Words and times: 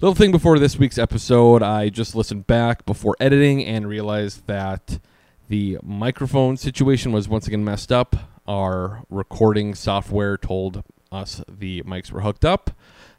Little 0.00 0.14
thing 0.14 0.30
before 0.30 0.60
this 0.60 0.78
week's 0.78 0.96
episode, 0.96 1.60
I 1.60 1.88
just 1.88 2.14
listened 2.14 2.46
back 2.46 2.86
before 2.86 3.16
editing 3.18 3.64
and 3.64 3.88
realized 3.88 4.46
that 4.46 5.00
the 5.48 5.78
microphone 5.82 6.56
situation 6.56 7.10
was 7.10 7.28
once 7.28 7.48
again 7.48 7.64
messed 7.64 7.90
up. 7.90 8.14
Our 8.46 9.02
recording 9.10 9.74
software 9.74 10.36
told 10.36 10.84
us 11.10 11.42
the 11.48 11.82
mics 11.82 12.12
were 12.12 12.20
hooked 12.20 12.44
up. 12.44 12.70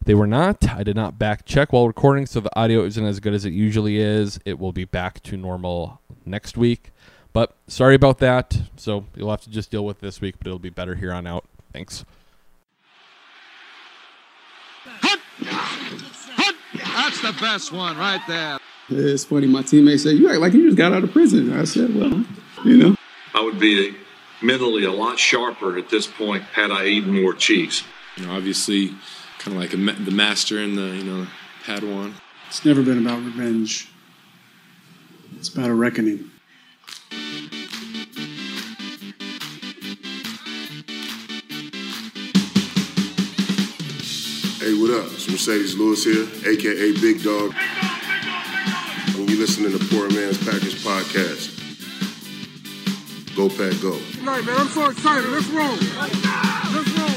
They 0.06 0.14
were 0.14 0.26
not. 0.26 0.70
I 0.70 0.84
did 0.84 0.96
not 0.96 1.20
back 1.20 1.44
check 1.44 1.74
while 1.74 1.86
recording, 1.86 2.26
so 2.26 2.40
the 2.40 2.58
audio 2.58 2.86
isn't 2.86 3.06
as 3.06 3.20
good 3.20 3.34
as 3.34 3.44
it 3.44 3.52
usually 3.52 3.98
is. 3.98 4.40
It 4.46 4.58
will 4.58 4.72
be 4.72 4.86
back 4.86 5.22
to 5.24 5.36
normal 5.36 6.00
next 6.26 6.56
week. 6.56 6.92
But 7.34 7.58
sorry 7.68 7.96
about 7.96 8.20
that. 8.20 8.58
So 8.78 9.04
you'll 9.18 9.32
have 9.32 9.42
to 9.42 9.50
just 9.50 9.70
deal 9.70 9.84
with 9.84 10.00
this 10.00 10.22
week, 10.22 10.36
but 10.38 10.48
it'll 10.48 10.60
be 10.60 10.70
better 10.70 10.96
here 10.96 11.12
on 11.12 11.28
out. 11.28 11.44
Thanks. 11.74 12.06
That's 17.22 17.36
the 17.36 17.42
best 17.42 17.72
one 17.72 17.98
right 17.98 18.22
there. 18.28 18.60
It's 18.90 19.26
funny. 19.26 19.48
My 19.48 19.62
teammates 19.62 20.04
say, 20.04 20.14
"You 20.14 20.30
act 20.30 20.40
like 20.40 20.54
you 20.54 20.66
just 20.66 20.78
got 20.78 20.94
out 20.94 21.04
of 21.04 21.12
prison." 21.12 21.54
I 21.54 21.66
said, 21.66 21.94
"Well, 21.96 22.26
you 22.64 22.78
know." 22.78 22.96
I 23.34 23.42
would 23.42 23.60
be 23.60 23.96
mentally 24.42 24.86
a 24.86 24.92
lot 24.92 25.20
sharper 25.20 25.78
at 25.78 25.90
this 25.90 26.08
point 26.08 26.44
had 26.44 26.72
I 26.72 26.86
eaten 26.86 27.22
more 27.22 27.34
cheese. 27.34 27.84
You 28.16 28.26
know, 28.26 28.34
obviously, 28.34 28.90
kind 29.38 29.56
of 29.56 29.62
like 29.62 29.74
a 29.74 29.78
ma- 29.78 29.96
the 30.00 30.12
master 30.12 30.60
and 30.60 30.78
the 30.78 30.96
you 30.96 31.04
know 31.04 31.28
Padawan. 31.66 32.14
It's 32.48 32.66
never 32.66 32.82
been 32.82 32.98
about 32.98 33.24
revenge. 33.24 33.90
It's 35.38 35.50
about 35.50 35.70
a 35.70 35.74
reckoning. 35.74 36.32
Hey, 44.70 44.80
what 44.80 44.92
up? 44.92 45.06
It's 45.14 45.26
Marcedes 45.26 45.76
Lewis 45.76 46.04
here, 46.04 46.28
aka 46.46 46.92
Big 47.02 47.24
Dog. 47.24 47.56
And 49.18 49.28
you 49.28 49.40
listening 49.40 49.72
to 49.72 49.80
the 49.80 49.86
Poor 49.90 50.08
Man's 50.12 50.38
Packers 50.38 50.76
podcast. 50.86 51.58
Go 53.36 53.50
Pack 53.50 53.82
Go. 53.82 53.98
Right, 54.24 54.46
man, 54.46 54.60
I'm 54.60 54.68
so 54.68 54.88
excited. 54.92 55.28
Let's 55.32 55.48
roll. 55.48 55.72
Let's 55.72 57.00
roll. 57.00 57.10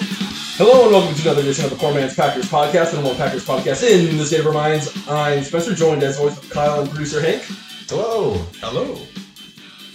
Hello 0.57 0.85
and 0.85 0.93
welcome 0.93 1.15
to 1.15 1.23
another 1.25 1.43
edition 1.43 1.67
of 1.67 1.73
the 1.73 1.77
Poor 1.77 1.93
Man's 1.93 2.15
Packers 2.15 2.49
Podcast, 2.49 2.93
the 2.93 2.97
number 2.97 3.11
one 3.11 3.19
Packers 3.19 3.47
podcast 3.47 3.87
in 3.87 4.17
the 4.17 4.25
state 4.25 4.41
of 4.41 4.47
our 4.47 4.55
minds. 4.55 4.91
I'm 5.07 5.43
Spencer, 5.43 5.75
joined 5.75 6.03
as 6.03 6.17
always 6.17 6.37
with 6.37 6.49
Kyle 6.49 6.81
and 6.81 6.89
producer 6.89 7.21
Hank. 7.21 7.43
Hello. 7.91 8.33
Hello. 8.63 8.97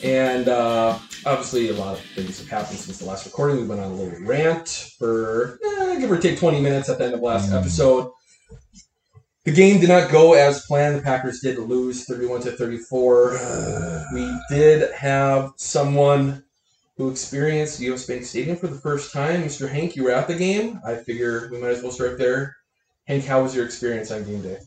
And 0.04 0.48
uh, 0.48 1.00
obviously, 1.28 1.70
a 1.70 1.74
lot 1.74 1.98
of 1.98 2.06
things 2.16 2.40
have 2.40 2.48
happened 2.48 2.80
since 2.80 2.98
the 3.00 3.06
last 3.06 3.26
recording. 3.26 3.58
We 3.58 3.68
went 3.68 3.82
on 3.82 3.92
a 3.92 3.96
little 3.96 4.26
rant 4.26 4.92
for 4.98 5.60
eh, 5.64 6.00
give 6.00 6.12
or 6.12 6.18
take 6.18 6.40
20 6.40 6.62
minutes 6.62 6.90
at 6.90 6.98
the 6.98 7.06
end 7.06 7.14
of 7.14 7.22
last 7.22 7.52
episode. 7.52 8.12
The 9.44 9.52
game 9.52 9.80
did 9.80 9.90
not 9.90 10.12
go 10.12 10.34
as 10.34 10.66
planned. 10.66 10.98
The 10.98 11.02
Packers 11.02 11.40
did 11.40 11.58
lose 11.58 12.06
31 12.06 12.42
to 12.42 12.52
34. 12.52 14.08
we 14.14 14.40
did 14.50 14.92
have 14.94 15.54
someone 15.58 16.44
who 16.98 17.10
experienced 17.10 17.80
US 17.82 18.06
Bank 18.06 18.26
Stadium 18.26 18.58
for 18.58 18.68
the 18.68 18.80
first 18.80 19.14
time. 19.14 19.44
Mr. 19.44 19.70
Hank, 19.70 19.96
you 19.96 20.04
were 20.04 20.12
at 20.12 20.28
the 20.28 20.36
game. 20.36 20.82
I 20.86 20.96
figure 20.96 21.50
we 21.52 21.60
might 21.60 21.72
as 21.72 21.84
well 21.84 21.92
start 21.92 22.18
there. 22.18 22.56
Hank, 23.06 23.26
how 23.26 23.44
was 23.44 23.56
your 23.56 23.66
experience 23.66 24.12
on 24.12 24.24
game 24.24 24.42
day? 24.42 24.58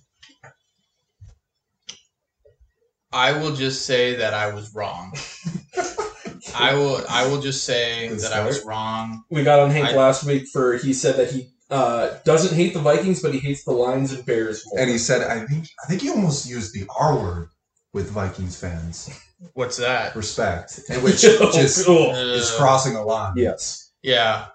I 3.12 3.32
will 3.32 3.54
just 3.54 3.86
say 3.86 4.14
that 4.14 4.34
I 4.34 4.54
was 4.54 4.74
wrong. 4.74 5.12
I 6.54 6.74
will. 6.74 7.04
I 7.08 7.26
will 7.26 7.40
just 7.40 7.64
say 7.64 8.08
Good 8.08 8.20
that 8.20 8.32
I 8.32 8.44
was 8.44 8.64
wrong. 8.64 9.24
We 9.30 9.42
got 9.44 9.60
on 9.60 9.70
Hank 9.70 9.88
I- 9.88 9.96
last 9.96 10.24
week 10.24 10.46
for 10.48 10.76
he 10.76 10.92
said 10.92 11.16
that 11.16 11.30
he 11.30 11.50
uh, 11.70 12.14
doesn't 12.24 12.54
hate 12.56 12.74
the 12.74 12.80
Vikings, 12.80 13.22
but 13.22 13.32
he 13.32 13.38
hates 13.40 13.64
the 13.64 13.72
Lions 13.72 14.12
and 14.12 14.24
Bears 14.26 14.64
more. 14.66 14.80
And 14.80 14.90
he 14.90 14.98
said, 14.98 15.22
I 15.22 15.46
think 15.46 15.66
I 15.84 15.86
think 15.88 16.02
he 16.02 16.10
almost 16.10 16.48
used 16.48 16.74
the 16.74 16.84
R 16.98 17.16
word 17.16 17.48
with 17.92 18.10
Vikings 18.10 18.58
fans. 18.58 19.08
What's 19.54 19.76
that? 19.78 20.14
Respect. 20.16 20.80
And 20.90 21.02
which 21.02 21.24
Oh, 21.24 21.50
just 21.52 21.86
cool. 21.86 22.10
is 22.14 22.50
crossing 22.56 22.94
a 22.96 23.02
line. 23.04 23.34
yes. 23.36 23.92
Yeah. 24.02 24.46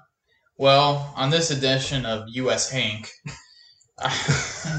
Well, 0.58 1.14
on 1.16 1.30
this 1.30 1.52
edition 1.52 2.06
of 2.06 2.24
US 2.30 2.70
Hank, 2.70 3.10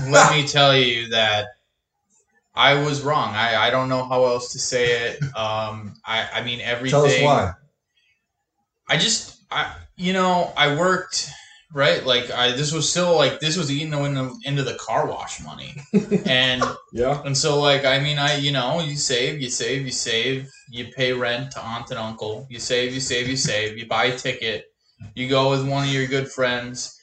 let 0.09 0.31
me 0.35 0.47
tell 0.47 0.77
you 0.77 1.09
that 1.09 1.47
I 2.57 2.75
was 2.83 3.03
wrong. 3.03 3.35
I, 3.35 3.67
I 3.67 3.71
don't 3.71 3.89
know 3.89 4.05
how 4.05 4.25
else 4.25 4.53
to 4.53 4.59
say 4.59 5.09
it. 5.09 5.23
Um, 5.37 5.95
I, 6.07 6.29
I 6.33 6.43
mean 6.43 6.61
everything. 6.61 6.99
Tell 6.99 7.05
us 7.05 7.21
why. 7.21 7.53
I 8.89 8.97
just 8.97 9.43
I 9.51 9.75
you 9.97 10.13
know 10.13 10.53
I 10.57 10.75
worked 10.77 11.29
right 11.75 12.07
like 12.07 12.31
I 12.31 12.53
this 12.53 12.73
was 12.73 12.89
still 12.89 13.17
like 13.17 13.41
this 13.41 13.57
was 13.57 13.71
eating 13.71 13.93
into, 13.93 14.35
into 14.45 14.63
the 14.63 14.75
car 14.75 15.07
wash 15.07 15.43
money 15.43 15.75
and 16.27 16.63
Yeah. 16.93 17.21
and 17.25 17.37
so 17.37 17.61
like 17.61 17.85
I 17.85 17.99
mean 17.99 18.19
I 18.19 18.37
you 18.37 18.53
know 18.53 18.81
you 18.81 18.97
save 18.97 19.41
you 19.43 19.51
save 19.51 19.85
you 19.85 19.91
save 19.91 20.49
you 20.71 20.87
pay 20.97 21.13
rent 21.13 21.51
to 21.53 21.61
aunt 21.61 21.91
and 21.91 21.99
uncle 21.99 22.47
you 22.49 22.59
save 22.61 22.95
you 22.95 23.01
save 23.01 23.29
you 23.29 23.37
save 23.37 23.77
you 23.77 23.87
buy 23.87 24.05
a 24.07 24.17
ticket 24.17 24.67
you 25.15 25.29
go 25.29 25.51
with 25.51 25.69
one 25.69 25.85
of 25.87 25.93
your 25.93 26.07
good 26.07 26.31
friends 26.31 26.99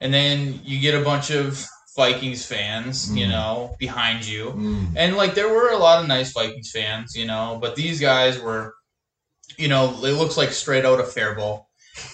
and 0.00 0.14
then 0.14 0.60
you 0.62 0.80
get 0.80 0.94
a 0.94 1.04
bunch 1.04 1.30
of 1.30 1.66
Vikings 1.96 2.44
fans 2.44 3.10
you 3.14 3.26
Mm. 3.26 3.30
know 3.30 3.76
behind 3.78 4.24
you 4.26 4.52
Mm. 4.56 4.92
and 4.96 5.16
like 5.16 5.34
there 5.34 5.48
were 5.48 5.70
a 5.70 5.76
lot 5.78 6.00
of 6.00 6.08
nice 6.08 6.32
Vikings 6.32 6.70
fans, 6.70 7.14
you 7.16 7.24
know, 7.26 7.58
but 7.60 7.76
these 7.76 8.00
guys 8.00 8.38
were, 8.38 8.74
you 9.56 9.68
know, 9.68 9.90
it 10.04 10.12
looks 10.14 10.36
like 10.36 10.52
straight 10.52 10.84
out 10.84 10.98
of 11.00 11.12
Faribault. 11.12 11.66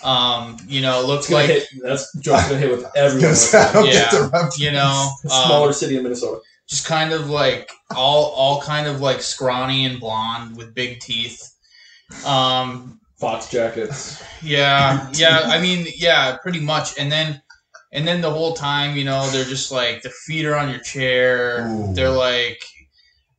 Um, 0.03 0.59
you 0.69 0.83
know, 0.83 1.01
it 1.01 1.07
looks 1.07 1.31
like 1.31 1.47
hit, 1.47 1.67
that's 1.83 2.13
joke's 2.19 2.49
gonna 2.49 2.59
hit 2.59 2.71
with 2.71 2.85
everyone. 2.95 3.35
I 3.55 3.73
don't 3.73 3.87
Yeah. 3.87 4.11
get 4.31 4.59
you 4.59 4.73
know, 4.73 5.11
A 5.25 5.29
smaller 5.29 5.69
um, 5.69 5.73
city 5.73 5.97
in 5.97 6.03
Minnesota. 6.03 6.41
just 6.69 6.85
kind 6.85 7.13
of 7.15 7.31
like 7.31 7.71
all 7.97 8.25
all 8.37 8.61
kind 8.61 8.87
of 8.87 9.01
like 9.01 9.23
scrawny 9.23 9.87
and 9.87 9.99
blonde 9.99 10.57
with 10.57 10.75
big 10.75 11.01
teeth. 11.01 11.41
Um, 12.27 13.01
Fox 13.19 13.49
jackets. 13.49 14.23
yeah, 14.43 15.09
yeah. 15.15 15.41
I 15.45 15.61
mean, 15.61 15.87
yeah, 15.97 16.37
pretty 16.43 16.61
much. 16.61 16.99
And 16.99 17.11
then, 17.11 17.41
and 17.93 18.07
then 18.07 18.21
the 18.21 18.31
whole 18.31 18.55
time, 18.55 18.97
you 18.97 19.05
know, 19.05 19.29
they're 19.31 19.45
just 19.45 19.73
like 19.73 20.03
the 20.03 20.11
feet 20.11 20.45
are 20.47 20.57
on 20.57 20.71
your 20.71 20.81
chair. 20.81 21.67
Ooh. 21.69 21.93
They're 21.95 22.09
like 22.11 22.63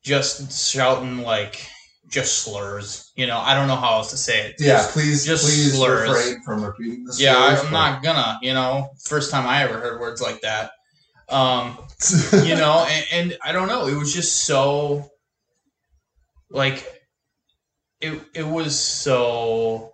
just 0.03 0.69
shouting 0.71 1.19
like 1.19 1.65
just 2.09 2.39
slurs. 2.39 3.11
You 3.15 3.27
know, 3.27 3.37
I 3.39 3.55
don't 3.55 3.67
know 3.67 3.75
how 3.77 3.93
else 3.97 4.09
to 4.11 4.17
say 4.17 4.47
it. 4.47 4.55
Yeah, 4.59 4.77
Just- 4.77 4.91
please 4.91 5.25
just 5.25 5.45
please 5.45 5.73
slurs. 5.75 6.09
refrain 6.09 6.43
from 6.43 6.63
repeating 6.63 7.05
this. 7.05 7.19
yeah, 7.21 7.37
I'm 7.37 7.71
not 7.71 8.03
gonna. 8.03 8.37
You 8.41 8.53
know, 8.53 8.89
first 9.05 9.31
time 9.31 9.47
I 9.47 9.63
ever 9.63 9.79
heard 9.79 9.99
words 9.99 10.21
like 10.21 10.41
that. 10.41 10.71
Um, 11.29 11.77
you 12.43 12.55
know, 12.55 12.85
and, 12.89 13.05
and 13.13 13.37
I 13.43 13.53
don't 13.53 13.69
know. 13.69 13.87
It 13.87 13.95
was 13.95 14.13
just 14.13 14.43
so 14.45 15.09
like 16.49 16.85
it. 18.01 18.21
It 18.35 18.45
was 18.45 18.77
so 18.77 19.90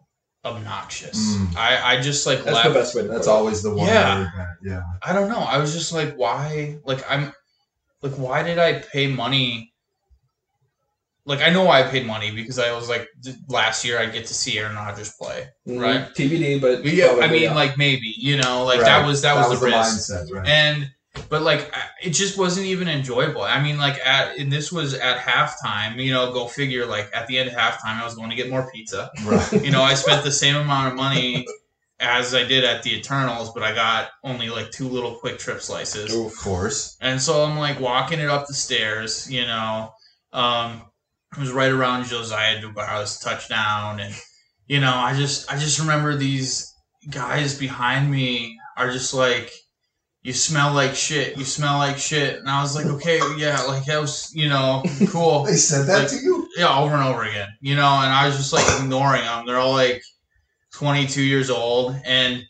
obnoxious. 0.56 1.36
Mm. 1.36 1.56
I 1.58 1.96
I 1.98 2.02
just 2.02 2.26
like 2.26 2.44
That's 2.44 2.56
left. 2.56 2.68
the 2.70 2.74
best 2.74 2.96
way 2.96 3.08
That's 3.08 3.28
always 3.28 3.62
the 3.62 3.74
one 3.74 3.88
Yeah. 3.88 4.30
yeah. 4.64 4.82
I 5.04 5.14
don't 5.14 5.30
know. 5.30 5.40
I 5.40 5.58
was 5.58 5.74
just 5.74 5.94
like, 5.94 6.16
why? 6.16 6.80
Like 6.86 7.04
I'm, 7.10 7.34
like 8.02 8.14
why 8.14 8.44
did 8.44 8.58
I 8.60 8.80
pay 8.80 9.08
money? 9.08 9.74
Like 11.26 11.42
I 11.42 11.50
know 11.50 11.64
why 11.66 11.82
I 11.82 11.84
paid 11.84 12.06
money 12.06 12.32
because 12.32 12.58
I 12.58 12.72
was 12.74 12.88
like 12.90 13.08
last 13.50 13.84
year 13.84 14.00
I 14.00 14.06
get 14.06 14.26
to 14.28 14.34
see 14.34 14.58
Aaron 14.60 14.76
Rodgers 14.76 15.12
play. 15.20 15.50
Mhm. 15.68 15.82
Right. 15.82 16.14
TBD, 16.16 16.62
but 16.62 16.84
But 16.84 16.94
yeah, 16.94 17.18
I 17.22 17.28
mean 17.28 17.44
yeah. 17.44 17.54
like 17.56 17.78
maybe 17.78 18.14
you 18.18 18.38
know 18.38 18.64
like 18.64 18.80
that 18.82 19.06
was 19.06 19.22
that, 19.24 19.36
was, 19.36 19.60
the, 19.60 19.66
risk. 19.66 19.78
mindset, 19.78 20.32
right? 20.32 20.48
and 20.48 20.90
but 21.30 21.42
like 21.42 21.74
it 22.04 22.12
just 22.12 22.38
wasn't 22.38 22.66
even 22.66 22.88
enjoyable 22.88 23.42
i 23.42 23.62
mean 23.62 23.78
like 23.78 24.00
at 24.06 24.38
and 24.38 24.52
this 24.52 24.72
was 24.72 24.94
at 24.94 25.18
halftime 25.18 26.02
you 26.02 26.12
know 26.12 26.32
go 26.32 26.48
figure 26.48 26.86
like 26.86 27.10
at 27.14 27.28
the 27.28 27.38
end 27.38 27.50
of 27.50 27.56
halftime 27.56 28.00
i 28.00 28.06
was 28.06 28.16
going 28.16 28.30
to 28.30 28.36
get 28.36 28.50
more 28.50 28.70
pizza 28.72 29.10
right. 29.26 29.64
you 29.64 29.72
know 29.72 29.82
i 29.82 29.94
spent 29.94 30.24
the 30.24 30.32
same 30.32 30.56
amount 30.56 30.88
of 30.90 30.96
money 30.96 31.46
as 32.00 32.34
i 32.36 32.44
did 32.44 32.64
at 32.64 32.84
the 32.84 32.96
eternals 32.96 33.52
but 33.54 33.64
i 33.64 33.74
got 33.74 34.10
only 34.24 34.50
like 34.50 34.70
two 34.72 34.88
little 34.88 35.16
Kwik 35.20 35.38
Trip 35.40 35.62
slices 35.62 36.14
Of 36.16 36.36
course. 36.38 36.98
and 37.02 37.22
so 37.22 37.44
i'm 37.44 37.58
like 37.58 37.80
walking 37.80 38.20
it 38.20 38.30
up 38.30 38.48
the 38.48 38.54
stairs 38.54 39.32
you 39.32 39.46
know 39.46 39.92
um 40.34 40.82
it 41.34 41.40
was 41.40 41.52
right 41.52 41.72
around 41.72 42.06
Josiah 42.06 42.62
Deguara's 42.62 43.20
touchdown 43.20 44.00
and 44.00 44.16
you 44.68 44.80
know 44.80 44.94
i 44.94 45.14
just 45.16 45.52
i 45.52 45.58
just 45.58 45.80
remember 45.80 46.16
these 46.16 46.74
guys 47.10 47.58
behind 47.58 48.10
me 48.10 48.58
are 48.78 48.92
just 48.92 49.14
like 49.14 49.52
you 50.24 50.34
smell 50.34 50.74
like 50.74 50.94
shit 50.96 51.38
you 51.38 51.46
smell 51.46 51.78
like 51.78 51.98
shit. 51.98 52.40
And 52.40 52.50
i 52.50 52.62
was 52.62 52.76
like 52.76 52.86
okay 52.86 53.20
yeah 53.38 53.62
like 53.64 53.86
that 53.86 54.02
was 54.02 54.32
you 54.36 54.50
know 54.50 54.84
cool. 55.10 55.44
They 55.46 55.56
said 55.56 55.88
that 55.88 56.00
Like- 56.00 56.10
to 56.10 56.16
you? 56.18 56.48
yeah 56.58 56.78
over 56.80 56.96
and 56.96 57.04
over 57.04 57.24
again 57.24 57.50
you 57.62 57.76
know 57.76 57.88
and 58.04 58.12
i 58.12 58.26
was 58.26 58.36
just 58.36 58.52
like 58.52 58.66
ignoring 58.82 59.22
them 59.22 59.46
they're 59.46 59.60
all 59.60 59.74
like 59.74 60.02
22 60.74 61.22
years 61.22 61.50
old 61.50 61.96
and 62.06 62.42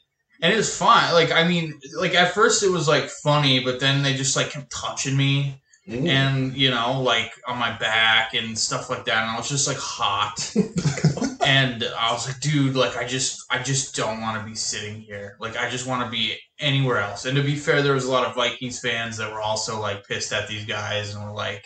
and 0.42 0.54
it 0.54 0.56
was 0.56 0.76
fun 0.76 1.14
like 1.14 1.32
i 1.32 1.46
mean 1.48 1.78
like 2.00 2.14
at 2.16 2.34
first 2.34 2.64
it 2.64 2.70
was 2.70 2.88
like 2.88 3.10
funny 3.10 3.60
but 3.64 3.80
then 3.80 4.02
they 4.04 4.14
just 4.14 4.36
like 4.36 4.50
kept 4.50 4.72
touching 4.72 5.16
me 5.18 5.62
Mm. 5.90 6.06
and 6.10 6.54
you 6.58 6.70
know 6.70 7.02
like 7.02 7.32
on 7.48 7.58
my 7.58 7.72
back 7.78 8.34
and 8.34 8.60
stuff 8.60 8.90
like 8.90 9.06
that 9.06 9.22
and 9.24 9.32
i 9.32 9.38
was 9.38 9.48
just 9.48 9.70
like 9.70 9.78
hot 9.78 10.36
and 11.48 11.84
I 11.98 12.12
was 12.12 12.28
like, 12.28 12.40
dude, 12.42 12.76
like 12.76 12.98
I 12.98 13.08
just 13.08 13.40
I 13.50 13.64
just 13.64 13.96
don't 13.96 14.20
want 14.22 14.40
to 14.40 14.46
be 14.46 14.56
sitting 14.56 15.00
here. 15.02 15.38
Like 15.40 15.56
I 15.56 15.70
just 15.70 15.88
want 15.88 16.04
to 16.04 16.10
be 16.12 16.36
anywhere 16.60 16.98
else. 16.98 17.26
And 17.26 17.38
to 17.38 17.44
be 17.44 17.56
fair, 17.56 17.82
there 17.82 17.94
was 17.94 18.06
a 18.06 18.12
lot 18.12 18.26
of 18.28 18.36
Vikings 18.36 18.80
fans 18.80 19.16
that 19.18 19.32
were 19.32 19.42
also 19.42 19.80
like 19.80 20.06
pissed 20.08 20.34
at 20.34 20.48
these 20.48 20.66
guys 20.66 21.16
and 21.16 21.24
were 21.24 21.32
like, 21.34 21.66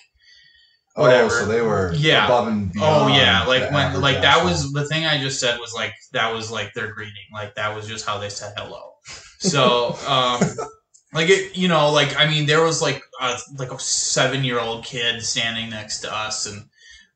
Oh, 0.96 1.04
whatever. 1.04 1.30
so 1.30 1.46
they 1.46 1.62
were 1.62 1.94
Yeah. 1.96 2.26
above 2.26 2.48
and 2.50 2.72
Oh 2.80 3.08
yeah, 3.08 3.44
like 3.46 3.72
when 3.72 4.00
like 4.02 4.22
that 4.22 4.44
was 4.44 4.72
the 4.74 4.86
thing 4.88 5.06
I 5.06 5.18
just 5.20 5.40
said 5.40 5.58
was 5.60 5.74
like 5.74 5.94
that 6.12 6.32
was 6.34 6.52
like 6.52 6.74
their 6.74 6.94
greeting. 6.94 7.28
Like 7.34 7.56
that 7.56 7.74
was 7.76 7.88
just 7.88 8.06
how 8.06 8.18
they 8.20 8.30
said 8.30 8.54
hello. 8.58 8.94
So 9.40 9.96
um 10.08 10.40
like 11.14 11.30
it 11.30 11.58
you 11.58 11.68
know, 11.68 11.92
like 11.92 12.16
I 12.18 12.28
mean 12.30 12.46
there 12.46 12.64
was 12.64 12.82
like 12.82 13.02
a 13.20 13.38
like 13.58 13.72
a 13.72 13.80
seven 13.80 14.44
year 14.44 14.60
old 14.60 14.86
kid 14.86 15.24
standing 15.24 15.70
next 15.72 16.02
to 16.02 16.14
us 16.16 16.46
and 16.46 16.66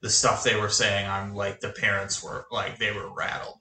the 0.06 0.10
stuff 0.12 0.44
they 0.44 0.56
were 0.56 0.70
saying 0.70 1.04
I'm 1.10 1.34
like 1.34 1.60
the 1.62 1.70
parents 1.70 2.22
were 2.24 2.46
like 2.52 2.78
they 2.78 2.92
were 2.92 3.10
rattled. 3.12 3.58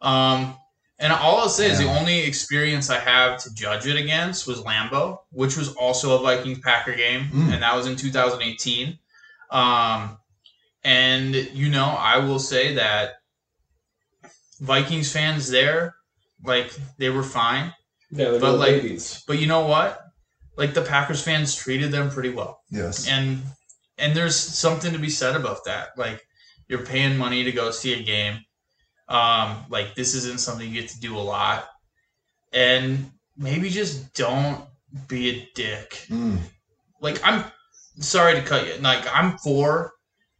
Um 0.00 0.54
and 1.00 1.12
all 1.12 1.38
I'll 1.40 1.48
say 1.48 1.68
is 1.68 1.78
the 1.80 1.88
only 1.98 2.20
experience 2.20 2.88
I 2.88 3.00
have 3.00 3.42
to 3.42 3.52
judge 3.52 3.88
it 3.88 3.96
against 3.96 4.46
was 4.46 4.60
Lambeau, 4.62 5.18
which 5.32 5.56
was 5.56 5.74
also 5.74 6.16
a 6.16 6.22
Vikings 6.22 6.60
Packer 6.60 6.94
game, 6.94 7.24
Mm. 7.32 7.52
and 7.52 7.62
that 7.64 7.74
was 7.74 7.88
in 7.88 7.96
2018. 7.96 8.96
Um, 9.50 10.18
and 10.84 11.34
you 11.34 11.68
know, 11.68 11.86
I 11.86 12.18
will 12.18 12.38
say 12.38 12.74
that 12.76 13.14
Vikings 14.60 15.10
fans 15.10 15.50
there, 15.50 15.96
like 16.44 16.70
they 16.98 17.10
were 17.10 17.24
fine, 17.24 17.74
Yeah, 18.12 18.38
But, 18.40 18.58
like- 18.58 18.82
babies. 18.82 19.24
but 19.26 19.38
you 19.40 19.46
know 19.48 19.66
what? 19.66 20.00
Like 20.56 20.74
the 20.74 20.82
Packers 20.82 21.22
fans 21.22 21.54
treated 21.56 21.90
them 21.90 22.10
pretty 22.10 22.28
well 22.30 22.60
yes. 22.70 23.08
and 23.08 23.42
and 23.98 24.14
there's 24.16 24.36
something 24.36 24.92
to 24.92 24.98
be 24.98 25.10
said 25.10 25.36
about 25.36 25.64
that 25.64 25.88
like 25.96 26.22
you're 26.68 26.84
paying 26.84 27.16
money 27.18 27.44
to 27.44 27.52
go 27.52 27.70
see 27.70 27.92
a 27.94 28.02
game 28.02 28.38
um 29.08 29.64
like 29.68 29.94
this 29.94 30.14
isn't 30.14 30.40
something 30.40 30.68
you 30.72 30.80
get 30.80 30.88
to 30.90 31.00
do 31.00 31.16
a 31.16 31.18
lot 31.20 31.68
and 32.52 33.10
maybe 33.36 33.68
just 33.70 34.14
don't 34.14 34.64
be 35.08 35.30
a 35.30 35.48
dick 35.54 36.04
Mm. 36.08 36.38
like 37.00 37.20
i'm 37.24 37.44
sorry 37.98 38.34
to 38.34 38.42
cut 38.42 38.66
you 38.66 38.74
like 38.82 39.04
i'm 39.14 39.36
for 39.38 39.92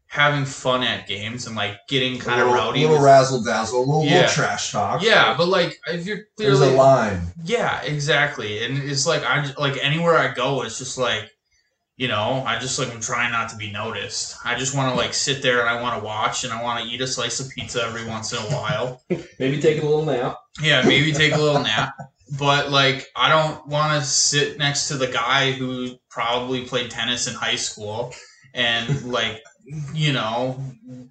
having 0.07 0.45
fun 0.45 0.83
at 0.83 1.07
games 1.09 1.47
and 1.47 1.57
like 1.57 1.79
getting 1.89 2.19
kind 2.19 2.39
of 2.43 2.49
rowdy 2.49 2.81
little 2.81 2.97
with- 2.97 3.05
razzle 3.05 3.43
dazzle, 3.43 3.79
a 3.79 3.81
little, 3.81 4.05
Yeah. 4.05 4.21
little 4.21 4.29
trash 4.35 4.71
talk. 4.71 5.03
yeah 5.03 5.35
but 5.37 5.49
like 5.49 5.79
if 5.89 6.07
you're 6.07 6.25
clearly 6.37 6.59
there's 6.59 6.73
a 6.75 6.77
line. 6.77 7.23
yeah, 7.45 7.81
exactly. 7.81 8.63
And 8.63 8.77
it's 8.77 9.07
like 9.07 9.23
I 9.25 9.51
like 9.59 9.83
anywhere 9.83 10.19
I 10.19 10.35
go, 10.35 10.63
it's 10.65 10.77
just 10.79 10.99
like, 10.99 11.31
you 12.03 12.09
know, 12.09 12.43
I 12.45 12.59
just 12.59 12.81
like 12.81 12.93
I'm 12.93 13.01
trying 13.01 13.31
not 13.31 13.51
to 13.51 13.57
be 13.57 13.71
noticed. 13.71 14.37
I 14.45 14.59
just 14.59 14.77
want 14.77 14.93
to 14.93 14.97
like 14.97 15.15
sit 15.15 15.41
there 15.41 15.61
and 15.61 15.69
I 15.69 15.81
want 15.81 16.01
to 16.01 16.05
watch 16.05 16.43
and 16.43 16.53
I 16.53 16.61
want 16.61 16.83
to 16.83 16.91
eat 16.93 17.01
a 17.01 17.07
slice 17.07 17.39
of 17.39 17.49
pizza 17.49 17.81
every 17.81 18.05
once 18.05 18.33
in 18.33 18.39
a 18.39 18.57
while. 18.57 19.01
Maybe 19.39 19.61
take 19.61 19.81
a 19.81 19.87
little 19.87 20.05
nap. 20.05 20.37
yeah, 20.61 20.83
maybe 20.85 21.13
take 21.13 21.33
a 21.33 21.39
little 21.39 21.63
nap. 21.63 21.95
But 22.37 22.73
like 22.73 23.07
I 23.15 23.29
don't 23.29 23.69
want 23.69 24.03
to 24.03 24.05
sit 24.05 24.59
next 24.59 24.89
to 24.89 24.97
the 24.97 25.07
guy 25.07 25.53
who 25.53 25.97
probably 26.11 26.65
played 26.65 26.91
tennis 26.91 27.29
in 27.29 27.35
high 27.35 27.55
school 27.55 28.13
and 28.53 29.05
like 29.05 29.41
you 29.95 30.13
know 30.13 30.61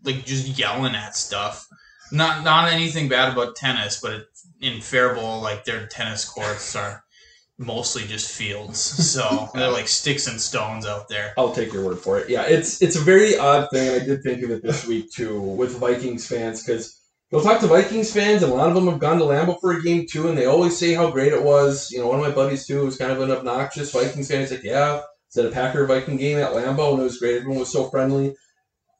like 0.04 0.26
just 0.26 0.60
yelling 0.60 0.96
at 0.96 1.16
stuff. 1.16 1.70
Not 2.12 2.44
not 2.44 2.70
anything 2.70 3.08
bad 3.08 3.32
about 3.32 3.56
tennis, 3.56 4.02
but 4.02 4.12
it, 4.12 4.28
in 4.60 4.82
Faribault, 4.82 5.42
like 5.42 5.64
their 5.64 5.88
tennis 5.88 6.26
courts 6.26 6.76
are 6.76 7.06
mostly 7.62 8.04
just 8.04 8.32
fields, 8.32 8.80
so 9.12 9.50
they're 9.54 9.72
like 9.72 9.88
sticks 9.88 10.28
and 10.28 10.40
stones 10.40 10.86
out 10.86 11.08
there. 11.08 11.34
I'll 11.38 11.54
take 11.54 11.72
your 11.72 11.86
word 11.86 12.00
for 12.00 12.20
it. 12.20 12.30
Yeah, 12.30 12.44
it's 12.44 12.82
it's 12.82 12.96
a 12.96 13.02
very 13.02 13.38
odd 13.38 13.70
thing, 13.72 14.02
I 14.02 14.04
did 14.04 14.24
think 14.24 14.44
of 14.44 14.52
it 14.52 14.64
this 14.64 14.86
week 14.86 15.12
too 15.12 15.40
with 15.40 15.80
Vikings 15.80 16.28
fans 16.28 16.64
because 16.64 17.00
you'll 17.32 17.42
talk 17.42 17.62
to 17.62 17.68
Vikings 17.68 18.12
fans, 18.12 18.44
and 18.44 18.52
a 18.52 18.56
lot 18.56 18.70
of 18.70 18.76
them 18.76 18.88
have 18.88 19.00
gone 19.00 19.20
to 19.20 19.26
Lambeau 19.26 19.60
for 19.62 19.74
a 19.74 19.82
game 19.82 20.06
too, 20.10 20.28
and 20.28 20.38
they 20.38 20.46
always 20.46 20.78
say 20.78 20.94
how 20.94 21.12
great 21.12 21.34
it 21.34 21.44
was. 21.44 21.92
You 21.92 22.00
know, 22.00 22.08
one 22.08 22.20
of 22.20 22.26
my 22.26 22.34
buddies 22.34 22.66
too 22.66 22.84
was 22.86 22.98
kind 22.98 23.12
of 23.12 23.22
an 23.22 23.32
obnoxious 23.32 23.92
Vikings 23.92 24.30
fan. 24.30 24.42
He's 24.42 24.52
like, 24.52 24.64
"Yeah, 24.64 25.02
it's 25.28 25.38
at 25.38 25.46
a 25.46 25.50
Packer 25.50 25.86
Viking 25.86 26.18
game 26.18 26.40
at 26.40 26.54
Lambeau, 26.54 26.94
and 26.94 27.02
it 27.02 27.04
was 27.04 27.20
great. 27.20 27.38
Everyone 27.38 27.60
was 27.60 27.72
so 27.72 27.90
friendly." 27.90 28.36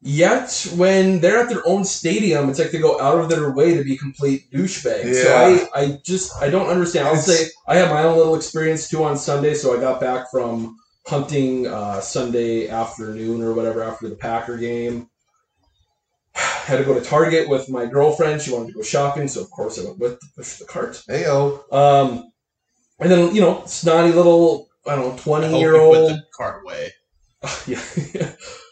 Yet, 0.04 0.68
when 0.78 1.20
they're 1.20 1.38
at 1.38 1.50
their 1.50 1.62
own 1.68 1.86
stadium, 1.86 2.50
it's 2.50 2.58
like 2.58 2.72
they 2.72 2.80
go 2.80 3.00
out 3.00 3.20
of 3.20 3.30
their 3.30 3.52
way 3.52 3.76
to 3.76 3.84
be 3.84 3.96
complete 3.96 4.50
douchebags. 4.52 5.14
So 5.14 5.68
I, 5.76 5.80
I 5.80 6.00
just 6.04 6.42
I 6.42 6.50
don't 6.50 6.68
understand. 6.68 7.08
I'll 7.08 7.14
It's- 7.14 7.28
say 7.28 7.52
I 7.68 7.76
had 7.76 7.92
my 7.92 8.04
own 8.04 8.18
little 8.18 8.36
experience 8.36 8.90
too 8.90 9.04
on 9.04 9.16
Sunday. 9.16 9.54
So 9.54 9.78
I 9.78 9.80
got 9.80 10.02
back 10.02 10.32
from 10.32 10.76
hunting 11.06 11.68
uh, 11.68 12.02
Sunday 12.02 12.68
afternoon 12.68 13.44
or 13.44 13.54
whatever 13.54 13.84
after 13.84 14.10
the 14.10 14.16
Packer 14.16 14.58
game. 14.58 15.08
Had 16.34 16.78
to 16.78 16.84
go 16.84 16.96
to 16.96 17.02
Target 17.02 17.48
with 17.48 17.70
my 17.70 17.86
girlfriend. 17.86 18.42
She 18.42 18.52
wanted 18.52 18.68
to 18.68 18.74
go 18.74 18.82
shopping, 18.82 19.28
so 19.28 19.42
of 19.42 19.52
course 19.52 19.80
I 19.80 19.84
went 19.84 20.00
with 20.00 20.20
push 20.36 20.58
the 20.58 20.66
cart. 20.66 21.02
Heyo. 21.08 21.72
Um, 21.72 22.32
and 23.00 23.12
then 23.12 23.36
you 23.36 23.42
know, 23.42 23.64
snotty 23.68 24.14
little 24.14 24.70
I 24.88 24.96
don't 24.96 25.10
know, 25.16 25.22
twenty 25.22 25.60
year 25.60 25.76
old 25.76 26.10
the 26.10 26.24
cart 26.36 26.64
away. 26.64 26.92
yeah, 27.68 27.82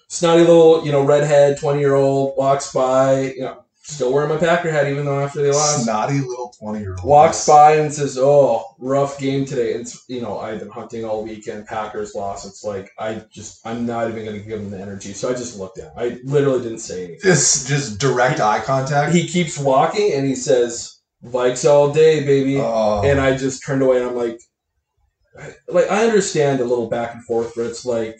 snotty 0.09 0.41
little 0.41 0.85
you 0.85 0.91
know 0.91 1.03
redhead 1.03 1.57
twenty 1.57 1.79
year 1.79 1.95
old 1.95 2.33
walks 2.37 2.73
by. 2.73 3.21
You 3.21 3.41
know, 3.41 3.63
still 3.81 4.13
wearing 4.13 4.29
my 4.29 4.37
Packer 4.37 4.69
hat 4.71 4.87
even 4.87 5.05
though 5.05 5.19
after 5.19 5.41
they 5.41 5.51
lost. 5.51 5.83
Snotty 5.83 6.19
little 6.19 6.53
twenty 6.59 6.79
year 6.79 6.91
old. 6.91 7.03
walks 7.03 7.47
by 7.47 7.75
and 7.75 7.93
says, 7.93 8.17
"Oh, 8.19 8.75
rough 8.77 9.17
game 9.17 9.45
today." 9.45 9.71
It's 9.73 10.05
you 10.07 10.21
know 10.21 10.39
I've 10.39 10.59
been 10.59 10.69
hunting 10.69 11.05
all 11.05 11.23
weekend. 11.23 11.65
Packers 11.65 12.13
lost. 12.13 12.45
It's 12.45 12.63
like 12.63 12.91
I 12.99 13.23
just 13.31 13.65
I'm 13.65 13.85
not 13.85 14.09
even 14.09 14.25
going 14.25 14.39
to 14.39 14.47
give 14.47 14.59
him 14.59 14.69
the 14.69 14.79
energy. 14.79 15.13
So 15.13 15.29
I 15.29 15.33
just 15.33 15.57
looked 15.57 15.79
at. 15.79 15.85
Him. 15.85 15.93
I 15.97 16.19
literally 16.23 16.61
didn't 16.61 16.79
say 16.79 17.05
anything. 17.05 17.21
Just 17.23 17.67
just 17.67 17.99
direct 17.99 18.39
eye 18.39 18.59
contact. 18.59 19.13
He 19.13 19.27
keeps 19.27 19.57
walking 19.57 20.13
and 20.13 20.25
he 20.25 20.35
says, 20.35 20.99
"Vikes 21.23 21.69
all 21.69 21.91
day, 21.93 22.23
baby." 22.25 22.57
Oh. 22.59 23.01
And 23.03 23.19
I 23.19 23.37
just 23.37 23.65
turned 23.65 23.81
away 23.81 23.97
and 23.97 24.09
I'm 24.09 24.15
like, 24.15 24.39
like 25.67 25.89
I 25.89 26.05
understand 26.05 26.59
a 26.59 26.65
little 26.65 26.89
back 26.89 27.13
and 27.13 27.23
forth, 27.25 27.53
but 27.55 27.65
it's 27.65 27.85
like, 27.85 28.17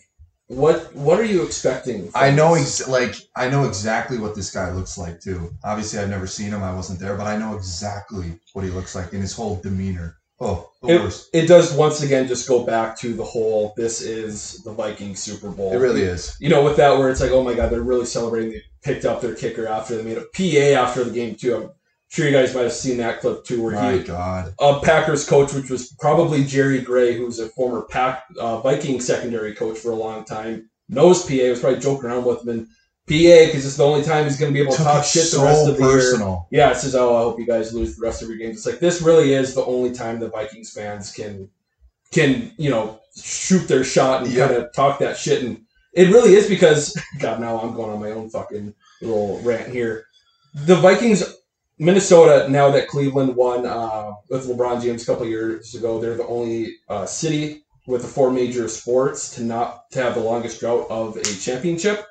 what 0.50 0.94
what 0.96 1.20
are 1.20 1.26
you 1.26 1.44
expecting? 1.44 2.10
from 2.10 2.22
I 2.22 2.32
know 2.32 2.56
ex- 2.56 2.88
like 2.88 3.16
I 3.36 3.50
know 3.50 3.66
exactly 3.66 4.18
what 4.18 4.36
this 4.36 4.52
guy 4.52 4.72
looks 4.72 4.98
like 4.98 5.22
too. 5.22 5.52
Obviously, 5.64 6.00
I've 6.00 6.10
never 6.10 6.28
seen 6.28 6.48
him. 6.52 6.64
I 6.64 6.74
wasn't 6.74 7.00
there, 7.00 7.16
but 7.16 7.28
I 7.28 7.38
know 7.38 7.56
exactly 7.56 8.40
what 8.54 8.66
he 8.66 8.72
looks 8.72 8.96
like 8.96 9.14
in 9.14 9.22
his 9.22 9.34
whole 9.34 9.58
demeanor. 9.62 10.18
Oh, 10.42 10.70
the 10.82 10.88
It, 10.96 11.02
worst. 11.02 11.30
it 11.34 11.48
does 11.48 11.74
once 11.74 12.02
again 12.02 12.26
just 12.28 12.48
go 12.48 12.64
back 12.66 12.98
to 13.00 13.14
the 13.14 13.24
whole 13.26 13.74
this 13.78 14.02
is 14.02 14.64
the 14.64 14.72
Viking 14.72 15.16
Super 15.16 15.50
Bowl. 15.50 15.74
It 15.74 15.78
really 15.80 16.02
is. 16.02 16.36
you 16.40 16.50
know, 16.50 16.64
with 16.64 16.78
that 16.78 16.98
where 16.98 17.10
it's 17.10 17.20
like, 17.22 17.32
oh 17.32 17.44
my 17.44 17.54
god, 17.54 17.70
they're 17.72 17.82
really 17.82 18.06
celebrating. 18.06 18.52
They 18.52 18.64
picked 18.82 19.06
up 19.06 19.22
their 19.22 19.36
kicker 19.36 19.68
after 19.68 19.98
they 19.98 20.04
made 20.04 20.18
a 20.18 20.26
PA 20.34 20.82
after 20.82 21.04
the 21.04 21.12
game 21.12 21.36
too. 21.36 21.72
Sure 22.10 22.26
you 22.26 22.32
guys 22.32 22.56
might 22.56 22.64
have 22.64 22.74
seen 22.74 22.98
that 22.98 23.20
clip 23.20 23.44
too, 23.46 23.62
where 23.64 23.76
My 23.76 23.94
he 23.98 24.04
God. 24.04 24.54
a 24.60 24.80
Packers 24.80 25.28
coach, 25.28 25.54
which 25.54 25.70
was 25.70 25.94
probably 26.00 26.44
Jerry 26.44 26.82
Gray, 26.82 27.16
who's 27.16 27.38
a 27.40 27.50
former 27.50 27.84
Pack 27.84 28.24
uh, 28.40 28.60
Viking 28.62 29.00
secondary 29.00 29.54
coach 29.54 29.78
for 29.78 29.92
a 29.92 29.96
long 29.96 30.26
time, 30.26 30.70
knows 30.90 31.24
PA. 31.24 31.36
Was 31.50 31.60
probably 31.60 31.80
joking 31.80 32.10
around 32.10 32.26
with 32.26 32.42
him 32.42 32.50
and 32.50 32.68
PA 33.08 33.46
because 33.46 33.64
it's 33.66 33.78
the 33.78 33.86
only 33.86 34.04
time 34.04 34.24
he's 34.24 34.40
going 34.40 34.52
to 34.52 34.54
be 34.58 34.62
able 34.62 34.72
to 34.76 34.84
talk 34.84 35.06
shit 35.06 35.24
so 35.26 35.40
the 35.40 35.44
rest 35.46 35.68
of 35.68 35.78
the 35.78 35.84
year. 35.84 36.36
Yeah, 36.52 36.72
it 36.72 36.78
says, 36.78 36.96
"Oh, 36.96 37.16
I 37.16 37.20
hope 37.22 37.40
you 37.40 37.46
guys 37.46 37.74
lose 37.76 37.96
the 37.96 38.02
rest 38.04 38.24
of 38.24 38.28
your 38.30 38.38
games." 38.40 38.58
It's 38.58 38.66
like 38.66 38.80
this 38.80 39.02
really 39.04 39.34
is 39.34 39.54
the 39.54 39.66
only 39.66 39.92
time 39.94 40.20
the 40.20 40.30
Vikings 40.30 40.72
fans 40.74 41.12
can 41.12 41.48
can 42.12 42.52
you 42.58 42.72
know 42.72 43.02
shoot 43.16 43.68
their 43.68 43.84
shot 43.84 44.24
and 44.24 44.32
Yep. 44.34 44.50
kind 44.50 44.62
of 44.64 44.74
talk 44.74 44.98
that 45.00 45.16
shit, 45.18 45.44
and 45.44 45.62
it 45.94 46.10
really 46.10 46.34
is 46.34 46.48
because 46.50 46.96
God, 47.20 47.40
now 47.40 47.60
I'm 47.60 47.76
going 47.76 47.92
on 47.92 48.00
my 48.00 48.12
own 48.12 48.30
fucking 48.32 48.74
little 49.02 49.40
rant 49.42 49.72
here. 49.72 50.06
The 50.56 50.76
Vikings, 50.76 51.24
Minnesota, 51.80 52.48
now 52.50 52.70
that 52.72 52.88
Cleveland 52.90 53.36
won 53.36 53.66
uh, 53.66 54.12
with 54.30 54.48
LeBron 54.48 54.82
James 54.82 55.04
a 55.04 55.06
couple 55.06 55.26
years 55.26 55.74
ago, 55.76 56.00
they're 56.00 56.18
the 56.18 56.28
only 56.28 56.76
uh, 56.90 57.06
city 57.06 57.64
with 57.88 58.02
the 58.02 58.08
four 58.08 58.32
major 58.32 58.68
sports 58.68 59.34
to 59.36 59.44
not 59.44 59.90
to 59.92 60.02
have 60.04 60.14
the 60.14 60.20
longest 60.22 60.60
drought 60.60 60.86
of 60.90 61.16
a 61.18 61.24
championship. 61.24 62.06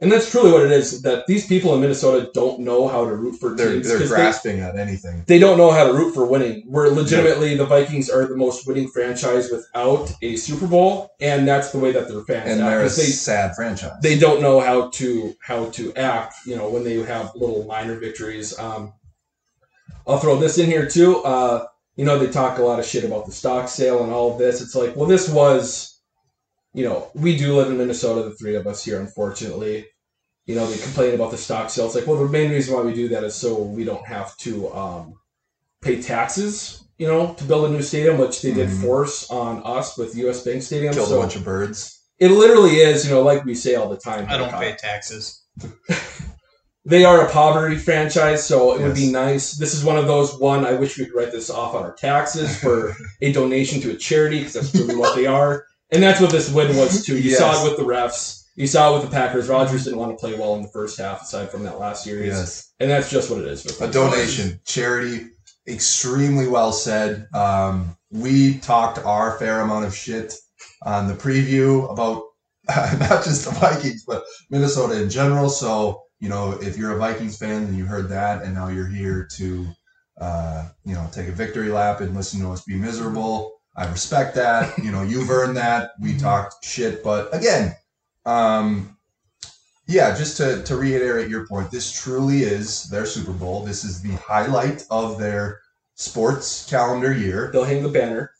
And 0.00 0.12
that's 0.12 0.30
truly 0.30 0.52
what 0.52 0.62
it 0.62 0.72
is. 0.72 1.00
That 1.02 1.26
these 1.26 1.46
people 1.46 1.74
in 1.74 1.80
Minnesota 1.80 2.28
don't 2.34 2.60
know 2.60 2.86
how 2.88 3.04
to 3.06 3.14
root 3.16 3.36
for 3.38 3.54
They're 3.54 3.72
teams 3.74 3.88
they're 3.88 3.98
'cause 4.00 4.10
they- 4.10 4.16
grasping 4.16 4.60
at 4.60 4.76
anything. 4.76 5.24
they 5.26 5.38
don't 5.38 5.56
know 5.56 5.70
how 5.70 5.86
to 5.86 5.94
root 5.94 6.12
for 6.12 6.26
winning. 6.26 6.64
We're 6.68 6.88
legitimately 6.88 7.56
the 7.56 7.64
Vikings 7.64 8.10
are 8.10 8.26
the 8.26 8.36
most 8.36 8.66
winning 8.66 8.88
franchise 8.88 9.50
without 9.50 10.12
a 10.20 10.36
Super 10.36 10.66
Bowl, 10.66 11.12
and 11.20 11.48
that's 11.48 11.70
the 11.70 11.78
way 11.78 11.92
that 11.92 12.08
their 12.08 12.20
fans 12.22 12.50
And 12.50 12.60
act. 12.60 12.70
they're 12.70 12.80
a 12.80 12.82
they 12.84 12.88
sad 12.88 13.54
franchise. 13.54 13.92
they 14.02 14.18
don't 14.18 14.42
know 14.42 14.60
how 14.60 14.88
to 14.90 15.34
how 15.40 15.66
to 15.70 15.92
act. 15.94 16.34
You 16.44 16.56
know 16.56 16.68
when 16.68 16.84
they 16.84 16.96
have 16.96 17.30
little 17.34 17.64
minor 17.64 17.94
victories. 17.98 18.58
Um, 18.58 18.92
I'll 20.06 20.18
throw 20.18 20.36
this 20.36 20.58
in 20.58 20.66
here 20.66 20.88
too. 20.88 21.22
Uh, 21.22 21.66
you 21.96 22.04
know 22.04 22.18
they 22.18 22.26
talk 22.30 22.58
a 22.58 22.62
lot 22.62 22.78
of 22.78 22.84
shit 22.84 23.04
about 23.04 23.26
the 23.26 23.32
stock 23.32 23.68
sale 23.68 24.02
and 24.02 24.12
all 24.12 24.32
of 24.32 24.38
this. 24.38 24.60
It's 24.60 24.74
like, 24.74 24.96
well, 24.96 25.06
this 25.06 25.28
was, 25.28 26.00
you 26.72 26.84
know, 26.84 27.10
we 27.14 27.36
do 27.36 27.54
live 27.54 27.68
in 27.70 27.78
Minnesota, 27.78 28.28
the 28.28 28.34
three 28.34 28.56
of 28.56 28.66
us 28.66 28.84
here, 28.84 29.00
unfortunately. 29.00 29.86
You 30.46 30.56
know, 30.56 30.66
they 30.66 30.76
complain 30.82 31.14
about 31.14 31.30
the 31.30 31.38
stock 31.38 31.70
sale. 31.70 31.86
It's 31.86 31.94
like, 31.94 32.06
well, 32.06 32.18
the 32.22 32.28
main 32.28 32.50
reason 32.50 32.74
why 32.74 32.82
we 32.82 32.92
do 32.92 33.08
that 33.08 33.24
is 33.24 33.34
so 33.34 33.62
we 33.62 33.84
don't 33.84 34.04
have 34.06 34.36
to 34.38 34.70
um, 34.74 35.14
pay 35.80 36.02
taxes. 36.02 36.80
You 36.98 37.08
know, 37.08 37.34
to 37.34 37.44
build 37.44 37.64
a 37.68 37.72
new 37.72 37.82
stadium, 37.82 38.18
which 38.18 38.40
they 38.42 38.52
did 38.52 38.68
Mhm. 38.68 38.82
force 38.82 39.28
on 39.30 39.62
us 39.64 39.96
with 39.98 40.14
U.S. 40.16 40.44
Bank 40.44 40.62
Stadium. 40.62 40.94
Killed 40.94 41.08
so 41.08 41.16
a 41.18 41.20
bunch 41.20 41.34
of 41.36 41.44
birds. 41.44 41.98
it 42.20 42.30
literally 42.30 42.76
is, 42.76 43.04
you 43.04 43.10
know, 43.12 43.22
like 43.22 43.44
we 43.44 43.54
say 43.54 43.74
all 43.74 43.88
the 43.88 43.96
time. 43.96 44.26
I 44.28 44.36
don't 44.36 44.52
pay 44.52 44.76
taxes. 44.76 45.42
they 46.86 47.04
are 47.04 47.26
a 47.26 47.30
poverty 47.30 47.76
franchise, 47.76 48.46
so 48.46 48.74
it 48.74 48.82
would 48.82 48.94
be 48.94 49.10
nice. 49.10 49.52
This 49.52 49.74
is 49.74 49.84
one 49.84 49.96
of 49.96 50.06
those 50.06 50.38
one. 50.38 50.66
I 50.66 50.74
wish 50.74 50.98
we 50.98 51.06
could 51.06 51.14
write 51.14 51.32
this 51.32 51.48
off 51.50 51.74
on 51.74 51.82
our 51.82 51.94
taxes 51.94 52.58
for 52.60 52.94
a 53.22 53.32
donation 53.32 53.80
to 53.82 53.92
a 53.92 53.96
charity 53.96 54.38
because 54.38 54.52
that's 54.54 54.72
truly 54.72 54.96
what 54.96 55.16
they 55.16 55.26
are, 55.26 55.64
and 55.90 56.02
that's 56.02 56.20
what 56.20 56.30
this 56.30 56.52
win 56.52 56.76
was 56.76 57.04
too. 57.04 57.18
You 57.18 57.30
saw 57.34 57.64
it 57.64 57.68
with 57.68 57.78
the 57.78 57.84
refs. 57.84 58.42
You 58.56 58.66
saw 58.68 58.90
it 58.90 59.00
with 59.00 59.10
the 59.10 59.16
Packers. 59.16 59.48
Rodgers 59.48 59.84
didn't 59.84 59.98
want 59.98 60.12
to 60.12 60.16
play 60.16 60.38
well 60.38 60.54
in 60.54 60.62
the 60.62 60.68
first 60.68 60.96
half, 60.98 61.22
aside 61.22 61.50
from 61.50 61.64
that 61.64 61.80
last 61.80 62.04
series, 62.04 62.34
Yes. 62.34 62.72
and 62.78 62.88
that's 62.90 63.10
just 63.10 63.28
what 63.30 63.40
it 63.40 63.46
is. 63.46 63.80
A 63.80 63.90
donation, 63.90 64.60
charity, 64.64 65.26
extremely 65.66 66.46
well 66.46 66.70
said. 66.70 67.26
Um, 67.34 67.96
we 68.10 68.58
talked 68.58 68.98
our 68.98 69.38
fair 69.38 69.60
amount 69.60 69.86
of 69.86 69.94
shit 69.96 70.34
on 70.82 71.08
the 71.08 71.14
preview 71.14 71.90
about 71.90 72.22
not 72.68 73.24
just 73.24 73.44
the 73.44 73.50
Vikings, 73.52 74.04
but 74.06 74.22
Minnesota 74.50 75.02
in 75.02 75.10
general. 75.10 75.48
So, 75.48 76.03
you 76.24 76.30
know, 76.30 76.52
if 76.62 76.78
you're 76.78 76.92
a 76.92 76.98
Vikings 76.98 77.36
fan 77.36 77.64
and 77.64 77.76
you 77.76 77.84
heard 77.84 78.08
that 78.08 78.44
and 78.44 78.54
now 78.54 78.68
you're 78.68 78.86
here 78.86 79.28
to, 79.32 79.66
uh, 80.18 80.68
you 80.86 80.94
know, 80.94 81.06
take 81.12 81.28
a 81.28 81.32
victory 81.32 81.68
lap 81.68 82.00
and 82.00 82.16
listen 82.16 82.40
to 82.40 82.50
us 82.50 82.64
be 82.64 82.76
miserable, 82.76 83.60
I 83.76 83.86
respect 83.90 84.34
that. 84.36 84.78
You 84.82 84.90
know, 84.90 85.02
you've 85.02 85.28
earned 85.28 85.58
that. 85.58 85.90
We 86.00 86.16
talked 86.16 86.64
shit. 86.64 87.04
But 87.04 87.28
again, 87.36 87.76
um, 88.24 88.96
yeah, 89.86 90.16
just 90.16 90.38
to, 90.38 90.62
to 90.62 90.76
reiterate 90.76 91.28
your 91.28 91.46
point, 91.46 91.70
this 91.70 91.92
truly 91.92 92.44
is 92.44 92.88
their 92.88 93.04
Super 93.04 93.32
Bowl. 93.32 93.62
This 93.62 93.84
is 93.84 94.00
the 94.00 94.14
highlight 94.14 94.86
of 94.90 95.18
their 95.18 95.60
sports 95.94 96.66
calendar 96.70 97.12
year. 97.12 97.50
They'll 97.52 97.64
hang 97.64 97.82
the 97.82 97.90
banner. 97.90 98.30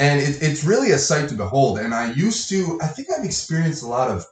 And 0.00 0.20
it, 0.20 0.42
it's 0.42 0.64
really 0.64 0.90
a 0.90 0.98
sight 0.98 1.28
to 1.28 1.36
behold. 1.36 1.78
And 1.78 1.94
I 1.94 2.10
used 2.12 2.48
to, 2.48 2.80
I 2.82 2.88
think 2.88 3.06
I've 3.16 3.24
experienced 3.24 3.84
a 3.84 3.88
lot 3.88 4.10
of 4.10 4.26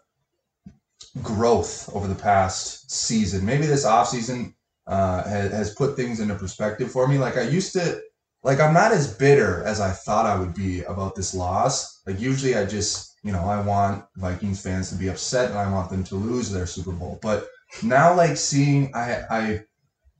growth 1.22 1.88
over 1.94 2.06
the 2.06 2.14
past 2.14 2.90
season. 2.90 3.44
Maybe 3.44 3.66
this 3.66 3.86
offseason 3.86 4.54
uh, 4.86 5.28
has, 5.28 5.52
has 5.52 5.74
put 5.74 5.96
things 5.96 6.20
into 6.20 6.34
perspective 6.34 6.90
for 6.90 7.06
me. 7.06 7.18
Like 7.18 7.36
I 7.36 7.42
used 7.42 7.72
to, 7.74 8.00
like 8.42 8.60
I'm 8.60 8.74
not 8.74 8.92
as 8.92 9.12
bitter 9.12 9.62
as 9.64 9.80
I 9.80 9.90
thought 9.90 10.26
I 10.26 10.38
would 10.38 10.54
be 10.54 10.82
about 10.84 11.14
this 11.14 11.34
loss. 11.34 12.00
Like 12.06 12.20
usually 12.20 12.56
I 12.56 12.64
just, 12.64 13.16
you 13.22 13.32
know, 13.32 13.44
I 13.44 13.60
want 13.60 14.04
Vikings 14.16 14.62
fans 14.62 14.90
to 14.90 14.96
be 14.96 15.08
upset 15.08 15.50
and 15.50 15.58
I 15.58 15.70
want 15.70 15.90
them 15.90 16.04
to 16.04 16.14
lose 16.14 16.50
their 16.50 16.66
Super 16.66 16.92
Bowl. 16.92 17.18
But 17.20 17.48
now 17.82 18.14
like 18.14 18.36
seeing 18.36 18.94
I 18.94 19.24
I 19.30 19.60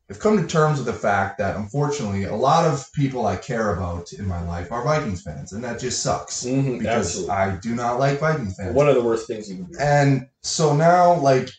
have 0.08 0.18
come 0.18 0.38
to 0.40 0.46
terms 0.46 0.78
with 0.78 0.86
the 0.86 0.92
fact 0.92 1.36
that 1.38 1.56
unfortunately 1.56 2.24
a 2.24 2.34
lot 2.34 2.64
of 2.64 2.90
people 2.94 3.26
I 3.26 3.36
care 3.36 3.74
about 3.74 4.10
in 4.14 4.26
my 4.26 4.42
life 4.46 4.72
are 4.72 4.82
Vikings 4.82 5.22
fans 5.22 5.52
and 5.52 5.62
that 5.64 5.78
just 5.78 6.02
sucks 6.02 6.44
Mhm, 6.44 6.78
because 6.78 7.08
absolutely. 7.08 7.34
I 7.34 7.56
do 7.56 7.74
not 7.74 7.98
like 7.98 8.18
Vikings 8.20 8.56
fans. 8.56 8.74
One 8.74 8.88
of 8.88 8.94
the 8.94 9.02
worst 9.02 9.26
things 9.26 9.50
you 9.50 9.56
can 9.56 9.66
do. 9.66 9.78
And 9.78 10.26
so 10.42 10.74
now, 10.74 11.14
like 11.20 11.50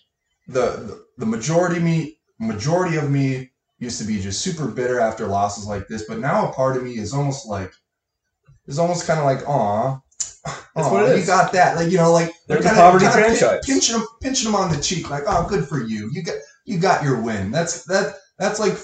the 0.48 0.62
the, 0.62 1.06
the 1.20 1.26
majority 1.26 1.78
of 1.78 1.84
me, 1.84 2.18
majority 2.40 2.98
of 2.98 3.10
me 3.12 3.52
used 3.78 4.00
to 4.02 4.08
be 4.08 4.20
just 4.20 4.42
super 4.42 4.68
bitter 4.68 5.00
after 5.00 5.28
losses 5.28 5.66
like 5.68 5.88
this, 5.88 6.06
but 6.08 6.20
now 6.20 6.50
a 6.50 6.54
part 6.54 6.76
of 6.76 6.84
me 6.84 6.98
is 6.98 7.14
almost 7.14 7.46
like 7.48 7.72
is 8.68 8.80
almost 8.80 9.06
kind 9.08 9.20
of 9.20 9.26
like, 9.26 9.48
aw, 9.48 10.00
That's 10.76 10.90
what 10.90 11.10
it 11.10 11.20
you 11.20 11.26
got 11.26 11.52
that, 11.54 11.76
like 11.76 11.92
you 11.92 11.98
know, 11.98 12.12
like 12.12 12.32
They're 12.48 12.62
the 12.62 12.70
poverty 12.70 13.06
kinda 13.06 13.20
franchise. 13.20 13.66
pinching 13.66 13.98
them, 13.98 14.08
pinching 14.22 14.46
them 14.52 14.56
on 14.56 14.72
the 14.72 14.82
cheek, 14.82 15.10
like, 15.10 15.24
oh, 15.28 15.46
good 15.48 15.68
for 15.68 15.84
you, 15.84 16.10
you 16.14 16.24
got 16.24 16.36
you 16.66 16.78
got 16.80 17.04
your 17.04 17.22
win. 17.22 17.52
That's 17.52 17.84
that 17.86 18.16
that's 18.40 18.60
like. 18.60 18.78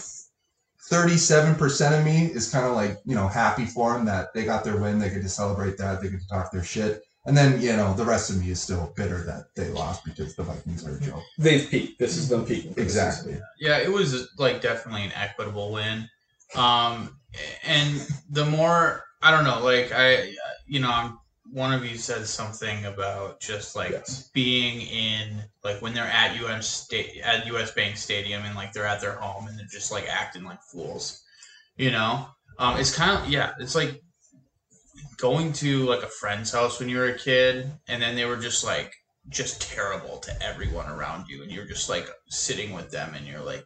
37% 0.92 1.98
of 1.98 2.06
me 2.06 2.26
is 2.26 2.52
kind 2.52 2.64
of 2.64 2.74
like, 2.74 3.00
you 3.06 3.16
know, 3.16 3.28
happy 3.28 3.66
for 3.66 3.94
them 3.94 4.06
that 4.06 4.32
they 4.36 4.46
got 4.46 4.64
their 4.64 4.78
win. 4.78 5.00
They 5.00 5.10
get 5.10 5.24
to 5.24 5.30
celebrate 5.30 5.80
that. 5.80 6.00
They 6.00 6.10
get 6.10 6.22
to 6.22 6.28
talk 6.28 6.52
their 6.52 6.64
shit. 6.64 7.04
And 7.26 7.36
then, 7.36 7.60
you 7.60 7.76
know, 7.76 7.94
the 7.96 8.06
rest 8.06 8.30
of 8.30 8.40
me 8.40 8.52
is 8.52 8.62
still 8.62 8.94
bitter 8.96 9.24
that 9.24 9.46
they 9.56 9.70
lost 9.70 10.06
because 10.06 10.36
the 10.36 10.44
Vikings 10.44 10.86
are 10.86 10.96
a 10.96 11.00
joke. 11.00 11.24
They've 11.40 11.68
peaked. 11.68 11.98
This 11.98 12.18
is 12.18 12.30
them 12.30 12.46
peaking. 12.46 12.76
Exactly. 12.78 13.42
Yeah, 13.60 13.80
it 13.80 13.92
was 13.92 14.30
like 14.38 14.62
definitely 14.62 15.06
an 15.06 15.12
equitable 15.16 15.72
win. 15.72 16.08
Um, 16.54 17.20
and 17.64 18.08
the 18.30 18.46
more 18.46 19.04
I 19.24 19.32
don't 19.32 19.44
know, 19.44 19.64
like 19.64 19.92
I, 19.92 20.36
you 20.68 20.80
know, 20.80 20.92
I'm 20.92 21.18
one 21.56 21.72
of 21.74 21.86
you 21.86 21.98
said 21.98 22.28
something 22.28 22.84
about 22.84 23.40
just 23.40 23.78
like 23.78 23.92
Yes. 23.92 24.30
being 24.34 24.82
in 24.82 25.42
like 25.64 25.82
when 25.82 25.94
they're 25.94 26.04
at 26.04 26.36
US 26.44 26.68
state 26.68 27.22
at 27.24 27.46
US 27.48 27.72
Bank 27.72 27.96
Stadium 27.96 28.44
and 28.44 28.56
like 28.56 28.74
they're 28.74 28.86
at 28.86 29.00
their 29.00 29.14
home 29.16 29.48
and 29.48 29.58
they're 29.58 29.66
just 29.66 29.90
like 29.92 30.06
acting 30.10 30.44
like 30.44 30.62
fools, 30.64 31.24
you 31.78 31.92
know. 31.92 32.28
Um, 32.60 32.78
it's 32.78 32.94
kind 32.94 33.12
of 33.18 33.30
yeah, 33.30 33.54
it's 33.60 33.74
like 33.74 34.02
going 35.18 35.54
to 35.54 35.86
like 35.86 36.04
a 36.04 36.08
friend's 36.08 36.52
house 36.52 36.80
when 36.80 36.90
you 36.90 36.98
were 36.98 37.06
a 37.08 37.18
kid 37.18 37.72
and 37.88 38.02
then 38.02 38.16
they 38.18 38.26
were 38.26 38.36
just 38.38 38.66
like 38.66 38.94
just 39.30 39.62
terrible 39.62 40.18
to 40.18 40.44
everyone 40.44 40.90
around 40.90 41.28
you 41.30 41.42
and 41.42 41.50
you're 41.52 41.66
just 41.66 41.90
like 41.90 42.08
sitting 42.28 42.74
with 42.74 42.92
them 42.92 43.14
and 43.16 43.26
you're 43.26 43.42
like 43.42 43.64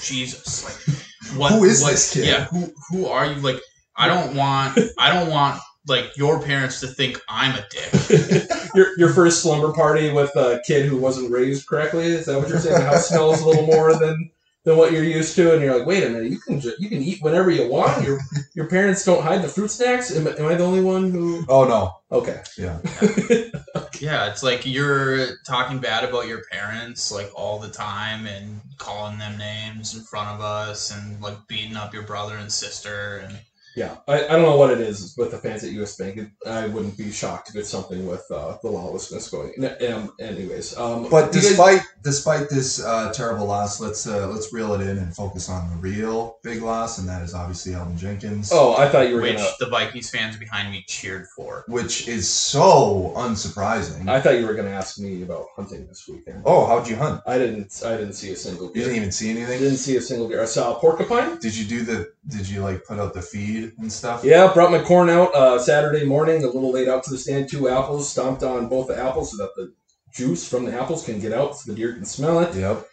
jesus 0.00 0.64
like 0.64 1.36
what 1.36 1.52
Who 1.52 1.64
is 1.64 1.82
what- 1.82 1.90
this 1.92 2.14
kid? 2.14 2.26
yeah 2.26 2.44
who 2.44 2.72
who 2.90 3.06
are 3.06 3.26
you 3.26 3.34
like 3.40 3.60
i 3.96 4.06
don't 4.06 4.34
want 4.36 4.78
i 4.98 5.12
don't 5.12 5.28
want 5.30 5.60
like 5.86 6.16
your 6.16 6.40
parents 6.40 6.80
to 6.80 6.86
think 6.86 7.20
i'm 7.28 7.54
a 7.56 7.66
dick 7.70 8.48
your 8.74 8.98
your 8.98 9.12
first 9.12 9.42
slumber 9.42 9.72
party 9.72 10.10
with 10.12 10.34
a 10.36 10.60
kid 10.66 10.86
who 10.86 10.96
wasn't 10.96 11.30
raised 11.30 11.66
correctly. 11.66 12.06
Is 12.06 12.26
that 12.26 12.38
what 12.38 12.48
you're 12.48 12.58
saying? 12.58 12.78
The 12.78 12.84
house 12.84 13.08
smells 13.08 13.40
a 13.40 13.46
little 13.46 13.66
more 13.66 13.94
than 13.98 14.30
than 14.64 14.76
what 14.76 14.92
you're 14.92 15.02
used 15.02 15.34
to, 15.34 15.52
and 15.52 15.60
you're 15.60 15.76
like, 15.76 15.88
wait 15.88 16.04
a 16.04 16.08
minute, 16.08 16.30
you 16.30 16.38
can 16.38 16.60
ju- 16.60 16.74
you 16.78 16.88
can 16.88 17.02
eat 17.02 17.20
whenever 17.20 17.50
you 17.50 17.68
want. 17.68 18.04
Your 18.04 18.18
your 18.54 18.68
parents 18.68 19.04
don't 19.04 19.22
hide 19.22 19.42
the 19.42 19.48
fruit 19.48 19.70
snacks. 19.70 20.14
Am, 20.14 20.26
am 20.26 20.46
I 20.46 20.54
the 20.54 20.64
only 20.64 20.82
one 20.82 21.10
who? 21.10 21.44
Oh 21.48 21.64
no. 21.64 21.96
Okay. 22.10 22.42
Yeah. 22.58 22.78
yeah 24.00 24.30
it's 24.30 24.42
like 24.42 24.66
you're 24.66 25.36
talking 25.46 25.78
bad 25.78 26.04
about 26.04 26.26
your 26.26 26.42
parents 26.50 27.10
like 27.12 27.30
all 27.34 27.58
the 27.58 27.70
time 27.70 28.26
and 28.26 28.60
calling 28.76 29.16
them 29.18 29.38
names 29.38 29.96
in 29.96 30.02
front 30.02 30.28
of 30.28 30.40
us 30.40 30.90
and 30.90 31.20
like 31.22 31.36
beating 31.46 31.76
up 31.76 31.94
your 31.94 32.02
brother 32.02 32.36
and 32.36 32.52
sister 32.52 33.24
and 33.24 33.38
Yeah, 33.74 33.96
I, 34.06 34.24
I 34.26 34.28
don't 34.32 34.42
know 34.42 34.56
what 34.56 34.70
it 34.70 34.80
is 34.80 35.14
with 35.16 35.30
the 35.30 35.38
fans 35.38 35.64
at 35.64 35.70
US 35.72 35.96
Bank. 35.96 36.18
It, 36.18 36.28
I 36.46 36.66
wouldn't 36.66 36.96
be 36.98 37.10
shocked 37.10 37.48
if 37.50 37.56
it's 37.56 37.70
something 37.70 38.06
with 38.06 38.24
uh, 38.30 38.58
the 38.62 38.68
lawlessness 38.70 39.30
going. 39.30 39.52
n- 39.62 39.92
Um, 39.92 40.12
anyways, 40.20 40.76
um, 40.76 41.08
But 41.10 41.34
you 41.34 41.40
guys- 41.40 41.48
despite 41.48 41.80
despite 42.02 42.48
this 42.50 42.82
uh, 42.84 43.12
terrible 43.12 43.46
loss, 43.46 43.80
let's 43.80 44.06
uh, 44.06 44.26
let's 44.28 44.52
reel 44.52 44.74
it 44.74 44.80
in 44.82 44.98
and 44.98 45.14
focus 45.14 45.48
on 45.48 45.70
the 45.70 45.76
real 45.76 46.36
big 46.42 46.60
loss, 46.62 46.98
and 46.98 47.08
that 47.08 47.22
is 47.22 47.32
obviously 47.32 47.72
Elgton 47.72 47.96
Jenkins. 47.96 48.50
oh, 48.52 48.74
I 48.76 48.88
thought 48.88 49.08
you 49.08 49.14
were 49.14 49.22
which 49.22 49.36
gonna. 49.36 49.48
the 49.60 49.68
vikings 49.70 50.10
fans 50.10 50.36
behind 50.36 50.70
me 50.70 50.84
cheered 50.86 51.26
for 51.34 51.64
Which 51.68 52.08
is 52.08 52.28
so 52.28 53.12
unsurprising. 53.16 54.08
I 54.08 54.20
thought 54.20 54.38
you 54.38 54.46
were 54.46 54.54
gonna 54.54 54.70
ask 54.70 54.98
me 54.98 55.22
about 55.22 55.46
hunting 55.56 55.86
this 55.86 56.06
weekend. 56.08 56.42
oh, 56.44 56.66
how'd 56.66 56.88
you 56.88 56.96
hunt? 56.96 57.22
I 57.26 57.38
didn't. 57.38 57.80
I 57.86 57.96
didn't 57.96 58.14
see 58.14 58.32
a 58.32 58.36
single. 58.36 58.66
You 58.68 58.74
deer. 58.74 58.84
didn't 58.84 58.96
even 58.96 59.12
see 59.12 59.30
anything. 59.30 59.54
I 59.54 59.58
didn't 59.58 59.78
see 59.78 59.96
a 59.96 60.00
single 60.02 60.28
deer. 60.28 60.42
I 60.42 60.46
saw 60.46 60.76
a 60.76 60.80
porcupine. 60.80 61.38
Did 61.38 61.56
you 61.56 61.64
do 61.64 61.84
the? 61.84 62.12
Did 62.28 62.48
you 62.48 62.60
like 62.62 62.84
put 62.84 62.98
out 62.98 63.14
the 63.14 63.22
feed 63.22 63.61
and 63.78 63.92
stuff? 63.92 64.24
Yeah, 64.24 64.52
brought 64.52 64.70
my 64.70 64.82
corn 64.82 65.08
out 65.10 65.34
uh, 65.34 65.58
Saturday 65.58 66.04
morning, 66.04 66.42
a 66.44 66.46
little 66.46 66.72
late 66.72 66.88
out 66.88 67.04
to 67.04 67.10
the 67.10 67.18
stand. 67.18 67.48
Two 67.48 67.68
apples, 67.68 68.08
stomped 68.10 68.42
on 68.42 68.68
both 68.68 68.88
the 68.88 68.98
apples 68.98 69.30
so 69.30 69.36
that 69.38 69.54
the 69.56 69.72
juice 70.14 70.48
from 70.48 70.64
the 70.64 70.78
apples 70.78 71.04
can 71.04 71.20
get 71.20 71.32
out, 71.32 71.56
so 71.56 71.70
the 71.70 71.76
deer 71.76 71.92
can 71.94 72.04
smell 72.04 72.40
it. 72.40 72.54
Yep. 72.54 72.86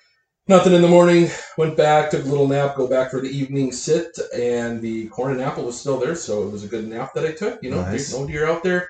Nothing 0.47 0.73
in 0.73 0.81
the 0.81 0.87
morning. 0.87 1.29
Went 1.57 1.77
back, 1.77 2.09
took 2.09 2.25
a 2.25 2.27
little 2.27 2.47
nap, 2.47 2.75
go 2.75 2.87
back 2.87 3.11
for 3.11 3.21
the 3.21 3.29
evening 3.29 3.71
sit, 3.71 4.17
and 4.35 4.81
the 4.81 5.07
corn 5.09 5.31
and 5.33 5.41
apple 5.41 5.65
was 5.65 5.79
still 5.79 5.99
there, 5.99 6.15
so 6.15 6.41
it 6.47 6.51
was 6.51 6.63
a 6.63 6.67
good 6.67 6.87
nap 6.87 7.13
that 7.13 7.25
I 7.25 7.33
took. 7.33 7.61
You 7.61 7.69
know, 7.71 7.81
Nice. 7.81 8.11
no 8.13 8.25
deer 8.25 8.47
out 8.47 8.63
there. 8.63 8.89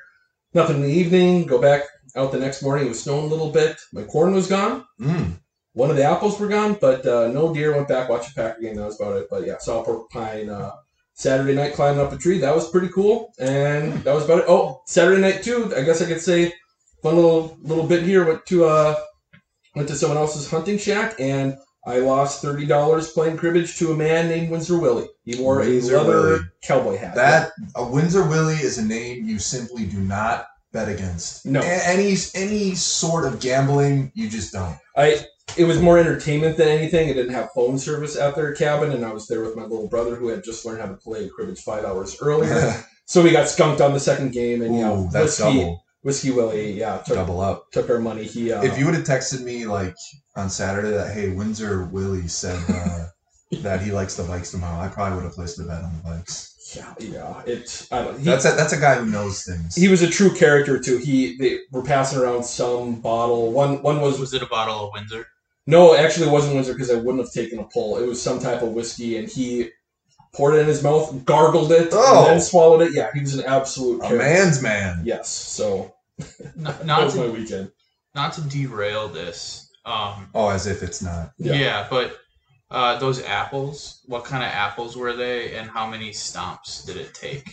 Nothing 0.53 0.77
in 0.77 0.83
the 0.83 0.88
evening. 0.93 1.45
Go 1.45 1.59
back 1.59 1.83
out 2.15 2.31
the 2.31 2.39
next 2.39 2.63
morning. 2.63 2.86
It 2.86 2.89
was 2.89 3.03
snowing 3.03 3.25
a 3.25 3.27
little 3.27 3.51
bit. 3.51 3.77
My 3.93 4.03
corn 4.03 4.33
was 4.33 4.48
gone. 4.48 4.86
Mm. 5.01 5.39
One 5.74 5.91
of 5.91 5.98
the 5.98 6.03
apples 6.03 6.39
were 6.39 6.48
gone, 6.48 6.77
but 6.79 7.05
uh, 7.05 7.27
no 7.27 7.53
deer. 7.53 7.75
Went 7.75 7.88
back, 7.88 8.09
watched 8.09 8.31
a 8.31 8.33
Packer 8.36 8.62
game. 8.62 8.75
That 8.75 8.86
was 8.86 9.00
about 9.00 9.17
it. 9.17 9.27
But 9.29 9.45
yeah, 9.45 9.57
saw 9.59 9.81
a 9.81 9.86
porcupine 9.86 10.50
uh, 10.50 10.71
Saturday 11.19 11.53
night 11.53 11.73
climbing 11.73 11.99
up 11.99 12.13
a 12.13 12.17
tree. 12.17 12.38
That 12.38 12.55
was 12.55 12.69
pretty 12.69 12.88
cool, 12.88 13.33
and 13.39 13.93
that 14.05 14.15
was 14.15 14.23
about 14.23 14.39
it. 14.39 14.45
Oh, 14.47 14.81
Saturday 14.85 15.21
night 15.21 15.43
too. 15.43 15.71
I 15.75 15.81
guess 15.83 16.01
I 16.01 16.05
could 16.05 16.21
say 16.21 16.53
fun 17.03 17.15
little 17.15 17.57
little 17.61 17.85
bit 17.85 18.03
here. 18.03 18.25
Went 18.25 18.45
to 18.45 18.63
uh 18.65 18.95
went 19.75 19.89
to 19.89 19.95
someone 19.95 20.17
else's 20.17 20.49
hunting 20.49 20.77
shack, 20.77 21.15
and 21.19 21.57
I 21.85 21.97
lost 21.99 22.41
thirty 22.41 22.65
dollars 22.65 23.11
playing 23.11 23.35
cribbage 23.35 23.77
to 23.79 23.91
a 23.91 23.97
man 23.97 24.29
named 24.29 24.49
Windsor 24.49 24.79
Willie. 24.79 25.09
He 25.25 25.35
wore 25.41 25.57
Windsor 25.59 25.95
a 25.95 26.01
leather 26.01 26.21
Willie. 26.21 26.39
cowboy 26.63 26.97
hat. 26.97 27.15
That 27.15 27.51
a 27.75 27.85
Windsor 27.85 28.25
Willie 28.25 28.55
is 28.55 28.77
a 28.77 28.85
name 28.85 29.25
you 29.25 29.39
simply 29.39 29.85
do 29.85 29.99
not 29.99 30.47
bet 30.71 30.88
against. 30.88 31.45
No. 31.45 31.59
A- 31.59 31.88
any 31.88 32.15
any 32.33 32.75
sort 32.75 33.25
of 33.25 33.41
gambling, 33.41 34.13
you 34.15 34.29
just 34.29 34.53
don't. 34.53 34.77
I 34.95 35.25
it 35.57 35.65
was 35.65 35.81
more 35.81 35.97
entertainment 35.97 36.57
than 36.57 36.67
anything. 36.67 37.09
It 37.09 37.13
didn't 37.13 37.33
have 37.33 37.51
phone 37.53 37.77
service 37.77 38.15
at 38.15 38.35
their 38.35 38.53
cabin, 38.53 38.91
and 38.91 39.05
I 39.05 39.13
was 39.13 39.27
there 39.27 39.41
with 39.41 39.55
my 39.55 39.63
little 39.63 39.87
brother 39.87 40.15
who 40.15 40.27
had 40.27 40.43
just 40.43 40.65
learned 40.65 40.81
how 40.81 40.87
to 40.87 40.95
play 40.95 41.29
cribbage 41.29 41.61
five 41.61 41.85
hours 41.85 42.17
earlier. 42.21 42.83
so 43.05 43.23
we 43.23 43.31
got 43.31 43.49
skunked 43.49 43.81
on 43.81 43.93
the 43.93 43.99
second 43.99 44.31
game, 44.31 44.61
and 44.61 44.75
you 44.75 44.81
know, 44.81 45.09
that's 45.11 45.39
whiskey, 45.39 45.59
double 45.59 45.83
whiskey 46.01 46.31
Willie, 46.31 46.73
yeah, 46.73 46.97
took, 46.99 47.15
double 47.15 47.41
up. 47.41 47.71
took 47.71 47.89
our 47.89 47.99
money. 47.99 48.23
He 48.23 48.51
uh, 48.51 48.61
If 48.63 48.77
you 48.77 48.85
would 48.85 48.95
have 48.95 49.05
texted 49.05 49.43
me 49.43 49.65
like 49.65 49.95
on 50.35 50.49
Saturday 50.49 50.91
that 50.91 51.13
hey 51.13 51.29
Windsor 51.29 51.85
Willie 51.85 52.27
said 52.27 52.61
uh, 52.69 53.07
that 53.61 53.81
he 53.81 53.91
likes 53.91 54.15
the 54.15 54.23
Vikes 54.23 54.51
tomorrow, 54.51 54.79
I 54.79 54.87
probably 54.87 55.17
would 55.17 55.25
have 55.25 55.33
placed 55.33 55.59
a 55.59 55.63
bet 55.63 55.83
on 55.83 55.91
the 55.97 56.09
Vikes. 56.09 56.75
yeah, 56.75 56.93
yeah, 56.99 57.41
it. 57.45 57.87
I 57.91 58.03
don't. 58.03 58.19
He, 58.19 58.25
That's 58.25 58.45
a, 58.45 58.51
that's 58.51 58.73
a 58.73 58.79
guy 58.79 58.95
who 58.95 59.05
knows 59.05 59.43
things. 59.43 59.75
he 59.75 59.87
was 59.87 60.01
a 60.01 60.09
true 60.09 60.33
character 60.33 60.79
too. 60.79 60.97
He 60.97 61.37
they 61.37 61.59
were 61.71 61.83
passing 61.83 62.19
around 62.19 62.43
some 62.43 63.01
bottle. 63.01 63.51
One 63.51 63.81
one 63.81 64.01
was 64.01 64.19
was 64.19 64.33
it 64.33 64.41
a 64.41 64.47
bottle 64.47 64.87
of 64.87 64.93
windsor 64.93 65.27
No, 65.69 65.95
actually, 65.95 66.27
it 66.27 66.31
wasn't 66.31 66.55
Windsor 66.55 66.73
because 66.73 66.89
I 66.91 66.95
wouldn't 66.95 67.19
have 67.23 67.31
taken 67.31 67.59
a 67.59 67.63
pull. 67.63 67.97
It 67.97 68.07
was 68.07 68.21
some 68.21 68.39
type 68.39 68.61
of 68.61 68.69
whiskey, 68.69 69.17
and 69.17 69.27
he 69.29 69.69
poured 70.33 70.55
it 70.55 70.59
in 70.61 70.67
his 70.67 70.83
mouth, 70.83 71.23
gargled 71.25 71.71
it, 71.71 71.89
Oh. 71.91 72.23
and 72.25 72.33
then 72.33 72.41
swallowed 72.41 72.81
it. 72.81 72.93
Yeah, 72.93 73.09
he 73.13 73.19
was 73.21 73.35
an 73.35 73.45
absolute 73.45 73.99
A 74.03 74.07
carrot. 74.07 74.17
man's 74.19 74.61
man. 74.61 75.01
Yes, 75.03 75.29
so 75.29 75.93
Not, 76.55 76.77
that 76.79 76.85
not 76.85 77.03
was 77.05 77.15
my 77.15 77.23
to 77.25 77.31
weekend. 77.31 77.71
not 78.15 78.33
to 78.33 78.41
derail 78.41 79.07
this. 79.07 79.69
Um, 79.85 80.29
Oh, 80.35 80.49
as 80.49 80.67
if 80.67 80.83
it's 80.83 81.01
not. 81.01 81.31
Yeah. 81.38 81.53
yeah. 81.53 81.88
but 81.89 82.17
uh, 82.71 82.97
those 82.99 83.23
apples. 83.23 84.01
What 84.05 84.25
kind 84.25 84.43
of 84.43 84.49
apples 84.49 84.95
were 84.97 85.13
they, 85.13 85.55
and 85.55 85.69
how 85.69 85.88
many 85.88 86.11
stomps 86.11 86.85
did 86.85 86.97
it 86.97 87.13
take? 87.13 87.47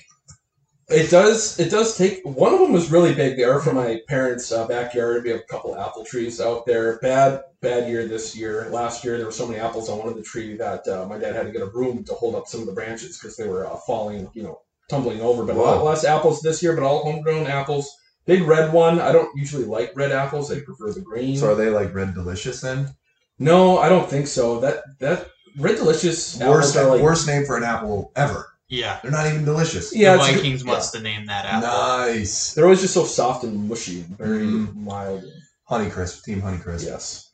It 0.88 1.10
does. 1.10 1.58
It 1.58 1.68
does 1.70 1.96
take. 1.96 2.20
One 2.24 2.54
of 2.54 2.60
them 2.60 2.72
was 2.72 2.92
really 2.92 3.12
big. 3.12 3.36
They 3.36 3.42
are 3.42 3.60
from 3.60 3.74
my 3.74 4.00
parents' 4.06 4.52
uh, 4.52 4.68
backyard. 4.68 5.24
We 5.24 5.30
have 5.30 5.40
a 5.40 5.44
couple 5.44 5.76
apple 5.76 6.04
trees 6.04 6.40
out 6.40 6.64
there. 6.64 6.98
Bad, 7.00 7.42
bad 7.60 7.88
year 7.88 8.06
this 8.06 8.36
year. 8.36 8.68
Last 8.70 9.04
year 9.04 9.16
there 9.16 9.26
were 9.26 9.32
so 9.32 9.48
many 9.48 9.58
apples 9.58 9.88
on 9.88 9.98
one 9.98 10.06
of 10.08 10.14
the 10.14 10.22
tree 10.22 10.56
that 10.56 10.86
uh, 10.86 11.04
my 11.08 11.18
dad 11.18 11.34
had 11.34 11.46
to 11.46 11.52
get 11.52 11.62
a 11.62 11.66
broom 11.66 12.04
to 12.04 12.14
hold 12.14 12.36
up 12.36 12.46
some 12.46 12.60
of 12.60 12.66
the 12.66 12.72
branches 12.72 13.18
because 13.18 13.36
they 13.36 13.48
were 13.48 13.66
uh, 13.66 13.76
falling, 13.78 14.30
you 14.32 14.44
know, 14.44 14.60
tumbling 14.88 15.20
over. 15.20 15.44
But 15.44 15.56
a 15.56 15.58
lot 15.60 15.82
less 15.82 16.04
apples 16.04 16.40
this 16.40 16.62
year, 16.62 16.76
but 16.76 16.84
all 16.84 17.02
homegrown 17.02 17.48
apples. 17.48 17.90
Big 18.24 18.42
red 18.42 18.72
one. 18.72 19.00
I 19.00 19.10
don't 19.10 19.36
usually 19.36 19.64
like 19.64 19.92
red 19.96 20.12
apples. 20.12 20.52
I 20.52 20.60
prefer 20.60 20.92
the 20.92 21.00
green. 21.00 21.36
So 21.36 21.50
are 21.50 21.56
they 21.56 21.70
like 21.70 21.94
red 21.94 22.14
delicious 22.14 22.60
then? 22.60 22.94
no, 23.38 23.78
I 23.78 23.88
don't 23.88 24.08
think 24.08 24.28
so. 24.28 24.60
That 24.60 24.84
that 25.00 25.30
red 25.58 25.76
delicious 25.76 26.38
Worst, 26.38 26.76
like 26.76 27.02
worst 27.02 27.26
name 27.26 27.44
for 27.44 27.56
an 27.56 27.64
apple 27.64 28.12
ever. 28.14 28.52
Yeah, 28.68 28.98
They're 29.02 29.12
not 29.12 29.26
even 29.26 29.44
delicious. 29.44 29.94
yeah. 29.94 30.16
the 30.16 30.22
it's- 30.22 30.34
Vikings 30.36 30.64
must 30.64 30.92
have 30.94 31.02
named 31.02 31.28
that 31.28 31.44
apple. 31.46 31.68
Nice. 31.68 32.52
They're 32.54 32.64
always 32.64 32.80
just 32.80 32.94
so 32.94 33.04
soft 33.04 33.44
and 33.44 33.68
mushy, 33.68 34.00
and 34.00 34.18
very 34.18 34.44
Mhm. 34.44 34.74
mild. 34.74 35.24
Honeycrisp, 35.70 36.22
Team 36.24 36.42
Honeycrisp. 36.42 36.84
Yes. 36.84 37.30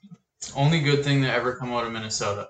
Only 0.55 0.81
good 0.81 1.05
thing 1.05 1.23
that 1.23 1.35
ever 1.35 1.55
come 1.57 1.73
out 1.73 1.85
of 1.87 1.93
Minnesota. 1.93 2.49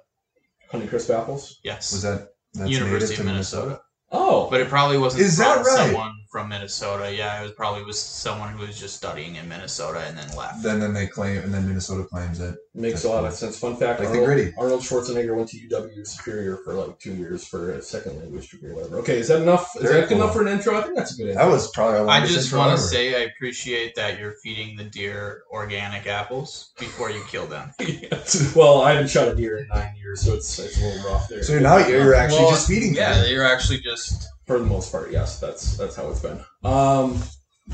Honeycrisp 0.73 1.11
apples. 1.17 1.59
Yes, 1.63 1.93
Was 1.93 2.03
that 2.03 2.29
that's 2.55 2.71
University 2.71 3.11
native 3.13 3.21
of 3.21 3.27
to 3.27 3.33
Minnesota. 3.33 3.81
Oh, 4.11 4.49
But 4.51 4.61
it 4.61 4.69
probably 4.69 4.99
wasn't 4.99 5.23
Is 5.23 5.37
from 5.37 5.45
that 5.45 5.65
right? 5.65 5.77
someone 5.77 6.13
from 6.33 6.49
Minnesota. 6.49 7.15
Yeah, 7.15 7.39
it 7.41 7.43
was 7.43 7.53
probably 7.53 7.85
was 7.85 8.01
someone 8.01 8.49
who 8.55 8.67
was 8.67 8.81
just 8.81 8.97
studying 8.97 9.37
in 9.37 9.47
Minnesota 9.49 10.01
and 10.07 10.17
then 10.17 10.35
left. 10.35 10.63
Then 10.63 10.81
then 10.81 10.95
they 10.95 11.07
claim 11.07 11.43
and 11.43 11.53
then 11.53 11.69
Minnesota 11.69 12.05
claims 12.05 12.41
it. 12.41 12.57
makes 12.75 13.05
a 13.05 13.09
lot 13.11 13.25
of 13.27 13.35
sense. 13.35 13.59
Fun 13.59 13.77
fact: 13.77 14.01
Like 14.01 14.09
the 14.09 14.21
Arnold, 14.21 14.25
gritty. 14.27 14.55
Arnold 14.59 14.81
Schwarzenegger 14.81 15.37
went 15.37 15.51
to 15.51 15.59
UW 15.59 16.07
Superior 16.07 16.57
for 16.65 16.73
like 16.73 16.99
two 16.99 17.15
years 17.15 17.47
for 17.47 17.73
a 17.73 17.83
second 17.83 18.19
language 18.19 18.51
degree 18.51 18.71
or 18.71 18.77
whatever. 18.77 18.97
Okay, 19.01 19.19
is 19.19 19.29
that 19.29 19.43
enough? 19.43 19.71
Is 19.77 19.83
Very 19.83 20.01
that 20.01 20.09
good 20.09 20.17
enough 20.17 20.33
for 20.33 20.41
an 20.43 20.49
intro? 20.49 20.77
I 20.79 20.83
think 20.83 20.97
that's 20.97 21.13
a 21.13 21.17
good 21.19 21.29
intro. 21.29 21.45
That 21.45 21.51
was 21.53 21.71
probably 21.73 21.99
our 22.01 22.09
I 22.09 22.27
just 22.27 22.47
intro 22.47 22.59
want 22.61 22.69
to 22.71 22.73
ever. 22.75 22.83
say 22.83 23.15
I 23.15 23.27
appreciate 23.27 23.95
that 23.97 24.19
you're 24.19 24.35
feeding 24.43 24.75
the 24.77 24.85
deer 24.85 25.43
organic 25.53 26.07
apples 26.07 26.73
before 26.79 27.11
you 27.11 27.23
kill 27.29 27.47
them. 27.47 27.73
well, 28.57 28.81
I 28.83 28.93
haven't 28.93 29.11
shot 29.11 29.29
a 29.29 29.35
deer 29.35 29.59
in 29.59 29.69
nine 29.69 29.95
years, 29.97 30.23
so 30.23 30.33
it's 30.35 30.59
it's 30.59 30.81
a 30.81 30.85
little 30.87 31.11
rough 31.13 31.29
there. 31.29 31.43
So 31.43 31.59
now 31.59 31.77
you're 31.87 32.15
actually 32.15 32.41
Well, 32.41 32.51
just 32.53 32.69
feeding 32.69 32.95
Them. 32.95 33.17
Yeah, 33.25 33.27
you're 33.27 33.45
actually 33.45 33.81
just 33.81 34.29
for 34.53 34.59
the 34.59 34.67
most 34.67 34.93
part, 34.93 35.11
yes, 35.11 35.41
that's 35.41 35.79
that's 35.79 35.97
how 35.97 36.11
it's 36.11 36.21
been. 36.21 36.39
Um, 36.63 37.23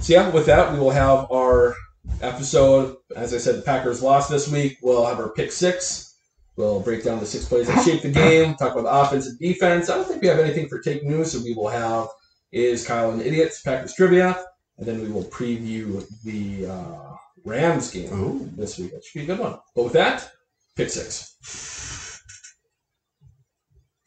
so 0.01 0.13
yeah, 0.13 0.31
with 0.31 0.47
that, 0.47 0.73
we 0.73 0.79
will 0.79 0.93
have 0.93 1.31
our 1.33 1.75
episode. 2.23 2.97
As 3.17 3.35
I 3.35 3.39
said, 3.39 3.57
the 3.57 3.63
Packers 3.63 4.01
lost 4.01 4.31
this 4.31 4.49
week. 4.49 4.79
We'll 4.81 5.05
have 5.05 5.19
our 5.19 5.31
pick 5.31 5.51
six. 5.51 6.17
We'll 6.57 6.81
break 6.81 7.03
down 7.03 7.19
the 7.19 7.27
six 7.27 7.47
plays 7.47 7.67
that 7.67 7.85
shaped 7.85 8.05
the 8.05 8.11
game. 8.11 8.55
Talk 8.55 8.77
about 8.77 8.85
the 8.85 8.93
offense 8.93 9.27
and 9.27 9.39
defense. 9.41 9.91
I 9.91 9.97
don't 9.97 10.07
think 10.07 10.23
we 10.23 10.29
have 10.29 10.39
anything 10.39 10.69
for 10.69 10.81
take 10.81 11.03
news, 11.03 11.33
so 11.33 11.43
we 11.43 11.53
will 11.53 11.69
have 11.69 12.07
is 12.53 12.87
Kyle 12.87 13.11
and 13.11 13.23
Idiots 13.23 13.61
Packers 13.63 13.95
trivia, 13.95 14.45
and 14.79 14.87
then 14.87 15.01
we 15.01 15.09
will 15.09 15.25
preview 15.25 16.07
the 16.23 16.67
uh, 16.67 17.17
Rams 17.45 17.91
game 17.91 18.13
Ooh. 18.13 18.51
this 18.57 18.79
week. 18.79 18.93
That 18.93 19.05
should 19.05 19.19
be 19.19 19.25
a 19.25 19.27
good 19.27 19.41
one. 19.41 19.59
But 19.75 19.83
with 19.85 19.93
that, 19.95 20.31
pick 20.77 20.91
six. 20.91 22.23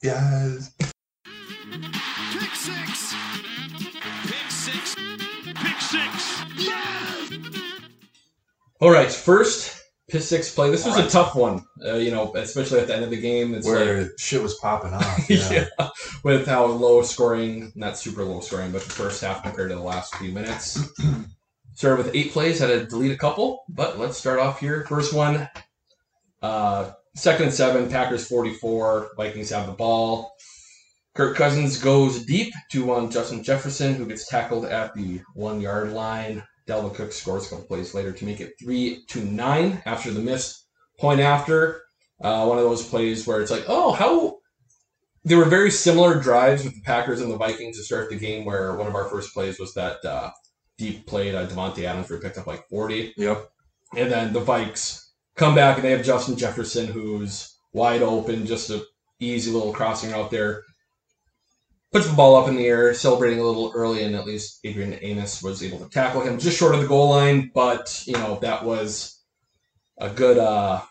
Yes. 0.02 0.72
All 8.82 8.90
right, 8.90 9.12
first 9.12 9.80
pick 10.10 10.24
six 10.24 10.54
play. 10.54 10.72
This 10.72 10.88
was 10.88 10.98
a 10.98 11.08
tough 11.08 11.36
one, 11.36 11.64
uh, 11.86 11.98
you 11.98 12.10
know, 12.10 12.34
especially 12.36 12.80
at 12.80 12.88
the 12.88 12.96
end 12.96 13.04
of 13.04 13.12
the 13.12 13.22
game. 13.22 13.54
It's 13.54 13.68
like, 13.68 13.76
Where 13.76 14.12
shit 14.18 14.42
was 14.42 14.56
popping 14.56 14.94
off. 14.94 15.20
Yeah. 15.30 15.68
yeah. 15.80 15.90
with 16.24 16.48
how 16.48 16.66
low 16.66 17.04
scoring, 17.04 17.72
not 17.76 17.96
super 17.96 18.24
low 18.24 18.40
scoring, 18.40 18.72
but 18.72 18.82
the 18.82 18.90
first 18.90 19.22
half 19.22 19.44
compared 19.44 19.70
to 19.70 19.76
the 19.76 19.82
last 19.82 20.16
few 20.16 20.32
minutes. 20.32 20.80
Started 21.76 22.06
with 22.06 22.16
eight 22.16 22.32
plays, 22.32 22.58
had 22.58 22.68
to 22.68 22.86
delete 22.86 23.12
a 23.12 23.18
couple, 23.18 23.64
but 23.70 24.00
let's 24.00 24.18
start 24.18 24.40
off 24.40 24.60
here. 24.60 24.84
First 24.90 25.14
one, 25.14 25.48
uh, 26.42 26.92
second 27.16 27.46
and 27.46 27.54
seven, 27.54 27.88
Packers 27.88 28.28
44, 28.28 29.12
Vikings 29.16 29.52
have 29.52 29.68
the 29.68 29.74
ball. 29.74 30.34
Kirk 31.14 31.36
Cousins 31.36 31.78
goes 31.78 32.26
deep 32.26 32.52
to 32.72 32.86
one 32.86 33.12
Justin 33.12 33.44
Jefferson, 33.44 33.94
who 33.94 34.08
gets 34.08 34.28
tackled 34.28 34.66
at 34.66 34.96
the 34.96 35.22
one 35.36 35.62
yard 35.62 35.94
line. 35.94 36.44
Dalvin 36.72 36.94
Cook 36.96 37.12
scores 37.12 37.48
a 37.48 37.50
couple 37.50 37.66
plays 37.66 37.94
later 37.94 38.12
to 38.12 38.26
make 38.26 38.40
it 38.40 38.54
three 38.62 39.04
to 39.08 39.24
nine 39.26 39.82
after 39.86 40.12
the 40.12 40.22
missed 40.22 40.66
point 41.00 41.20
after. 41.20 41.84
Uh, 42.24 42.46
one 42.46 42.58
of 42.58 42.64
those 42.64 42.88
plays 42.88 43.26
where 43.28 43.42
it's 43.42 43.52
like, 43.52 43.66
oh, 43.68 43.92
how 43.94 44.38
they 45.26 45.36
were 45.36 45.46
very 45.46 45.72
similar 45.72 46.20
drives 46.20 46.64
with 46.64 46.74
the 46.76 46.82
Packers 46.82 47.22
and 47.22 47.32
the 47.32 47.38
Vikings 47.38 47.78
to 47.78 47.84
start 47.84 48.10
the 48.10 48.18
game. 48.18 48.46
Where 48.46 48.76
one 48.76 48.88
of 48.88 48.96
our 48.96 49.10
first 49.10 49.34
plays 49.34 49.60
was 49.60 49.74
that 49.74 50.04
uh, 50.06 50.32
deep 50.78 51.06
play 51.08 51.32
to 51.32 51.38
Davante 51.48 51.84
Adams 51.84 52.10
where 52.10 52.20
he 52.20 52.24
picked 52.24 52.38
up 52.38 52.48
like 52.48 52.68
forty, 52.70 53.14
Yep. 53.18 53.50
and 53.98 54.12
then 54.12 54.34
the 54.34 54.42
Vikes 54.42 55.10
come 55.36 55.56
back 55.56 55.76
and 55.78 55.84
they 55.86 55.92
have 55.92 56.06
Justin 56.06 56.38
Jefferson 56.38 56.88
who's 56.88 57.56
wide 57.74 58.02
open, 58.02 58.46
just 58.46 58.70
a 58.70 58.84
easy 59.20 59.52
little 59.52 59.74
crossing 59.74 60.14
out 60.14 60.32
there. 60.32 60.64
Puts 61.92 62.08
the 62.08 62.16
ball 62.16 62.36
up 62.36 62.48
in 62.48 62.56
the 62.56 62.66
air, 62.66 62.94
celebrating 62.94 63.40
a 63.40 63.44
little 63.44 63.72
early, 63.76 64.04
and 64.04 64.16
at 64.16 64.26
least 64.26 64.60
Adrian 64.64 64.98
Amos 65.02 65.44
was 65.44 65.62
able 65.62 65.80
to 65.80 65.90
tackle 65.90 66.22
him 66.22 66.40
just 66.40 66.58
short 66.58 66.74
of 66.74 66.82
the 66.82 66.88
goal 66.88 67.10
line. 67.10 67.52
But 67.54 68.04
you 68.08 68.14
know 68.14 68.40
that 68.42 68.64
was 68.64 69.20
a 69.98 70.10
good, 70.10 70.38
uh, 70.38 70.82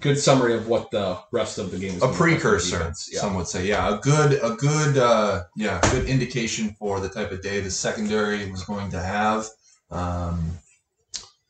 good 0.00 0.18
summary 0.18 0.54
of 0.54 0.66
what 0.66 0.90
the 0.90 1.18
rest 1.32 1.58
of 1.58 1.70
the 1.70 1.78
game 1.78 1.94
was. 1.94 2.02
A 2.02 2.06
gonna 2.06 2.12
look 2.12 2.20
like 2.20 2.40
for 2.40 2.40
precursor. 2.40 2.92
Yeah. 3.12 3.20
some 3.20 3.34
would 3.34 3.46
say. 3.46 3.66
Yeah, 3.66 3.94
a 3.94 3.98
good, 3.98 4.40
a 4.42 4.56
good, 4.56 4.96
uh, 4.96 5.44
yeah, 5.56 5.80
good 5.90 6.06
indication 6.06 6.74
for 6.78 6.98
the 7.00 7.08
type 7.10 7.30
of 7.30 7.42
day 7.42 7.60
the 7.60 7.70
secondary 7.70 8.50
was 8.50 8.64
going 8.64 8.90
to 8.92 9.00
have. 9.00 9.46
Um, 9.90 10.58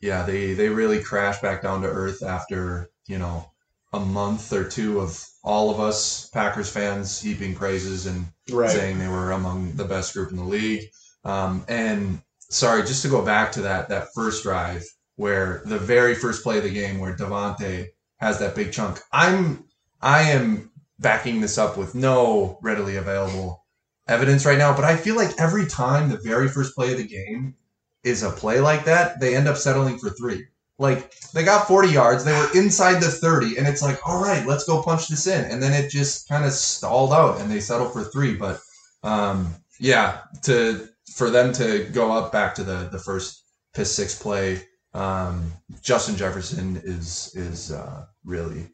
yeah, 0.01 0.23
they 0.23 0.53
they 0.53 0.69
really 0.69 1.01
crashed 1.01 1.41
back 1.41 1.61
down 1.61 1.81
to 1.81 1.87
earth 1.87 2.23
after 2.23 2.89
you 3.07 3.17
know 3.17 3.51
a 3.93 3.99
month 3.99 4.53
or 4.53 4.63
two 4.63 4.99
of 4.99 5.25
all 5.43 5.69
of 5.71 5.79
us 5.79 6.29
Packers 6.29 6.69
fans 6.71 7.19
heaping 7.21 7.55
praises 7.55 8.05
and 8.05 8.27
Right. 8.51 8.69
saying 8.69 8.99
they 8.99 9.07
were 9.07 9.31
among 9.31 9.73
the 9.75 9.85
best 9.85 10.13
group 10.13 10.31
in 10.31 10.37
the 10.37 10.43
league. 10.43 10.89
Um, 11.23 11.63
and 11.67 12.21
sorry, 12.49 12.81
just 12.83 13.01
to 13.03 13.09
go 13.09 13.23
back 13.23 13.51
to 13.53 13.61
that 13.61 13.89
that 13.89 14.09
first 14.15 14.43
drive 14.43 14.83
where 15.15 15.61
the 15.65 15.77
very 15.79 16.15
first 16.15 16.43
play 16.43 16.57
of 16.57 16.63
the 16.63 16.69
game 16.69 16.99
where 16.99 17.15
Davante 17.15 17.87
has 18.17 18.39
that 18.39 18.55
big 18.55 18.71
chunk. 18.71 18.99
I'm 19.11 19.65
I 20.01 20.23
am 20.23 20.71
backing 20.99 21.41
this 21.41 21.57
up 21.57 21.77
with 21.77 21.95
no 21.95 22.57
readily 22.61 22.95
available 22.97 23.65
evidence 24.07 24.45
right 24.45 24.57
now, 24.57 24.75
but 24.75 24.85
I 24.85 24.95
feel 24.97 25.15
like 25.15 25.31
every 25.39 25.65
time 25.65 26.09
the 26.09 26.17
very 26.17 26.47
first 26.47 26.75
play 26.75 26.91
of 26.91 26.97
the 26.97 27.07
game 27.07 27.55
is 28.03 28.23
a 28.23 28.31
play 28.31 28.59
like 28.59 28.85
that, 28.85 29.19
they 29.19 29.35
end 29.35 29.47
up 29.47 29.57
settling 29.57 29.97
for 29.99 30.09
three. 30.09 30.45
Like 30.79 31.13
they 31.33 31.43
got 31.43 31.67
40 31.67 31.89
yards, 31.89 32.23
they 32.23 32.31
were 32.31 32.49
inside 32.55 33.01
the 33.01 33.09
30, 33.11 33.57
and 33.57 33.67
it's 33.67 33.81
like, 33.81 33.99
all 34.07 34.21
right, 34.23 34.47
let's 34.47 34.63
go 34.63 34.81
punch 34.81 35.09
this 35.09 35.27
in. 35.27 35.43
And 35.51 35.61
then 35.61 35.73
it 35.73 35.91
just 35.91 36.27
kind 36.29 36.45
of 36.45 36.51
stalled 36.53 37.11
out 37.13 37.39
and 37.41 37.51
they 37.51 37.59
settled 37.59 37.91
for 37.93 38.03
three. 38.03 38.33
But 38.35 38.61
um, 39.03 39.53
yeah, 39.79 40.21
to 40.43 40.87
for 41.13 41.29
them 41.29 41.51
to 41.53 41.83
go 41.91 42.11
up 42.11 42.31
back 42.31 42.55
to 42.55 42.63
the 42.63 42.89
the 42.91 42.99
first 42.99 43.43
piss 43.73 43.93
six 43.93 44.17
play, 44.17 44.61
um, 44.93 45.51
Justin 45.81 46.15
Jefferson 46.15 46.81
is 46.83 47.33
is 47.35 47.71
uh, 47.71 48.05
really 48.23 48.67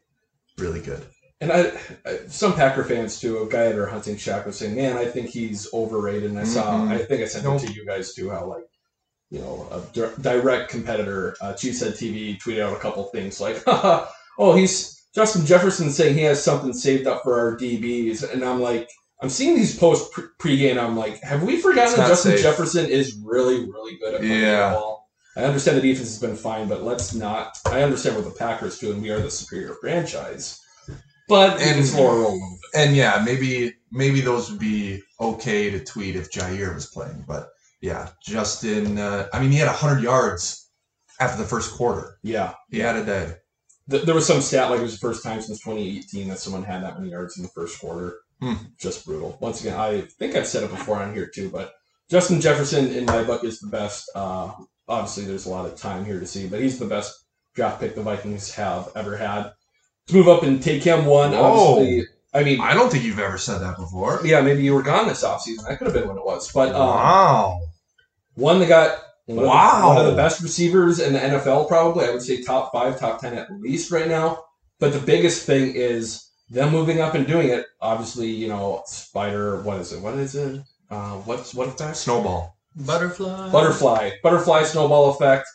really 0.58 0.80
good. 0.80 1.04
And 1.42 1.52
I, 1.52 1.72
I, 2.06 2.18
some 2.28 2.54
Packer 2.54 2.82
fans 2.82 3.20
too, 3.20 3.42
a 3.42 3.46
guy 3.48 3.66
at 3.66 3.78
our 3.78 3.86
hunting 3.86 4.16
shack 4.16 4.46
was 4.46 4.56
saying, 4.58 4.74
"Man, 4.74 4.96
I 4.96 5.04
think 5.04 5.28
he's 5.28 5.70
overrated." 5.74 6.30
And 6.30 6.38
I 6.38 6.44
saw, 6.44 6.78
Mhm. 6.78 6.92
I 6.92 6.98
think 6.98 7.20
I 7.22 7.26
sent 7.26 7.44
Nope. 7.44 7.62
it 7.62 7.66
to 7.66 7.72
you 7.74 7.84
guys 7.84 8.14
too, 8.14 8.30
how 8.30 8.46
like, 8.46 8.64
you 9.30 9.40
know, 9.40 9.68
a 9.72 9.80
dir- 9.94 10.14
direct 10.20 10.70
competitor, 10.70 11.36
uh, 11.40 11.52
Cheesehead 11.52 11.92
TV, 11.98 12.40
tweeted 12.40 12.62
out 12.62 12.76
a 12.76 12.80
couple 12.80 13.02
things 13.04 13.40
like, 13.40 13.62
"Oh, 13.66 14.54
he's 14.56 15.04
Justin 15.14 15.46
Jefferson 15.46 15.90
saying 15.90 16.14
he 16.14 16.22
has 16.22 16.42
something 16.42 16.72
saved 16.72 17.06
up 17.06 17.22
for 17.22 17.38
our 17.38 17.56
DBs," 17.56 18.30
and 18.32 18.44
I'm 18.44 18.60
like, 18.60 18.88
I'm 19.22 19.30
seeing 19.30 19.56
these 19.56 19.76
posts 19.78 20.10
pregame. 20.38 20.78
I'm 20.78 20.96
like, 20.96 21.20
have 21.22 21.42
we 21.42 21.60
forgotten 21.60 21.96
that 21.96 22.08
Justin 22.08 22.32
safe. 22.32 22.42
Jefferson 22.42 22.86
is 22.86 23.16
really, 23.24 23.64
really 23.64 23.96
good 23.96 24.14
at 24.14 24.22
Yeah. 24.22 24.74
ball? 24.74 25.08
I 25.36 25.44
understand 25.44 25.76
the 25.76 25.82
defense 25.82 26.08
has 26.08 26.18
been 26.18 26.36
fine, 26.36 26.66
but 26.68 26.82
let's 26.82 27.14
not. 27.14 27.58
I 27.66 27.82
understand 27.82 28.16
what 28.16 28.24
the 28.24 28.30
Packers 28.30 28.78
do, 28.78 28.92
and 28.92 29.02
we 29.02 29.10
are 29.10 29.18
the 29.20 29.30
superior 29.30 29.74
franchise. 29.80 30.60
But 31.28 31.60
And- 31.60 31.80
it's 31.80 31.94
lower 31.94 32.20
roll 32.20 32.28
a 32.28 32.32
little 32.32 32.58
bit. 32.72 32.80
And 32.80 32.96
yeah, 32.96 33.22
maybe 33.24 33.74
maybe 33.90 34.20
those 34.20 34.50
would 34.50 34.60
be 34.60 35.02
okay 35.20 35.70
to 35.70 35.82
tweet 35.82 36.14
if 36.16 36.30
Jaire 36.30 36.74
was 36.74 36.86
playing, 36.86 37.24
but 37.26 37.50
yeah, 37.86 38.08
Justin. 38.22 38.98
Uh, 38.98 39.28
I 39.32 39.40
mean, 39.40 39.50
he 39.52 39.58
had 39.58 39.68
hundred 39.68 40.02
yards 40.02 40.70
after 41.20 41.40
the 41.42 41.48
first 41.48 41.72
quarter. 41.74 42.18
Yeah, 42.22 42.54
He 42.70 42.78
had 42.80 42.96
a 42.96 43.04
day. 43.04 43.32
th- 43.90 44.04
there 44.04 44.14
was 44.14 44.26
some 44.26 44.40
stat 44.40 44.70
like 44.70 44.80
it 44.80 44.82
was 44.82 44.98
the 44.98 45.06
first 45.08 45.22
time 45.22 45.40
since 45.40 45.60
2018 45.60 46.28
that 46.28 46.38
someone 46.38 46.62
had 46.64 46.82
that 46.82 46.98
many 46.98 47.10
yards 47.12 47.36
in 47.36 47.42
the 47.42 47.48
first 47.50 47.80
quarter. 47.80 48.18
Hmm. 48.40 48.54
Just 48.78 49.06
brutal. 49.06 49.38
Once 49.40 49.60
again, 49.62 49.78
I 49.78 50.02
think 50.18 50.34
I've 50.34 50.46
said 50.46 50.62
it 50.64 50.70
before 50.70 50.96
on 51.02 51.14
here 51.14 51.26
too, 51.34 51.48
but 51.48 51.72
Justin 52.10 52.40
Jefferson 52.40 52.92
in 52.92 53.06
my 53.06 53.22
book 53.22 53.44
is 53.44 53.60
the 53.60 53.68
best. 53.68 54.10
Uh, 54.14 54.52
obviously, 54.88 55.24
there's 55.24 55.46
a 55.46 55.50
lot 55.50 55.64
of 55.66 55.76
time 55.76 56.04
here 56.04 56.20
to 56.20 56.26
see, 56.26 56.46
but 56.46 56.60
he's 56.60 56.78
the 56.78 56.84
best 56.86 57.12
draft 57.54 57.80
pick 57.80 57.94
the 57.94 58.02
Vikings 58.02 58.52
have 58.54 58.90
ever 58.94 59.16
had. 59.16 59.52
To 60.08 60.14
move 60.14 60.28
up 60.28 60.42
and 60.44 60.62
take 60.62 60.82
him 60.84 61.06
one, 61.06 61.32
Whoa. 61.32 61.78
obviously. 61.78 62.06
I 62.34 62.44
mean, 62.44 62.60
I 62.60 62.74
don't 62.74 62.92
think 62.92 63.02
you've 63.04 63.18
ever 63.18 63.38
said 63.38 63.58
that 63.62 63.76
before. 63.78 64.20
yeah, 64.22 64.42
maybe 64.42 64.62
you 64.62 64.74
were 64.74 64.82
gone 64.82 65.08
this 65.08 65.24
offseason. 65.24 65.66
That 65.66 65.78
could 65.78 65.86
have 65.86 65.94
been 65.94 66.06
when 66.06 66.18
it 66.18 66.24
was. 66.24 66.52
But 66.52 66.74
um, 66.74 66.80
wow. 66.88 67.60
One 68.36 68.60
that 68.60 68.68
got 68.68 68.98
one 69.26 69.38
of 69.38 69.42
the- 69.44 69.48
Wow. 69.48 69.88
one 69.88 69.98
of 69.98 70.06
the 70.06 70.16
best 70.16 70.40
receivers 70.40 71.00
in 71.00 71.12
the 71.12 71.18
NFL, 71.18 71.66
probably. 71.66 72.06
I 72.06 72.10
would 72.10 72.22
say 72.22 72.42
top 72.42 72.72
five, 72.72 72.98
top 72.98 73.20
ten 73.20 73.34
at 73.34 73.48
least 73.60 73.90
right 73.90 74.06
now. 74.08 74.44
But 74.78 74.92
the 74.92 75.00
biggest 75.00 75.44
thing 75.44 75.74
is 75.74 76.22
them 76.48 76.70
moving 76.70 77.00
up 77.00 77.14
and 77.14 77.26
doing 77.26 77.48
it. 77.48 77.66
Obviously, 77.80 78.28
you 78.28 78.46
know, 78.48 78.82
spider. 78.86 79.62
What 79.62 79.78
is 79.78 79.92
it? 79.92 80.00
What 80.00 80.14
is 80.14 80.34
it? 80.36 80.60
Uh, 80.90 81.14
what's 81.24 81.54
what 81.54 81.68
effect? 81.68 81.96
Snowball. 81.96 82.56
Butterfly. 82.76 83.50
Butterfly. 83.50 84.10
Butterfly 84.22 84.62
snowball 84.64 85.10
effect. 85.10 85.48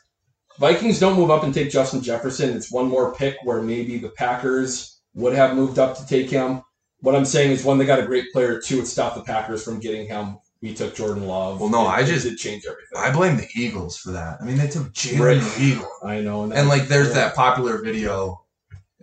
Vikings 0.60 1.00
don't 1.00 1.16
move 1.18 1.32
up 1.32 1.44
and 1.44 1.54
take 1.54 1.70
Justin 1.72 2.02
Jefferson. 2.02 2.50
It's 2.58 2.72
one 2.72 2.88
more 2.88 3.14
pick 3.16 3.38
where 3.44 3.62
maybe 3.62 3.98
the 3.98 4.10
Packers 4.10 5.00
would 5.14 5.34
have 5.34 5.56
moved 5.56 5.80
up 5.80 5.96
to 5.98 6.06
take 6.06 6.30
him. 6.30 6.62
What 7.00 7.16
I'm 7.16 7.26
saying 7.26 7.52
is, 7.52 7.64
one, 7.64 7.78
they 7.78 7.86
got 7.86 8.00
a 8.00 8.06
great 8.06 8.32
player. 8.34 8.60
Two, 8.60 8.80
it 8.82 8.86
stopped 8.88 9.16
the 9.16 9.24
Packers 9.24 9.64
from 9.64 9.80
getting 9.80 10.08
him. 10.08 10.38
We 10.62 10.74
took 10.76 10.96
Jordan 10.96 11.26
Love. 11.28 11.60
Well, 11.60 11.70
no, 11.70 11.84
It- 11.86 11.90
I 11.90 12.00
it 12.02 12.06
just- 12.06 12.26
did 12.26 12.38
change 12.38 12.66
everything. 12.66 12.98
I 12.98 13.12
blame 13.12 13.38
the 13.38 13.48
Eagles 13.56 13.98
for 13.98 14.12
that. 14.12 14.38
I 14.42 14.46
mean, 14.46 14.58
they 14.58 14.68
took 14.68 14.94
Jalen 14.94 15.20
Right. 15.42 15.60
Eagle. 15.60 15.90
I 16.06 16.22
know, 16.22 16.48
that- 16.48 16.58
And 16.58 16.70
like, 16.70 16.88
there's 16.88 17.10
yeah. 17.10 17.14
that 17.16 17.36
popular 17.36 17.82
video. 17.82 18.38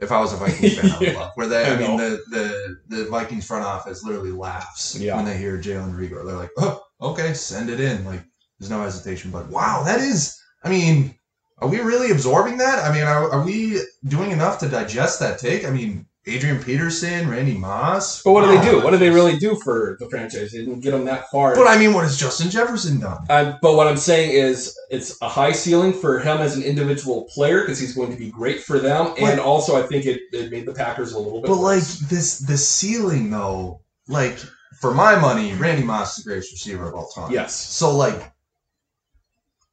If 0.00 0.12
I 0.12 0.20
was 0.20 0.32
a 0.32 0.36
Vikings 0.36 0.78
fan, 0.78 0.92
I 0.92 0.98
would 1.00 1.14
love 1.16 1.32
where 1.34 1.48
they. 1.48 1.64
I 1.64 1.74
I, 1.74 1.76
mean, 1.76 1.96
the, 1.96 2.22
the 2.30 2.76
the 2.96 3.04
Vikings 3.06 3.44
front 3.46 3.64
office 3.64 4.04
literally 4.04 4.30
laughs 4.30 4.94
Yeah. 4.94 5.16
when 5.16 5.24
they 5.24 5.36
hear 5.36 5.58
Jalen 5.58 5.96
Reagor. 5.96 6.24
They're 6.24 6.36
like, 6.36 6.52
"Oh, 6.56 6.80
okay, 7.00 7.34
send 7.34 7.68
it 7.68 7.80
in." 7.80 8.04
Like, 8.04 8.22
there's 8.60 8.70
no 8.70 8.80
hesitation. 8.80 9.32
But 9.32 9.48
wow, 9.48 9.82
that 9.84 9.98
is. 10.00 10.40
I 10.62 10.68
mean, 10.68 11.16
are 11.58 11.66
we 11.68 11.80
really 11.80 12.12
absorbing 12.12 12.58
that? 12.58 12.84
I 12.84 12.92
mean, 12.94 13.02
are, 13.02 13.28
are 13.28 13.44
we 13.44 13.80
doing 14.06 14.30
enough 14.30 14.60
to 14.60 14.68
digest 14.68 15.18
that 15.18 15.40
take? 15.40 15.64
I 15.64 15.70
mean, 15.70 16.06
Adrian 16.28 16.62
Peterson, 16.62 17.28
Randy 17.28 17.56
Moss. 17.56 18.22
But 18.22 18.32
what 18.32 18.44
do 18.44 18.56
they 18.56 18.70
do? 18.70 18.82
What 18.82 18.90
do 18.90 18.96
they 18.98 19.10
really 19.10 19.38
do 19.38 19.56
for 19.56 19.96
the 20.00 20.08
franchise? 20.08 20.52
They 20.52 20.58
didn't 20.58 20.80
get 20.80 20.90
them 20.92 21.04
that 21.06 21.30
far. 21.30 21.54
But 21.54 21.66
I 21.66 21.78
mean, 21.78 21.92
what 21.94 22.04
has 22.04 22.16
Justin 22.16 22.50
Jefferson 22.50 23.00
done? 23.00 23.24
Uh, 23.28 23.56
but 23.62 23.74
what 23.74 23.86
I'm 23.86 23.96
saying 23.96 24.30
is, 24.32 24.78
it's 24.90 25.20
a 25.22 25.28
high 25.28 25.52
ceiling 25.52 25.92
for 25.92 26.18
him 26.18 26.38
as 26.38 26.56
an 26.56 26.62
individual 26.62 27.24
player 27.34 27.60
because 27.62 27.78
he's 27.78 27.94
going 27.94 28.10
to 28.10 28.16
be 28.18 28.30
great 28.30 28.62
for 28.62 28.78
them, 28.78 29.14
and 29.18 29.40
also 29.40 29.82
I 29.82 29.86
think 29.86 30.06
it, 30.06 30.20
it 30.32 30.50
made 30.50 30.66
the 30.66 30.74
Packers 30.74 31.12
a 31.12 31.18
little 31.18 31.40
bit. 31.40 31.48
But 31.48 31.56
like 31.56 31.82
this, 32.08 32.38
the 32.38 32.56
ceiling 32.58 33.30
though, 33.30 33.80
like 34.08 34.38
for 34.80 34.94
my 34.94 35.16
money, 35.18 35.54
Randy 35.54 35.82
Moss 35.84 36.18
is 36.18 36.24
the 36.24 36.30
greatest 36.30 36.52
receiver 36.52 36.88
of 36.88 36.94
all 36.94 37.08
time. 37.08 37.32
yes, 37.32 37.54
So 37.54 37.96
like 37.96 38.32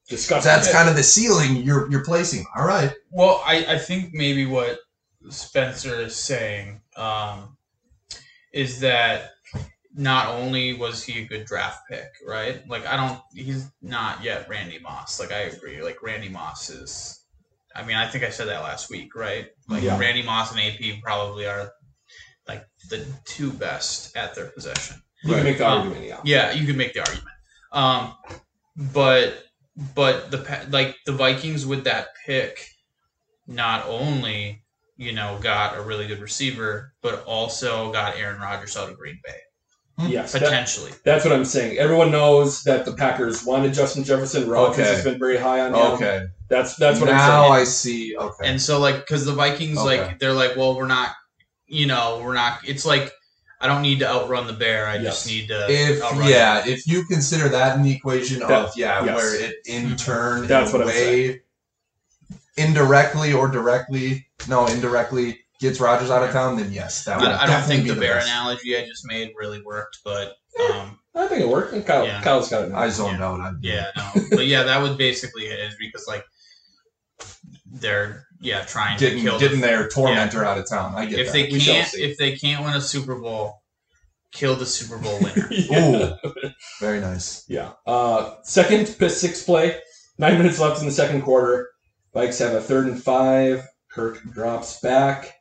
disgusting. 0.08 0.50
that's 0.50 0.72
kind 0.72 0.90
of 0.90 0.96
the 0.96 1.04
ceiling 1.04 1.58
you're 1.58 1.90
you're 1.92 2.04
placing. 2.04 2.46
All 2.56 2.66
right. 2.66 2.94
Well, 3.12 3.42
I, 3.46 3.66
I 3.76 3.78
think 3.78 4.14
maybe 4.14 4.46
what 4.46 4.80
Spencer 5.30 5.96
is 6.02 6.16
saying 6.16 6.82
um, 6.96 7.58
is 8.54 8.80
that 8.82 9.32
not 9.94 10.28
only 10.28 10.74
was 10.74 11.04
he 11.04 11.22
a 11.22 11.26
good 11.26 11.46
draft 11.46 11.88
pick, 11.90 12.10
right? 12.28 12.68
Like 12.68 12.86
I 12.86 12.98
don't, 12.98 13.20
he's 13.34 13.70
not 13.82 14.24
yet 14.24 14.48
Randy 14.50 14.80
Moss. 14.80 15.20
Like 15.20 15.32
I 15.32 15.42
agree. 15.42 15.82
Like 15.82 16.02
Randy 16.04 16.30
Moss 16.30 16.70
is. 16.70 17.22
I 17.76 17.84
mean, 17.84 17.98
I 17.98 18.08
think 18.08 18.24
I 18.24 18.30
said 18.30 18.48
that 18.48 18.62
last 18.62 18.90
week, 18.90 19.16
right? 19.16 19.48
Like 19.68 19.84
Yeah. 19.84 20.00
Randy 20.00 20.24
Moss 20.24 20.52
and 20.52 20.62
AP 20.62 21.02
probably 21.04 21.46
are 21.46 21.72
like 22.48 22.66
the 22.90 23.06
two 23.26 23.52
best 23.52 24.16
at 24.16 24.34
their 24.36 24.46
position. 24.48 25.02
you 25.24 25.34
can 25.34 25.44
make 25.44 25.58
the 25.58 25.68
Um, 25.68 25.80
argument, 25.80 26.06
yeah. 26.06 26.22
Yeah, 26.24 26.52
you 26.52 26.66
can 26.66 26.78
make 26.78 26.94
the 26.94 27.00
argument. 27.00 27.28
Um, 27.72 28.16
but 28.94 29.44
but 29.94 30.32
the 30.32 30.68
like 30.70 30.96
the 31.06 31.12
Vikings 31.12 31.66
with 31.66 31.84
that 31.86 32.10
pick, 32.26 32.70
not 33.48 33.86
only 33.88 34.64
you 34.98 35.12
know 35.12 35.38
got 35.42 35.78
a 35.78 35.82
really 35.82 36.08
good 36.08 36.20
receiver, 36.20 36.94
but 37.02 37.24
also 37.26 37.92
got 37.92 38.16
Aaron 38.18 38.40
Rodgers 38.40 38.78
out 38.78 38.90
of 38.90 38.98
Green 38.98 39.20
Bay 39.24 39.40
hmm. 40.00 40.08
Yes, 40.08 40.34
that- 40.34 40.44
potentially. 40.44 40.92
that's 41.04 41.26
what 41.26 41.34
I'm 41.34 41.46
saying. 41.46 41.78
Everyone 41.78 42.12
knows 42.12 42.64
that 42.64 42.86
the 42.86 42.94
Packers 42.94 43.46
wanted 43.46 43.74
Justin 43.74 44.04
Jefferson. 44.04 44.50
Rodgers 44.50 44.80
Okay. 44.80 44.96
has 44.96 45.04
been 45.04 45.20
very 45.20 45.38
high 45.38 45.62
on 45.62 45.74
him. 45.74 45.94
Okay. 45.94 46.26
That's 46.50 46.76
that's 46.76 47.00
what 47.00 47.08
now 47.08 47.48
I'm 47.48 47.52
saying. 47.52 47.62
I 47.62 47.64
see. 47.64 48.18
Okay. 48.18 48.48
And 48.48 48.62
so 48.62 48.80
like 48.80 48.98
because 48.98 49.26
the 49.26 49.34
Vikings 49.34 49.78
Okay. 49.78 50.02
like 50.02 50.20
they're 50.20 50.34
like, 50.34 50.56
well, 50.56 50.76
we're 50.76 50.88
not, 50.88 51.12
you 51.68 51.88
know, 51.88 52.22
we're 52.24 52.34
not. 52.34 52.60
It's 52.68 52.86
like 52.86 53.12
I 53.60 53.68
don't 53.68 53.82
need 53.82 54.00
to 54.00 54.08
outrun 54.08 54.48
the 54.48 54.54
bear. 54.54 54.88
I 54.88 54.98
just 55.00 55.26
need 55.26 55.48
to. 55.48 55.66
if 55.70 56.04
outrun 56.04 56.28
yeah, 56.30 56.62
him. 56.62 56.74
if 56.74 56.86
you 56.88 57.06
consider 57.06 57.50
that 57.50 57.78
in 57.78 57.84
the 57.84 57.92
equation 57.96 58.40
That- 58.40 58.52
of 58.52 58.78
yeah, 58.78 59.04
yes. 59.04 59.16
where 59.16 59.42
it 59.42 59.56
in 59.66 59.86
mm-hmm. 59.86 59.96
turn 59.96 60.48
That's 60.48 60.70
in 60.72 60.76
a 60.76 60.86
what 60.86 60.88
I'm 60.88 60.94
way 60.94 61.42
indirectly 62.58 63.34
or 63.34 63.48
directly, 63.48 64.25
no, 64.48 64.68
indirectly 64.68 65.40
gets 65.60 65.80
Rodgers 65.80 66.12
out 66.12 66.24
of 66.24 66.32
town, 66.32 66.58
then 66.58 66.72
yes, 66.72 67.06
that 67.06 67.20
would 67.20 67.30
I, 67.30 67.36
I 67.36 67.46
don't 67.46 67.48
definitely 67.48 67.76
think 67.78 67.88
be 67.88 67.94
the 67.96 68.00
bear 68.02 68.16
best. 68.16 68.28
analogy 68.28 68.78
I 68.78 68.86
just 68.86 69.08
made 69.08 69.32
really 69.38 69.62
worked, 69.62 70.00
but 70.04 70.36
um, 70.72 71.00
I 71.16 71.28
think 71.28 71.42
it 71.42 71.48
worked. 71.50 71.74
And 71.74 71.86
Kyle, 71.86 72.06
Yeah. 72.06 72.22
Kyle's 72.22 72.50
got 72.50 72.66
it. 72.66 72.70
now. 72.72 72.80
I 72.80 72.90
zoned 72.90 73.22
out. 73.24 73.40
I, 73.40 73.52
Yeah, 73.62 73.88
no, 73.96 74.12
but 74.32 74.46
yeah, 74.48 74.64
that 74.64 74.82
would 74.82 74.98
basically 74.98 75.44
it 75.46 75.60
is 75.60 75.76
because 75.80 76.06
like 76.08 76.26
they're 77.66 78.26
yeah 78.42 78.64
trying 78.66 78.98
getting 79.00 79.20
to 79.20 79.24
kill 79.24 79.40
getting 79.40 79.62
the, 79.62 79.68
their 79.68 79.88
tormentor 79.90 80.44
out 80.46 80.58
of 80.58 80.68
town. 80.70 80.94
I 80.96 81.06
get 81.06 81.20
if 81.20 81.28
that. 81.28 81.34
they 81.34 81.44
We 81.52 81.60
can't 81.60 81.94
if 81.96 82.18
they 82.18 82.36
can't 82.36 82.64
win 82.64 82.74
a 82.74 82.82
Super 82.82 83.16
Bowl, 83.16 83.62
kill 84.32 84.56
the 84.56 84.66
Super 84.66 84.98
Bowl 84.98 85.20
winner. 85.22 85.48
Yeah. 85.52 86.16
Ooh, 86.26 86.50
very 86.80 87.00
nice. 87.00 87.46
Yeah. 87.48 87.72
Uh, 87.88 88.36
second 88.44 88.96
piss 89.00 89.20
six 89.20 89.44
play. 89.44 89.80
Nine 90.18 90.38
minutes 90.38 90.60
left 90.60 90.80
in 90.80 90.86
the 90.86 90.92
second 90.92 91.22
quarter. 91.24 91.70
Vikes 92.14 92.40
have 92.40 92.54
a 92.54 92.62
third 92.62 92.88
and 92.88 93.02
five. 93.02 93.66
Kirk 93.96 94.22
drops 94.34 94.80
back. 94.82 95.34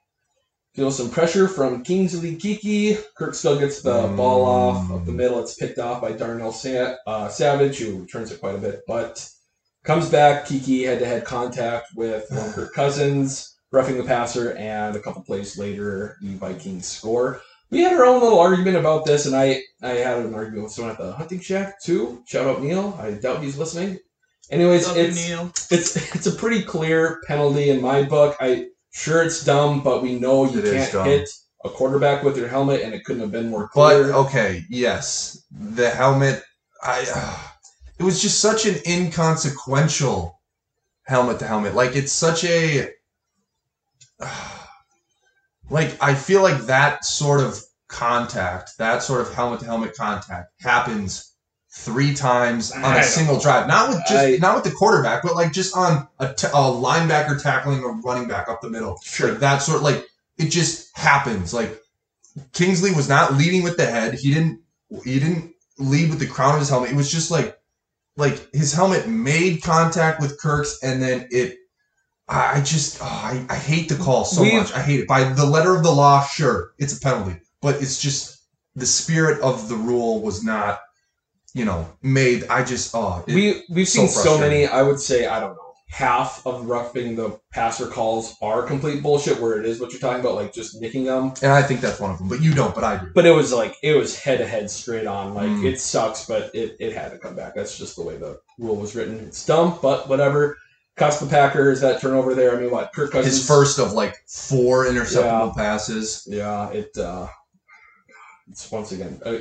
Feels 0.75 0.97
some 0.97 1.11
pressure 1.11 1.49
from 1.49 1.83
Kingsley 1.83 2.37
Keke. 2.37 3.03
Kirk 3.17 3.35
still 3.35 3.59
gets 3.59 3.83
the 3.83 3.93
Mm. 4.09 4.17
ball 4.17 4.45
off 4.45 4.90
of 4.90 5.07
the 5.07 5.12
middle. 5.12 5.40
It's 5.40 5.55
picked 5.55 5.79
off 5.79 6.01
by 6.01 6.12
Darnell 6.12 6.53
Sa- 6.53 6.95
uh, 7.07 7.29
Savage, 7.29 7.79
who 7.79 8.01
returns 8.01 8.31
it 8.33 8.40
quite 8.40 8.55
a 8.55 8.59
bit, 8.59 8.81
but 8.87 9.29
comes 9.85 10.09
back. 10.09 10.47
Keke 10.47 10.85
head 10.87 11.01
to 11.01 11.07
head 11.07 11.25
contact 11.25 11.88
with 11.97 12.25
one 12.31 12.47
of 12.49 12.55
Kirk 12.55 12.73
Cousins, 12.75 13.57
roughing 13.73 13.99
the 13.99 14.05
passer, 14.05 14.53
and 14.53 14.95
a 14.97 15.01
couple 15.01 15.23
plays 15.23 15.59
later, 15.59 16.17
the 16.23 16.35
Vikings 16.37 16.87
score. 16.87 17.40
We 17.71 17.81
had 17.83 17.93
our 17.95 18.05
own 18.05 18.23
little 18.23 18.38
argument 18.38 18.77
about 18.77 19.05
this, 19.05 19.27
and 19.27 19.35
I, 19.35 19.61
I 19.83 19.90
had 19.95 20.19
an 20.19 20.35
argument 20.35 20.64
with 20.64 20.73
someone 20.73 20.93
at 20.93 20.99
the 20.99 21.12
hunting 21.12 21.40
shack 21.40 21.81
too. 21.83 22.23
Shout 22.27 22.47
out 22.47 22.62
Neil. 22.62 22.97
I 23.01 23.12
doubt 23.12 23.43
he's 23.43 23.59
listening. 23.59 23.99
Anyways, 24.55 24.87
Love 24.87 24.97
it's 24.97 25.29
Neil. 25.29 25.47
it's 25.71 26.14
it's 26.14 26.27
a 26.27 26.33
pretty 26.33 26.62
clear 26.62 27.21
penalty 27.27 27.71
in 27.71 27.83
my 27.83 28.05
book. 28.05 28.37
I 28.40 28.69
sure 28.93 29.25
it's 29.25 29.45
dumb, 29.45 29.83
but 29.83 30.01
we 30.01 30.17
know 30.17 30.45
you 30.45 30.61
It 30.61 30.64
is 30.67 30.90
can't 30.90 31.07
hit 31.07 31.29
a 31.64 31.69
quarterback 31.69 32.23
with 32.23 32.37
your 32.37 32.47
helmet, 32.47 32.83
and 32.83 32.95
it 32.95 33.05
couldn't 33.05 33.23
have 33.23 33.33
been 33.33 33.51
more 33.51 33.69
clear. 33.69 34.05
But 34.05 34.14
okay, 34.27 34.64
yes, 34.71 35.45
the 35.51 35.90
helmet. 35.90 36.43
I. 36.83 37.05
Uh, 37.12 37.38
it 37.99 38.05
was 38.05 38.23
just 38.23 38.40
such 38.40 38.67
an 38.67 38.77
inconsequential 38.87 40.40
helmet 41.03 41.40
to 41.40 41.47
helmet. 41.49 41.75
Like 41.75 41.97
it's 41.97 42.12
such 42.12 42.45
a. 42.45 42.90
like 45.69 45.97
I 46.01 46.14
feel 46.14 46.43
like 46.43 46.62
that 46.67 47.05
sort 47.05 47.40
of 47.40 47.61
contact, 47.88 48.79
that 48.79 49.03
sort 49.03 49.21
of 49.21 49.35
helmet 49.35 49.61
to 49.61 49.67
helmet 49.67 49.97
contact, 49.97 50.53
happens 50.61 51.34
three 51.76 52.14
times 52.14 52.70
on 52.72 52.96
a 52.96 53.02
single 53.02 53.38
drive. 53.38 53.66
Not 53.66 53.88
with 53.88 53.98
just 54.08 54.12
I- 54.24 54.37
not 54.37 54.54
with 54.54 54.64
the 54.64 54.70
quarterback, 54.70 55.22
but 55.22 55.34
like 55.34 55.52
just 55.52 55.76
on 55.76 56.08
a, 56.20 56.32
t- 56.32 56.46
a 56.46 56.50
linebacker 56.50 57.42
tackling 57.42 57.82
a 57.82 57.88
running 57.88 58.28
back 58.28 58.48
up 58.48 58.60
the 58.60 58.70
middle. 58.70 58.98
Sure. 59.02 59.30
Like 59.30 59.40
that 59.40 59.58
sort. 59.58 59.82
Like 59.82 60.06
it 60.38 60.50
just 60.50 60.96
happens. 60.96 61.52
Like 61.52 61.80
Kingsley 62.52 62.92
was 62.92 63.08
not 63.08 63.34
leading 63.34 63.62
with 63.62 63.76
the 63.76 63.87
head. 63.87 64.14
He 64.14 64.32
didn't. 64.32 64.60
He 65.04 65.18
didn't 65.18 65.52
lead 65.78 66.10
with 66.10 66.20
the 66.20 66.26
crown 66.26 66.54
of 66.54 66.60
his 66.60 66.68
helmet. 66.68 66.90
It 66.90 66.96
was 66.96 67.10
just 67.10 67.30
like, 67.30 67.58
like 68.16 68.48
his 68.54 68.72
helmet 68.72 69.08
made 69.08 69.62
contact 69.62 70.20
with 70.20 70.38
Kirk's, 70.40 70.78
and 70.82 71.02
then 71.02 71.26
it. 71.30 71.56
I 72.28 72.58
I 72.58 72.60
just. 72.62 72.98
oh, 73.02 73.04
I, 73.04 73.44
I 73.50 73.56
hate 73.56 73.88
the 73.88 73.96
call 73.96 74.24
so 74.24 74.42
We've- 74.42 74.56
much. 74.56 74.72
I 74.72 74.80
hate 74.80 75.00
it. 75.00 75.08
By 75.08 75.24
the 75.24 75.44
letter 75.46 75.74
of 75.74 75.82
the 75.82 75.90
law, 75.92 76.24
sure, 76.24 76.72
it's 76.78 76.96
a 76.96 77.00
penalty, 77.00 77.40
but 77.60 77.82
it's 77.82 78.00
just 78.00 78.42
the 78.76 78.87
spirit 78.87 79.40
of 79.42 79.68
the 79.68 79.76
rule 79.76 80.20
was 80.22 80.42
not, 80.42 80.80
you 81.55 81.64
know, 81.64 81.88
made. 82.03 82.45
I 82.49 82.64
just. 82.64 82.95
Oh, 82.95 83.25
it- 83.27 83.35
we 83.35 83.64
we've 83.71 83.88
so 83.88 84.01
seen 84.07 84.09
so 84.09 84.38
many. 84.38 84.67
I 84.67 84.83
would 84.83 85.01
say 85.01 85.27
I 85.27 85.40
don't 85.40 85.51
know. 85.55 85.59
Half 85.88 86.45
of 86.45 86.67
roughing 86.67 87.14
the 87.14 87.38
passer 87.53 87.87
calls 87.87 88.37
are 88.43 88.64
complete 88.64 89.01
bullshit. 89.01 89.40
Where 89.40 89.61
it 89.61 89.64
is 89.64 89.81
what 89.81 89.93
you're 89.93 90.01
talking 90.01 90.19
about, 90.21 90.35
like 90.35 90.53
just 90.53 90.81
nicking 90.81 91.05
them. 91.05 91.33
and 91.40 91.53
I 91.53 91.62
think 91.62 91.81
that's 91.81 92.01
one 92.01 92.11
of 92.11 92.19
them. 92.19 92.27
But 92.29 92.40
you 92.43 92.53
don't. 92.53 92.75
But 92.75 92.83
I 92.83 92.97
do. 92.97 93.11
But 93.14 93.27
it 93.27 93.31
was 93.31 93.53
like 93.53 93.77
it 93.83 93.95
was 93.97 94.19
head 94.19 94.38
to 94.38 94.47
head 94.47 94.69
straight 94.71 95.07
on. 95.07 95.35
Like 95.35 95.47
Mm. 95.49 95.64
it 95.64 95.81
sucks, 95.81 96.27
but 96.27 96.53
it, 96.53 96.77
it 96.81 96.95
had 96.95 97.12
to 97.12 97.19
come 97.19 97.37
back. 97.37 97.55
That's 97.55 97.79
just 97.79 97.95
the 97.95 98.03
way 98.03 98.17
the 98.17 98.40
rule 98.59 98.75
was 98.75 98.97
written. 98.97 99.21
It's 99.21 99.47
dumb, 99.47 99.79
but 99.81 100.09
whatever. 100.09 100.59
cost 100.97 101.21
the 101.21 101.27
Packers 101.27 101.81
that 101.81 102.01
turnover 102.01 102.35
there. 102.35 102.57
I 102.57 102.61
mean, 102.61 102.71
what 102.73 102.93
Kirk 102.93 103.12
Cousins 103.12 103.37
His 103.37 103.47
first 103.47 103.79
of 103.79 103.93
like 103.93 104.17
four 104.27 104.87
interceptable 104.87 105.49
Yeah. 105.57 105.62
passes. 105.62 106.25
Yeah, 106.27 106.71
it. 106.71 106.97
Uh, 106.99 107.29
it's 108.51 108.71
once 108.71 108.93
again. 108.93 109.21
Uh, 109.25 109.38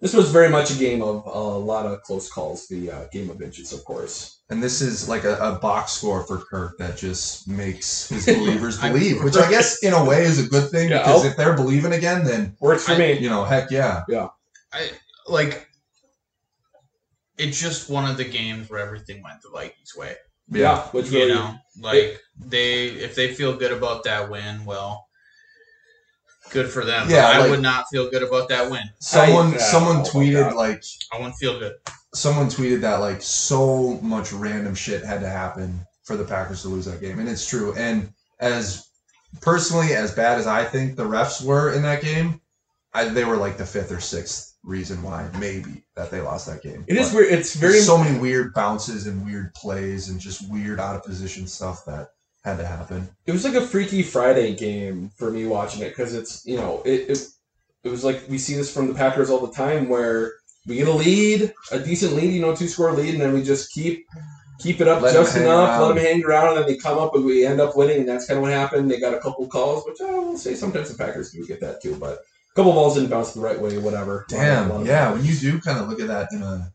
this 0.00 0.12
was 0.14 0.30
very 0.30 0.48
much 0.48 0.70
a 0.70 0.78
game 0.78 1.02
of 1.02 1.24
a 1.26 1.38
lot 1.58 1.86
of 1.86 2.02
close 2.02 2.30
calls. 2.30 2.66
The 2.68 2.90
uh, 2.90 3.04
game 3.12 3.30
of 3.30 3.40
inches, 3.42 3.72
of 3.72 3.84
course. 3.84 4.42
And 4.50 4.62
this 4.62 4.80
is 4.80 5.08
like 5.08 5.24
a, 5.24 5.36
a 5.38 5.58
box 5.58 5.92
score 5.92 6.22
for 6.24 6.38
Kirk 6.38 6.78
that 6.78 6.96
just 6.96 7.48
makes 7.48 8.08
his 8.08 8.26
believers 8.38 8.78
I- 8.80 8.92
believe, 8.92 9.24
which 9.24 9.36
I 9.36 9.50
guess 9.54 9.82
in 9.82 9.92
a 9.94 10.04
way 10.04 10.22
is 10.24 10.38
a 10.44 10.48
good 10.48 10.70
thing 10.70 10.90
Yeah, 10.90 10.98
because 10.98 11.24
I'll- 11.24 11.30
if 11.30 11.36
they're 11.36 11.56
believing 11.56 11.92
again, 11.94 12.24
then 12.24 12.56
Works 12.60 12.84
for 12.86 12.92
I- 12.92 12.98
me. 12.98 13.18
you 13.18 13.28
know, 13.28 13.44
heck 13.44 13.70
yeah. 13.70 14.02
I 14.72 14.90
like. 15.26 15.68
It's 17.38 17.60
just 17.60 17.90
one 17.90 18.08
of 18.10 18.16
the 18.16 18.24
games 18.24 18.70
where 18.70 18.80
everything 18.80 19.22
went 19.22 19.42
the 19.42 19.50
Vikings' 19.50 19.94
way. 19.96 20.16
Yeah, 20.48 20.82
which 20.88 21.10
You 21.10 21.18
really. 21.20 21.34
know, 21.34 21.54
like 21.80 22.18
they 22.38 22.86
if 22.88 23.14
they 23.14 23.34
feel 23.34 23.56
good 23.56 23.72
about 23.72 24.04
that 24.04 24.30
win, 24.30 24.64
well, 24.64 25.05
good 26.62 26.70
for 26.70 26.84
them. 26.84 27.08
Yeah, 27.10 27.28
I 27.28 27.38
like- 27.38 27.50
would 27.50 27.62
not 27.62 27.84
feel 27.92 28.08
good 28.10 28.22
about 28.22 28.48
that 28.48 28.70
win. 28.70 28.82
Someone 28.98 29.54
I- 29.54 29.58
someone 29.58 29.98
oh 29.98 30.02
tweeted 30.04 30.54
like 30.54 30.82
I 31.12 31.18
wouldn't 31.18 31.36
feel 31.36 31.58
good. 31.58 31.74
someone 32.14 32.46
tweeted 32.48 32.80
that 32.80 32.96
like 33.00 33.20
so 33.22 33.98
much 34.02 34.32
random 34.32 34.74
shit 34.74 35.04
had 35.04 35.20
to 35.20 35.28
happen 35.28 35.86
for 36.04 36.16
the 36.16 36.24
Packers 36.24 36.62
to 36.62 36.68
lose 36.68 36.84
that 36.86 37.00
game, 37.00 37.18
and 37.18 37.28
it's 37.28 37.46
true. 37.46 37.74
And 37.76 38.12
as 38.40 38.88
personally 39.40 39.92
as 39.94 40.12
bad 40.12 40.38
as 40.38 40.46
I 40.46 40.64
think 40.64 40.96
the 40.96 41.04
refs 41.04 41.44
were 41.44 41.72
in 41.72 41.82
that 41.82 42.00
game, 42.02 42.40
I, 42.94 43.04
they 43.08 43.24
were 43.24 43.36
like 43.36 43.58
the 43.58 43.66
fifth 43.66 43.92
or 43.92 44.00
sixth 44.00 44.54
reason 44.62 45.02
why 45.02 45.28
maybe 45.38 45.84
that 45.94 46.10
they 46.10 46.20
lost 46.20 46.46
that 46.46 46.62
game. 46.62 46.84
It 46.88 46.96
is 46.96 47.10
But 47.10 47.16
weird. 47.16 47.32
It's 47.34 47.54
very. 47.54 47.80
so 47.80 47.98
many 47.98 48.18
weird 48.18 48.54
bounces 48.54 49.06
and 49.06 49.24
weird 49.24 49.52
plays 49.54 50.08
and 50.08 50.18
just 50.18 50.50
weird 50.50 50.80
out 50.80 50.96
of 50.96 51.04
position 51.04 51.46
stuff 51.46 51.84
that 51.86 52.08
had 52.46 52.58
to 52.58 52.66
happen. 52.66 53.08
it 53.26 53.32
was 53.32 53.44
like 53.44 53.54
a 53.54 53.60
Freaky 53.60 54.02
Friday 54.04 54.54
game 54.54 55.10
for 55.18 55.32
me 55.32 55.46
watching 55.46 55.82
it 55.82 55.88
because 55.88 56.14
it's 56.14 56.46
you 56.46 56.56
know 56.56 56.80
it, 56.84 57.10
it 57.10 57.18
it 57.82 57.88
was 57.88 58.04
like 58.04 58.22
we 58.28 58.38
see 58.38 58.54
this 58.54 58.72
from 58.72 58.86
the 58.86 58.94
Packers 58.94 59.30
all 59.30 59.44
the 59.44 59.52
time 59.52 59.88
where 59.88 60.32
we 60.66 60.76
get 60.76 60.86
a 60.88 60.92
lead, 60.92 61.52
a 61.72 61.78
decent 61.78 62.14
lead, 62.14 62.32
you 62.32 62.40
know, 62.40 62.54
two 62.54 62.68
score 62.68 62.92
lead, 62.92 63.14
and 63.14 63.20
then 63.20 63.32
we 63.32 63.42
just 63.42 63.72
keep 63.72 64.04
keep 64.60 64.80
it 64.80 64.86
up 64.88 65.02
Let 65.02 65.12
just 65.12 65.36
enough, 65.36 65.68
around. 65.70 65.82
let 65.82 65.88
them 65.94 66.04
hang 66.04 66.24
around, 66.24 66.48
and 66.50 66.58
then 66.58 66.66
they 66.68 66.76
come 66.76 66.98
up 66.98 67.14
and 67.16 67.24
we 67.24 67.44
end 67.44 67.60
up 67.60 67.76
winning, 67.76 67.98
and 68.00 68.08
that's 68.08 68.26
kind 68.26 68.38
of 68.38 68.42
what 68.42 68.52
happened. 68.52 68.90
They 68.90 69.00
got 69.00 69.12
a 69.14 69.18
couple 69.18 69.46
calls, 69.48 69.84
which 69.84 70.00
I 70.00 70.10
will 70.12 70.38
say 70.38 70.54
sometimes 70.54 70.90
the 70.90 70.96
Packers 70.96 71.32
do 71.32 71.44
get 71.46 71.60
that 71.60 71.82
too, 71.82 71.96
but 71.96 72.18
a 72.18 72.54
couple 72.54 72.72
balls 72.72 72.94
didn't 72.94 73.10
bounce 73.10 73.32
the 73.32 73.40
right 73.40 73.60
way, 73.60 73.76
whatever. 73.78 74.24
Damn, 74.28 74.86
yeah. 74.86 75.12
When 75.12 75.24
you 75.24 75.34
do 75.34 75.60
kind 75.60 75.78
of 75.80 75.88
look 75.88 76.00
at 76.00 76.06
that 76.08 76.28
in 76.32 76.42
a 76.42 76.72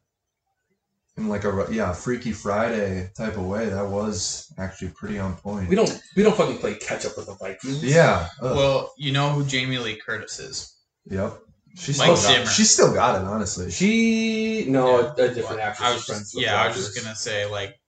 in 1.21 1.29
like 1.29 1.43
a 1.45 1.67
yeah 1.71 1.93
Freaky 1.93 2.31
Friday 2.31 3.09
type 3.15 3.37
of 3.37 3.45
way, 3.45 3.69
that 3.69 3.87
was 3.87 4.51
actually 4.57 4.89
pretty 4.89 5.19
on 5.19 5.35
point. 5.35 5.69
we 5.69 5.75
don't 5.75 6.01
we 6.15 6.23
don't 6.23 6.35
fucking 6.35 6.57
play 6.57 6.75
catch 6.75 7.05
up 7.05 7.15
with 7.17 7.27
the 7.27 7.35
Vikings. 7.35 7.83
Yeah. 7.83 8.27
ugh, 8.41 8.55
Well, 8.55 8.93
you 8.97 9.11
know 9.11 9.29
who 9.29 9.45
Jamie 9.45 9.77
Lee 9.77 9.95
Curtis 9.95 10.39
is? 10.39 10.77
Yep. 11.05 11.39
She 11.77 11.93
Mike 11.93 11.95
still 11.95 12.15
got, 12.15 12.17
Zimmer. 12.17 12.45
she 12.47 12.63
still 12.63 12.93
got 12.93 13.21
it, 13.21 13.25
honestly. 13.25 13.71
She 13.71 14.65
no 14.67 14.99
Yeah. 14.99 15.13
a, 15.25 15.31
a 15.31 15.33
different 15.33 15.61
actress. 15.61 15.87
I 15.89 15.93
was 15.93 16.05
just, 16.05 16.35
with 16.35 16.43
yeah, 16.43 16.61
I 16.61 16.67
was 16.67 16.75
just 16.75 17.01
gonna 17.01 17.15
say 17.15 17.45
like, 17.45 17.79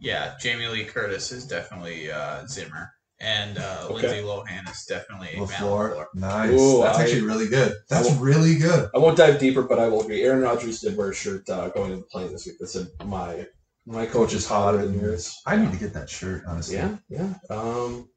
yeah, 0.00 0.34
Jamie 0.40 0.66
Lee 0.66 0.84
Curtis 0.84 1.30
is 1.32 1.46
definitely 1.46 2.10
uh, 2.10 2.44
Zimmer, 2.46 2.92
and 3.20 3.58
uh, 3.58 3.86
Okay. 3.90 3.94
Lindsay 4.08 4.22
Lohan 4.22 4.70
is 4.70 4.84
definitely 4.84 5.38
Matt 5.38 5.48
LaFleur. 5.48 5.94
LaFleur. 5.96 6.06
Nice. 6.14 6.50
Ooh, 6.60 6.82
That's 6.82 6.98
I- 6.98 7.02
actually 7.02 7.22
really 7.22 7.48
good. 7.48 7.74
That's 7.88 8.10
I- 8.10 8.18
really 8.18 8.56
good. 8.56 8.88
I 8.94 8.98
won't 8.98 9.16
dive 9.16 9.38
deeper, 9.38 9.62
but 9.62 9.78
I 9.78 9.88
will 9.88 10.02
agree. 10.02 10.22
Aaron 10.22 10.42
Rodgers 10.42 10.80
did 10.80 10.96
wear 10.96 11.10
a 11.10 11.14
shirt 11.14 11.48
uh, 11.50 11.68
going 11.70 11.90
to 11.90 11.96
the 11.96 12.02
plane 12.02 12.30
this 12.32 12.46
week 12.46 12.58
that 12.60 12.68
said 12.68 12.88
"My 13.04 13.46
my 13.86 14.06
coach 14.06 14.34
is 14.34 14.46
hotter 14.46 14.84
than 14.86 15.00
yours." 15.00 15.34
I 15.46 15.56
need 15.56 15.72
to 15.72 15.78
get 15.78 15.92
that 15.94 16.08
shirt, 16.10 16.42
honestly. 16.46 16.76
Yeah, 16.76 16.96
yeah, 17.08 17.34
um, 17.50 18.08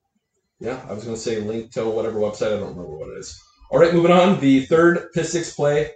yeah. 0.59 0.81
I 0.87 0.93
was 0.93 1.03
gonna 1.03 1.17
say 1.17 1.39
link 1.39 1.71
to 1.73 1.85
whatever 1.89 2.19
website. 2.19 2.47
I 2.47 2.59
don't 2.59 2.75
remember 2.75 2.95
what 2.97 3.09
it 3.09 3.17
is. 3.17 3.39
All 3.71 3.79
right, 3.79 3.93
moving 3.93 4.11
on. 4.11 4.39
The 4.39 4.65
third 4.65 5.11
piss 5.13 5.31
six 5.31 5.53
play, 5.55 5.89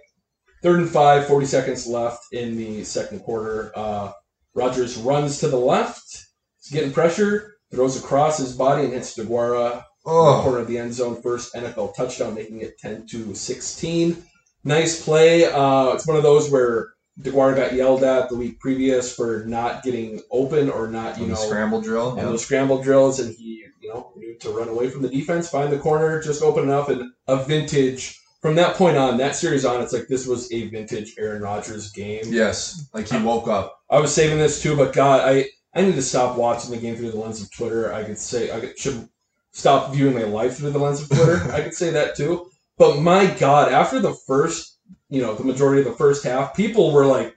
third 0.62 0.80
and 0.80 0.88
five, 0.88 1.26
40 1.26 1.46
seconds 1.46 1.86
left 1.86 2.24
in 2.32 2.56
the 2.56 2.82
second 2.84 3.20
quarter. 3.20 3.70
Uh, 3.76 4.12
Rodgers 4.54 4.96
runs 4.96 5.38
to 5.40 5.48
the 5.48 5.58
left. 5.58 6.24
He's 6.62 6.72
getting 6.72 6.92
pressure. 6.92 7.55
Throws 7.76 8.02
across 8.02 8.38
his 8.38 8.54
body 8.54 8.84
and 8.84 8.94
hits 8.94 9.18
DeGuara 9.18 9.72
in 9.72 9.78
the 9.78 9.84
Oh, 10.06 10.40
corner 10.42 10.60
of 10.60 10.66
the 10.66 10.78
end 10.78 10.94
zone. 10.94 11.20
First 11.20 11.54
NFL 11.54 11.94
touchdown, 11.94 12.34
making 12.34 12.62
it 12.62 12.78
10 12.78 13.06
to 13.08 13.34
16. 13.34 14.24
Nice 14.64 15.04
play. 15.04 15.44
Uh, 15.44 15.92
it's 15.92 16.06
one 16.06 16.16
of 16.16 16.22
those 16.22 16.50
where 16.50 16.94
DeGuara 17.20 17.54
got 17.54 17.74
yelled 17.74 18.02
at 18.02 18.30
the 18.30 18.34
week 18.34 18.58
previous 18.60 19.14
for 19.14 19.44
not 19.46 19.82
getting 19.82 20.22
open 20.30 20.70
or 20.70 20.88
not, 20.88 21.18
you 21.18 21.24
on 21.24 21.30
know, 21.32 21.34
scramble 21.34 21.82
drill. 21.82 22.12
And 22.12 22.18
yeah. 22.18 22.24
those 22.24 22.42
scramble 22.42 22.82
drills, 22.82 23.20
and 23.20 23.34
he, 23.36 23.66
you 23.82 23.90
know, 23.90 24.10
knew 24.16 24.38
to 24.38 24.50
run 24.50 24.68
away 24.68 24.88
from 24.88 25.02
the 25.02 25.10
defense, 25.10 25.50
find 25.50 25.70
the 25.70 25.78
corner, 25.78 26.22
just 26.22 26.42
open 26.42 26.62
enough, 26.64 26.88
and 26.88 27.12
a 27.28 27.44
vintage. 27.44 28.18
From 28.40 28.54
that 28.54 28.76
point 28.76 28.96
on, 28.96 29.18
that 29.18 29.36
series 29.36 29.66
on, 29.66 29.82
it's 29.82 29.92
like 29.92 30.08
this 30.08 30.26
was 30.26 30.50
a 30.50 30.68
vintage 30.68 31.14
Aaron 31.18 31.42
Rodgers 31.42 31.92
game. 31.92 32.24
Yes, 32.28 32.88
like 32.94 33.08
he 33.08 33.18
woke 33.18 33.48
up. 33.48 33.80
I 33.90 34.00
was 34.00 34.14
saving 34.14 34.38
this 34.38 34.62
too, 34.62 34.76
but 34.76 34.94
God, 34.94 35.20
I 35.20 35.50
I 35.76 35.82
need 35.82 35.94
to 35.94 36.02
stop 36.02 36.36
watching 36.36 36.70
the 36.70 36.78
game 36.78 36.96
through 36.96 37.10
the 37.10 37.18
lens 37.18 37.42
of 37.42 37.52
Twitter. 37.52 37.92
I 37.92 38.02
could 38.02 38.18
say 38.18 38.50
I 38.50 38.60
could, 38.60 38.78
should 38.78 39.08
stop 39.52 39.92
viewing 39.92 40.14
my 40.14 40.24
life 40.24 40.56
through 40.56 40.70
the 40.70 40.78
lens 40.78 41.02
of 41.02 41.08
Twitter. 41.08 41.42
I 41.52 41.60
could 41.60 41.74
say 41.74 41.90
that 41.90 42.16
too. 42.16 42.50
But 42.78 43.00
my 43.00 43.26
God, 43.26 43.70
after 43.72 44.00
the 44.00 44.14
first, 44.26 44.78
you 45.10 45.20
know, 45.22 45.34
the 45.34 45.44
majority 45.44 45.80
of 45.82 45.86
the 45.86 45.92
first 45.96 46.24
half, 46.24 46.54
people 46.56 46.92
were 46.92 47.06
like 47.06 47.36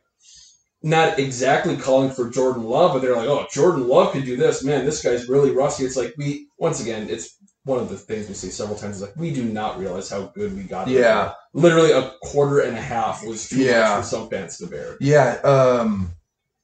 not 0.81 1.19
exactly 1.19 1.75
calling 1.75 2.09
for 2.09 2.29
Jordan 2.29 2.63
Love, 2.63 2.93
but 2.93 3.01
they're 3.01 3.15
like, 3.15 3.27
"Oh, 3.27 3.45
Jordan 3.51 3.87
Love 3.87 4.13
could 4.13 4.23
do 4.25 4.37
this, 4.37 4.63
man. 4.63 4.85
This 4.85 5.03
guy's 5.03 5.27
really 5.27 5.51
rusty." 5.51 5.83
It's 5.83 5.97
like 5.97 6.13
we 6.17 6.47
once 6.57 6.81
again, 6.81 7.09
it's 7.09 7.35
one 7.65 7.79
of 7.79 7.89
the 7.89 7.97
things 7.97 8.27
we 8.29 8.33
say 8.33 8.49
several 8.49 8.77
times. 8.77 8.97
Is 8.97 9.01
like 9.01 9.15
we 9.17 9.31
do 9.33 9.43
not 9.43 9.77
realize 9.77 10.09
how 10.09 10.27
good 10.27 10.55
we 10.55 10.63
got. 10.63 10.87
Yeah. 10.87 11.33
literally 11.53 11.91
a 11.91 12.11
quarter 12.23 12.59
and 12.59 12.77
a 12.77 12.81
half 12.81 13.25
was 13.25 13.49
too 13.49 13.57
Yeah. 13.57 13.81
much 13.89 13.97
for 13.97 14.03
some 14.03 14.29
fans 14.29 14.57
to 14.59 14.67
bear. 14.67 14.95
Yeah, 15.01 15.33
um, 15.43 16.11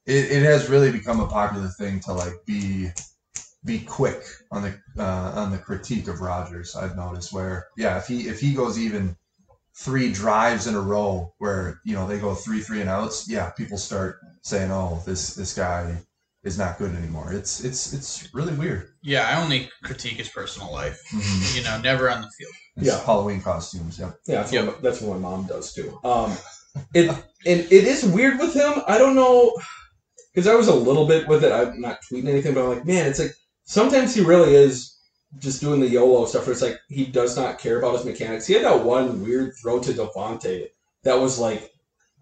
it, 0.06 0.30
it 0.30 0.42
has 0.42 0.68
really 0.68 0.92
become 0.92 1.20
a 1.20 1.26
popular 1.26 1.68
thing 1.68 2.00
to 2.00 2.12
like 2.12 2.34
be 2.46 2.88
be 3.64 3.80
quick 3.80 4.22
on 4.52 4.62
the 4.62 4.78
uh, 5.02 5.32
on 5.34 5.50
the 5.50 5.58
critique 5.58 6.08
of 6.08 6.20
Rodgers. 6.20 6.76
I've 6.76 6.96
noticed 6.96 7.32
where 7.32 7.66
yeah, 7.76 7.98
if 7.98 8.06
he 8.06 8.28
if 8.28 8.40
he 8.40 8.54
goes 8.54 8.78
even 8.78 9.16
three 9.74 10.10
drives 10.10 10.66
in 10.66 10.74
a 10.74 10.80
row 10.80 11.34
where 11.38 11.80
you 11.84 11.94
know 11.94 12.06
they 12.06 12.18
go 12.18 12.34
three 12.34 12.60
three 12.60 12.80
and 12.80 12.88
outs, 12.90 13.28
yeah, 13.28 13.50
people 13.50 13.78
start 13.78 14.20
saying, 14.42 14.70
oh, 14.70 15.02
this 15.04 15.34
this 15.34 15.54
guy 15.54 15.96
is 16.44 16.56
not 16.56 16.78
good 16.78 16.94
anymore. 16.94 17.32
It's 17.32 17.64
it's 17.64 17.92
it's 17.92 18.28
really 18.32 18.54
weird. 18.54 18.90
Yeah, 19.02 19.28
I 19.28 19.42
only 19.42 19.68
critique 19.82 20.18
his 20.18 20.28
personal 20.28 20.72
life. 20.72 21.02
Mhm. 21.12 21.56
You 21.56 21.64
know, 21.64 21.80
never 21.80 22.08
on 22.08 22.22
the 22.22 22.30
field. 22.38 22.52
It's 22.76 22.86
Yeah. 22.86 23.04
Halloween 23.04 23.40
costumes. 23.40 23.98
Yep. 23.98 24.16
Yeah, 24.26 24.34
that's, 24.36 24.52
Yep. 24.52 24.66
what, 24.66 24.82
that's 24.82 25.00
what 25.00 25.18
my 25.18 25.28
mom 25.28 25.46
does 25.46 25.72
too. 25.72 25.98
Um, 26.04 26.36
it 26.94 27.08
and 27.10 27.60
it 27.60 27.72
is 27.72 28.04
weird 28.04 28.38
with 28.38 28.54
him. 28.54 28.74
I 28.86 28.98
don't 28.98 29.16
know 29.16 29.52
because 30.36 30.46
I 30.46 30.54
was 30.54 30.68
a 30.68 30.74
little 30.74 31.06
bit 31.06 31.26
with 31.26 31.42
it. 31.44 31.50
I'm 31.50 31.80
not 31.80 32.00
tweeting 32.02 32.28
anything, 32.28 32.52
but 32.52 32.62
I'm 32.62 32.76
like, 32.76 32.84
man, 32.84 33.06
it's 33.06 33.18
like 33.18 33.34
sometimes 33.64 34.14
he 34.14 34.20
really 34.20 34.54
is 34.54 34.98
just 35.38 35.62
doing 35.62 35.80
the 35.80 35.88
YOLO 35.88 36.26
stuff. 36.26 36.44
Where 36.46 36.52
it's 36.52 36.60
like 36.60 36.78
he 36.90 37.06
does 37.06 37.38
not 37.38 37.58
care 37.58 37.78
about 37.78 37.96
his 37.96 38.04
mechanics. 38.04 38.46
He 38.46 38.52
had 38.52 38.64
that 38.64 38.84
one 38.84 39.22
weird 39.22 39.54
throw 39.56 39.80
to 39.80 39.92
Davante 39.94 40.66
that 41.04 41.18
was 41.18 41.38
like 41.38 41.72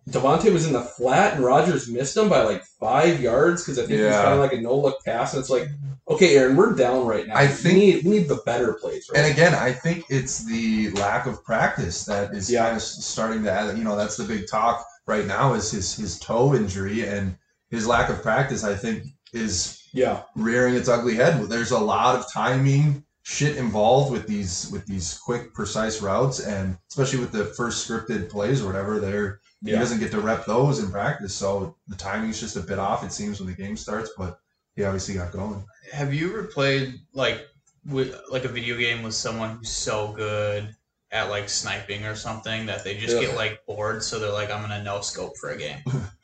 Davante 0.08 0.52
was 0.52 0.64
in 0.64 0.74
the 0.74 0.82
flat 0.82 1.34
and 1.34 1.44
Rodgers 1.44 1.88
missed 1.90 2.16
him 2.16 2.28
by 2.28 2.42
like 2.44 2.62
five 2.78 3.20
yards 3.20 3.62
because 3.64 3.80
I 3.80 3.86
think 3.86 3.98
it 4.00 4.04
was 4.06 4.14
kind 4.14 4.34
of 4.34 4.38
like 4.38 4.52
a 4.52 4.60
no 4.60 4.76
look 4.78 5.04
pass. 5.04 5.32
And 5.34 5.40
it's 5.40 5.50
like, 5.50 5.66
okay, 6.08 6.36
Aaron, 6.36 6.54
we're 6.56 6.74
down 6.74 7.04
right 7.06 7.26
now. 7.26 7.34
I 7.34 7.46
we 7.46 7.48
think- 7.48 7.78
need 7.78 8.04
we 8.04 8.10
need 8.18 8.28
the 8.28 8.42
better 8.46 8.74
plays. 8.74 9.08
Right 9.10 9.18
And 9.24 9.32
again, 9.32 9.54
I 9.56 9.72
think 9.72 10.04
it's 10.08 10.44
the 10.44 10.90
lack 10.90 11.26
of 11.26 11.42
practice 11.44 12.04
that 12.04 12.32
is 12.32 12.48
Yeah. 12.48 12.64
kind 12.66 12.76
of 12.76 12.82
starting 12.82 13.42
to 13.42 13.50
add. 13.50 13.76
You 13.76 13.82
know, 13.82 13.96
that's 13.96 14.16
the 14.16 14.24
big 14.24 14.46
talk 14.48 14.86
right 15.06 15.26
now 15.26 15.54
is 15.54 15.72
his 15.72 15.96
his 15.96 16.16
toe 16.20 16.54
injury 16.54 17.02
and 17.08 17.36
his 17.70 17.86
lack 17.86 18.10
of 18.10 18.22
practice. 18.22 18.64
I 18.64 18.74
think 18.74 19.04
is 19.32 19.82
yeah. 19.92 20.22
rearing 20.36 20.74
its 20.74 20.88
ugly 20.88 21.14
head. 21.16 21.42
There's 21.48 21.72
a 21.72 21.78
lot 21.78 22.16
of 22.16 22.30
timing 22.32 23.04
shit 23.22 23.56
involved 23.56 24.12
with 24.12 24.26
these 24.26 24.68
with 24.70 24.86
these 24.86 25.18
quick, 25.18 25.54
precise 25.54 26.00
routes, 26.02 26.40
and 26.40 26.76
especially 26.90 27.20
with 27.20 27.32
the 27.32 27.46
first 27.56 27.88
scripted 27.88 28.28
plays 28.28 28.62
or 28.62 28.66
whatever. 28.66 29.00
There 29.00 29.40
he 29.62 29.70
Yeah. 29.72 29.78
doesn't 29.78 29.98
get 29.98 30.10
to 30.12 30.20
rep 30.20 30.44
those 30.44 30.78
in 30.78 30.90
practice, 30.90 31.34
so 31.34 31.76
the 31.88 31.96
timing's 31.96 32.38
just 32.38 32.56
a 32.56 32.60
bit 32.60 32.78
off. 32.78 33.02
It 33.02 33.12
seems 33.12 33.40
when 33.40 33.48
the 33.48 33.56
game 33.56 33.76
starts, 33.76 34.10
but 34.16 34.38
he 34.76 34.84
obviously 34.84 35.14
got 35.14 35.32
going. 35.32 35.64
Have 35.92 36.12
you 36.12 36.30
ever 36.30 36.44
played 36.44 36.94
like 37.12 37.46
with 37.86 38.18
like 38.30 38.44
a 38.44 38.48
video 38.48 38.76
game 38.76 39.02
with 39.02 39.14
someone 39.14 39.56
who's 39.56 39.70
so 39.70 40.12
good 40.12 40.74
at 41.10 41.30
like 41.30 41.48
sniping 41.48 42.04
or 42.04 42.14
something 42.14 42.66
that 42.66 42.82
they 42.84 42.96
just 42.96 43.16
Ugh. 43.16 43.22
get 43.22 43.36
like 43.36 43.64
bored, 43.66 44.02
so 44.02 44.18
they're 44.18 44.32
like, 44.32 44.50
I'm 44.50 44.60
gonna 44.60 44.82
no 44.82 45.00
scope 45.00 45.36
for 45.38 45.50
a 45.50 45.56
game. 45.56 45.78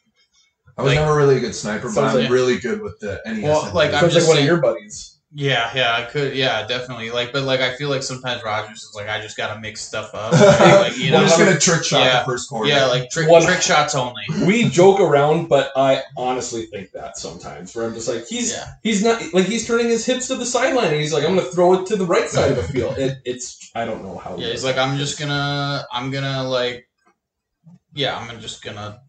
I 0.81 0.83
was 0.83 0.93
Like- 0.95 1.01
never 1.01 1.17
really 1.17 1.37
a 1.37 1.41
good 1.41 1.55
sniper, 1.55 1.91
but 1.95 2.05
I'm 2.05 2.15
like- 2.17 2.31
really 2.31 2.59
good 2.59 2.81
with 2.83 2.99
the 3.01 3.21
NES. 3.27 3.43
Well, 3.45 3.71
like, 3.75 3.89
I'm 3.93 4.01
Sounds 4.01 4.03
like 4.03 4.13
just 4.13 4.29
one 4.29 4.39
of 4.39 4.45
your 4.45 4.59
buddies. 4.59 5.17
Yeah, 5.33 5.71
yeah, 5.77 5.95
I 5.95 6.03
could. 6.11 6.35
Yeah, 6.35 6.67
definitely. 6.67 7.13
Like, 7.13 7.33
but 7.33 7.45
like, 7.45 7.61
I 7.61 7.77
feel 7.77 7.89
like 7.89 8.03
sometimes 8.03 8.43
Rodgers 8.43 8.79
is 8.83 8.93
like, 8.97 9.09
I 9.09 9.21
just 9.21 9.37
gotta 9.37 9.61
mix 9.61 9.81
stuff 9.81 10.13
up. 10.13 10.33
like, 10.33 10.99
you 10.99 11.13
know, 11.13 11.19
We're 11.19 11.27
just 11.27 11.39
gonna 11.39 11.57
trick 11.57 11.85
shot 11.85 12.01
yeah, 12.05 12.19
the 12.19 12.25
first 12.25 12.49
quarter. 12.49 12.69
yeah, 12.69 12.87
like 12.87 13.11
trick 13.11 13.29
One- 13.29 13.45
trick 13.45 13.63
shots 13.63 13.95
only. 13.95 14.25
we 14.45 14.69
joke 14.69 14.99
around, 14.99 15.49
but 15.49 15.71
I 15.77 16.03
honestly 16.17 16.67
think 16.67 16.91
that 16.93 17.17
sometimes 17.17 17.77
where 17.77 17.87
I'm 17.87 17.95
just 17.95 18.09
like 18.09 18.27
he's 18.27 18.51
Yeah. 18.51 18.65
he's 18.83 19.05
not 19.05 19.23
like 19.33 19.45
he's 19.47 19.69
turning 19.69 19.87
his 19.89 20.05
hips 20.05 20.27
to 20.29 20.35
the 20.35 20.45
sideline 20.45 20.89
and 20.89 20.97
he's 20.97 21.13
like 21.13 21.23
I'm 21.23 21.37
gonna 21.37 21.43
throw 21.49 21.75
it 21.75 21.87
to 21.87 21.97
the 21.97 22.07
right 22.07 22.29
side 22.29 22.51
of 22.51 22.57
the 22.57 22.65
field. 22.65 22.99
It, 22.99 23.19
it's 23.25 23.71
I 23.77 23.85
don't 23.85 24.03
know 24.03 24.19
how. 24.19 24.35
he 24.37 24.43
Yeah, 24.43 24.51
he's 24.51 24.65
like, 24.65 24.79
I'm 24.79 24.97
just 24.99 25.17
gonna, 25.17 25.87
I'm 25.93 26.11
gonna 26.11 26.43
like, 26.43 26.89
yeah, 27.95 28.19
I'm 28.19 28.41
just 28.41 28.65
gonna 28.65 29.01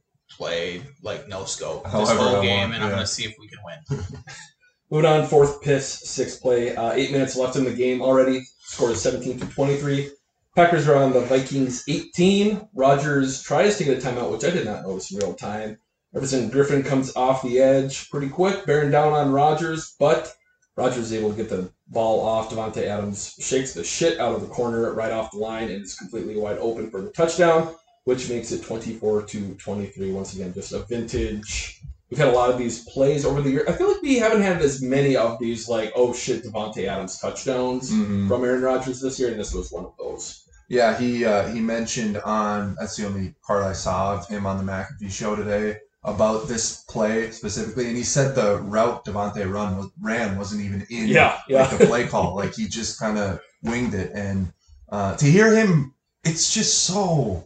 play 0.42 0.82
like 1.04 1.28
no 1.28 1.46
scope 1.46 1.84
this 1.84 1.92
However 1.92 2.18
whole 2.18 2.36
I 2.38 2.42
game, 2.42 2.60
want, 2.60 2.74
and 2.74 2.84
I'm 2.84 2.90
yeah. 2.90 2.96
gonna 2.96 3.08
see 3.08 3.26
if 3.26 3.36
we 3.40 3.48
can 3.48 3.60
win. 3.64 4.04
Moving 4.90 5.10
on, 5.10 5.28
fourth 5.28 5.62
piss, 5.62 5.88
sixth 5.88 6.42
play. 6.42 6.76
Uh, 6.76 6.94
eight 6.94 7.12
minutes 7.12 7.36
left 7.36 7.56
in 7.56 7.64
the 7.64 7.74
game 7.74 8.02
already. 8.02 8.44
Score 8.62 8.90
is 8.90 9.02
17 9.02 9.40
to 9.40 9.46
23. 9.46 10.10
Packers 10.56 10.88
are 10.88 10.96
on 10.96 11.14
the 11.14 11.22
Vikings 11.22 11.84
18. 11.88 12.68
Rodgers 12.74 13.44
tries 13.44 13.78
to 13.78 13.84
get 13.84 14.04
a 14.04 14.06
timeout, 14.06 14.32
which 14.32 14.44
I 14.44 14.50
did 14.50 14.66
not 14.66 14.82
notice 14.82 15.12
in 15.12 15.20
real 15.20 15.34
time. 15.36 15.78
Everson 16.16 16.50
Griffen 16.50 16.86
comes 16.86 17.16
off 17.16 17.44
the 17.44 17.60
edge 17.60 18.10
pretty 18.10 18.28
quick, 18.28 18.66
bearing 18.66 18.92
down 18.92 19.14
on 19.14 19.32
Rodgers, 19.32 19.96
but 20.00 20.34
Rodgers 20.76 21.06
is 21.06 21.14
able 21.14 21.30
to 21.30 21.38
get 21.38 21.50
the 21.50 21.72
ball 21.88 22.20
off. 22.20 22.50
Davante 22.50 22.84
Adams 22.84 23.36
shakes 23.40 23.74
the 23.74 23.84
shit 23.84 24.20
out 24.20 24.34
of 24.34 24.42
the 24.42 24.48
corner 24.48 24.92
right 24.94 25.12
off 25.12 25.32
the 25.32 25.38
line 25.38 25.70
and 25.70 25.84
is 25.84 25.96
completely 25.96 26.36
wide 26.36 26.58
open 26.58 26.90
for 26.90 27.02
the 27.02 27.12
touchdown, 27.12 27.74
which 28.06 28.30
makes 28.30 28.52
it 28.52 28.64
24 28.64 29.24
to 29.24 29.54
23. 29.56 30.12
Once 30.12 30.34
again, 30.34 30.54
just 30.54 30.74
a 30.74 30.80
vintage 30.80 31.82
We've 32.10 32.18
had 32.18 32.28
a 32.28 32.34
lot 32.34 32.50
of 32.50 32.58
these 32.58 32.84
plays 32.90 33.24
over 33.24 33.42
the 33.42 33.50
year. 33.50 33.64
I 33.70 33.72
feel 33.72 33.88
like 33.90 34.02
we 34.02 34.18
haven't 34.18 34.42
had 34.42 34.62
as 34.62 34.82
many 34.82 35.16
of 35.16 35.40
these, 35.40 35.70
like, 35.70 35.94
oh 35.96 36.12
shit, 36.14 36.44
Davante 36.44 36.86
Adams 36.86 37.18
touchdowns 37.22 37.90
Mhm. 37.90 38.28
from 38.28 38.44
Aaron 38.44 38.62
Rodgers 38.64 39.00
this 39.00 39.18
year, 39.18 39.30
and 39.32 39.40
this 39.40 39.54
was 39.54 39.72
one 39.72 39.86
of 39.86 39.94
those. 39.98 40.44
Yeah, 40.68 40.98
he 40.98 41.24
uh, 41.24 41.48
he 41.48 41.62
mentioned 41.62 42.18
on 42.18 42.76
that's 42.78 42.98
the 42.98 43.06
only 43.06 43.34
part 43.48 43.64
I 43.64 43.72
saw 43.72 44.14
of 44.16 44.28
him 44.28 44.46
on 44.46 44.58
the 44.58 44.70
McAfee 44.70 45.10
show 45.10 45.38
today 45.38 45.78
about 46.04 46.50
this 46.50 46.84
play 46.90 47.32
specifically, 47.32 47.88
and 47.88 47.96
he 47.96 48.04
said 48.04 48.36
the 48.36 48.58
route 48.58 49.06
Davante 49.06 49.50
run 49.50 49.78
was, 49.78 49.88
ran 50.02 50.38
wasn't 50.38 50.66
even 50.66 50.86
in 50.90 51.08
Yeah, 51.08 51.38
yeah. 51.48 51.62
like 51.62 51.78
the 51.78 51.86
play 51.86 52.08
call, 52.08 52.36
like 52.42 52.56
he 52.56 52.68
just 52.68 53.00
kind 53.00 53.18
of 53.18 53.40
winged 53.64 53.94
it, 53.94 54.12
and 54.14 54.52
uh, 54.92 55.16
to 55.16 55.26
hear 55.26 55.56
him, 55.56 55.94
it's 56.26 56.54
just 56.54 56.84
so 56.84 57.46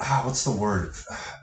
ah, 0.00 0.22
what's 0.24 0.44
the 0.44 0.50
word? 0.50 0.94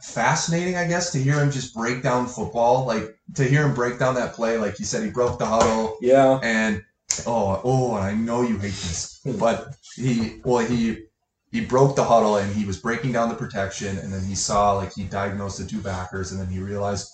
Fascinating, 0.02 0.76
I 0.78 0.88
guess, 0.88 1.12
to 1.12 1.18
hear 1.20 1.40
him 1.40 1.52
just 1.52 1.74
break 1.74 2.02
down 2.04 2.28
football, 2.28 2.86
like 2.86 3.18
to 3.36 3.44
hear 3.44 3.66
him 3.66 3.74
break 3.74 4.00
down 4.00 4.16
that 4.16 4.34
play, 4.34 4.58
like 4.58 4.76
he 4.76 4.84
said, 4.84 5.04
he 5.04 5.10
broke 5.10 5.40
the 5.40 5.46
huddle, 5.46 5.98
Yeah. 6.02 6.40
and 6.44 6.84
oh, 7.26 7.62
oh, 7.64 7.96
and 7.96 8.04
I 8.04 8.14
know 8.14 8.42
you 8.42 8.58
hate 8.58 8.72
this, 8.72 9.20
but 9.40 9.76
he, 9.96 10.42
well, 10.44 10.66
he, 10.66 11.06
he 11.52 11.62
broke 11.62 11.96
the 11.96 12.04
huddle 12.04 12.38
and 12.38 12.54
he 12.54 12.66
was 12.66 12.78
breaking 12.80 13.12
down 13.12 13.30
the 13.30 13.36
protection, 13.36 13.98
and 13.98 14.12
then 14.14 14.24
he 14.24 14.36
saw 14.36 14.74
like 14.74 14.94
he 14.94 15.04
diagnosed 15.04 15.58
the 15.58 15.66
two 15.66 15.82
backers, 15.82 16.32
and 16.32 16.40
then 16.40 16.48
he 16.48 16.60
realized 16.60 17.10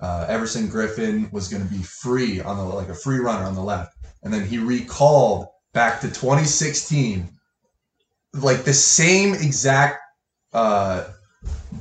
uh, 0.00 0.26
Everson 0.28 0.68
Griffen 0.68 1.32
was 1.32 1.48
going 1.48 1.66
to 1.66 1.72
be 1.72 1.82
free 1.82 2.40
on 2.40 2.56
the 2.58 2.64
like 2.64 2.88
a 2.88 2.94
free 2.94 3.18
runner 3.18 3.44
on 3.44 3.54
the 3.54 3.62
left, 3.62 3.96
and 4.22 4.32
then 4.32 4.46
he 4.46 4.58
recalled 4.58 5.46
back 5.72 6.00
to 6.00 6.08
2016, 6.08 7.28
like 8.34 8.64
the 8.64 8.74
same 8.74 9.34
exact 9.34 10.00
uh, 10.56 11.04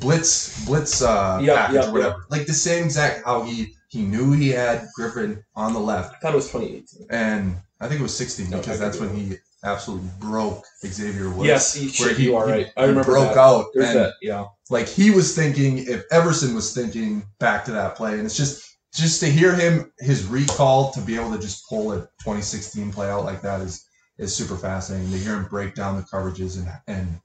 blitz 0.01 0.65
blitz 0.65 1.01
uh, 1.01 1.39
Yeah, 1.41 1.55
package 1.55 1.75
yeah, 1.75 1.89
or 1.89 1.93
whatever, 1.93 2.25
like 2.29 2.45
the 2.45 2.53
same 2.53 2.85
exact 2.85 3.25
how 3.25 3.41
he 3.43 3.73
he 3.89 4.01
knew 4.01 4.31
he 4.33 4.49
had 4.49 4.87
Griffen 4.97 5.41
on 5.55 5.73
the 5.73 5.79
left 5.79 6.15
I 6.15 6.17
thought 6.19 6.33
it 6.33 6.35
was 6.35 6.51
2018. 6.51 7.07
and 7.09 7.55
I 7.81 7.87
think 7.87 7.99
it 7.99 8.03
was 8.03 8.15
16 8.15 8.49
No, 8.49 8.57
because 8.57 8.79
that's 8.79 8.99
when 8.99 9.15
he 9.15 9.35
absolutely 9.63 10.09
broke 10.19 10.63
Xavier 10.85 11.29
Woods. 11.29 11.47
Yes, 11.47 11.73
he, 11.73 11.85
where 12.03 12.13
shit, 12.13 12.19
you 12.19 12.35
are 12.35 12.45
right. 12.47 12.67
I 12.77 12.81
he 12.83 12.87
remember 12.89 13.11
broke 13.11 13.33
that. 13.33 13.37
out. 13.37 13.65
There's 13.73 13.89
and 13.89 13.99
that, 13.99 14.13
yeah. 14.21 14.45
like 14.69 14.87
he 14.87 15.11
was 15.11 15.35
thinking 15.35 15.79
if 15.79 16.03
Everson 16.11 16.53
was 16.55 16.73
thinking 16.73 17.23
back 17.39 17.65
to 17.65 17.71
that 17.71 17.95
play, 17.95 18.13
and 18.13 18.25
it's 18.25 18.37
just 18.37 18.77
just 18.93 19.19
to 19.21 19.25
hear 19.27 19.53
him 19.53 19.91
his 19.99 20.25
recall 20.25 20.91
to 20.91 21.01
be 21.01 21.15
able 21.15 21.31
to 21.31 21.39
just 21.39 21.67
pull 21.67 21.91
a 21.91 22.01
2016 22.23 22.91
play 22.93 23.09
out 23.09 23.25
like 23.25 23.41
that 23.41 23.59
is 23.61 23.85
is 24.17 24.33
super 24.35 24.55
fascinating. 24.55 25.11
To 25.11 25.17
hear 25.17 25.35
him 25.35 25.45
break 25.45 25.75
down 25.75 25.97
the 25.97 26.03
coverages 26.03 26.57
and 26.57 26.69
and 26.87 27.19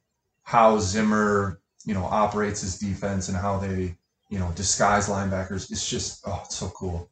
how 0.51 0.81
Zimmer 0.81 1.61
you 1.85 1.95
know 1.95 2.05
operates 2.05 2.61
his 2.61 2.77
defense 2.77 3.29
and 3.29 3.37
how 3.37 3.59
they 3.59 3.95
you 4.31 4.39
know 4.41 4.51
disguise 4.57 5.09
linebackers. 5.09 5.71
It's 5.71 5.89
just 5.89 6.25
oh, 6.27 6.43
it's 6.45 6.57
so 6.57 6.69
cool. 6.71 7.09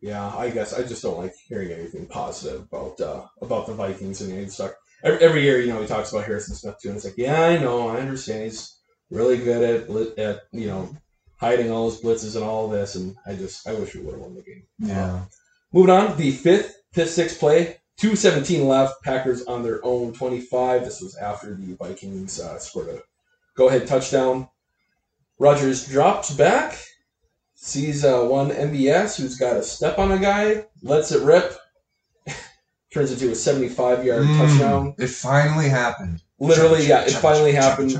Yeah, 0.00 0.34
I 0.34 0.48
guess 0.48 0.72
I 0.72 0.82
just 0.82 1.02
don't 1.02 1.18
like 1.18 1.34
hearing 1.46 1.70
anything 1.72 2.06
positive 2.06 2.62
about 2.62 2.98
uh, 3.02 3.26
about 3.42 3.66
the 3.66 3.74
Vikings 3.74 4.22
and 4.22 4.32
he's 4.32 4.54
stuck. 4.54 4.74
Every, 5.04 5.18
every 5.20 5.42
year, 5.42 5.60
you 5.60 5.68
know, 5.68 5.80
he 5.80 5.86
talks 5.86 6.10
about 6.10 6.24
Harrison 6.24 6.54
Smith 6.54 6.76
too, 6.80 6.88
and 6.88 6.96
it's 6.96 7.04
like, 7.04 7.18
yeah, 7.18 7.42
I 7.42 7.58
know, 7.58 7.88
I 7.88 8.00
understand. 8.00 8.44
He's 8.44 8.80
really 9.10 9.36
good 9.36 9.62
at 9.62 10.18
at 10.18 10.42
you 10.52 10.68
know 10.68 10.88
hiding 11.36 11.70
all 11.70 11.90
his 11.90 12.00
blitzes 12.00 12.34
and 12.34 12.44
all 12.44 12.66
this, 12.66 12.94
and 12.94 13.14
I 13.26 13.34
just 13.34 13.68
I 13.68 13.74
wish 13.74 13.94
we 13.94 14.00
would 14.00 14.14
have 14.14 14.22
won 14.22 14.34
the 14.34 14.42
game. 14.42 14.62
Yeah. 14.78 15.24
Moving 15.70 15.94
on, 15.94 16.16
the 16.16 16.30
fifth 16.30 16.80
piss 16.94 17.14
six 17.14 17.36
play, 17.36 17.76
two 18.00 18.16
seventeen 18.16 18.66
left. 18.66 19.02
Packers 19.04 19.44
on 19.44 19.62
their 19.62 19.84
own 19.84 20.12
twenty 20.12 20.40
five. 20.40 20.84
This 20.84 21.00
was 21.00 21.16
after 21.16 21.54
the 21.54 21.74
Vikings 21.74 22.40
uh, 22.40 22.58
scored 22.58 22.88
a 22.88 23.02
go 23.56 23.68
ahead 23.68 23.86
touchdown. 23.86 24.48
Rodgers 25.38 25.86
drops 25.86 26.34
back, 26.34 26.78
sees 27.54 28.04
uh, 28.04 28.22
one 28.24 28.50
MVS 28.50 29.16
who's 29.20 29.36
got 29.36 29.56
a 29.56 29.62
step 29.62 29.98
on 29.98 30.12
a 30.12 30.18
guy, 30.18 30.66
lets 30.82 31.12
it 31.12 31.22
rip, 31.22 31.56
turns 32.92 33.12
into 33.12 33.30
a 33.30 33.34
seventy 33.34 33.68
five 33.68 34.04
yard 34.04 34.22
Mm, 34.22 34.38
touchdown. 34.38 34.94
It 34.98 35.08
finally 35.08 35.68
happened. 35.68 36.22
Literally, 36.38 36.86
yeah, 36.86 37.02
it 37.02 37.12
finally 37.12 37.52
happened. 37.52 37.92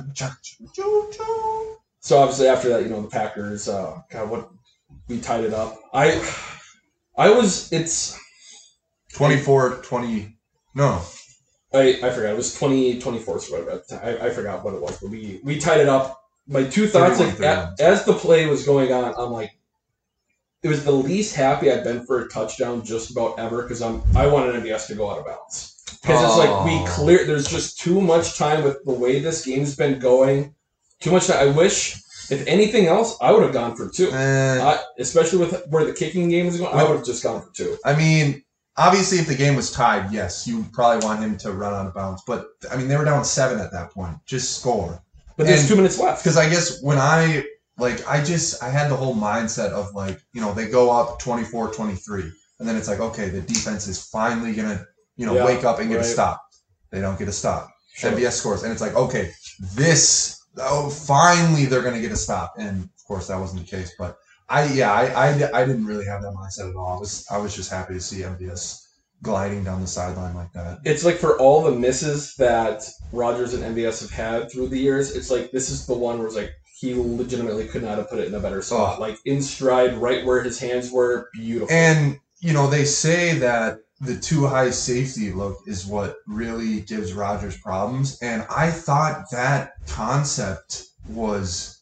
So 2.02 2.18
obviously 2.18 2.48
after 2.48 2.70
that, 2.70 2.82
you 2.82 2.88
know, 2.88 3.02
the 3.02 3.08
Packers, 3.08 3.68
uh, 3.68 4.00
God, 4.10 4.30
what 4.30 4.50
we 5.08 5.20
tied 5.20 5.44
it 5.44 5.52
up. 5.52 5.78
I, 5.92 6.18
I 7.18 7.30
was, 7.30 7.70
it's 7.72 8.18
24 9.14 9.82
20 9.82 10.36
no 10.74 11.02
I, 11.72 12.00
I 12.02 12.10
forgot. 12.10 12.32
It 12.32 12.36
was 12.36 12.54
20, 12.54 12.98
24 12.98 13.34
or 13.34 13.38
whatever. 13.38 13.70
at 13.70 13.86
the 13.86 13.96
time. 13.96 14.04
I, 14.20 14.26
I 14.26 14.30
forgot 14.30 14.64
what 14.64 14.74
it 14.74 14.80
was, 14.80 14.98
but 15.00 15.10
we, 15.10 15.40
we 15.44 15.58
tied 15.58 15.80
it 15.80 15.88
up. 15.88 16.20
My 16.48 16.64
two 16.64 16.88
thoughts, 16.88 17.20
like, 17.20 17.36
31, 17.36 17.74
a- 17.78 17.82
as 17.82 18.04
the 18.04 18.12
play 18.12 18.46
was 18.46 18.66
going 18.66 18.92
on, 18.92 19.14
I'm 19.16 19.30
like, 19.30 19.52
it 20.62 20.68
was 20.68 20.84
the 20.84 20.90
least 20.90 21.36
happy 21.36 21.70
I've 21.70 21.84
been 21.84 22.04
for 22.04 22.24
a 22.24 22.28
touchdown 22.28 22.84
just 22.84 23.12
about 23.12 23.38
ever 23.38 23.62
because 23.62 23.80
I'm 23.80 24.02
I 24.14 24.26
wanted 24.26 24.56
MVS 24.62 24.88
to 24.88 24.94
go 24.94 25.10
out 25.10 25.18
of 25.18 25.24
bounds 25.24 25.82
because 26.02 26.22
it's 26.22 26.36
like 26.36 26.64
we 26.66 26.86
clear. 26.86 27.24
There's 27.24 27.48
just 27.48 27.78
too 27.78 27.98
much 28.00 28.36
time 28.36 28.62
with 28.62 28.84
the 28.84 28.92
way 28.92 29.20
this 29.20 29.46
game's 29.46 29.74
been 29.74 29.98
going. 29.98 30.54
Too 31.00 31.12
much 31.12 31.28
time. 31.28 31.48
I 31.48 31.50
wish, 31.50 31.96
if 32.30 32.46
anything 32.46 32.86
else, 32.86 33.16
I 33.22 33.32
would 33.32 33.42
have 33.42 33.54
gone 33.54 33.74
for 33.74 33.88
two. 33.88 34.10
Eh, 34.10 34.60
I, 34.62 34.82
especially 34.98 35.38
with 35.38 35.66
where 35.68 35.84
the 35.86 35.94
kicking 35.94 36.28
game 36.28 36.46
is 36.46 36.58
going, 36.58 36.74
I 36.76 36.82
would 36.84 36.96
have 36.96 37.06
just 37.06 37.22
gone 37.22 37.40
for 37.40 37.50
two. 37.54 37.78
I 37.84 37.96
mean 37.96 38.42
obviously 38.86 39.18
if 39.18 39.26
the 39.26 39.34
game 39.34 39.54
was 39.54 39.70
tied 39.70 40.10
yes 40.12 40.46
you 40.48 40.64
probably 40.72 41.04
want 41.06 41.20
him 41.20 41.36
to 41.36 41.52
run 41.52 41.72
out 41.74 41.86
of 41.86 41.94
bounds 41.94 42.22
but 42.26 42.46
i 42.72 42.76
mean 42.76 42.88
they 42.88 42.96
were 42.96 43.04
down 43.04 43.24
seven 43.24 43.60
at 43.60 43.70
that 43.72 43.90
point 43.90 44.16
just 44.26 44.58
score 44.58 45.02
But 45.36 45.46
there's 45.46 45.60
And- 45.60 45.68
two 45.68 45.76
minutes 45.76 45.98
left. 45.98 46.22
because 46.22 46.36
i 46.36 46.48
guess 46.48 46.82
when 46.82 46.98
i 46.98 47.44
like 47.78 47.98
i 48.08 48.22
just 48.22 48.62
i 48.62 48.68
had 48.68 48.90
the 48.90 48.96
whole 48.96 49.14
mindset 49.14 49.70
of 49.80 49.94
like 49.94 50.18
you 50.34 50.40
know 50.40 50.52
they 50.54 50.66
go 50.68 50.90
up 50.90 51.18
24 51.18 51.72
23 51.74 52.22
and 52.58 52.68
then 52.68 52.76
it's 52.76 52.88
like 52.88 53.00
okay 53.00 53.28
the 53.28 53.42
defense 53.42 53.86
is 53.86 53.98
finally 54.18 54.52
gonna 54.54 54.84
you 55.16 55.26
know 55.26 55.34
Yeah, 55.34 55.44
wake 55.44 55.64
up 55.64 55.78
and 55.80 55.88
get 55.90 56.00
a 56.00 56.04
stop 56.04 56.40
they 56.90 57.00
don't 57.00 57.18
get 57.18 57.28
a 57.28 57.32
stop 57.32 57.70
Sure. 57.92 58.12
MVS 58.12 58.32
scores, 58.32 58.62
and 58.62 58.72
it's 58.72 58.80
like, 58.80 58.94
okay, 58.94 59.32
this, 59.74 60.40
oh, 60.58 60.88
finally 60.90 61.66
they're 61.66 61.82
going 61.82 61.94
to 61.94 62.00
get 62.00 62.12
a 62.12 62.16
stop, 62.16 62.54
and 62.56 62.84
of 62.84 63.04
course 63.06 63.26
that 63.26 63.38
wasn't 63.38 63.60
the 63.60 63.66
case. 63.76 63.92
But 63.98 64.16
I, 64.50 64.72
yeah, 64.72 64.92
I, 64.92 65.28
I, 65.28 65.62
I 65.62 65.64
didn't 65.64 65.86
really 65.86 66.06
have 66.06 66.22
that 66.22 66.34
mindset 66.34 66.70
at 66.70 66.76
all. 66.76 66.96
I 66.96 66.98
was, 66.98 67.26
I 67.30 67.38
was 67.38 67.54
just 67.54 67.70
happy 67.70 67.94
to 67.94 68.00
see 68.00 68.22
MVS 68.22 68.82
gliding 69.22 69.64
down 69.64 69.80
the 69.80 69.86
sideline 69.86 70.34
like 70.34 70.52
that. 70.52 70.78
It's 70.84 71.04
like 71.04 71.16
for 71.16 71.38
all 71.38 71.62
the 71.62 71.72
misses 71.72 72.34
that 72.36 72.82
Rodgers 73.12 73.54
and 73.54 73.76
MVS 73.76 74.00
have 74.00 74.10
had 74.10 74.50
through 74.50 74.68
the 74.68 74.78
years, 74.78 75.14
it's 75.14 75.30
like 75.30 75.50
this 75.52 75.70
is 75.70 75.86
the 75.86 75.94
one 75.94 76.18
where 76.18 76.26
it's 76.26 76.36
like 76.36 76.52
he 76.78 76.94
legitimately 76.94 77.68
could 77.68 77.82
not 77.82 77.98
have 77.98 78.08
put 78.08 78.18
it 78.18 78.28
in 78.28 78.34
a 78.34 78.40
better 78.40 78.62
spot. 78.62 78.96
Oh. 78.98 79.00
Like 79.00 79.18
in 79.26 79.42
stride, 79.42 79.94
right 79.94 80.24
where 80.24 80.42
his 80.42 80.58
hands 80.58 80.90
were, 80.90 81.28
beautiful. 81.34 81.74
And 81.74 82.18
you 82.40 82.52
know, 82.52 82.68
they 82.68 82.84
say 82.84 83.38
that 83.38 83.78
the 84.00 84.18
too 84.18 84.46
high 84.46 84.70
safety 84.70 85.30
look 85.30 85.58
is 85.66 85.84
what 85.84 86.16
really 86.26 86.80
gives 86.80 87.12
Rodgers 87.12 87.58
problems, 87.58 88.18
and 88.22 88.46
I 88.50 88.70
thought 88.70 89.30
that 89.30 89.72
concept 89.86 90.86
was 91.08 91.79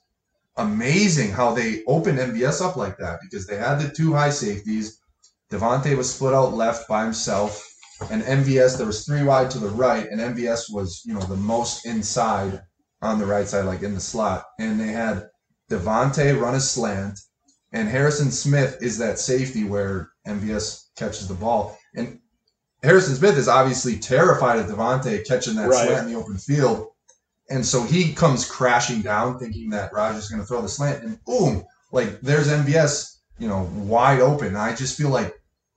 amazing 0.59 1.31
how 1.31 1.53
they 1.55 1.83
opened 1.87 2.19
MVS 2.19 2.61
up 2.61 2.77
like 2.77 2.99
that 2.99 3.21
because 3.23 3.47
they 3.47 3.57
had 3.57 3.79
the 3.79 3.89
two 3.89 4.13
high 4.13 4.31
safeties. 4.31 5.01
Davante 5.51 5.97
was 5.97 6.13
split 6.15 6.35
out 6.35 6.53
left 6.53 6.87
by 6.89 7.05
himself, 7.05 7.65
and 8.11 8.23
MVS 8.23 8.77
there 8.77 8.87
was 8.87 9.05
three 9.07 9.23
wide 9.23 9.51
to 9.53 9.59
the 9.59 9.71
right, 9.71 10.07
and 10.11 10.21
MVS 10.21 10.65
was 10.71 11.03
you 11.07 11.15
know 11.15 11.21
the 11.21 11.37
most 11.37 11.87
inside 11.87 12.61
on 13.01 13.19
the 13.19 13.27
right 13.27 13.49
side, 13.49 13.65
like 13.65 13.83
in 13.83 13.95
the 13.95 14.01
slot, 14.01 14.45
and 14.59 14.79
they 14.79 14.89
had 14.89 15.29
Davante 15.71 16.39
run 16.39 16.55
a 16.55 16.61
slant, 16.61 17.19
and 17.73 17.89
Harrison 17.89 18.31
Smith 18.31 18.79
is 18.83 18.99
that 18.99 19.19
safety 19.19 19.65
where 19.65 20.11
MVS 20.27 20.89
catches 20.97 21.29
the 21.29 21.35
ball. 21.35 21.79
And 21.95 22.19
Harrison 22.83 23.15
Smith 23.17 23.37
is 23.37 23.49
obviously 23.49 23.99
terrified 23.99 24.59
of 24.59 24.67
Davante 24.67 25.27
catching 25.27 25.55
that 25.57 25.69
Right. 25.69 25.87
slant 25.87 26.07
in 26.07 26.13
the 26.13 26.19
open 26.19 26.39
field. 26.39 26.89
And 27.51 27.65
so 27.65 27.83
he 27.83 28.13
comes 28.13 28.49
crashing 28.49 29.03
down 29.03 29.39
thinking 29.39 29.71
that 29.71 29.93
Rodgers 29.93 30.25
is 30.25 30.31
going 30.31 30.43
to 30.43 30.47
throw 30.47 30.61
the 30.61 30.69
slant, 30.69 31.03
and 31.03 31.23
boom, 31.25 31.65
like 31.93 32.21
there's 32.21 32.49
MVS, 32.49 33.19
you 33.39 33.49
know, 33.49 33.71
wide 33.75 34.21
open. 34.21 34.55
I 34.57 34.75
just 34.75 34.99
feel 34.99 35.09
like 35.09 35.35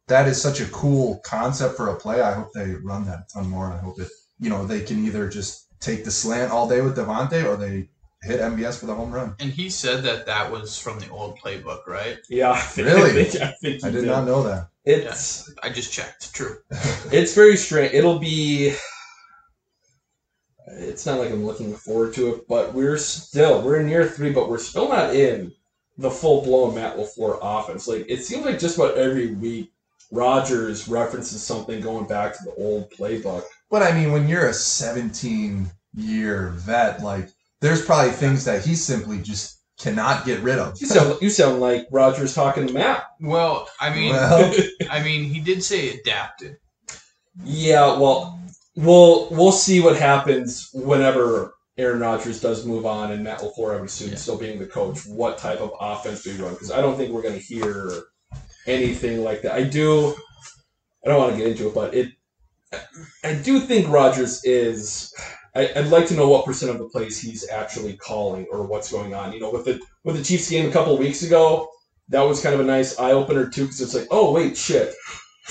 that 0.08 0.28
is 0.28 0.42
such 0.42 0.60
a 0.60 0.66
cool 0.66 1.20
concept 1.24 1.78
for 1.78 1.90
a 1.90 1.96
play. 1.96 2.22
I 2.22 2.34
hope 2.34 2.52
they 2.54 2.74
run 2.84 3.06
that 3.06 3.20
a 3.20 3.26
ton 3.34 3.50
more, 3.50 3.66
and 3.66 3.74
I 3.74 3.78
hope 3.78 4.00
it, 4.00 4.10
you 4.40 4.50
know, 4.50 4.66
they 4.66 4.82
can 4.82 5.06
either 5.06 5.30
just 5.30 5.68
take 5.80 6.04
the 6.04 6.12
slant 6.12 6.52
all 6.52 6.68
day 6.68 6.82
with 6.82 6.98
Davante 6.98 7.46
or 7.46 7.56
they 7.56 7.90
hit 8.24 8.40
MVS 8.40 8.80
for 8.80 8.86
the 8.86 8.94
home 8.94 9.12
run. 9.12 9.36
And 9.40 9.52
he 9.52 9.70
said 9.70 10.04
that 10.04 10.26
that 10.28 10.52
was 10.52 10.78
from 10.78 11.00
the 11.00 11.10
old 11.10 11.40
playbook, 11.40 11.88
right? 11.88 12.18
Yeah, 12.30 12.52
I 12.56 12.60
think, 12.60 12.88
Really? 12.88 13.22
I 13.22 13.24
think, 13.24 13.44
I, 13.44 13.52
think 13.62 13.84
I 13.84 13.90
he 13.90 13.96
did 13.96 14.06
not 14.06 14.26
know 14.26 14.44
that. 14.44 14.68
It's 14.84 15.54
I 15.62 15.70
just 15.70 15.94
checked. 15.94 16.34
True. 16.34 16.58
it's 17.12 17.36
very 17.36 17.56
strange. 17.56 17.94
It'll 17.94 18.20
be. 18.20 18.76
It's 20.74 21.06
not 21.06 21.20
like 21.20 21.32
I'm 21.32 21.46
looking 21.46 21.74
forward 21.76 22.14
to 22.16 22.36
it, 22.36 22.48
but 22.48 22.74
we're 22.74 22.98
still 22.98 23.62
we're 23.62 23.80
in 23.80 23.90
year 23.90 24.08
three, 24.08 24.32
but 24.32 24.50
we're 24.50 24.58
still 24.58 24.90
not 24.90 25.16
in 25.16 25.52
the 25.98 26.10
full 26.10 26.42
blown 26.44 26.76
Matt 26.76 26.98
LaFleur 26.98 27.40
offense. 27.42 27.88
Like 27.88 28.06
it 28.08 28.24
seems 28.24 28.46
like 28.46 28.60
just 28.60 28.78
about 28.78 28.98
every 28.98 29.34
week, 29.34 29.72
Rodgers 30.12 30.88
references 30.88 31.42
something 31.42 31.82
going 31.82 32.08
back 32.08 32.38
to 32.38 32.44
the 32.44 32.54
old 32.56 32.92
playbook. 32.92 33.44
But 33.70 33.84
I 33.84 33.94
mean, 33.94 34.12
when 34.12 34.28
you're 34.28 34.50
a 34.50 34.54
17 34.54 35.70
year 35.96 36.50
vet, 36.56 37.04
like 37.04 37.30
there's 37.62 37.86
probably 37.86 38.12
things 38.12 38.46
that 38.46 38.66
he 38.66 38.76
simply 38.76 39.22
just 39.22 39.60
cannot 39.80 40.26
get 40.26 40.42
rid 40.42 40.60
of. 40.60 40.80
You 40.80 40.88
sound 40.88 41.22
you 41.22 41.30
sound 41.30 41.60
like 41.60 41.88
Rodgers 41.92 42.36
talking 42.36 42.68
to 42.68 42.74
Matt. 42.74 43.06
Well, 43.20 43.70
I 43.80 43.94
mean, 43.94 44.14
Well, 44.14 44.54
I 44.90 45.04
mean, 45.04 45.24
he 45.24 45.40
did 45.40 45.64
say 45.64 45.98
adapted. 46.00 46.58
Yeah, 47.44 47.98
well, 47.98 48.41
we'll 48.76 49.30
we'll 49.32 49.52
see 49.52 49.80
what 49.82 49.98
happens 49.98 50.70
whenever 50.74 51.54
Aaron 51.78 52.00
Rodgers 52.00 52.42
does 52.42 52.66
move 52.66 52.86
on 52.86 53.12
and 53.12 53.24
Matt 53.24 53.40
LaFleur, 53.40 53.74
I 53.74 53.76
would 53.78 53.86
assume, 53.90 54.10
Yeah. 54.10 54.16
still 54.16 54.38
being 54.38 54.60
the 54.60 54.66
coach. 54.66 55.06
What 55.08 55.38
type 55.38 55.60
of 55.62 55.72
offense 55.80 56.24
do 56.24 56.32
we 56.32 56.44
run? 56.44 56.54
Because 56.54 56.72
I 56.72 56.82
don't 56.82 56.98
think 56.98 57.12
we're 57.12 57.22
going 57.22 57.40
to 57.40 57.44
hear 57.44 58.04
anything 58.68 59.24
like 59.24 59.42
that. 59.44 59.54
I 59.54 59.64
do. 59.64 60.16
I 61.04 61.10
don't 61.10 61.18
want 61.20 61.32
to 61.32 61.38
get 61.38 61.48
into 61.48 61.68
it, 61.68 61.74
but 61.74 61.94
it. 61.96 62.10
I 63.24 63.34
do 63.34 63.60
think 63.60 63.90
Rodgers 63.90 64.44
is. 64.46 65.14
I, 65.56 65.70
I'd 65.76 65.88
like 65.88 66.08
to 66.08 66.14
know 66.14 66.30
what 66.30 66.46
percent 66.46 66.72
of 66.72 66.78
the 66.78 66.88
plays 66.88 67.20
he's 67.20 67.50
actually 67.50 67.98
calling 67.98 68.46
or 68.52 68.64
what's 68.66 68.92
going 68.92 69.14
on. 69.14 69.34
You 69.34 69.40
know, 69.42 69.52
with 69.52 69.66
the 69.66 69.80
with 70.04 70.16
the 70.18 70.24
Chiefs 70.24 70.50
game 70.50 70.70
a 70.70 70.72
couple 70.72 70.94
of 70.94 71.00
weeks 71.00 71.24
ago, 71.24 71.68
that 72.10 72.22
was 72.22 72.42
kind 72.42 72.54
of 72.54 72.62
a 72.62 72.66
nice 72.66 72.98
eye 73.00 73.12
opener 73.12 73.50
too, 73.50 73.64
because 73.64 73.82
it's 73.82 73.96
like, 73.96 74.08
oh 74.12 74.32
wait, 74.32 74.56
shit, 74.56 74.94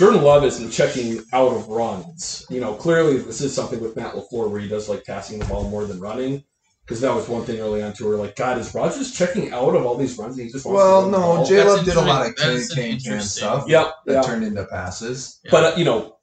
Jordan 0.00 0.22
Love 0.22 0.44
isn't 0.44 0.70
checking 0.70 1.20
out 1.34 1.52
of 1.52 1.68
runs. 1.68 2.46
You 2.48 2.58
know, 2.58 2.72
clearly 2.72 3.18
this 3.18 3.42
is 3.42 3.54
something 3.54 3.78
with 3.80 3.96
Matt 3.96 4.14
LaFleur 4.14 4.50
where 4.50 4.58
he 4.58 4.66
does 4.66 4.88
like 4.88 5.04
passing 5.04 5.38
the 5.38 5.44
ball 5.44 5.68
more 5.68 5.84
than 5.84 6.00
running. 6.00 6.42
Because 6.86 7.02
that 7.02 7.14
was 7.14 7.28
one 7.28 7.44
thing 7.44 7.60
early 7.60 7.82
on 7.82 7.92
too, 7.92 8.08
where 8.08 8.16
like, 8.16 8.34
God, 8.34 8.56
is 8.56 8.74
Rodgers 8.74 9.12
checking 9.12 9.52
out 9.52 9.74
of 9.76 9.84
all 9.84 9.98
these 9.98 10.16
runs? 10.16 10.38
And 10.38 10.46
he 10.46 10.50
just 10.52 10.64
wants 10.64 10.78
well, 10.78 11.04
to 11.04 11.10
no, 11.10 11.18
ball? 11.18 11.44
J 11.44 11.62
Love 11.62 11.84
did 11.84 11.96
a 11.96 12.00
lot 12.00 12.22
of 12.22 12.28
interesting. 12.28 12.46
can 12.48 12.56
That's 12.56 12.70
an 12.70 12.76
can 12.76 12.84
can 12.84 12.92
interesting- 12.92 13.28
stuff 13.42 13.68
Yep, 13.68 13.94
that 14.06 14.12
yeah. 14.14 14.22
turned 14.22 14.42
into 14.44 14.64
passes. 14.64 15.38
Yeah. 15.44 15.50
But 15.50 15.64
uh, 15.64 15.76
you 15.76 15.84
know, 15.84 16.16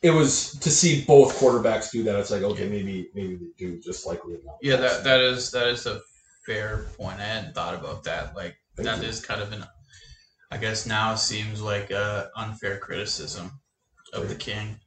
it 0.00 0.12
was 0.12 0.52
to 0.60 0.70
see 0.70 1.04
both 1.04 1.38
quarterbacks 1.38 1.90
do 1.90 2.02
that. 2.04 2.18
It's 2.18 2.30
like, 2.30 2.42
okay, 2.42 2.70
maybe 2.70 3.10
maybe 3.14 3.36
they 3.36 3.50
do 3.58 3.78
just 3.82 4.06
like 4.06 4.24
we 4.24 4.32
know. 4.32 4.56
Yeah, 4.62 4.76
that 4.76 5.04
that 5.04 5.20
is 5.20 5.50
that 5.50 5.68
is 5.68 5.84
a 5.84 6.00
fair 6.46 6.86
point. 6.96 7.20
I 7.20 7.24
hadn't 7.24 7.54
thought 7.54 7.74
about 7.74 8.02
that. 8.04 8.34
Like 8.34 8.56
Thank 8.76 8.88
that 8.88 9.02
you. 9.02 9.08
is 9.10 9.22
kind 9.22 9.42
of 9.42 9.52
an, 9.52 9.62
I 10.50 10.56
guess 10.58 10.86
now 10.86 11.14
seems 11.14 11.60
like 11.62 11.90
a 11.90 12.30
unfair 12.36 12.78
criticism 12.78 13.60
of 14.12 14.28
the 14.28 14.34
king. 14.34 14.80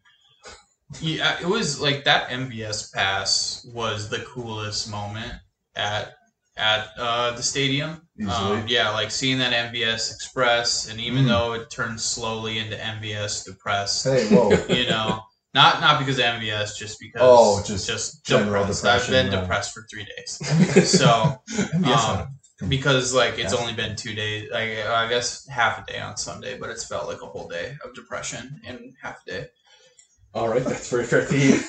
Yeah, 1.02 1.40
it 1.42 1.48
was 1.48 1.80
like 1.80 2.04
that 2.04 2.30
MVS 2.30 2.94
pass 2.94 3.66
was 3.74 4.10
the 4.10 4.20
coolest 4.20 4.90
moment 4.92 5.32
at 5.76 6.14
at 6.56 6.90
uh, 7.00 7.32
the 7.32 7.42
stadium. 7.42 8.08
Um, 8.30 8.66
yeah, 8.68 8.92
like 8.92 9.10
seeing 9.10 9.40
that 9.40 9.54
MVS 9.74 10.14
Express, 10.14 10.88
and 10.90 11.00
even 11.00 11.26
Mm. 11.26 11.28
though 11.30 11.54
it 11.54 11.72
turned 11.72 12.00
slowly 12.00 12.60
into 12.60 12.76
MVS 12.78 13.44
Depressed, 13.46 14.04
Hey, 14.04 14.28
whoa. 14.28 14.52
you 14.70 14.86
know, 14.88 15.24
not 15.56 15.82
not 15.82 15.98
because 15.98 16.20
of 16.20 16.26
MVS, 16.26 16.78
just 16.78 17.00
because 17.00 17.22
Oh, 17.24 17.64
just 17.66 17.88
just 17.88 18.24
general 18.24 18.62
depressed. 18.68 18.86
I've 18.86 19.08
been 19.10 19.32
right. 19.32 19.42
depressed 19.42 19.74
for 19.74 19.88
three 19.90 20.06
days, 20.16 20.92
so 21.00 21.42
had 21.84 22.20
um, 22.20 22.36
because 22.70 23.14
like 23.14 23.38
it's 23.40 23.54
Yeah. 23.54 23.60
only 23.60 23.74
been 23.74 23.96
two 23.96 24.14
days. 24.14 24.50
Like 24.52 24.70
I 24.86 25.08
guess 25.10 25.48
half 25.48 25.82
a 25.82 25.92
day 25.92 26.00
on 26.00 26.18
Sunday, 26.18 26.58
but 26.58 26.70
it's 26.70 26.86
felt 26.86 27.08
like 27.08 27.22
a 27.22 27.26
whole 27.26 27.48
day 27.48 27.76
of 27.84 27.94
depression 27.96 28.60
in 28.68 28.94
half 29.02 29.22
a 29.28 29.30
day. 29.32 29.48
All 30.34 30.48
right, 30.50 30.64
that's 30.64 30.90
very 30.90 31.04
fair. 31.06 31.26
The, 31.26 31.64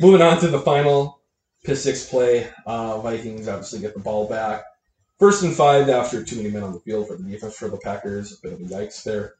moving 0.00 0.22
on 0.22 0.40
to 0.40 0.48
the 0.48 0.58
final 0.60 1.20
pick 1.64 1.76
six 1.76 2.08
play. 2.08 2.48
Uh, 2.66 3.00
Vikings 3.00 3.48
obviously 3.48 3.80
get 3.80 3.94
the 3.94 4.00
ball 4.00 4.28
back. 4.28 4.64
First 5.18 5.44
and 5.44 5.54
five 5.54 5.88
after 5.88 6.24
too 6.24 6.36
many 6.36 6.50
men 6.50 6.64
on 6.64 6.72
the 6.72 6.80
field 6.80 7.06
for 7.06 7.16
the 7.16 7.22
defense 7.22 7.54
for 7.54 7.68
the 7.68 7.76
Packers. 7.78 8.32
A 8.32 8.36
bit 8.42 8.52
of 8.54 8.60
a 8.60 8.64
yikes 8.64 9.04
there. 9.04 9.34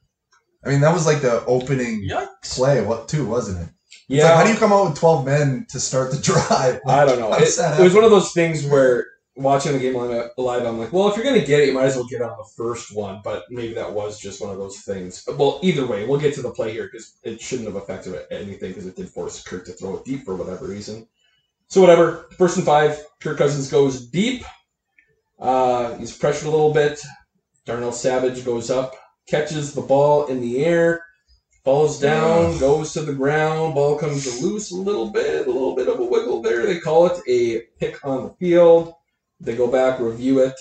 I 0.64 0.68
mean, 0.68 0.80
that 0.82 0.95
was 0.95 1.07
like 1.07 1.22
the 1.22 1.45
opening 1.47 2.09
Yikes! 2.09 2.55
play, 2.55 2.80
what 2.84 3.09
too, 3.09 3.26
wasn't 3.26 3.62
it? 3.62 3.68
It's 4.09 4.18
Yeah, 4.20 4.26
like, 4.26 4.34
how 4.36 4.45
do 4.45 4.51
you 4.53 4.57
come 4.59 4.72
out 4.72 4.90
with 4.90 4.99
12 4.99 5.26
men 5.26 5.66
to 5.70 5.80
start 5.80 6.12
the 6.12 6.18
drive? 6.18 6.80
I 6.86 7.05
don't 7.05 7.18
know. 7.18 7.32
It, 7.38 7.49
it 7.59 7.82
was 7.82 7.95
one 7.95 8.05
of 8.05 8.11
those 8.12 8.30
things 8.32 8.64
where 8.64 9.07
watching 9.35 9.72
the 9.72 9.78
game 9.78 9.95
live, 9.95 10.30
live, 10.37 10.66
I'm 10.66 10.78
like, 10.78 10.93
well, 10.93 11.09
if 11.09 11.16
you're 11.16 11.24
going 11.24 11.41
to 11.41 11.47
get 11.47 11.61
it, 11.61 11.68
you 11.68 11.74
might 11.74 11.87
as 11.87 11.97
well 11.97 12.07
get 12.07 12.22
on 12.22 12.37
the 12.37 12.49
first 12.57 12.95
one. 12.95 13.20
But 13.24 13.45
maybe 13.51 13.74
that 13.74 13.93
was 13.93 14.20
just 14.20 14.41
one 14.41 14.51
of 14.51 14.59
those 14.59 14.80
things. 14.80 15.24
Well, 15.26 15.59
either 15.62 15.87
way, 15.87 16.07
we'll 16.07 16.20
get 16.20 16.35
to 16.35 16.43
the 16.43 16.51
play 16.51 16.72
here 16.72 16.89
because 16.91 17.18
it 17.22 17.41
shouldn't 17.41 17.68
have 17.68 17.76
affected 17.76 18.14
anything 18.30 18.70
because 18.70 18.87
it 18.87 18.97
did 18.97 19.09
force 19.09 19.43
Kirk 19.43 19.64
to 19.66 19.72
throw 19.72 19.97
it 19.97 20.05
deep 20.05 20.24
for 20.24 20.37
whatever 20.37 20.66
reason. 20.66 21.07
So 21.68 21.80
whatever. 21.80 22.26
First 22.37 22.59
and 22.59 22.66
five, 22.66 23.03
Kirk 23.20 23.39
Cousins 23.39 23.70
goes 23.70 24.07
deep. 24.09 24.45
Uh, 25.39 25.97
he's 25.97 26.16
pressured 26.16 26.49
a 26.49 26.51
little 26.51 26.72
bit. 26.72 27.01
Darnell 27.64 27.93
Savage 27.93 28.45
goes 28.45 28.70
up, 28.70 28.95
catches 29.26 29.72
the 29.72 29.80
ball 29.80 30.26
in 30.26 30.41
the 30.41 30.64
air, 30.64 31.05
falls 31.64 32.01
down, 32.01 32.59
goes 32.59 32.93
to 32.93 33.03
the 33.03 33.12
ground. 33.12 33.74
Ball 33.74 33.97
comes 33.97 34.43
loose 34.43 34.72
a 34.72 34.76
little 34.76 35.11
bit, 35.11 35.47
a 35.47 35.51
little 35.51 35.74
bit 35.74 35.89
of 35.89 36.01
a 36.01 36.05
wiggle 36.05 36.43
there. 36.43 36.66
They 36.66 36.80
call 36.80 37.07
it 37.07 37.20
a 37.28 37.62
pick 37.78 38.05
on 38.05 38.24
the 38.24 38.35
field. 38.35 38.95
They 39.43 39.57
go 39.57 39.66
back, 39.70 39.99
review 39.99 40.40
it, 40.40 40.55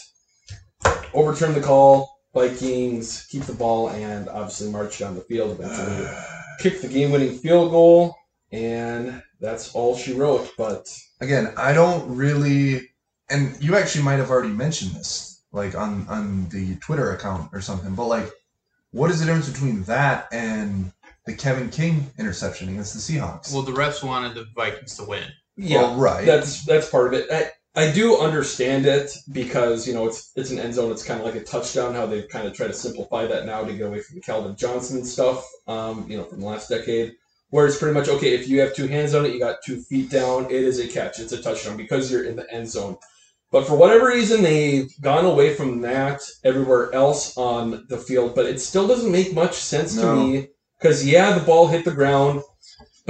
overturn 1.13 1.53
the 1.53 1.61
call. 1.61 2.09
Vikings 2.33 3.27
keep 3.29 3.43
the 3.43 3.53
ball 3.53 3.89
and 3.89 4.29
obviously 4.29 4.71
march 4.71 4.99
down 4.99 5.15
the 5.15 5.21
field. 5.21 5.59
Eventually, 5.59 6.07
kick 6.59 6.81
the 6.81 6.87
game-winning 6.87 7.37
field 7.37 7.71
goal, 7.71 8.15
and 8.51 9.21
that's 9.39 9.75
all 9.75 9.97
she 9.97 10.13
wrote. 10.13 10.51
But 10.57 10.87
Again, 11.19 11.53
I 11.57 11.73
don't 11.73 12.15
really, 12.15 12.89
and 13.29 13.61
you 13.61 13.75
actually 13.75 14.03
might 14.03 14.15
have 14.15 14.31
already 14.31 14.49
mentioned 14.53 14.91
this, 14.91 15.43
like 15.51 15.75
on 15.75 16.07
on 16.07 16.47
the 16.49 16.75
Twitter 16.77 17.11
account 17.13 17.49
or 17.53 17.61
something. 17.61 17.93
But 17.95 18.07
like, 18.07 18.31
what 18.91 19.11
is 19.11 19.19
the 19.19 19.25
difference 19.25 19.49
between 19.49 19.83
that 19.83 20.27
and 20.31 20.91
the 21.25 21.35
Kevin 21.35 21.69
King 21.69 22.09
interception 22.17 22.69
against 22.69 22.93
the 22.93 22.99
Seahawks? 22.99 23.53
Well, 23.53 23.61
the 23.61 23.73
refs 23.73 24.01
wanted 24.03 24.33
the 24.35 24.47
Vikings 24.55 24.95
to 24.97 25.03
win. 25.03 25.25
yeah, 25.57 25.81
Well, 25.81 25.95
right. 25.97 26.25
that's 26.25 26.65
that's 26.65 26.89
part 26.89 27.07
of 27.07 27.13
it. 27.13 27.27
I, 27.29 27.51
I 27.73 27.89
do 27.91 28.17
understand 28.17 28.85
it 28.85 29.15
because 29.31 29.87
you 29.87 29.93
know 29.93 30.05
it's 30.05 30.31
it's 30.35 30.51
an 30.51 30.59
end 30.59 30.73
zone. 30.73 30.91
It's 30.91 31.03
kind 31.03 31.19
of 31.19 31.25
like 31.25 31.35
a 31.35 31.43
touchdown. 31.43 31.93
How 31.95 32.05
they've 32.05 32.27
kind 32.27 32.45
of 32.45 32.53
try 32.53 32.67
to 32.67 32.73
simplify 32.73 33.25
that 33.27 33.45
now 33.45 33.63
to 33.63 33.71
get 33.73 33.87
away 33.87 34.01
from 34.01 34.15
the 34.15 34.21
Calvin 34.21 34.55
Johnson 34.57 35.05
stuff. 35.05 35.47
Um, 35.67 36.05
you 36.09 36.17
know, 36.17 36.25
from 36.25 36.41
the 36.41 36.45
last 36.45 36.67
decade, 36.69 37.13
where 37.49 37.65
it's 37.65 37.77
pretty 37.77 37.97
much 37.97 38.09
okay 38.09 38.33
if 38.33 38.47
you 38.49 38.59
have 38.59 38.75
two 38.75 38.87
hands 38.87 39.13
on 39.13 39.25
it, 39.25 39.33
you 39.33 39.39
got 39.39 39.63
two 39.63 39.81
feet 39.81 40.09
down, 40.09 40.45
it 40.45 40.51
is 40.51 40.79
a 40.79 40.87
catch. 40.87 41.19
It's 41.19 41.31
a 41.31 41.41
touchdown 41.41 41.77
because 41.77 42.11
you're 42.11 42.25
in 42.25 42.35
the 42.35 42.51
end 42.53 42.69
zone. 42.69 42.97
But 43.51 43.67
for 43.67 43.75
whatever 43.75 44.07
reason, 44.07 44.43
they've 44.43 44.89
gone 45.01 45.25
away 45.25 45.53
from 45.53 45.81
that 45.81 46.21
everywhere 46.43 46.93
else 46.93 47.37
on 47.37 47.85
the 47.89 47.97
field. 47.97 48.35
But 48.35 48.47
it 48.47 48.59
still 48.59 48.87
doesn't 48.87 49.11
make 49.11 49.33
much 49.33 49.53
sense 49.55 49.95
No. 49.95 50.15
to 50.15 50.23
me 50.23 50.47
because 50.79 51.05
yeah, 51.07 51.37
the 51.37 51.45
ball 51.45 51.67
hit 51.67 51.85
the 51.85 51.91
ground. 51.91 52.41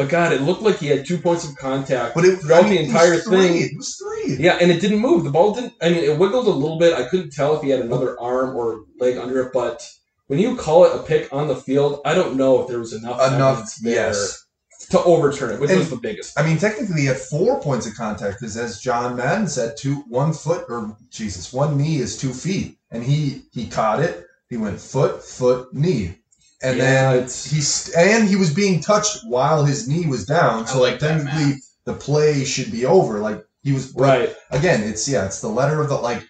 But 0.01 0.09
God, 0.09 0.33
it 0.33 0.41
looked 0.41 0.63
like 0.63 0.79
he 0.79 0.87
had 0.87 1.05
two 1.05 1.19
points 1.19 1.47
of 1.47 1.55
contact 1.57 2.15
but 2.15 2.25
it 2.25 2.39
throughout 2.39 2.63
I 2.63 2.69
mean, 2.69 2.73
the 2.77 2.85
entire 2.85 3.17
three. 3.19 3.37
thing. 3.37 3.61
It 3.61 3.77
was 3.77 3.95
three. 3.97 4.35
Yeah, 4.37 4.57
and 4.59 4.71
it 4.71 4.81
didn't 4.81 4.97
move. 4.97 5.23
The 5.23 5.29
ball 5.29 5.53
didn't. 5.53 5.73
I 5.79 5.89
mean, 5.89 6.03
it 6.03 6.17
wiggled 6.17 6.47
a 6.47 6.49
little 6.49 6.79
bit. 6.79 6.93
I 6.95 7.03
couldn't 7.07 7.31
tell 7.31 7.55
if 7.55 7.61
he 7.61 7.69
had 7.69 7.81
another 7.81 8.19
arm 8.19 8.55
or 8.55 8.85
leg 8.99 9.17
under 9.17 9.41
it. 9.41 9.53
But 9.53 9.87
when 10.25 10.39
you 10.39 10.55
call 10.55 10.85
it 10.85 10.95
a 10.95 11.03
pick 11.03 11.31
on 11.31 11.47
the 11.47 11.55
field, 11.55 12.01
I 12.03 12.15
don't 12.15 12.35
know 12.35 12.59
if 12.63 12.67
there 12.67 12.79
was 12.79 12.93
enough 12.93 13.21
Enough, 13.31 13.75
there 13.75 13.93
yes. 14.11 14.43
to 14.89 15.03
overturn 15.03 15.51
it, 15.51 15.59
which 15.59 15.69
And- 15.69 15.77
was 15.77 15.91
the 15.91 15.97
biggest. 15.97 16.39
I 16.39 16.41
mean, 16.47 16.57
technically, 16.57 17.01
he 17.01 17.05
had 17.05 17.19
four 17.19 17.61
points 17.61 17.85
of 17.85 17.93
contact 17.93 18.39
because, 18.39 18.57
as 18.57 18.79
John 18.81 19.15
Madden 19.15 19.47
said, 19.47 19.77
two 19.77 19.97
one 20.09 20.33
foot 20.33 20.65
or 20.67 20.97
Jesus, 21.11 21.53
one 21.53 21.77
knee 21.77 21.97
is 21.97 22.17
two 22.17 22.33
feet, 22.33 22.79
and 22.89 23.03
he 23.03 23.43
he 23.51 23.67
caught 23.67 23.99
it. 23.99 24.25
He 24.49 24.57
went 24.57 24.81
foot, 24.81 25.23
foot, 25.23 25.71
knee, 25.75 26.15
and 26.63 26.77
Yeah, 26.77 26.83
then 27.11 27.15
it's- 27.17 27.45
he's 27.45 27.89
and 27.89 28.27
he 28.27 28.35
was 28.35 28.51
being 28.53 28.81
touched 28.81 29.19
while 29.25 29.63
his 29.65 29.87
knee 29.87 30.05
was 30.05 30.25
down. 30.25 30.63
I 30.63 30.65
So 30.67 30.79
like 30.79 30.91
like 30.93 30.99
that 31.01 31.23
technically, 31.23 31.61
the 31.85 31.93
play 31.93 32.43
should 32.45 32.71
be 32.71 32.85
over. 32.85 33.19
Like 33.19 33.43
he 33.63 33.71
was 33.73 33.87
but 33.87 34.01
Right. 34.03 34.35
Again, 34.51 34.83
it's 34.83 35.07
yeah, 35.07 35.25
it's 35.25 35.41
the 35.41 35.47
letter 35.49 35.81
of 35.81 35.89
the 35.89 35.95
like. 35.95 36.23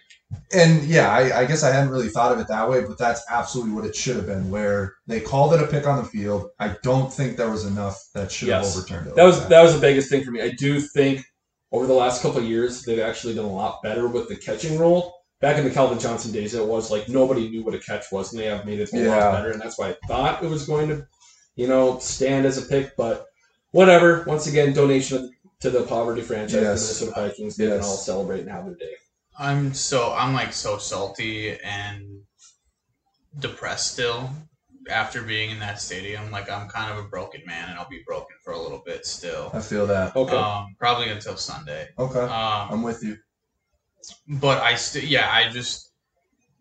and 0.54 0.82
yeah, 0.84 1.10
I, 1.12 1.40
I 1.40 1.44
guess 1.44 1.62
I 1.62 1.70
hadn't 1.72 1.90
really 1.90 2.08
thought 2.08 2.32
of 2.32 2.40
it 2.40 2.48
that 2.48 2.68
way, 2.70 2.80
but 2.80 2.96
that's 2.98 3.22
absolutely 3.30 3.72
what 3.74 3.84
it 3.84 3.94
should 3.94 4.16
have 4.16 4.24
been. 4.26 4.50
Where 4.50 4.94
they 5.06 5.20
called 5.20 5.52
it 5.54 5.62
a 5.62 5.66
pick 5.66 5.86
on 5.86 5.98
the 5.98 6.08
field. 6.08 6.48
I 6.58 6.74
don't 6.82 7.12
think 7.12 7.36
there 7.36 7.50
was 7.50 7.66
enough 7.66 8.02
that 8.14 8.32
should 8.32 8.48
Yes. 8.48 8.68
have 8.74 8.76
overturned 8.84 9.08
it. 9.08 9.14
That 9.16 9.24
like 9.24 9.32
was 9.34 9.46
that 9.48 9.62
was 9.62 9.74
the 9.74 9.80
biggest 9.80 10.08
thing 10.08 10.24
for 10.24 10.30
me. 10.30 10.40
I 10.40 10.50
do 10.50 10.80
think 10.80 11.22
over 11.70 11.86
the 11.86 11.92
last 11.94 12.22
couple 12.22 12.38
of 12.38 12.44
years 12.44 12.82
they've 12.84 12.98
actually 12.98 13.34
done 13.34 13.44
a 13.44 13.52
lot 13.52 13.82
better 13.82 14.08
with 14.08 14.28
the 14.28 14.36
catching 14.36 14.78
rule. 14.78 15.12
Back 15.42 15.58
in 15.58 15.64
the 15.64 15.70
Calvin 15.70 15.98
Johnson 15.98 16.30
days, 16.32 16.54
it 16.54 16.64
was 16.64 16.90
like 16.92 17.08
nobody 17.08 17.48
knew 17.50 17.64
what 17.64 17.74
a 17.74 17.78
catch 17.78 18.04
was, 18.12 18.32
and 18.32 18.40
they 18.40 18.46
have 18.46 18.64
made 18.64 18.78
it 18.78 18.92
a 18.92 18.96
Yeah. 18.96 19.08
lot 19.08 19.32
better. 19.32 19.50
And 19.50 19.60
that's 19.60 19.76
why 19.76 19.90
I 19.90 19.96
thought 20.06 20.42
it 20.42 20.48
was 20.48 20.64
going 20.66 20.88
to, 20.88 21.04
you 21.56 21.66
know, 21.66 21.98
stand 21.98 22.46
as 22.46 22.58
a 22.58 22.62
pick. 22.62 22.96
But 22.96 23.26
whatever. 23.72 24.22
Once 24.24 24.46
again, 24.46 24.72
donation 24.72 25.34
to 25.60 25.70
the 25.70 25.82
poverty 25.82 26.22
franchise, 26.22 26.54
Yes. 26.54 26.98
the 26.98 27.04
Minnesota 27.06 27.20
Vikings. 27.28 27.56
They 27.56 27.66
can 27.66 27.74
Yes. 27.78 27.84
all 27.84 27.96
celebrate 27.96 28.40
and 28.42 28.50
have 28.50 28.64
their 28.66 28.76
day. 28.76 28.94
I'm 29.36 29.74
so 29.74 30.12
I'm 30.12 30.32
like 30.32 30.52
so 30.52 30.78
salty 30.78 31.58
and 31.60 32.20
depressed 33.40 33.92
still 33.94 34.30
after 34.90 35.22
being 35.22 35.50
in 35.50 35.58
that 35.58 35.80
stadium. 35.80 36.30
Like 36.30 36.48
I'm 36.50 36.68
kind 36.68 36.92
of 36.92 37.04
a 37.04 37.08
broken 37.08 37.42
man, 37.46 37.68
and 37.68 37.78
I'll 37.78 37.88
be 37.88 38.02
broken 38.06 38.36
for 38.44 38.52
a 38.52 38.60
little 38.60 38.82
bit 38.86 39.06
still. 39.06 39.50
I 39.52 39.60
feel 39.60 39.86
that. 39.88 40.14
Okay. 40.14 40.36
Um, 40.36 40.76
probably 40.78 41.08
until 41.08 41.36
Sunday. 41.36 41.88
Okay, 41.98 42.20
Um, 42.20 42.28
I'm 42.70 42.82
with 42.84 43.02
you. 43.02 43.16
But 44.28 44.60
I 44.62 44.74
still, 44.76 45.04
yeah, 45.04 45.28
I 45.32 45.50
just. 45.50 45.88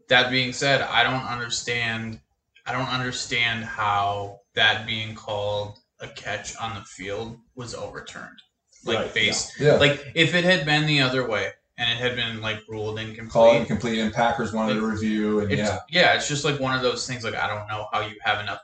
That 0.09 0.29
being 0.29 0.51
said, 0.51 0.81
I 0.81 1.03
don't 1.03 1.23
understand. 1.25 2.19
I 2.65 2.73
don't 2.73 2.89
understand 2.89 3.63
how 3.63 4.39
that 4.55 4.85
being 4.85 5.15
called 5.15 5.77
a 6.01 6.07
catch 6.09 6.55
on 6.57 6.75
the 6.75 6.81
field 6.81 7.37
was 7.55 7.73
overturned. 7.73 8.37
Like 8.83 8.97
Right, 8.97 9.13
based, 9.13 9.53
Yeah. 9.59 9.75
like 9.75 10.11
if 10.15 10.33
it 10.35 10.43
had 10.43 10.65
been 10.65 10.85
the 10.85 10.99
other 11.01 11.25
way 11.29 11.51
and 11.77 11.89
it 11.89 11.97
had 12.01 12.15
been 12.17 12.41
like 12.41 12.59
ruled 12.67 12.99
incomplete, 12.99 13.31
Call 13.31 13.53
it 13.55 13.59
incomplete, 13.59 13.99
and 13.99 14.13
Packers 14.13 14.51
wanted 14.51 14.73
to 14.75 14.81
review, 14.85 15.39
and 15.41 15.51
yeah, 15.51 15.79
yeah. 15.89 16.13
it's 16.15 16.27
just 16.27 16.43
like 16.43 16.59
one 16.59 16.75
of 16.75 16.81
those 16.81 17.07
things. 17.07 17.23
Like 17.23 17.35
I 17.35 17.47
don't 17.47 17.67
know 17.69 17.87
how 17.93 18.01
you 18.01 18.15
have 18.23 18.41
enough, 18.41 18.59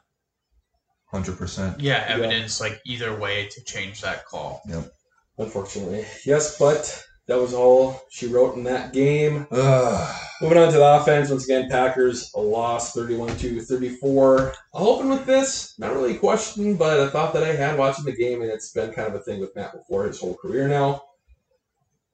hundred 1.06 1.38
percent. 1.38 1.80
yeah, 1.80 2.04
evidence 2.08 2.60
like 2.60 2.82
either 2.86 3.16
way 3.16 3.48
to 3.50 3.64
change 3.64 4.02
that 4.02 4.26
call. 4.26 4.62
Yep. 4.68 4.92
Unfortunately, 5.38 6.04
yes, 6.26 6.58
but 6.58 7.04
that 7.28 7.38
was 7.38 7.54
all 7.54 8.02
she 8.10 8.28
wrote 8.28 8.56
in 8.56 8.64
that 8.64 8.94
game. 8.94 9.48
Ugh. 9.52 10.24
Moving 10.42 10.58
on 10.60 10.72
to 10.72 10.78
the 10.78 10.96
offense, 10.96 11.30
once 11.30 11.46
again, 11.46 11.70
Packers 11.70 12.32
a 12.36 12.40
loss 12.40 12.94
31 12.94 13.36
to 13.38 13.60
34. 13.60 14.54
I'll 14.74 14.88
open 14.88 15.10
with 15.10 15.26
this. 15.26 15.74
Not 15.80 15.94
really 15.94 16.16
a 16.16 16.20
question, 16.20 16.76
but 16.76 17.00
a 17.00 17.10
thought 17.10 17.34
that 17.34 17.44
I 17.44 17.56
had 17.56 17.78
watching 17.78 18.06
the 18.06 18.16
game, 18.16 18.42
and 18.42 18.52
it's 18.52 18.72
been 18.72 18.92
kind 18.94 19.08
of 19.08 19.16
a 19.16 19.20
thing 19.20 19.40
with 19.40 19.56
Matt 19.56 19.74
before 19.74 20.06
his 20.06 20.20
whole 20.20 20.36
career 20.36 20.68
now. 20.68 21.04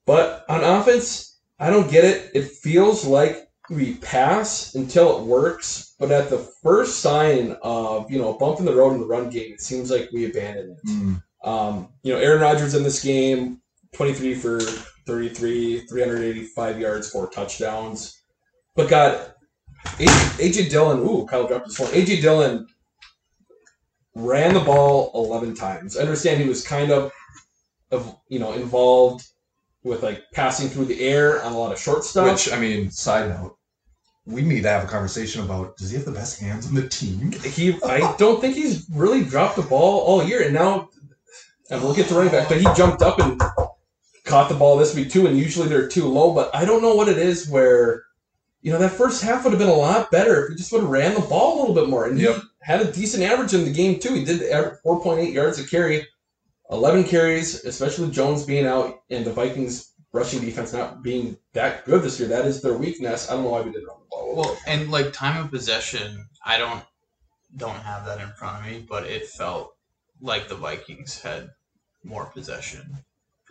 But 0.05 0.45
on 0.49 0.64
offense, 0.64 1.39
I 1.59 1.70
don't 1.70 1.91
get 1.91 2.05
it. 2.05 2.32
It 2.34 2.51
feels 2.51 3.05
like 3.05 3.49
we 3.70 3.95
pass 3.95 4.74
until 4.76 5.20
it 5.20 5.26
works, 5.26 5.95
but 5.99 6.11
at 6.11 6.30
the 6.30 6.39
first 6.61 6.99
sign 6.99 7.55
of, 7.61 8.09
you 8.09 8.20
know, 8.20 8.34
a 8.34 8.38
bump 8.38 8.59
in 8.59 8.66
the 8.66 8.76
road 8.76 8.93
in 8.93 8.99
the 8.99 9.05
run 9.05 9.30
game, 9.30 9.53
it 9.53 9.61
seems 9.61 9.91
like 9.91 10.09
we 10.11 10.26
abandon 10.26 10.72
it. 10.72 10.89
Mm. 10.89 11.24
Um, 11.43 11.89
you 12.03 12.14
know, 12.14 12.20
Aaron 12.20 12.41
Rodgers 12.41 12.74
in 12.74 12.84
this 12.84 13.03
game, 13.03 13.61
23 13.93 14.36
for 14.36 14.59
33, 15.05 15.81
385 15.87 16.79
yards, 16.79 17.09
four 17.09 17.29
touchdowns. 17.29 18.21
But 18.75 18.89
got 18.89 19.35
AJ 19.97 20.69
Dillon, 20.69 20.99
ooh, 20.99 21.25
Kyle 21.25 21.47
dropped 21.47 21.67
his 21.67 21.77
phone. 21.77 21.87
AJ 21.87 22.21
Dillon 22.21 22.67
ran 24.15 24.53
the 24.53 24.59
ball 24.59 25.11
11 25.13 25.55
times. 25.55 25.97
I 25.97 26.01
understand 26.01 26.41
he 26.41 26.47
was 26.47 26.65
kind 26.65 26.91
of, 26.91 27.11
of 27.91 28.15
you 28.29 28.39
know, 28.39 28.53
involved 28.53 29.27
with 29.83 30.03
like 30.03 30.23
passing 30.33 30.69
through 30.69 30.85
the 30.85 31.01
air 31.01 31.43
on 31.43 31.51
a 31.51 31.57
lot 31.57 31.71
of 31.71 31.79
short 31.79 32.03
stuff. 32.03 32.31
Which 32.31 32.51
I 32.51 32.59
mean, 32.59 32.89
side 32.89 33.29
note, 33.29 33.57
we 34.25 34.41
need 34.41 34.63
to 34.63 34.69
have 34.69 34.83
a 34.83 34.87
conversation 34.87 35.43
about 35.43 35.77
does 35.77 35.91
he 35.91 35.97
have 35.97 36.05
the 36.05 36.11
best 36.11 36.39
hands 36.39 36.67
on 36.67 36.73
the 36.73 36.87
team? 36.87 37.31
he 37.31 37.77
I 37.83 38.15
don't 38.17 38.39
think 38.39 38.55
he's 38.55 38.87
really 38.91 39.23
dropped 39.23 39.57
the 39.57 39.63
ball 39.63 40.01
all 40.01 40.23
year, 40.23 40.43
and 40.43 40.53
now 40.53 40.89
and 41.69 41.81
we'll 41.81 41.93
get 41.93 42.07
to 42.07 42.15
running 42.15 42.31
back, 42.31 42.49
but 42.49 42.57
he 42.57 42.67
jumped 42.75 43.01
up 43.01 43.19
and 43.19 43.41
caught 44.24 44.49
the 44.49 44.55
ball 44.55 44.78
this 44.78 44.95
week 44.95 45.11
too, 45.11 45.28
and 45.28 45.38
usually 45.38 45.67
they're 45.67 45.88
too 45.88 46.07
low. 46.07 46.34
But 46.34 46.53
I 46.55 46.65
don't 46.65 46.82
know 46.82 46.95
what 46.95 47.09
it 47.09 47.17
is 47.17 47.49
where 47.49 48.03
you 48.61 48.71
know 48.71 48.80
that 48.80 48.91
first 48.91 49.24
half 49.24 49.43
would 49.43 49.51
have 49.51 49.59
been 49.59 49.67
a 49.69 49.74
lot 49.74 50.11
better 50.11 50.43
if 50.43 50.49
he 50.49 50.55
just 50.55 50.71
would 50.71 50.82
have 50.82 50.89
ran 50.89 51.13
the 51.13 51.21
ball 51.21 51.57
a 51.57 51.59
little 51.59 51.76
bit 51.76 51.89
more, 51.89 52.05
and 52.07 52.19
Yep. 52.19 52.36
he 52.36 52.41
had 52.61 52.82
a 52.82 52.91
decent 52.91 53.24
average 53.24 53.53
in 53.53 53.65
the 53.65 53.74
game 53.74 53.99
too. 53.99 54.13
He 54.13 54.24
did 54.26 54.41
four 54.82 55.01
point 55.01 55.19
eight 55.19 55.34
yards 55.34 55.59
a 55.59 55.67
carry, 55.67 56.07
eleven 56.69 57.03
carries, 57.03 57.65
especially 57.65 58.09
Jones 58.11 58.43
being 58.43 58.65
out 58.65 59.01
and 59.09 59.26
the 59.26 59.34
Vikings 59.34 59.91
rushing 60.13 60.41
defense 60.41 60.71
not 60.71 61.01
being 61.01 61.36
that 61.53 61.86
good 61.86 62.03
this 62.03 62.19
year. 62.19 62.30
That 62.30 62.45
is 62.45 62.61
their 62.61 62.74
weakness. 62.74 63.30
I 63.30 63.34
don't 63.34 63.43
know 63.43 63.49
why 63.49 63.61
we 63.61 63.71
didn't 63.71 63.88
run 63.88 63.97
the 63.99 64.05
ball. 64.09 64.36
Well, 64.36 64.57
and 64.67 64.91
like 64.91 65.11
time 65.11 65.43
of 65.43 65.51
possession, 65.51 66.28
I 66.45 66.57
don't 66.57 66.84
don't 67.57 67.76
have 67.82 68.05
that 68.05 68.21
in 68.21 68.30
front 68.34 68.65
of 68.65 68.71
me, 68.71 68.86
but 68.88 69.05
it 69.05 69.28
felt 69.28 69.76
like 70.21 70.47
the 70.47 70.55
Vikings 70.55 71.21
had 71.21 71.49
more 72.03 72.26
possession 72.26 73.03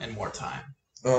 and 0.02 0.14
more 0.14 0.30
time. 0.30 0.62
Um, 1.04 1.12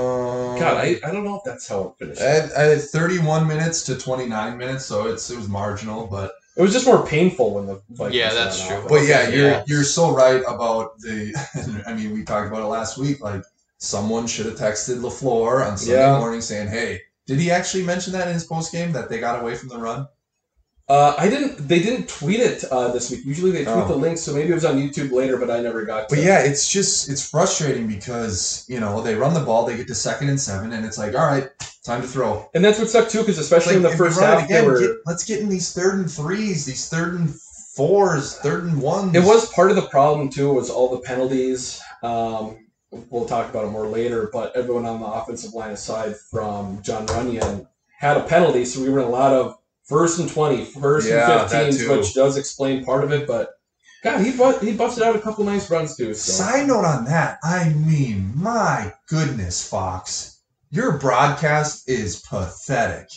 God, 0.58 0.78
I, 0.78 0.98
I 1.04 1.10
don't 1.10 1.24
know 1.24 1.36
if 1.36 1.42
that's 1.44 1.68
how 1.68 1.94
it 2.00 2.04
finished. 2.04 2.22
I 2.22 2.62
I 2.62 2.64
had 2.68 2.80
31 2.80 3.46
minutes 3.46 3.82
to 3.84 3.96
29 3.98 4.56
minutes, 4.56 4.86
so 4.86 5.08
it's 5.08 5.28
it 5.30 5.36
was 5.36 5.48
marginal, 5.48 6.06
but 6.06 6.32
It 6.56 6.62
was 6.62 6.72
just 6.72 6.86
more 6.86 7.04
painful 7.04 7.54
when 7.54 7.66
the 7.66 7.82
Vikings 7.90 8.16
Yeah, 8.16 8.32
that's 8.32 8.66
true. 8.66 8.76
off. 8.76 8.88
but 8.88 9.02
yeah, 9.06 9.22
Okay, 9.24 9.36
you're 9.36 9.50
yeah. 9.50 9.64
you're 9.66 9.84
so 9.84 10.14
right 10.14 10.42
about 10.46 10.98
the. 11.00 11.34
I 11.86 11.92
mean, 11.94 12.12
we 12.14 12.22
talked 12.24 12.48
about 12.48 12.62
it 12.62 12.66
last 12.66 12.96
week. 12.96 13.20
Like 13.20 13.42
someone 13.78 14.26
should 14.26 14.46
have 14.46 14.56
texted 14.56 15.00
LaFleur 15.00 15.66
on 15.68 15.76
Sunday 15.76 16.00
Yeah. 16.00 16.18
morning 16.18 16.40
saying, 16.40 16.68
"Hey, 16.68 17.00
did 17.26 17.38
he 17.38 17.50
actually 17.50 17.82
mention 17.84 18.12
that 18.14 18.28
in 18.28 18.34
his 18.34 18.44
post 18.44 18.72
game 18.72 18.92
that 18.92 19.08
they 19.10 19.18
got 19.20 19.40
away 19.42 19.54
from 19.54 19.68
the 19.68 19.78
run?" 19.78 20.06
Uh, 20.86 21.14
I 21.16 21.30
didn't. 21.30 21.66
They 21.66 21.78
didn't 21.80 22.08
tweet 22.10 22.40
it 22.40 22.62
uh, 22.70 22.88
this 22.92 23.10
week. 23.10 23.24
Usually 23.24 23.50
they 23.50 23.64
tweet 23.64 23.76
Oh. 23.76 23.88
the 23.88 23.96
link, 23.96 24.18
so 24.18 24.34
maybe 24.34 24.50
it 24.50 24.54
was 24.54 24.66
on 24.66 24.76
YouTube 24.76 25.12
later, 25.12 25.38
but 25.38 25.50
I 25.50 25.60
never 25.60 25.82
got. 25.86 26.08
To 26.10 26.14
But 26.16 26.22
yeah, 26.22 26.40
it's 26.40 26.68
just 26.70 27.08
it's 27.08 27.26
frustrating 27.28 27.86
because 27.86 28.66
you 28.68 28.80
know 28.80 29.00
they 29.00 29.14
run 29.14 29.32
the 29.32 29.40
ball, 29.40 29.64
they 29.64 29.78
get 29.78 29.86
to 29.88 29.94
second 29.94 30.28
and 30.28 30.38
seven, 30.38 30.72
and 30.74 30.84
it's 30.84 30.98
like, 30.98 31.14
all 31.14 31.26
right, 31.26 31.48
time 31.86 32.02
to 32.02 32.06
throw. 32.08 32.50
and 32.54 32.62
that's 32.62 32.78
what 32.78 32.90
sucked 32.90 33.10
too, 33.12 33.20
because 33.20 33.38
especially 33.38 33.76
in 33.76 33.82
the 33.82 33.88
Like, 33.88 33.94
if 33.94 34.00
we 34.00 34.06
first 34.08 34.20
half, 34.20 34.46
they 34.46 34.60
were. 34.66 34.78
get- 34.78 34.96
let's 35.06 35.24
get 35.24 35.40
in 35.40 35.48
these 35.48 35.72
third 35.72 35.94
and 35.94 36.10
threes, 36.10 36.66
these 36.66 36.86
third 36.86 37.14
and 37.14 37.34
fours, 37.74 38.36
third 38.36 38.64
and 38.64 38.80
ones. 38.82 39.14
It 39.16 39.24
was 39.24 39.50
part 39.52 39.70
of 39.70 39.76
the 39.76 39.88
problem 39.88 40.28
too. 40.28 40.52
Was 40.52 40.68
all 40.68 40.90
the 40.90 41.00
penalties. 41.00 41.80
Um, 42.02 42.58
we'll 43.10 43.24
talk 43.24 43.48
about 43.48 43.64
it 43.64 43.70
more 43.70 43.86
later, 43.86 44.28
but 44.34 44.54
everyone 44.54 44.84
on 44.84 45.00
the 45.00 45.06
offensive 45.06 45.54
line, 45.54 45.70
aside 45.70 46.14
from 46.30 46.82
Jon 46.82 47.06
Runyan, 47.06 47.66
had 47.98 48.18
a 48.18 48.22
penalty, 48.24 48.66
so 48.66 48.82
we 48.82 48.90
were 48.90 49.00
in 49.00 49.06
a 49.06 49.10
lot 49.10 49.32
of 49.32 49.56
first 49.84 50.18
and 50.18 50.28
20, 50.28 50.64
first 50.64 51.08
Yeah, 51.08 51.42
and 51.42 51.50
15, 51.50 51.96
which 51.96 52.14
does 52.14 52.36
explain 52.36 52.84
part 52.84 53.04
of 53.04 53.12
it. 53.12 53.26
But 53.26 53.50
God, 54.02 54.20
he 54.24 54.32
bu- 54.32 54.58
he 54.58 54.72
busted 54.72 55.02
out 55.02 55.16
a 55.16 55.20
couple 55.20 55.44
nice 55.44 55.70
runs 55.70 55.96
too. 55.96 56.14
So. 56.14 56.32
Side 56.32 56.66
note 56.66 56.84
on 56.84 57.04
that, 57.06 57.38
I 57.42 57.70
mean, 57.70 58.32
my 58.34 58.92
goodness, 59.08 59.66
Fox, 59.66 60.40
your 60.70 60.98
broadcast 60.98 61.88
is 61.88 62.20
pathetic. 62.20 63.08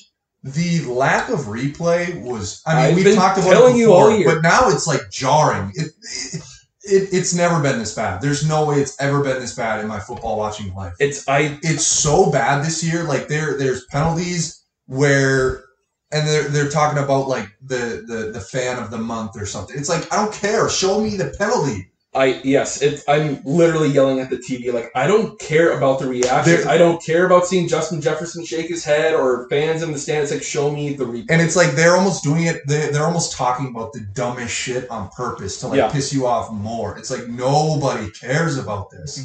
The 0.43 0.85
lack 0.85 1.29
of 1.29 1.39
replay 1.41 2.21
was, 2.21 2.61
I 2.65 2.75
mean, 2.75 2.85
I've 2.85 2.95
we've 2.95 3.15
talked 3.15 3.39
about 3.39 3.51
telling 3.51 3.75
it 3.75 3.79
you 3.79 3.87
before, 3.87 4.11
all 4.11 4.17
year. 4.17 4.35
but 4.35 4.41
now 4.41 4.69
it's 4.69 4.87
like 4.87 5.09
jarring. 5.09 5.71
It, 5.75 5.87
it, 6.33 6.41
it, 6.83 7.09
it's 7.11 7.33
never 7.33 7.61
been 7.61 7.79
this 7.79 7.93
bad. 7.93 8.21
There's 8.21 8.47
no 8.47 8.65
way 8.65 8.79
it's 8.79 8.95
ever 9.01 9.21
been 9.21 9.41
this 9.41 9.55
bad 9.55 9.81
in 9.81 9.87
my 9.87 9.99
football 9.99 10.37
watching 10.37 10.73
life. 10.73 10.93
It's 10.99 11.27
I 11.27 11.59
It's 11.63 11.85
so 11.85 12.31
bad 12.31 12.63
this 12.63 12.81
year. 12.81 13.03
Like 13.03 13.27
there, 13.27 13.57
there's 13.57 13.85
penalties 13.85 14.63
where, 14.85 15.65
and 16.11 16.27
they're 16.27 16.47
they're 16.49 16.69
talking 16.69 17.01
about 17.03 17.27
like 17.27 17.49
the 17.61 18.03
the 18.07 18.31
the 18.33 18.39
fan 18.41 18.81
of 18.81 18.91
the 18.91 18.97
month 18.97 19.31
or 19.35 19.45
something. 19.45 19.77
It's 19.77 19.89
like 19.89 20.11
I 20.13 20.17
don't 20.17 20.33
care. 20.33 20.69
Show 20.69 21.01
me 21.01 21.17
the 21.17 21.33
penalty. 21.37 21.91
I 22.15 22.41
yes, 22.43 22.81
it, 22.81 23.03
I'm 23.07 23.41
literally 23.43 23.89
yelling 23.89 24.19
at 24.19 24.29
the 24.31 24.37
TV 24.37 24.73
like 24.73 24.89
I 24.95 25.05
don't 25.05 25.37
care 25.39 25.77
about 25.77 25.99
the 25.99 26.07
reactions. 26.07 26.63
There- 26.63 26.67
I 26.67 26.77
don't 26.77 27.03
care 27.03 27.25
about 27.25 27.45
seeing 27.45 27.67
Justin 27.67 28.01
Jefferson 28.01 28.43
shake 28.45 28.69
his 28.69 28.83
head 28.83 29.13
or 29.13 29.47
fans 29.49 29.83
in 29.83 29.91
the 29.91 29.99
stands. 29.99 30.31
Like 30.31 30.41
show 30.41 30.71
me 30.71 30.93
the 30.93 31.03
replay. 31.03 31.27
And 31.29 31.41
it's 31.41 31.55
like 31.55 31.71
they're 31.71 31.95
almost 31.95 32.23
doing 32.23 32.45
it. 32.45 32.65
They, 32.65 32.89
they're 32.89 33.05
almost 33.05 33.33
talking 33.37 33.67
about 33.67 33.91
the 33.93 33.99
dumbest 34.13 34.55
shit 34.55 34.89
on 34.89 35.09
purpose 35.09 35.59
to 35.59 35.67
like 35.67 35.77
Yeah. 35.77 35.91
piss 35.91 36.11
you 36.13 36.25
off 36.25 36.51
more. 36.51 36.97
It's 36.97 37.11
like 37.11 37.27
nobody 37.27 38.09
cares 38.11 38.57
about 38.57 38.89
this. 38.89 39.23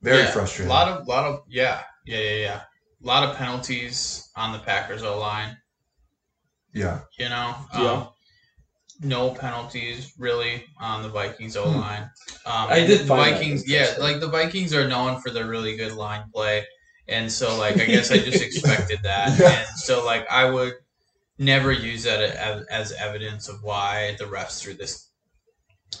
Very 0.00 0.22
Yeah, 0.22 0.30
frustrating. 0.32 0.70
A 0.70 0.74
lot 0.74 0.88
of, 0.88 1.06
lot 1.06 1.24
of, 1.26 1.42
yeah, 1.48 1.82
yeah, 2.06 2.18
yeah, 2.18 2.34
yeah. 2.36 2.60
A 3.04 3.06
lot 3.06 3.28
of 3.28 3.36
penalties 3.36 4.30
on 4.34 4.50
the 4.52 4.58
Packers 4.58 5.04
O 5.04 5.18
line. 5.20 5.56
Yeah, 6.74 7.00
You 7.18 7.28
know, 7.28 7.54
Yeah. 7.74 7.92
um, 7.92 8.08
no 9.00 9.30
penalties 9.30 10.12
really 10.18 10.64
on 10.80 11.02
the 11.02 11.08
Vikings 11.08 11.56
O 11.56 11.68
line. 11.68 12.02
Um, 12.46 12.68
I 12.70 12.80
did 12.86 13.00
the 13.00 13.04
Vikings. 13.04 13.68
Yeah, 13.68 13.94
like 13.98 14.20
the 14.20 14.28
Vikings 14.28 14.72
are 14.74 14.86
known 14.86 15.20
for 15.20 15.30
their 15.30 15.46
really 15.46 15.76
good 15.76 15.92
line 15.92 16.24
play, 16.32 16.64
and 17.08 17.30
so 17.30 17.56
like 17.58 17.76
I 17.80 17.86
guess 17.86 18.10
I 18.12 18.18
just 18.18 18.42
expected 18.48 19.00
that, 19.02 19.38
Yeah. 19.38 19.50
and 19.58 19.78
so 19.78 20.04
like 20.04 20.30
I 20.30 20.48
would 20.48 20.74
never 21.38 21.72
use 21.72 22.04
that 22.04 22.20
as, 22.20 22.64
as 22.66 22.92
evidence 22.92 23.48
of 23.48 23.62
why 23.62 24.14
the 24.18 24.24
refs 24.24 24.60
threw 24.60 24.74
this 24.74 25.08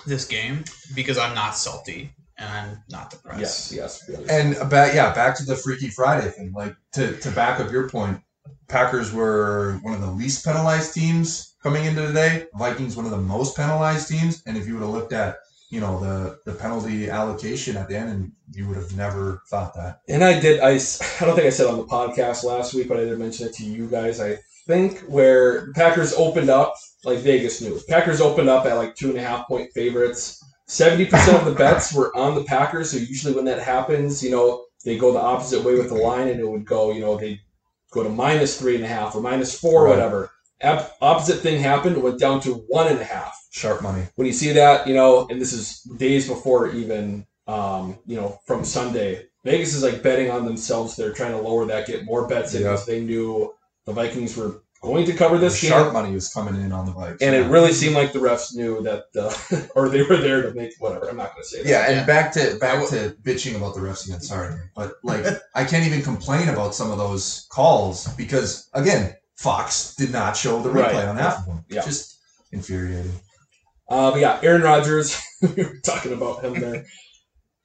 this 0.06 0.24
game 0.24 0.64
because 0.94 1.18
I'm 1.18 1.34
not 1.34 1.56
salty 1.56 2.14
and 2.38 2.48
I'm 2.48 2.82
not 2.88 3.10
depressed. 3.10 3.40
yes, 3.40 3.72
yes, 3.74 4.08
really. 4.08 4.26
and 4.30 4.70
back 4.70 4.94
yeah, 4.94 5.12
back 5.12 5.36
to 5.38 5.44
the 5.44 5.56
Freaky 5.56 5.88
Friday 5.88 6.30
thing. 6.30 6.52
Like 6.52 6.76
to 6.92 7.16
to 7.18 7.30
back 7.32 7.58
up 7.58 7.72
your 7.72 7.88
point, 7.88 8.20
Packers 8.68 9.12
were 9.12 9.78
one 9.82 9.94
of 9.94 10.00
the 10.00 10.10
least 10.10 10.44
penalized 10.44 10.94
teams 10.94 11.54
coming 11.62 11.84
into 11.84 12.06
today. 12.06 12.46
Vikings 12.54 12.96
one 12.96 13.04
of 13.04 13.10
the 13.10 13.18
most 13.18 13.56
penalized 13.56 14.08
teams. 14.08 14.42
And 14.46 14.56
if 14.56 14.66
you 14.66 14.74
would 14.74 14.82
have 14.82 14.90
looked 14.90 15.12
at, 15.12 15.36
you 15.70 15.80
know, 15.80 15.98
the 16.00 16.38
the 16.44 16.56
penalty 16.56 17.08
allocation 17.08 17.76
at 17.76 17.88
the 17.88 17.96
end, 17.96 18.10
and 18.10 18.32
you 18.52 18.68
would 18.68 18.76
have 18.76 18.94
never 18.96 19.40
thought 19.48 19.74
that. 19.74 20.00
And 20.08 20.22
I 20.22 20.38
did. 20.38 20.60
I 20.60 20.72
I 20.72 21.24
don't 21.24 21.34
think 21.34 21.46
I 21.46 21.50
said 21.50 21.66
on 21.66 21.78
the 21.78 21.84
podcast 21.84 22.44
last 22.44 22.74
week, 22.74 22.88
but 22.88 22.98
I 22.98 23.04
did 23.04 23.18
mention 23.18 23.46
it 23.46 23.54
to 23.54 23.64
you 23.64 23.86
guys. 23.86 24.20
I 24.20 24.38
think 24.66 25.00
where 25.00 25.72
Packers 25.72 26.12
opened 26.14 26.50
up, 26.50 26.74
like 27.04 27.18
Vegas 27.20 27.60
knew, 27.60 27.80
Packers 27.88 28.20
opened 28.20 28.48
up 28.50 28.66
at 28.66 28.76
like 28.76 28.94
two 28.94 29.10
and 29.10 29.18
a 29.18 29.22
half 29.22 29.48
point 29.48 29.70
favorites. 29.72 30.42
Seventy 30.66 31.06
percent 31.06 31.38
of 31.38 31.44
the 31.44 31.54
bets 31.54 31.92
were 31.94 32.14
on 32.16 32.34
the 32.34 32.44
Packers. 32.44 32.90
So 32.90 32.98
usually 32.98 33.34
when 33.34 33.44
that 33.46 33.60
happens, 33.60 34.22
you 34.22 34.30
know, 34.30 34.64
they 34.84 34.98
go 34.98 35.12
the 35.12 35.20
opposite 35.20 35.64
way 35.64 35.74
with 35.74 35.88
the 35.88 35.94
line, 35.94 36.28
and 36.28 36.40
it 36.40 36.48
would 36.48 36.66
go, 36.66 36.92
you 36.92 37.00
know, 37.00 37.16
they 37.16 37.40
go 37.92 38.02
to 38.02 38.08
minus 38.08 38.58
three 38.58 38.74
and 38.74 38.84
a 38.84 38.88
half 38.88 39.14
or 39.14 39.20
minus 39.20 39.58
four, 39.58 39.84
Right. 39.84 39.90
whatever. 39.90 40.30
Opposite 41.00 41.40
thing 41.40 41.60
happened. 41.60 41.96
It 41.96 42.02
went 42.02 42.18
down 42.18 42.40
to 42.42 42.54
one 42.68 42.88
and 42.88 42.98
a 43.00 43.04
half 43.04 43.34
Sharp 43.50 43.82
money. 43.82 44.02
when 44.16 44.26
you 44.26 44.32
see 44.32 44.52
that, 44.52 44.86
you 44.86 44.94
know, 44.94 45.26
and 45.30 45.40
this 45.40 45.52
is 45.52 45.80
days 45.98 46.26
before 46.28 46.68
even, 46.70 47.26
um, 47.46 47.98
you 48.06 48.16
know, 48.16 48.38
from 48.46 48.64
Sunday, 48.64 49.26
Vegas 49.44 49.74
is 49.74 49.82
like 49.82 50.02
betting 50.02 50.30
on 50.30 50.44
themselves. 50.44 50.94
They're 50.96 51.12
trying 51.12 51.32
to 51.32 51.38
lower 51.40 51.64
that, 51.66 51.86
get 51.86 52.04
more 52.04 52.26
bets 52.28 52.54
in 52.54 52.62
Yeah. 52.62 52.70
because 52.70 52.86
they 52.86 53.00
knew 53.00 53.52
the 53.86 53.92
Vikings 53.92 54.36
were 54.36 54.62
going 54.82 55.06
to 55.06 55.12
cover 55.14 55.38
this 55.38 55.58
Sharp 55.58 55.86
game. 55.86 55.92
money 55.92 56.12
was 56.14 56.32
coming 56.32 56.56
in 56.60 56.72
on 56.72 56.86
the 56.86 56.92
Vikes. 56.92 57.18
And 57.22 57.34
it 57.34 57.46
really 57.48 57.72
seemed 57.72 57.94
like 57.94 58.12
the 58.12 58.18
refs 58.18 58.54
knew 58.54 58.82
that, 58.82 59.04
uh, 59.16 59.66
or 59.76 59.88
they 59.88 60.02
were 60.02 60.16
there 60.16 60.42
to 60.42 60.52
make 60.54 60.72
whatever. 60.80 61.08
I'm 61.08 61.16
not 61.16 61.32
going 61.34 61.42
to 61.44 61.48
say 61.48 61.62
that. 61.62 61.68
Yeah, 61.68 61.86
and 61.86 61.96
Yeah. 61.98 62.04
back 62.06 62.32
to 62.32 62.56
back 62.60 62.86
to 62.90 63.16
bitching 63.22 63.56
about 63.56 63.74
the 63.74 63.80
refs 63.80 64.06
again. 64.06 64.20
Sorry, 64.20 64.54
but 64.74 64.94
like 65.04 65.24
I 65.54 65.64
can't 65.64 65.86
even 65.86 66.02
complain 66.02 66.48
about 66.48 66.74
some 66.74 66.90
of 66.90 66.98
those 66.98 67.46
calls 67.50 68.08
because 68.14 68.68
again, 68.74 69.14
Fox 69.36 69.94
did 69.96 70.10
not 70.12 70.36
show 70.36 70.60
the 70.62 70.70
replay 70.70 70.92
Right. 70.94 71.04
on 71.08 71.16
half 71.16 71.38
of 71.40 71.46
them. 71.46 71.64
Yeah. 71.68 71.82
Just 71.84 72.18
infuriating. 72.52 73.12
Uh, 73.88 74.10
but 74.10 74.20
yeah, 74.20 74.40
Aaron 74.42 74.62
Rodgers, 74.62 75.20
we 75.42 75.62
were 75.64 75.78
talking 75.84 76.12
about 76.12 76.42
him 76.44 76.54
there. 76.60 76.84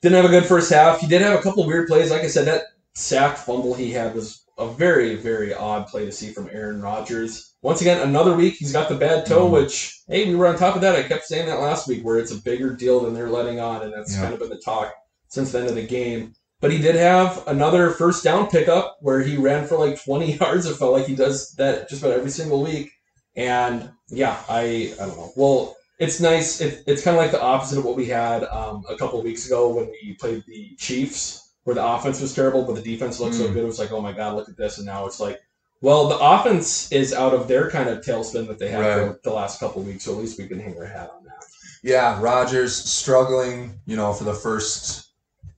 Didn't 0.01 0.15
have 0.15 0.25
a 0.25 0.29
good 0.29 0.45
first 0.45 0.71
half. 0.71 0.99
He 0.99 1.07
did 1.07 1.21
have 1.21 1.39
a 1.39 1.41
couple 1.41 1.65
weird 1.65 1.87
plays. 1.87 2.11
Like 2.11 2.21
I 2.21 2.27
said, 2.27 2.45
that 2.45 2.63
sack 2.95 3.37
fumble 3.37 3.73
he 3.73 3.91
had 3.91 4.13
was 4.13 4.43
a 4.57 4.67
very, 4.67 5.15
very 5.15 5.53
odd 5.53 5.87
play 5.87 6.05
to 6.05 6.11
see 6.11 6.31
from 6.31 6.49
Aaron 6.51 6.81
Rodgers. 6.81 7.53
Once 7.61 7.81
again, 7.81 8.01
another 8.01 8.35
week 8.35 8.55
he's 8.55 8.71
got 8.71 8.89
the 8.89 8.95
bad 8.95 9.25
toe, 9.25 9.47
Mhm. 9.47 9.51
which 9.51 9.99
hey, 10.07 10.27
we 10.27 10.35
were 10.35 10.47
on 10.47 10.57
top 10.57 10.75
of 10.75 10.81
that. 10.81 10.95
I 10.95 11.03
kept 11.03 11.25
saying 11.25 11.47
that 11.47 11.59
last 11.61 11.87
week, 11.87 12.03
where 12.03 12.17
it's 12.17 12.31
a 12.31 12.41
bigger 12.41 12.73
deal 12.73 13.01
than 13.01 13.13
they're 13.13 13.29
letting 13.29 13.59
on, 13.59 13.81
and 13.83 13.93
that's 13.93 14.13
Yeah. 14.15 14.21
kind 14.21 14.33
of 14.33 14.39
been 14.39 14.49
the 14.49 14.61
talk 14.63 14.93
since 15.27 15.51
the 15.51 15.59
end 15.59 15.69
of 15.69 15.75
the 15.75 15.81
game. 15.85 16.33
But 16.59 16.71
he 16.71 16.79
did 16.79 16.95
have 16.95 17.43
another 17.47 17.91
first 17.91 18.23
down 18.23 18.47
pickup 18.47 18.97
where 19.01 19.19
he 19.21 19.37
ran 19.37 19.67
for 19.67 19.77
like 19.77 20.01
20 20.03 20.33
yards. 20.41 20.65
It 20.65 20.77
felt 20.77 20.93
like 20.93 21.05
he 21.05 21.15
does 21.15 21.51
that 21.57 21.89
just 21.89 22.01
about 22.01 22.15
every 22.17 22.31
single 22.31 22.63
week. 22.63 22.89
And 23.35 23.89
yeah, 24.09 24.37
I 24.49 24.93
I 24.99 25.05
don't 25.05 25.17
know. 25.17 25.31
Well, 25.35 25.75
it's 25.99 26.19
nice. 26.19 26.61
It, 26.61 26.83
it's 26.87 27.03
kind 27.03 27.15
of 27.17 27.21
like 27.21 27.31
the 27.31 27.41
opposite 27.41 27.77
of 27.79 27.85
what 27.85 27.95
we 27.95 28.05
had 28.05 28.43
um, 28.45 28.83
a 28.89 28.95
couple 28.95 29.19
of 29.19 29.25
weeks 29.25 29.45
ago 29.45 29.67
when 29.69 29.87
we 29.87 30.15
played 30.19 30.43
the 30.47 30.75
Chiefs, 30.77 31.46
where 31.67 31.75
the 31.75 31.85
offense 31.85 32.21
was 32.21 32.33
terrible, 32.33 32.63
but 32.63 32.75
the 32.75 32.81
defense 32.81 33.19
looked 33.19 33.35
so 33.35 33.43
Mm. 33.43 33.53
good. 33.53 33.63
It 33.63 33.67
was 33.67 33.77
like, 33.77 33.91
oh 33.91 33.99
my 33.99 34.13
god, 34.13 34.35
look 34.35 34.47
at 34.47 34.55
this. 34.55 34.77
And 34.77 34.85
now 34.85 35.05
it's 35.05 35.19
like, 35.19 35.41
well, 35.81 36.07
the 36.07 36.17
offense 36.17 36.89
is 36.93 37.13
out 37.13 37.33
of 37.33 37.49
their 37.49 37.69
kind 37.69 37.89
of 37.89 37.99
tailspin 37.99 38.47
that 38.47 38.57
they 38.57 38.69
had 38.69 38.79
Right. 38.79 38.95
for 39.11 39.19
the 39.21 39.31
last 39.33 39.59
couple 39.59 39.81
of 39.81 39.87
weeks. 39.89 40.05
So 40.05 40.13
at 40.13 40.17
least 40.17 40.37
we 40.39 40.47
can 40.47 40.61
hang 40.61 40.77
our 40.79 40.85
hat 40.85 41.11
on 41.13 41.25
that. 41.25 41.43
Yeah, 41.83 42.21
Rodgers 42.21 42.73
struggling, 42.73 43.81
you 43.85 43.97
know, 43.97 44.13
for 44.13 44.23
the 44.23 44.33
first 44.33 45.07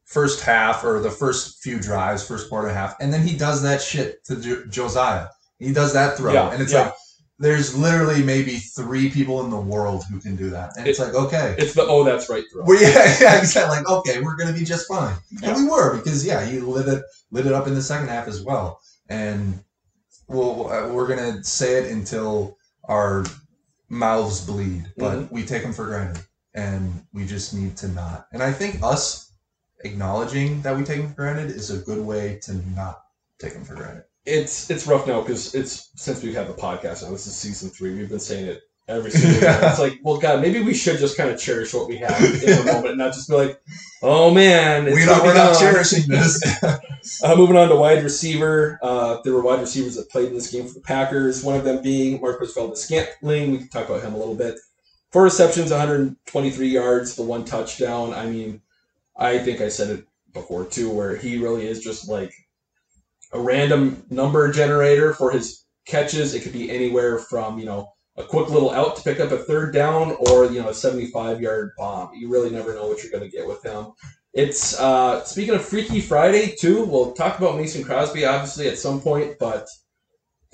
first 0.04 0.42
half 0.42 0.84
or 0.84 1.00
the 1.00 1.12
first 1.12 1.62
few 1.62 1.80
drives, 1.80 2.24
first 2.26 2.50
quarter 2.50 2.70
and 2.70 2.76
a 2.76 2.80
half, 2.80 2.96
and 3.00 3.14
then 3.14 3.22
he 3.22 3.38
does 3.38 3.62
that 3.62 3.80
shit 3.80 4.24
to 4.26 4.66
Josiah. 4.66 5.28
He 5.60 5.72
does 5.72 5.94
that 5.94 6.18
throw, 6.18 6.34
Yeah, 6.34 6.50
and 6.50 6.60
it's 6.64 6.74
yeah. 6.74 6.86
like 6.86 6.94
there's 7.40 7.78
literally 7.78 8.22
maybe 8.22 8.58
three 8.58 9.10
people 9.10 9.44
in 9.44 9.50
the 9.50 9.60
world 9.60 10.04
who 10.12 10.20
can 10.20 10.36
do 10.36 10.50
that, 10.50 10.76
and 10.78 10.88
it's 10.88 11.00
like 11.00 11.14
okay, 11.16 11.56
It's 11.58 11.74
the 11.74 11.84
oh, 11.84 12.04
that's 12.04 12.30
right 12.30 12.44
throw. 12.52 12.64
Well, 12.66 12.82
yeah, 12.82 13.16
yeah, 13.22 13.40
exactly. 13.40 13.78
Like, 13.78 13.90
okay, 13.90 14.22
we're 14.22 14.36
gonna 14.36 14.54
be 14.54 14.66
just 14.66 14.88
fine, 14.88 15.16
Yeah. 15.32 15.50
and 15.56 15.64
we 15.64 15.70
were 15.70 15.98
because 15.98 16.26
yeah, 16.26 16.46
he 16.46 16.60
lit 16.60 16.88
it 16.88 17.04
lit 17.32 17.46
it 17.46 17.54
up 17.54 17.68
in 17.68 17.76
the 17.76 17.82
second 17.82 18.10
half 18.10 18.28
as 18.28 18.42
well, 18.44 18.82
and 19.10 19.64
we'll 20.28 20.70
uh, 20.70 20.90
we're 20.90 21.08
gonna 21.08 21.44
say 21.44 21.76
it 21.84 21.92
until 21.92 22.58
our 22.86 23.26
mouths 23.90 24.46
bleed, 24.46 24.92
but 24.98 25.18
Mhm. 25.18 25.32
we 25.32 25.46
take 25.46 25.64
them 25.64 25.74
for 25.74 25.86
granted, 25.86 26.24
and 26.54 27.06
we 27.14 27.26
just 27.26 27.54
need 27.54 27.78
to 27.78 27.88
not. 27.88 28.28
And 28.34 28.44
I 28.44 28.52
think 28.52 28.84
us 28.84 29.32
acknowledging 29.86 30.62
that 30.64 30.76
we 30.76 30.84
take 30.84 30.98
them 30.98 31.10
for 31.10 31.16
granted 31.16 31.52
is 31.52 31.70
a 31.72 31.78
good 31.78 32.00
way 32.06 32.40
to 32.44 32.54
not 32.76 33.02
take 33.40 33.54
them 33.54 33.64
for 33.64 33.76
granted. 33.76 34.04
It's 34.26 34.70
it's 34.70 34.86
rough 34.86 35.08
now 35.08 35.22
because 35.22 35.56
it's 35.56 35.92
since 35.96 36.22
we've 36.22 36.36
had 36.36 36.48
the 36.48 36.54
podcast 36.54 37.04
now. 37.04 37.12
This 37.12 37.28
is 37.28 37.36
season 37.36 37.70
three. 37.70 37.96
We've 37.96 38.10
been 38.10 38.20
saying 38.20 38.46
it 38.46 38.62
every 38.90 39.12
single. 39.12 39.42
Yeah. 39.42 39.70
It's 39.70 39.80
like, 39.80 40.00
well, 40.04 40.18
God, 40.18 40.42
maybe 40.42 40.62
we 40.62 40.74
should 40.74 41.00
just 41.00 41.16
kind 41.16 41.30
of 41.30 41.40
cherish 41.40 41.74
what 41.74 41.88
we 41.88 41.98
have 41.98 42.22
in 42.22 42.40
the 42.40 42.64
moment, 42.66 42.88
and 42.90 42.98
not 42.98 43.14
just 43.14 43.30
be 43.30 43.36
like, 43.36 43.62
oh 44.02 44.32
man, 44.32 44.88
it's 44.88 44.96
we 44.96 45.06
not, 45.06 45.24
we're 45.24 45.34
not 45.34 45.56
on." 45.56 45.60
cherishing 45.60 46.08
this. 46.08 46.42
Uh, 47.24 47.34
moving 47.36 47.56
on 47.56 47.70
to 47.70 47.76
wide 47.76 48.04
receiver, 48.04 48.78
uh, 48.84 49.20
there 49.24 49.34
were 49.34 49.42
wide 49.42 49.62
receivers 49.62 49.96
that 49.96 50.10
played 50.10 50.28
in 50.28 50.34
this 50.34 50.52
game 50.52 50.68
for 50.68 50.74
the 50.74 50.82
Packers. 50.82 51.44
One 51.44 51.56
of 51.56 51.64
them 51.64 51.82
being 51.82 52.20
Marquez 52.22 52.54
Valdes-Scantling. 52.54 53.52
We 53.52 53.58
can 53.60 53.70
talk 53.70 53.88
about 53.88 54.04
him 54.04 54.14
a 54.14 54.18
little 54.18 54.36
bit. 54.36 54.60
Four 55.12 55.24
receptions, 55.24 55.72
123 55.72 56.68
yards, 56.68 57.16
the 57.16 57.24
one 57.24 57.46
touchdown. 57.46 58.14
I 58.14 58.26
mean, 58.26 58.62
I 59.16 59.40
think 59.40 59.62
I 59.62 59.70
said 59.70 59.90
it 59.90 60.06
before 60.34 60.66
too, 60.66 60.92
where 60.92 61.16
he 61.16 61.38
really 61.38 61.66
is 61.66 61.80
just 61.80 62.10
like 62.10 62.34
a 63.32 63.40
random 63.40 64.04
number 64.10 64.52
generator 64.52 65.14
for 65.14 65.32
his 65.32 65.66
catches. 65.86 66.34
It 66.34 66.44
could 66.44 66.54
be 66.54 66.72
anywhere 66.72 67.20
from 67.20 67.60
you 67.60 67.66
know 67.66 67.92
a 68.18 68.24
quick 68.24 68.50
little 68.50 68.72
out 68.72 68.96
to 68.98 69.04
pick 69.04 69.20
up 69.20 69.32
a 69.32 69.38
third 69.38 69.74
down, 69.74 70.16
or 70.20 70.46
you 70.46 70.62
know 70.62 70.70
a 70.70 70.74
75 70.74 71.42
yard 71.42 71.72
bomb. 71.78 72.14
You 72.16 72.30
really 72.30 72.50
never 72.50 72.74
know 72.74 72.88
what 72.88 73.04
you're 73.04 73.12
going 73.12 73.30
to 73.30 73.36
get 73.36 73.48
with 73.48 73.64
him. 73.64 73.92
It's 74.34 74.80
uh, 74.80 75.24
speaking 75.26 75.56
of 75.56 75.66
Freaky 75.66 76.02
Friday 76.02 76.56
too. 76.56 76.86
We'll 76.86 77.14
talk 77.14 77.38
about 77.38 77.58
Mason 77.58 77.84
Crosby 77.84 78.26
obviously 78.26 78.68
at 78.68 78.78
some 78.78 79.02
point, 79.02 79.38
but 79.40 79.68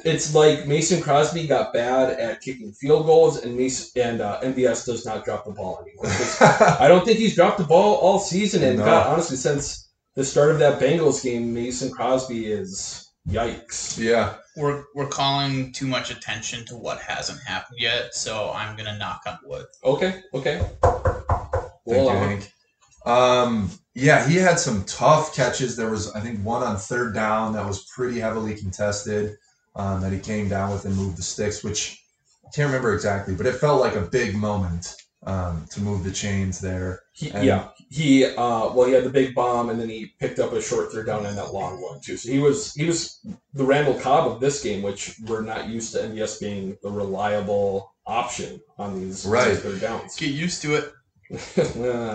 it's 0.03 0.35
like 0.35 0.67
Mason 0.67 1.01
Crosby 1.01 1.47
got 1.47 1.73
bad 1.73 2.19
at 2.19 2.41
kicking 2.41 2.73
field 2.73 3.05
goals, 3.05 3.43
and 3.43 3.55
Mason 3.55 4.01
and 4.01 4.21
uh, 4.21 4.39
MVS 4.41 4.85
does 4.85 5.05
not 5.05 5.25
drop 5.25 5.45
the 5.45 5.51
ball 5.51 5.81
anymore. 5.81 6.05
I 6.79 6.87
don't 6.87 7.05
think 7.05 7.17
he's 7.17 7.35
dropped 7.35 7.57
the 7.57 7.63
ball 7.63 7.95
all 7.95 8.19
season, 8.19 8.63
and 8.63 8.79
No. 8.79 8.85
God, 8.85 9.07
honestly, 9.07 9.37
since 9.37 9.84
the 10.15 10.23
start 10.23 10.51
of 10.51 10.59
that 10.59 10.79
Bengals 10.81 11.23
game, 11.23 11.53
Mason 11.53 11.91
Crosby 11.91 12.51
is 12.51 13.11
yikes. 13.27 13.97
yeah, 13.97 14.35
We're 14.55 14.83
we're 14.95 15.07
calling 15.07 15.71
too 15.73 15.87
much 15.87 16.11
attention 16.11 16.65
to 16.67 16.75
what 16.77 16.99
hasn't 16.99 17.41
happened 17.45 17.79
yet, 17.79 18.15
so 18.15 18.51
I'm 18.53 18.75
gonna 18.75 18.97
knock 18.97 19.21
on 19.27 19.37
wood. 19.43 19.65
Okay, 19.83 20.21
okay. 20.33 20.59
Thank 20.81 21.75
Well, 21.85 22.05
you, 22.05 22.09
Hank. 22.11 22.51
Um, 23.05 23.69
yeah, 23.93 24.27
he 24.27 24.35
had 24.37 24.59
some 24.59 24.83
tough 24.85 25.35
catches. 25.35 25.75
There 25.75 25.89
was, 25.91 26.11
I 26.13 26.19
think, 26.21 26.39
one 26.43 26.63
on 26.63 26.77
third 26.77 27.13
down 27.13 27.53
that 27.53 27.65
was 27.65 27.85
pretty 27.95 28.19
heavily 28.19 28.55
contested 28.55 29.35
um, 29.75 30.01
that 30.01 30.11
he 30.11 30.19
came 30.19 30.49
down 30.49 30.71
with 30.71 30.85
and 30.85 30.95
moved 30.95 31.17
the 31.17 31.21
sticks, 31.21 31.63
which 31.63 32.01
I 32.45 32.49
can't 32.55 32.67
remember 32.67 32.93
exactly, 32.93 33.35
but 33.35 33.45
it 33.45 33.55
felt 33.55 33.81
like 33.81 33.95
a 33.95 34.01
big 34.01 34.35
moment 34.35 34.95
um, 35.25 35.65
to 35.71 35.81
move 35.81 36.03
the 36.03 36.11
chains 36.11 36.59
there. 36.59 37.01
He, 37.17 37.31
And- 37.31 37.45
yeah, 37.45 37.69
he 37.89 38.25
uh, 38.25 38.73
well, 38.73 38.83
he 38.87 38.93
had 38.93 39.05
the 39.05 39.09
big 39.09 39.33
bomb, 39.33 39.69
and 39.69 39.79
then 39.79 39.87
he 39.87 40.13
picked 40.19 40.37
up 40.37 40.51
a 40.51 40.61
short 40.61 40.91
third 40.91 41.05
down 41.05 41.25
and 41.25 41.37
that 41.37 41.53
long 41.53 41.81
one 41.81 42.01
too. 42.01 42.17
So 42.17 42.29
he 42.29 42.39
was 42.39 42.73
he 42.73 42.85
was 42.85 43.19
the 43.53 43.63
Randall 43.63 43.93
Cobb 43.99 44.29
of 44.29 44.41
this 44.41 44.61
game, 44.61 44.81
which 44.81 45.15
we're 45.25 45.41
not 45.41 45.69
used 45.69 45.93
to 45.93 45.99
MVS 45.99 46.41
being 46.41 46.77
the 46.83 46.91
reliable 46.91 47.95
option 48.05 48.59
on 48.77 48.99
these 48.99 49.25
Right. 49.25 49.57
third 49.57 49.79
downs. 49.79 50.17
Get 50.17 50.31
used 50.31 50.61
to 50.63 50.75
it. 50.75 50.91
I 51.31 51.63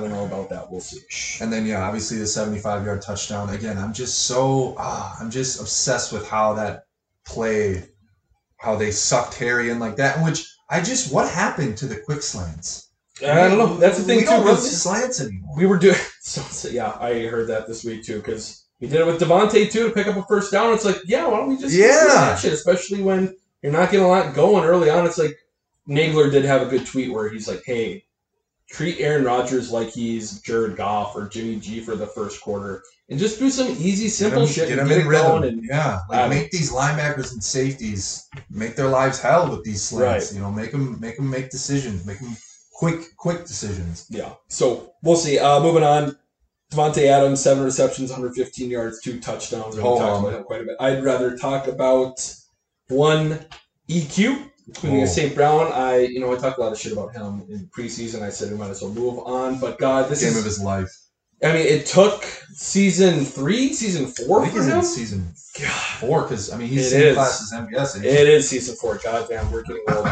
don't 0.00 0.10
know 0.10 0.26
about 0.26 0.50
that. 0.50 0.70
We'll 0.70 0.80
see. 0.82 1.00
And 1.42 1.50
then, 1.52 1.64
yeah, 1.66 1.82
obviously 1.82 2.18
the 2.18 2.26
75 2.26 2.84
yard 2.84 3.02
touchdown. 3.02 3.48
Again, 3.50 3.76
I'm 3.78 3.92
just 3.92 4.26
so, 4.26 4.74
ah, 4.78 5.16
I'm 5.18 5.30
just 5.30 5.60
obsessed 5.60 6.12
with 6.12 6.28
how 6.28 6.52
that 6.54 6.84
play, 7.26 7.88
how 8.58 8.76
they 8.76 8.92
sucked 8.92 9.34
Harry 9.38 9.70
in 9.70 9.80
like 9.80 9.96
that, 9.96 10.22
which 10.24 10.46
I 10.68 10.80
just, 10.80 11.12
what 11.12 11.28
happened 11.28 11.76
to 11.78 11.86
the 11.86 11.96
quick 11.96 12.22
slants? 12.22 12.89
I 13.22 13.48
don't 13.48 13.58
know. 13.58 13.76
That's 13.76 13.98
the 13.98 14.04
thing 14.04 14.18
We 14.18 14.24
don't 14.24 14.40
too. 14.40 14.46
run 14.46 14.54
'cause 14.56 14.82
slants 14.82 15.20
anymore. 15.20 15.54
We 15.56 15.66
were 15.66 15.78
doing 15.78 15.96
so, 16.20 16.40
so- 16.42 16.68
Yeah, 16.68 16.96
I 17.00 17.26
heard 17.26 17.48
that 17.48 17.66
this 17.66 17.84
week 17.84 18.04
too 18.04 18.16
because 18.16 18.64
we 18.80 18.88
did 18.88 19.00
it 19.00 19.06
with 19.06 19.20
Davante 19.20 19.70
too 19.70 19.88
to 19.88 19.94
pick 19.94 20.06
up 20.06 20.16
a 20.16 20.22
first 20.24 20.50
down. 20.52 20.72
It's 20.74 20.84
like, 20.84 21.00
yeah, 21.04 21.26
why 21.28 21.38
don't 21.38 21.48
we 21.48 21.56
just 21.58 21.74
Yeah. 21.74 22.36
shit? 22.36 22.52
Especially 22.52 23.02
when 23.02 23.34
you're 23.62 23.72
not 23.72 23.90
getting 23.90 24.06
a 24.06 24.08
lot 24.08 24.34
going 24.34 24.64
early 24.64 24.88
on. 24.90 25.04
It's 25.06 25.18
like 25.18 25.36
Nagler 25.88 26.30
did 26.30 26.44
have 26.44 26.62
a 26.62 26.66
good 26.66 26.86
tweet 26.86 27.12
where 27.12 27.28
he's 27.28 27.46
like, 27.48 27.62
hey, 27.66 28.04
treat 28.70 29.00
Aaron 29.00 29.24
Rodgers 29.24 29.70
like 29.70 29.88
he's 29.90 30.40
Jared 30.40 30.76
Goff 30.76 31.14
or 31.16 31.28
Jimmy 31.28 31.56
G 31.56 31.80
for 31.80 31.96
the 31.96 32.06
first 32.06 32.40
quarter, 32.40 32.82
and 33.08 33.18
just 33.18 33.40
do 33.40 33.50
some 33.50 33.66
easy, 33.80 34.08
simple 34.08 34.46
get 34.46 34.46
them, 34.46 34.54
shit. 34.54 34.68
Get 34.68 34.76
them 34.76 34.90
in 34.92 35.00
it 35.00 35.06
rhythm. 35.08 35.42
And 35.42 35.64
yeah, 35.68 36.00
like 36.08 36.20
don't- 36.20 36.30
make 36.30 36.50
these 36.52 36.70
linebackers 36.70 37.32
and 37.32 37.42
safeties 37.42 38.28
make 38.48 38.76
their 38.76 38.86
lives 38.88 39.20
hell 39.20 39.50
with 39.50 39.64
these 39.64 39.82
slants. 39.82 40.26
Right. 40.28 40.34
You 40.36 40.40
know, 40.42 40.52
make 40.52 40.70
them 40.70 40.96
make 41.00 41.16
them 41.16 41.28
make 41.28 41.50
decisions, 41.50 42.06
make 42.06 42.20
them 42.20 42.36
quick 42.80 43.00
quick 43.16 43.40
decisions. 43.46 44.06
yeah, 44.08 44.32
so 44.48 44.94
we'll 45.02 45.16
see. 45.26 45.38
Uh, 45.38 45.60
moving 45.60 45.82
on. 45.84 46.16
Davante 46.72 47.04
Adams, 47.06 47.42
seven 47.42 47.64
receptions, 47.64 48.10
115 48.10 48.70
yards, 48.70 49.00
two 49.00 49.18
touchdowns. 49.18 49.74
We 49.76 49.82
talked 49.82 50.00
about 50.20 50.34
him 50.38 50.44
quite 50.44 50.60
a 50.62 50.64
bit. 50.64 50.76
I'd 50.78 51.02
rather 51.02 51.36
talk 51.36 51.66
about 51.66 52.16
one 52.88 53.44
EQ, 53.88 54.48
including 54.68 55.02
Oh. 55.02 55.06
St. 55.06 55.34
Brown. 55.34 55.72
I, 55.72 55.98
you 56.12 56.20
know, 56.20 56.32
I 56.32 56.36
talked 56.38 56.58
a 56.58 56.60
lot 56.60 56.70
of 56.72 56.78
shit 56.78 56.92
about 56.92 57.12
him 57.12 57.42
in 57.50 57.68
preseason. 57.76 58.22
I 58.22 58.30
said 58.30 58.52
we 58.52 58.56
might 58.56 58.70
as 58.70 58.82
well 58.82 58.92
move 58.92 59.18
on. 59.26 59.58
But 59.58 59.80
God, 59.80 60.08
this 60.08 60.20
Game 60.22 60.30
is. 60.30 60.38
of 60.38 60.44
his 60.44 60.60
life. 60.60 60.96
I 61.42 61.48
mean, 61.54 61.66
it 61.66 61.86
took 61.86 62.22
season 62.54 63.24
three, 63.24 63.72
season 63.72 64.06
four 64.06 64.42
I 64.42 64.48
think 64.48 64.56
for 64.58 64.62
him. 64.70 64.78
in 64.78 64.84
season 64.84 65.32
four 65.98 66.22
because 66.22 66.52
I 66.52 66.56
mean 66.56 66.68
he's 66.68 66.86
It 66.86 66.90
same 66.90 67.02
is. 67.08 67.14
class 67.16 67.52
as 67.52 67.60
MVS. 67.60 68.04
It 68.04 68.28
is 68.28 68.48
season 68.48 68.76
four. 68.76 68.96
Goddamn, 69.02 69.50
we're 69.50 69.62
getting 69.64 69.82
old. 69.90 70.06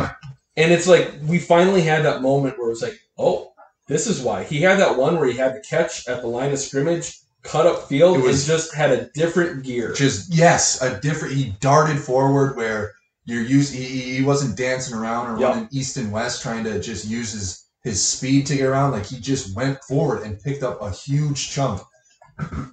And 0.58 0.72
it's 0.72 0.86
like 0.86 1.10
we 1.26 1.38
finally 1.38 1.80
had 1.82 2.04
that 2.04 2.20
moment 2.20 2.58
where 2.58 2.66
it 2.66 2.70
was 2.70 2.82
like, 2.82 2.98
oh, 3.16 3.52
this 3.86 4.06
is 4.06 4.20
why 4.20 4.44
he 4.44 4.60
had 4.60 4.78
that 4.80 4.98
one 4.98 5.16
where 5.18 5.28
he 5.28 5.36
had 5.38 5.54
the 5.54 5.60
catch 5.60 6.06
at 6.08 6.20
the 6.20 6.26
line 6.26 6.52
of 6.52 6.58
scrimmage, 6.58 7.16
cut 7.42 7.66
up 7.66 7.88
field, 7.88 8.18
It 8.18 8.22
was- 8.24 8.46
and 8.48 8.58
just 8.58 8.74
had 8.74 8.90
a 8.90 9.08
different 9.14 9.62
gear. 9.64 9.92
just 9.94 10.34
yes, 10.34 10.82
a 10.82 11.00
different. 11.00 11.34
He 11.34 11.54
darted 11.60 11.98
forward 11.98 12.56
where 12.56 12.92
you're 13.24 13.42
used. 13.42 13.72
He, 13.74 13.84
he 13.84 14.16
he 14.16 14.22
wasn't 14.24 14.56
dancing 14.58 14.94
around 14.98 15.30
or 15.30 15.40
Yep. 15.40 15.48
running 15.48 15.68
east 15.70 15.96
and 15.96 16.10
west 16.12 16.42
trying 16.42 16.64
to 16.64 16.80
just 16.80 17.06
use 17.06 17.32
his 17.32 17.64
his 17.84 18.04
speed 18.06 18.44
to 18.46 18.56
get 18.56 18.66
around. 18.66 18.92
Like 18.92 19.06
he 19.06 19.18
just 19.20 19.54
went 19.56 19.82
forward 19.84 20.22
and 20.22 20.40
picked 20.40 20.62
up 20.64 20.82
a 20.82 20.90
huge 20.90 21.50
chunk. 21.50 21.80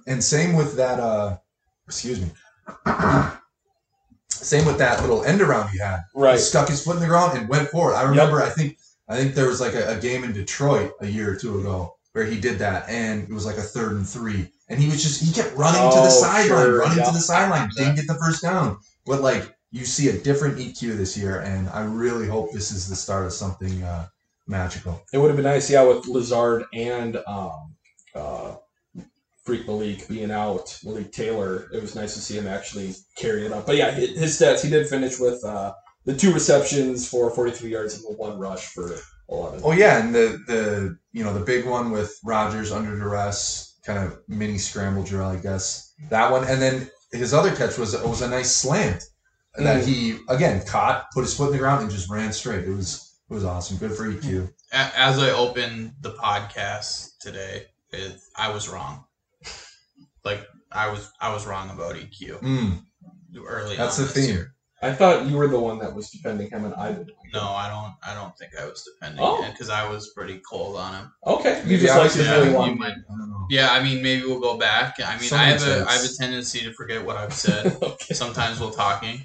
And 0.06 0.22
same 0.22 0.54
with 0.54 0.76
that. 0.76 0.98
uh 1.00 1.38
Excuse 1.86 2.20
me. 2.20 2.30
Same 4.44 4.66
with 4.66 4.78
that 4.78 5.00
little 5.00 5.24
end 5.24 5.40
around 5.40 5.70
he 5.70 5.78
had. 5.78 6.00
He 6.14 6.20
right. 6.20 6.38
stuck 6.38 6.68
his 6.68 6.84
foot 6.84 6.96
in 6.96 7.02
the 7.02 7.08
ground 7.08 7.38
and 7.38 7.48
went 7.48 7.68
forward. 7.68 7.94
I 7.94 8.02
remember. 8.02 8.42
I 8.42 8.48
think. 8.48 8.78
I 9.08 9.16
think 9.16 9.34
there 9.34 9.46
was 9.46 9.60
like 9.60 9.74
a, 9.74 9.96
a 9.96 10.00
game 10.00 10.24
in 10.24 10.32
Detroit 10.32 10.92
a 11.00 11.06
year 11.06 11.32
or 11.32 11.36
two 11.36 11.60
ago 11.60 11.94
where 12.12 12.24
he 12.24 12.40
did 12.40 12.58
that, 12.58 12.88
and 12.88 13.22
it 13.22 13.32
was 13.32 13.46
like 13.46 13.56
a 13.56 13.62
third 13.62 13.92
and 13.92 14.08
three, 14.08 14.50
and 14.68 14.80
he 14.80 14.88
was 14.88 15.02
just 15.02 15.22
he 15.22 15.32
kept 15.32 15.56
running 15.56 15.80
to 15.80 15.98
Oh, 15.98 16.04
the 16.04 16.10
sideline, 16.10 16.48
sure, 16.48 16.78
running 16.80 16.98
yeah. 16.98 17.04
to 17.04 17.12
the 17.12 17.20
sideline, 17.20 17.70
didn't 17.76 17.94
get 17.96 18.08
the 18.08 18.14
first 18.14 18.42
down. 18.42 18.78
But 19.04 19.20
like 19.20 19.54
you 19.70 19.84
see 19.84 20.08
a 20.08 20.18
different 20.18 20.58
EQ 20.58 20.96
this 20.96 21.16
year, 21.16 21.40
and 21.40 21.68
I 21.68 21.84
really 21.84 22.26
hope 22.26 22.52
this 22.52 22.72
is 22.72 22.88
the 22.88 22.96
start 22.96 23.26
of 23.26 23.32
something 23.32 23.82
uh, 23.82 24.08
magical. 24.46 25.02
It 25.12 25.18
would 25.18 25.28
have 25.28 25.36
been 25.36 25.44
nice, 25.44 25.70
yeah, 25.70 25.82
with 25.82 26.06
Lazard 26.06 26.64
and 26.72 27.16
um, 27.26 27.74
uh, 28.14 28.56
Freak 29.46 29.66
Malik 29.66 30.08
being 30.08 30.30
out, 30.32 30.76
Malik 30.84 31.12
Taylor. 31.12 31.68
It 31.72 31.80
was 31.80 31.94
nice 31.94 32.14
to 32.14 32.20
see 32.20 32.36
him 32.36 32.46
actually 32.48 32.94
carry 33.16 33.46
it 33.46 33.52
up. 33.52 33.64
But 33.64 33.76
yeah, 33.76 33.92
his 33.92 34.38
stats, 34.38 34.62
he 34.62 34.68
did 34.68 34.88
finish 34.88 35.18
with 35.20 35.42
uh, 35.44 35.72
the 36.04 36.16
two 36.16 36.32
receptions 36.34 37.08
for 37.08 37.30
43 37.30 37.70
yards 37.70 37.94
and 37.94 38.02
the 38.04 38.18
one 38.18 38.38
rush 38.38 38.66
for 38.66 38.96
11. 39.30 39.60
Oh 39.64 39.72
yeah, 39.72 40.02
and 40.04 40.14
the 40.14 40.38
the 40.46 40.98
you 41.12 41.22
know 41.24 41.32
the 41.32 41.44
big 41.44 41.64
one 41.66 41.90
with 41.92 42.18
Rodgers 42.24 42.72
under 42.72 42.96
duress, 42.98 43.78
kind 43.86 43.98
of 44.04 44.18
mini 44.28 44.58
scramble 44.58 45.02
drill, 45.04 45.26
I 45.28 45.36
guess 45.36 45.94
that 46.10 46.30
one, 46.30 46.44
and 46.44 46.60
then 46.60 46.90
his 47.12 47.32
other 47.32 47.54
catch 47.54 47.78
was 47.78 47.94
it 47.94 48.04
was 48.06 48.22
a 48.22 48.28
nice 48.28 48.54
slant 48.54 49.02
that 49.56 49.82
Mm. 49.82 49.86
he 49.86 50.18
again 50.28 50.64
caught, 50.66 51.10
put 51.12 51.22
his 51.22 51.34
foot 51.36 51.46
in 51.46 51.52
the 51.52 51.58
ground, 51.58 51.82
and 51.82 51.90
just 51.90 52.10
ran 52.10 52.32
straight. 52.32 52.64
It 52.64 52.74
was 52.74 53.16
it 53.30 53.34
was 53.34 53.44
awesome. 53.44 53.78
Good 53.78 53.92
for 53.96 54.04
EQ. 54.04 54.52
As 54.72 55.18
I 55.18 55.30
opened 55.30 55.92
the 56.00 56.12
podcast 56.12 57.18
today, 57.20 57.66
it, 57.90 58.18
I 58.36 58.50
was 58.52 58.68
wrong. 58.68 59.04
Like 60.26 60.46
I 60.72 60.90
was, 60.90 61.10
I 61.20 61.32
was 61.32 61.46
wrong 61.46 61.70
about 61.70 61.94
EQ 61.94 62.40
Mm, 62.42 62.82
early. 63.46 63.76
that's 63.76 63.98
on 63.98 64.06
the 64.06 64.12
this 64.12 64.26
theme. 64.26 64.34
year. 64.36 64.52
I 64.82 64.92
thought 64.92 65.24
you 65.26 65.36
were 65.38 65.48
the 65.48 65.58
one 65.58 65.78
that 65.78 65.94
was 65.94 66.10
defending 66.10 66.50
him, 66.50 66.66
and 66.66 66.74
I 66.74 66.92
didn't. 66.92 67.10
No, 67.32 67.40
I 67.42 67.68
don't. 67.70 67.94
I 68.06 68.14
don't 68.14 68.36
think 68.36 68.52
I 68.60 68.66
was 68.66 68.82
defending 68.84 69.24
Oh. 69.24 69.42
it 69.42 69.52
because 69.52 69.70
I 69.70 69.88
was 69.88 70.10
pretty 70.14 70.38
cold 70.48 70.76
on 70.76 70.94
him. 70.94 71.12
Okay, 71.26 71.60
you 71.60 71.64
Maybe 71.64 71.78
just 71.78 71.94
I 71.94 71.96
like 71.96 72.04
was 72.04 72.12
to 72.14 72.18
just 72.18 72.30
really 72.30 72.42
really 72.48 72.58
want. 72.58 72.72
you 72.74 72.78
might- 72.78 72.90
I 72.90 73.16
don't 73.18 73.30
know. 73.30 73.46
Yeah, 73.48 73.70
I 73.72 73.82
mean, 73.82 74.02
maybe 74.02 74.26
we'll 74.26 74.40
go 74.40 74.58
back. 74.58 74.96
I 75.00 75.18
mean, 75.18 75.32
I 75.32 75.44
have 75.44 75.56
a, 75.56 75.60
says- 75.60 75.86
I 75.86 75.92
have 75.92 76.04
a 76.04 76.14
tendency 76.20 76.60
to 76.60 76.72
forget 76.74 77.04
what 77.06 77.16
I've 77.16 77.32
said. 77.32 77.78
okay. 77.82 78.12
Sometimes 78.14 78.60
while 78.60 78.70
talking. 78.70 79.24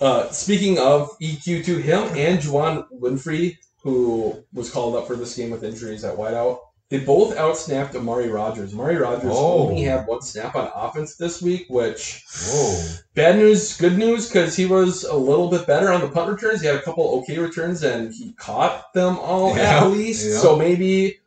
Uh, 0.00 0.30
speaking 0.30 0.78
of 0.78 1.10
EQ, 1.20 1.64
to 1.66 1.76
him 1.76 2.02
and 2.16 2.38
Juwann 2.38 2.86
Winfree, 3.02 3.56
who 3.82 4.42
was 4.54 4.70
called 4.70 4.94
up 4.96 5.06
for 5.06 5.16
this 5.16 5.36
game 5.36 5.50
with 5.50 5.62
injuries 5.64 6.04
at 6.04 6.16
wideout, 6.16 6.58
they 6.90 6.98
both 6.98 7.36
outsnapped 7.36 7.94
Amari 7.94 8.28
Rodgers. 8.28 8.74
Amari 8.74 8.96
Rodgers 8.96 9.32
Oh. 9.32 9.68
only 9.68 9.82
had 9.82 10.06
one 10.06 10.20
snap 10.22 10.54
on 10.56 10.70
offense 10.74 11.16
this 11.16 11.40
week, 11.40 11.66
which 11.70 12.24
Whoa. 12.48 12.84
bad 13.14 13.36
news, 13.36 13.76
good 13.76 13.96
news, 13.96 14.26
because 14.28 14.56
he 14.56 14.66
was 14.66 15.04
a 15.04 15.14
little 15.16 15.48
bit 15.48 15.66
better 15.66 15.90
on 15.92 16.00
the 16.00 16.08
punt 16.08 16.30
returns. 16.30 16.60
He 16.60 16.66
had 16.66 16.76
a 16.76 16.82
couple 16.82 17.04
okay 17.20 17.38
returns, 17.38 17.82
and 17.84 18.12
he 18.12 18.32
caught 18.34 18.92
them 18.92 19.18
all 19.20 19.56
Yeah, 19.56 19.84
at 19.84 19.86
least. 19.90 20.26
yeah. 20.28 20.38
So 20.38 20.56
maybe 20.56 21.18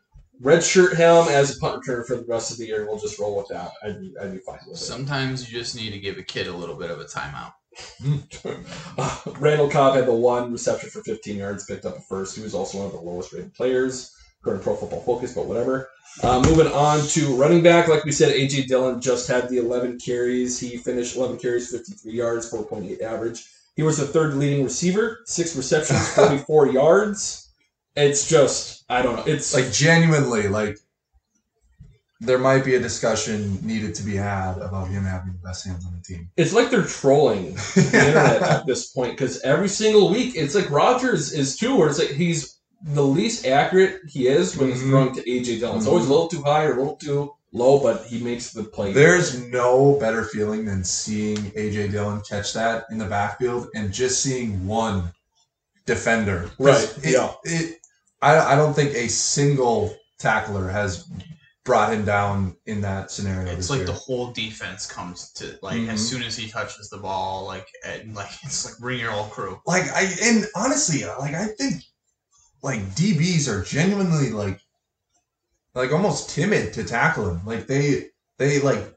redshirt 0.42 0.96
him 0.98 1.34
as 1.34 1.56
a 1.56 1.60
punt 1.60 1.82
returner 1.82 2.06
for 2.06 2.18
the 2.18 2.26
rest 2.28 2.52
of 2.52 2.58
the 2.58 2.66
year. 2.66 2.86
We'll 2.86 3.00
just 3.00 3.18
roll 3.18 3.38
with 3.38 3.48
that. 3.48 3.72
I'd 3.82 4.00
be, 4.02 4.14
I'd 4.22 4.34
be 4.34 4.40
fine 4.40 4.60
with 4.68 4.78
it. 4.78 4.82
Sometimes 4.84 5.50
you 5.50 5.58
just 5.58 5.76
need 5.76 5.92
to 5.92 6.00
give 6.00 6.18
a 6.18 6.24
kid 6.24 6.48
a 6.48 6.54
little 6.56 6.76
bit 6.76 6.92
of 6.92 7.00
a 7.00 7.06
timeout. 7.06 7.54
Uh, 8.98 9.18
Randall 9.40 9.70
Cobb 9.70 9.96
had 9.96 10.06
the 10.06 10.14
one 10.14 10.52
reception 10.52 10.90
for 10.90 11.02
15 11.02 11.38
yards, 11.38 11.66
picked 11.66 11.86
up 11.86 11.98
a 11.98 12.02
first. 12.02 12.36
He 12.36 12.44
was 12.44 12.54
also 12.54 12.78
one 12.78 12.88
of 12.88 12.94
the 12.94 13.00
lowest 13.00 13.34
rated 13.34 13.54
players, 13.56 14.16
to 14.52 14.60
Pro 14.60 14.76
Football 14.76 15.02
Focus, 15.02 15.34
but 15.34 15.46
whatever. 15.46 15.90
Uh, 16.22 16.42
moving 16.42 16.68
on 16.68 17.06
to 17.08 17.36
running 17.36 17.64
back, 17.64 17.88
like 17.88 18.04
we 18.04 18.12
said, 18.12 18.36
AJ 18.36 18.68
Dillon 18.68 19.02
just 19.02 19.28
had 19.28 19.50
the 19.50 19.58
11 19.58 20.00
carries. 20.00 20.60
He 20.60 20.78
finished 20.78 21.16
11 21.16 21.38
carries, 21.38 21.72
53 21.72 22.12
yards, 22.12 22.52
4.8 22.52 23.02
average. 23.02 23.46
He 23.76 23.82
was 23.82 23.98
the 23.98 24.06
third 24.06 24.36
leading 24.36 24.64
receiver, 24.64 25.22
six 25.26 25.56
receptions, 25.56 26.08
44 26.16 26.68
yards. 26.72 27.50
It's 27.96 28.28
just, 28.28 28.84
I 28.90 29.02
don't 29.02 29.16
know. 29.16 29.24
It's 29.26 29.54
Like 29.54 29.72
genuinely, 29.72 30.48
like 30.48 30.78
there 32.20 32.38
might 32.38 32.64
be 32.64 32.76
a 32.76 32.80
discussion 32.80 33.60
needed 33.66 33.94
to 33.96 34.04
be 34.04 34.16
had 34.16 34.58
about 34.60 34.88
him 34.88 35.04
having 35.04 35.34
the 35.34 35.40
best 35.40 35.66
hands 35.66 35.86
on 35.86 35.94
the 35.94 36.02
team. 36.02 36.30
it's 36.38 36.54
like 36.54 36.70
they're 36.70 36.86
trolling 36.86 37.54
the 37.54 37.82
internet 37.94 38.42
at 38.42 38.66
this 38.66 38.92
point 38.92 39.12
because 39.12 39.42
every 39.42 39.68
single 39.68 40.10
week 40.10 40.34
it's 40.36 40.56
like 40.56 40.70
Rodgers 40.70 41.34
is 41.34 41.58
too, 41.58 41.76
where 41.76 41.90
it's 41.90 42.00
like 42.00 42.10
he's 42.10 42.53
the 42.84 43.04
least 43.04 43.46
accurate 43.48 44.02
he 44.10 44.28
is 44.28 44.58
when 44.58 44.70
he's 44.70 44.82
Mhm. 44.82 44.90
throwing 44.90 45.16
to 45.16 45.30
AJ 45.30 45.60
Dillon. 45.60 45.78
It's 45.78 45.88
always 45.88 46.06
a 46.06 46.10
little 46.10 46.28
too 46.28 46.42
high 46.44 46.66
or 46.66 46.74
a 46.74 46.78
little 46.80 46.96
too 46.98 47.32
low, 47.54 47.80
but 47.80 48.06
he 48.06 48.20
makes 48.20 48.52
the 48.52 48.64
play. 48.64 48.92
There's 48.92 49.40
no 49.40 49.94
better 50.00 50.24
feeling 50.26 50.66
than 50.66 50.84
seeing 50.84 51.52
AJ 51.56 51.88
Dillon 51.90 52.22
catch 52.28 52.54
that 52.54 52.86
in 52.92 52.98
the 52.98 53.06
backfield 53.06 53.68
and 53.76 53.92
just 53.94 54.22
seeing 54.22 54.66
one 54.68 55.14
defender. 55.86 56.50
Right, 56.60 56.84
It, 57.04 57.12
yeah. 57.14 57.32
It, 57.44 57.78
I, 58.22 58.54
I 58.54 58.56
don't 58.56 58.74
think 58.74 58.94
a 58.96 59.08
single 59.08 59.96
tackler 60.20 60.70
has 60.70 61.06
brought 61.66 61.94
him 61.94 62.04
down 62.06 62.56
in 62.66 62.82
that 62.82 63.12
scenario. 63.12 63.52
It's 63.54 63.70
like 63.70 63.80
year. 63.80 63.88
the 63.88 63.94
whole 63.94 64.32
defense 64.32 64.86
comes 64.86 65.32
to 65.34 65.58
like 65.62 65.78
Mhm. 65.78 65.90
as 65.94 66.06
soon 66.06 66.24
as 66.24 66.36
he 66.36 66.50
touches 66.50 66.90
the 66.90 66.98
ball, 66.98 67.46
like 67.46 67.68
and 67.86 68.14
like 68.16 68.32
it's 68.44 68.66
like 68.66 68.78
bring 68.80 69.00
your 69.00 69.12
whole 69.12 69.28
crew. 69.30 69.60
like 69.66 69.84
I 69.94 70.04
and 70.22 70.46
honestly, 70.56 71.06
like 71.06 71.34
I 71.34 71.48
think 71.58 71.82
like 72.64 72.80
DBs 72.96 73.48
are 73.48 73.64
genuinely 73.64 74.32
like 74.32 74.60
like 75.76 75.92
almost 75.92 76.30
timid 76.30 76.74
to 76.74 76.84
tackle 76.84 77.30
him. 77.30 77.42
Like 77.46 77.68
they 77.68 78.10
they 78.38 78.60
like 78.62 78.90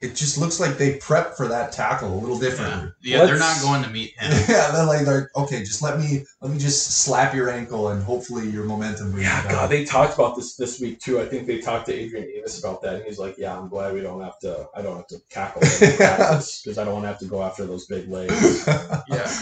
it 0.00 0.14
just 0.14 0.38
looks 0.38 0.60
like 0.60 0.78
they 0.78 0.96
prep 0.98 1.36
for 1.36 1.48
that 1.48 1.72
tackle 1.72 2.14
a 2.14 2.20
little 2.20 2.40
Yeah, 2.40 2.48
differently. 2.48 2.90
yeah, 3.02 3.24
they're 3.24 3.36
not 3.38 3.60
going 3.60 3.82
to 3.82 3.90
meet 3.90 4.12
him. 4.16 4.30
Yeah, 4.48 4.70
they're 4.70 4.86
like 4.86 5.04
they're 5.04 5.28
okay. 5.34 5.58
Just 5.60 5.82
let 5.82 5.98
me 5.98 6.24
let 6.40 6.52
me 6.52 6.58
just 6.58 7.02
slap 7.02 7.34
your 7.34 7.50
ankle 7.50 7.88
and 7.88 8.00
hopefully 8.02 8.48
your 8.48 8.64
momentum 8.64 9.10
brings 9.10 9.26
yeah, 9.26 9.42
down. 9.42 9.52
God, 9.52 9.70
they 9.70 9.84
talked 9.84 10.14
about 10.14 10.36
this 10.36 10.54
this 10.54 10.80
week 10.80 11.00
too. 11.00 11.20
I 11.20 11.24
think 11.24 11.48
they 11.48 11.60
talked 11.60 11.86
to 11.86 11.94
Adrian 11.94 12.26
Davis 12.26 12.60
about 12.60 12.80
that, 12.82 12.96
and 12.96 13.04
he's 13.04 13.18
like, 13.18 13.36
"Yeah, 13.38 13.58
I'm 13.58 13.68
glad 13.68 13.92
we 13.92 14.00
don't 14.00 14.22
have 14.22 14.38
to. 14.40 14.68
I 14.74 14.82
don't 14.82 14.96
have 14.96 15.08
to 15.08 15.18
tackle 15.30 15.60
because 15.62 16.78
I 16.78 16.84
don't 16.84 16.92
want 16.94 17.04
to 17.04 17.08
have 17.08 17.18
to 17.18 17.26
go 17.26 17.42
after 17.42 17.66
those 17.66 17.86
big 17.86 18.08
legs." 18.08 18.64
yeah, 19.08 19.32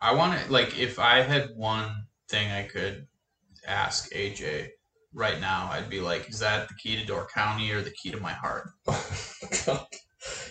I 0.00 0.14
want 0.14 0.38
to 0.40 0.52
like 0.52 0.78
if 0.78 1.00
I 1.00 1.22
had 1.22 1.50
one 1.56 2.06
thing 2.28 2.50
I 2.50 2.62
could 2.62 3.05
ask 3.66 4.12
AJ 4.12 4.68
right 5.12 5.40
now, 5.40 5.68
I'd 5.70 5.90
be 5.90 6.00
like, 6.00 6.28
is 6.28 6.38
that 6.40 6.68
the 6.68 6.74
key 6.74 6.96
to 6.96 7.04
Door 7.04 7.28
County 7.34 7.70
or 7.72 7.80
the 7.82 7.90
key 7.90 8.10
to 8.10 8.20
my 8.20 8.32
heart? 8.32 8.70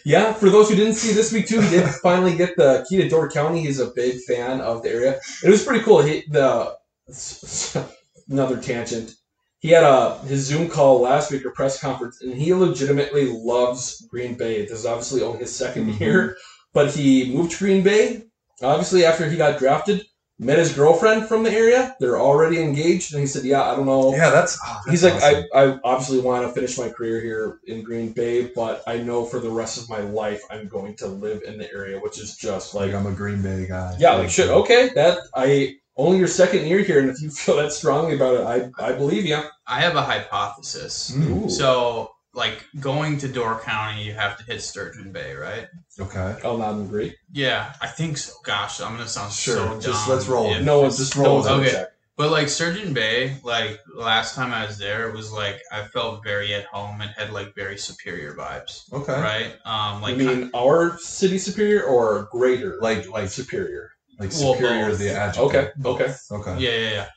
Yeah, 0.05 0.33
for 0.33 0.49
those 0.49 0.69
who 0.69 0.75
didn't 0.75 0.93
see 0.93 1.13
this 1.13 1.33
week 1.33 1.47
too, 1.47 1.59
he 1.59 1.69
did 1.69 1.89
finally 2.03 2.37
get 2.37 2.55
the 2.55 2.85
key 2.87 2.97
to 2.97 3.09
Door 3.09 3.31
County. 3.31 3.61
He's 3.61 3.79
a 3.79 3.87
big 3.87 4.21
fan 4.21 4.61
of 4.61 4.83
the 4.83 4.89
area. 4.89 5.19
It 5.43 5.49
was 5.49 5.63
pretty 5.65 5.83
cool. 5.83 6.01
He, 6.01 6.23
the 6.29 6.75
another 8.29 8.61
tangent. 8.61 9.15
He 9.59 9.69
had 9.69 9.83
a 9.83 10.19
his 10.19 10.45
Zoom 10.45 10.69
call 10.69 11.01
last 11.01 11.31
week 11.31 11.43
or 11.45 11.51
press 11.51 11.79
conference, 11.81 12.21
and 12.21 12.33
he 12.33 12.53
legitimately 12.53 13.25
loves 13.31 14.05
Green 14.09 14.35
Bay. 14.35 14.61
This 14.61 14.79
is 14.79 14.85
obviously 14.85 15.23
only 15.23 15.39
his 15.39 15.51
2nd 15.51 15.89
Mhm. 15.95 15.99
year, 15.99 16.37
but 16.73 16.93
he 16.93 17.33
moved 17.33 17.51
to 17.53 17.57
Green 17.57 17.83
Bay. 17.83 18.23
Obviously, 18.61 19.05
after 19.05 19.27
he 19.27 19.37
got 19.37 19.57
drafted, 19.59 20.05
met 20.37 20.59
his 20.59 20.73
girlfriend 20.73 21.27
from 21.27 21.43
the 21.43 21.51
area. 21.51 21.95
They're 21.99 22.19
already 22.19 22.61
engaged, 22.61 23.13
and 23.13 23.21
he 23.21 23.27
said, 23.27 23.43
"Yeah, 23.43 23.63
I 23.63 23.75
don't 23.75 23.85
know." 23.85 24.11
yeah, 24.11 24.29
that's, 24.29 24.59
oh, 24.65 24.81
that's 24.85 24.91
He's 24.91 25.03
like, 25.03 25.15
awesome. 25.15 25.45
I, 25.53 25.63
I 25.63 25.79
obviously 25.83 26.19
want 26.19 26.45
to 26.45 26.51
finish 26.53 26.77
my 26.77 26.89
career 26.89 27.21
here 27.21 27.59
in 27.67 27.83
Green 27.83 28.11
Bay, 28.11 28.51
but 28.55 28.83
I 28.87 28.97
know 28.97 29.25
for 29.25 29.39
the 29.39 29.49
rest 29.49 29.81
of 29.81 29.89
my 29.89 29.99
life 29.99 30.41
I'm 30.49 30.67
going 30.67 30.95
to 30.97 31.07
live 31.07 31.41
in 31.43 31.57
the 31.57 31.71
area, 31.71 31.99
which 31.99 32.19
is 32.19 32.35
just 32.35 32.75
like, 32.75 32.91
like 32.91 32.95
I'm 32.95 33.07
a 33.07 33.15
Green 33.15 33.41
Bay 33.41 33.67
guy. 33.67 33.95
yeah, 33.99 34.13
like 34.15 34.29
shit. 34.29 34.49
Okay, 34.49 34.89
that 34.95 35.19
I 35.35 35.75
only 35.97 36.17
your 36.17 36.27
second 36.27 36.65
year 36.67 36.79
here, 36.79 36.99
and 36.99 37.09
if 37.09 37.21
you 37.21 37.29
feel 37.29 37.57
that 37.57 37.71
strongly 37.71 38.15
about 38.15 38.35
it, 38.35 38.71
I 38.79 38.89
I 38.89 38.93
believe 38.93 39.25
you. 39.25 39.41
I 39.67 39.81
have 39.81 39.95
a 39.95 40.01
hypothesis. 40.01 41.15
Ooh. 41.17 41.49
So 41.49 42.14
like 42.35 42.65
going 42.81 43.17
to 43.19 43.27
Door 43.27 43.61
County, 43.61 44.03
you 44.03 44.13
have 44.13 44.37
to 44.37 44.43
hit 44.43 44.61
Sturgeon 44.61 45.11
Bay, 45.11 45.33
right? 45.33 45.67
Okay. 45.99 46.35
I'll 46.43 46.57
not 46.57 46.79
agree. 46.79 47.15
Yeah, 47.31 47.73
I 47.81 47.87
think 47.87 48.17
so. 48.17 48.33
Gosh, 48.43 48.81
I'm 48.81 48.91
gonna 48.91 49.07
sound 49.07 49.31
Sure. 49.33 49.55
so 49.55 49.65
dumb. 49.69 49.81
just 49.81 50.07
let's 50.09 50.25
roll. 50.27 50.53
if- 50.53 50.61
No 50.61 50.81
one's 50.81 50.97
Just 50.97 51.15
roll 51.15 51.35
one's 51.35 51.45
with 51.45 51.51
it. 51.51 51.55
gonna 51.55 51.67
Okay. 51.67 51.71
check. 51.77 51.87
But 52.17 52.31
like 52.31 52.47
Sturgeon 52.49 52.93
Bay, 52.93 53.37
like 53.43 53.79
last 53.93 54.35
time 54.35 54.53
I 54.53 54.65
was 54.65 54.77
there, 54.77 55.09
it 55.09 55.15
was 55.15 55.31
like 55.31 55.61
I 55.71 55.83
felt 55.85 56.23
very 56.23 56.53
at 56.53 56.65
home 56.65 57.01
and 57.01 57.09
had 57.11 57.31
like 57.31 57.53
very 57.55 57.77
superior 57.77 58.33
vibes. 58.35 58.91
Okay. 58.93 59.19
Right? 59.19 59.53
Um, 59.65 60.01
like 60.01 60.17
you 60.17 60.23
mean 60.27 60.49
our 60.53 60.97
city 60.99 61.37
superior 61.37 61.83
or 61.83 62.29
greater? 62.31 62.77
Like 62.81 63.07
like 63.09 63.29
superior. 63.29 63.91
like 64.19 64.31
Well, 64.31 64.53
superior 64.53 64.89
both. 64.91 64.99
the 64.99 65.11
adjective. 65.11 65.43
Okay. 65.43 65.71
Okay. 65.85 66.13
Okay. 66.31 66.57
Yeah, 66.59 66.69
yeah, 66.71 66.91
yeah. 66.91 67.07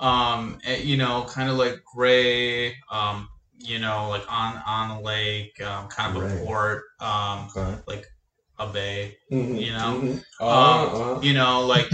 Um, 0.00 0.58
eh, 0.64 0.76
you 0.78 0.96
know, 0.96 1.24
kind 1.28 1.48
of 1.50 1.56
like 1.56 1.82
gray. 1.84 2.74
Um, 2.90 3.28
you 3.58 3.78
know, 3.78 4.08
like 4.08 4.24
on 4.30 4.62
on 4.66 4.90
a 4.90 5.00
lake, 5.00 5.60
um, 5.60 5.88
kind 5.88 6.16
of 6.16 6.22
Gray. 6.22 6.40
a 6.40 6.44
port. 6.44 6.82
Um, 7.00 7.48
Okay. 7.56 7.78
like 7.86 8.06
a 8.58 8.66
bay. 8.66 9.16
Mhm, 9.32 9.60
You 9.60 9.72
know? 9.72 10.00
mhm. 10.00 10.24
Uh, 10.40 10.44
Um, 10.46 11.16
uh, 11.18 11.20
You 11.20 11.32
know, 11.34 11.66
like 11.66 11.90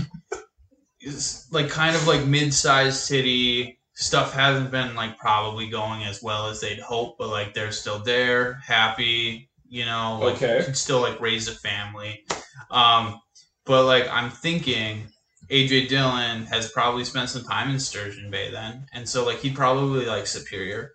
it's 1.00 1.50
like 1.52 1.68
kind 1.68 1.94
of 1.96 2.06
like 2.06 2.24
mid-sized 2.24 2.98
city. 3.00 3.78
Stuff 3.96 4.32
hasn't 4.32 4.70
been 4.70 4.94
like 4.96 5.18
probably 5.18 5.68
going 5.68 6.02
as 6.04 6.22
well 6.22 6.48
as 6.48 6.60
they'd 6.60 6.80
hope, 6.80 7.16
but 7.18 7.28
like 7.28 7.54
they're 7.54 7.72
still 7.72 7.98
there, 8.00 8.54
happy. 8.66 9.48
You 9.68 9.84
know, 9.86 10.18
like 10.22 10.34
Okay. 10.36 10.64
can 10.64 10.74
still 10.74 11.00
like 11.00 11.20
raise 11.20 11.48
a 11.48 11.54
family. 11.54 12.24
Um, 12.70 13.20
but 13.66 13.84
like 13.84 14.08
I'm 14.08 14.30
thinking 14.30 15.06
AJ 15.50 15.88
Dillon 15.88 16.46
has 16.46 16.70
probably 16.70 17.04
spent 17.04 17.28
some 17.28 17.44
time 17.44 17.70
in 17.70 17.78
Sturgeon 17.78 18.30
Bay 18.30 18.50
then, 18.50 18.86
and 18.92 19.08
so 19.08 19.24
like 19.24 19.38
he'd 19.40 19.54
probably 19.54 20.06
like 20.06 20.26
Superior. 20.26 20.92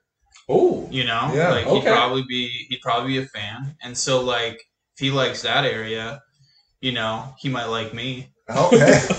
Oh, 0.50 0.88
You 0.92 1.06
know, 1.06 1.32
Yeah, 1.34 1.52
like 1.52 1.68
he'd 1.68 1.84
probably 1.84 2.24
be 2.24 2.66
he'd 2.70 2.82
probably 2.82 3.14
be 3.14 3.18
a 3.20 3.26
fan, 3.28 3.76
and 3.82 3.98
so 3.98 4.22
like 4.22 4.56
if 4.56 5.00
he 5.00 5.12
likes 5.12 5.44
that 5.44 5.66
area, 5.66 6.22
you 6.82 6.92
know, 6.92 7.34
he 7.38 7.50
might 7.50 7.66
like 7.66 7.94
me. 7.94 8.34
Okay. 8.50 9.08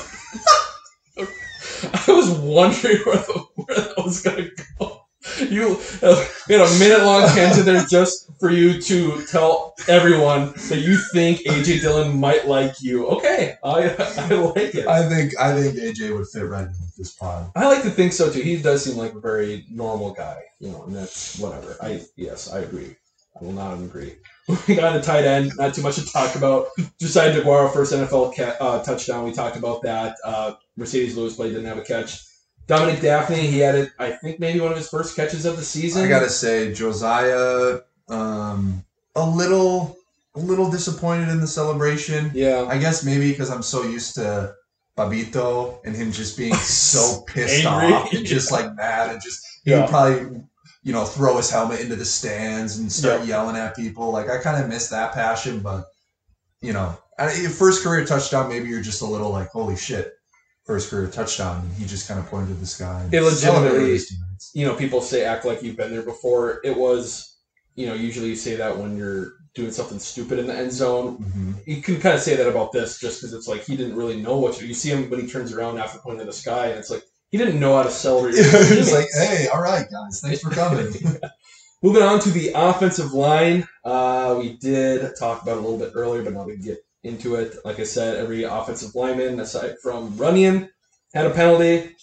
I 1.17 2.05
was 2.09 2.31
wondering 2.31 2.99
where, 3.05 3.17
the, 3.17 3.45
where 3.55 3.77
that 3.77 4.05
was 4.05 4.21
gonna 4.23 4.49
go. 4.79 5.00
You 5.39 5.81
uh, 6.03 6.27
we 6.49 6.55
had 6.55 6.67
a 6.67 6.79
minute 6.79 7.05
long 7.05 7.29
tangent 7.29 7.65
there 7.65 7.85
just 7.85 8.31
for 8.39 8.51
you 8.51 8.81
to 8.81 9.25
tell 9.27 9.75
everyone 9.89 10.53
that 10.69 10.81
you 10.81 10.97
think 11.13 11.41
AJ 11.41 11.81
Dillon 11.81 12.19
might 12.19 12.47
like 12.47 12.81
you. 12.81 13.07
Okay, 13.07 13.57
I 13.65 13.91
I 14.19 14.35
like 14.35 14.75
it. 14.75 14.87
I, 14.87 15.09
think 15.09 15.39
I 15.39 15.55
think 15.61 15.77
AJ 15.77 16.17
would 16.17 16.27
fit 16.29 16.45
right 16.45 16.63
in 16.65 16.69
with 16.69 16.97
this 16.97 17.15
pod. 17.15 17.51
I 17.57 17.67
like 17.67 17.83
to 17.83 17.91
think 17.91 18.13
so 18.13 18.31
too. 18.33 18.41
He 18.41 18.57
does 18.57 18.85
seem 18.85 18.97
like 18.97 19.15
a 19.15 19.21
very 19.21 19.67
normal 19.71 20.13
guy, 20.13 20.43
you 20.59 20.71
know, 20.71 20.85
and 20.85 20.95
that's 20.95 21.39
whatever. 21.39 21.77
I 21.81 22.03
yes, 22.17 22.53
I 22.53 22.61
agree. 22.61 22.97
I 23.41 23.45
will 23.45 23.53
not 23.53 23.75
agree. 23.75 24.17
We 24.67 24.75
got 24.75 24.97
a 24.97 25.01
tight 25.01 25.25
end. 25.25 25.53
Not 25.57 25.75
too 25.75 25.83
much 25.83 25.95
to 25.97 26.05
talk 26.07 26.35
about. 26.35 26.69
Josiah 27.01 27.33
Deguara 27.33 27.73
first 27.73 27.93
NFL 27.93 28.35
ca- 28.35 28.57
uh, 28.61 28.83
touchdown. 28.83 29.25
We 29.25 29.33
talked 29.33 29.57
about 29.57 29.83
that. 29.83 30.17
Uh, 30.25 30.55
Marcedes 30.79 31.15
Lewis 31.15 31.37
play 31.37 31.51
didn't 31.51 31.67
have 31.67 31.79
a 31.79 31.83
catch. 31.83 32.21
Dominique 32.71 33.01
Dafney, 33.03 33.35
he 33.51 33.59
had 33.59 33.75
it. 33.75 33.91
I 33.99 34.11
think 34.13 34.39
maybe 34.39 34.61
one 34.61 34.71
of 34.71 34.77
his 34.79 34.89
first 34.89 35.17
catches 35.17 35.45
of 35.45 35.57
the 35.57 35.63
season. 35.65 36.05
I 36.05 36.09
gotta 36.09 36.29
say, 36.31 36.73
Josiah, 36.73 37.81
um, 38.09 38.85
a 39.17 39.27
little, 39.29 39.97
a 40.37 40.39
little 40.39 40.71
disappointed 40.71 41.29
in 41.31 41.41
the 41.41 41.47
celebration. 41.49 42.31
Yeah. 42.33 42.67
I 42.69 42.79
guess 42.79 43.03
maybe 43.05 43.31
because 43.33 43.51
I'm 43.51 43.63
so 43.63 43.83
used 43.83 44.15
to 44.15 44.55
Babito 44.97 45.79
and 45.85 45.97
him 45.97 46.13
just 46.13 46.37
being 46.39 46.55
so 46.95 47.23
pissed 47.27 47.67
off 47.67 48.13
and 48.13 48.25
just 48.25 48.53
like 48.53 48.75
mad 48.77 49.11
and 49.11 49.21
just 49.21 49.45
he 49.65 49.73
Yeah. 49.73 49.81
would 49.81 49.91
probably, 49.91 50.41
you 50.85 50.93
know, 50.93 51.05
throw 51.05 51.37
his 51.39 51.51
helmet 51.51 51.81
into 51.81 51.97
the 51.97 52.05
stands 52.05 52.79
and 52.79 52.91
start 52.93 53.21
Yeah. 53.23 53.27
yelling 53.27 53.57
at 53.57 53.75
people. 53.75 54.13
Like 54.13 54.31
I 54.31 54.39
kind 54.39 54.63
of 54.63 54.69
miss 54.69 54.89
that 54.91 55.13
passion, 55.13 55.59
but 55.61 55.89
you 56.61 56.73
know, 56.73 56.97
I- 57.19 57.35
your 57.35 57.51
first 57.51 57.83
career 57.83 58.05
touchdown, 58.05 58.49
maybe 58.49 58.69
you're 58.69 58.81
just 58.83 59.03
a 59.03 59.07
little 59.07 59.31
like, 59.31 59.49
holy 59.49 59.77
shit, 59.77 60.15
first 60.65 60.91
career 60.91 61.09
touchdown. 61.09 61.61
And 61.65 61.73
he 61.75 61.87
just 61.87 62.07
kind 62.09 62.21
of 62.21 62.27
pointed 62.27 62.49
to 62.49 62.55
the 62.55 62.67
sky. 62.67 63.03
and 63.05 63.15
It 63.15 63.23
legitimately- 63.23 63.41
celebrated 63.41 63.83
with 63.83 63.91
his 63.93 64.09
teammates. 64.09 64.51
you 64.55 64.67
know, 64.67 64.75
people 64.75 65.01
say 65.01 65.25
act 65.25 65.45
like 65.45 65.63
you've 65.63 65.77
been 65.77 65.91
there 65.91 66.03
before. 66.03 66.61
It 66.65 66.77
was, 66.77 67.37
you 67.75 67.87
know, 67.87 67.95
usually 67.95 68.29
you 68.29 68.37
say 68.37 68.57
that 68.57 68.77
when 68.79 68.97
you're 68.97 69.33
doing 69.55 69.73
something 69.73 69.99
stupid 69.99 70.39
in 70.39 70.47
the 70.47 70.55
end 70.55 70.73
zone. 70.73 71.19
Mhm. 71.19 71.55
You 71.67 71.83
can 71.83 72.01
kind 72.01 72.15
of 72.15 72.21
say 72.23 72.37
that 72.37 72.47
about 72.47 72.71
this 72.71 73.01
just 73.01 73.21
because 73.21 73.35
it's 73.35 73.49
like 73.49 73.65
he 73.65 73.77
didn't 73.77 73.97
really 73.97 74.21
know 74.23 74.39
what 74.39 74.55
to 74.55 74.61
do. 74.61 74.67
You 74.69 74.75
see 74.75 74.91
him 74.91 75.11
when 75.11 75.21
he 75.21 75.27
turns 75.27 75.53
around 75.53 75.79
after 75.79 75.99
pointing 75.99 76.21
to 76.21 76.27
the 76.27 76.33
sky, 76.33 76.69
and 76.69 76.79
it's 76.79 76.89
like 76.91 77.03
he 77.31 77.39
didn't 77.39 77.59
know 77.59 77.77
how 77.77 77.83
to 77.83 77.91
celebrate. 77.91 78.35
He's 78.37 78.93
like, 78.93 79.09
hey, 79.13 79.49
all 79.53 79.61
right, 79.61 79.87
guys, 79.91 80.21
thanks 80.21 80.41
for 80.41 80.51
coming. 80.51 80.93
Moving 81.83 82.03
on 82.03 82.21
to 82.21 82.31
the 82.31 82.53
offensive 82.55 83.13
line, 83.13 83.67
uh, 83.85 84.37
we 84.39 84.57
did 84.59 85.11
talk 85.19 85.43
about 85.43 85.57
a 85.57 85.61
little 85.61 85.79
bit 85.79 85.93
earlier, 85.95 86.23
but 86.23 86.35
now 86.35 86.45
we 86.45 86.57
get 86.57 86.79
into 87.03 87.35
it. 87.37 87.57
Like 87.65 87.81
I 87.81 87.85
said, 87.85 88.17
every 88.17 88.45
offensive 88.45 88.95
lineman, 88.95 89.41
aside 89.41 89.77
from 89.83 90.13
Runyan, 90.13 90.69
had 91.15 91.27
a 91.27 91.31
penalty. 91.31 91.97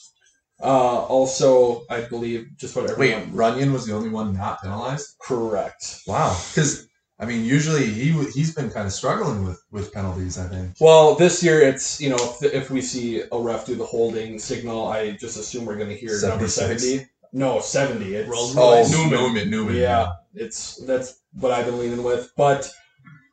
Uh, 0.62 1.02
also, 1.06 1.86
I 1.90 2.02
believe 2.02 2.48
just 2.58 2.76
about 2.76 2.98
Wait, 2.98 3.14
everyone. 3.14 3.32
Runyan 3.32 3.72
was 3.74 3.86
the 3.86 3.94
only 3.94 4.10
one 4.10 4.34
not 4.34 4.62
penalized. 4.62 5.16
correct. 5.22 6.02
Wow, 6.08 6.36
because 6.50 6.88
I 7.20 7.26
mean, 7.26 7.46
usually 7.46 7.86
he 7.86 8.12
he's 8.34 8.56
been 8.56 8.72
kind 8.72 8.88
of 8.88 8.94
struggling 8.94 9.46
with 9.46 9.62
with 9.72 9.94
penalties. 9.94 10.38
I 10.40 10.48
think. 10.48 10.76
Well, 10.80 11.14
this 11.16 11.44
year 11.44 11.62
it's 11.62 12.02
you 12.02 12.10
know 12.10 12.18
if, 12.20 12.44
if 12.54 12.72
we 12.72 12.82
see 12.82 13.22
a 13.32 13.40
ref 13.40 13.68
do 13.68 13.76
the 13.76 13.86
holding 13.86 14.40
signal, 14.40 14.88
I 14.88 15.12
just 15.12 15.38
assume 15.38 15.66
we're 15.66 15.78
going 15.78 15.90
to 15.90 15.96
hear 15.96 16.20
number 16.22 16.48
seventy. 16.48 17.08
No, 17.34 17.60
seventy. 17.60 18.16
It's 18.16 18.28
Rolls 18.30 18.56
Oh, 18.58 18.78
Royce. 18.78 18.92
Newman, 18.92 19.50
Newman, 19.52 19.76
Yeah, 19.76 20.14
it's 20.34 20.78
that's 20.88 21.20
what 21.34 21.52
I've 21.52 21.66
been 21.66 21.78
leaning 21.78 22.02
with. 22.02 22.32
But 22.36 22.72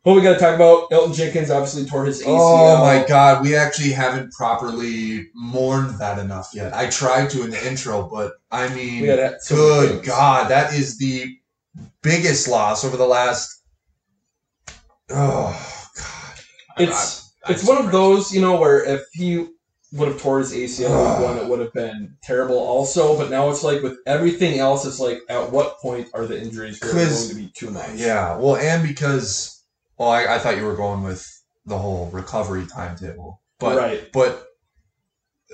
what 0.05 0.14
we 0.14 0.20
got 0.22 0.34
to 0.34 0.38
talk 0.38 0.55
about, 0.55 0.90
Elgton 0.90 1.14
Jenkins 1.14 1.50
obviously 1.50 1.84
tore 1.86 2.05
his 2.05 2.22
ACL. 2.22 2.36
Oh 2.38 2.78
my 2.78 3.05
God, 3.09 3.42
we 3.42 3.57
actually 3.57 3.90
haven't 3.90 4.32
properly 4.32 5.28
mourned 5.34 5.98
that 5.98 6.18
enough 6.18 6.50
yet. 6.55 6.74
I 6.74 6.88
tried 6.88 7.30
to 7.30 7.42
in 7.42 7.50
the 7.50 7.66
intro, 7.66 8.09
but 8.09 8.34
I 8.50 8.68
mean, 8.74 9.00
We 9.00 9.07
gotta- 9.09 9.38
so 9.40 9.57
good. 9.57 10.05
God, 10.05 10.48
that 10.50 10.72
is 10.74 10.98
the 10.98 11.36
biggest 12.02 12.46
loss 12.48 12.84
over 12.84 12.96
the 12.96 13.07
last. 13.07 13.62
Oh 15.11 15.90
God, 15.96 16.34
It's 16.78 17.30
I- 17.46 17.52
it's 17.52 17.64
one 17.64 17.78
of 17.84 17.90
those 17.92 18.32
you 18.32 18.40
know 18.40 18.57
where 18.57 18.84
if 18.84 19.02
he 19.12 19.48
would 19.92 20.09
have 20.09 20.20
tore 20.20 20.38
his 20.40 20.52
ACL 20.52 21.22
one, 21.22 21.36
it 21.38 21.46
would 21.46 21.61
have 21.61 21.72
been 21.72 22.16
terrible 22.22 22.59
also. 22.59 23.16
But 23.16 23.30
now 23.30 23.48
it's 23.50 23.62
like 23.62 23.80
with 23.82 23.96
everything 24.07 24.59
else, 24.59 24.84
it's 24.84 24.98
like 24.98 25.20
at 25.28 25.50
what 25.52 25.78
point 25.78 26.09
are 26.14 26.26
the 26.26 26.38
injuries 26.40 26.80
really 26.82 27.05
going 27.05 27.28
to 27.28 27.34
be 27.36 27.46
too 27.55 27.70
much? 27.70 27.94
yeah. 27.94 28.36
Well, 28.36 28.57
and 28.57 28.82
because, 28.86 29.62
well, 30.05 30.12
I, 30.12 30.34
I 30.34 30.38
thought 30.38 30.57
you 30.59 30.64
were 30.64 30.76
going 30.76 31.02
with 31.02 31.26
the 31.66 31.78
whole 31.78 32.11
recovery 32.11 32.66
timetable, 32.66 33.40
but 33.59 33.76
right. 33.76 34.12
But 34.12 34.46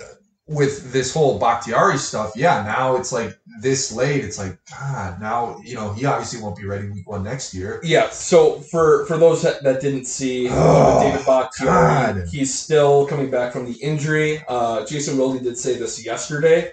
uh, 0.01 0.14
with 0.48 0.92
this 0.92 1.14
whole 1.14 1.38
Bakhtiari 1.38 1.98
stuff, 1.98 2.32
yeah, 2.34 2.64
now 2.64 2.96
it's 2.96 3.12
like 3.12 3.32
this 3.62 3.92
late. 3.92 4.24
It's 4.24 4.38
like 4.38 4.59
God. 4.68 5.20
Now 5.20 5.61
you 5.64 5.74
know 5.76 5.92
he 5.92 6.05
obviously 6.05 6.42
won't 6.42 6.57
be 6.57 6.64
ready 6.64 6.88
week 6.88 7.09
one 7.09 7.22
next 7.22 7.55
year. 7.55 7.80
Yeah, 7.84 8.11
so 8.11 8.59
for 8.59 9.07
for 9.07 9.16
those 9.18 9.42
that, 9.42 9.62
that 9.62 9.80
didn't 9.80 10.07
see 10.07 10.48
Oh, 10.51 11.01
David 11.01 11.24
Bakhtiari, 11.24 12.14
God. 12.14 12.28
he's 12.28 12.53
still 12.53 13.07
coming 13.07 13.30
back 13.30 13.53
from 13.53 13.66
the 13.66 13.78
injury. 13.78 14.42
Uh, 14.48 14.84
Jason 14.84 15.16
Wilde 15.16 15.42
did 15.44 15.59
say 15.59 15.78
this 15.78 16.05
yesterday 16.05 16.72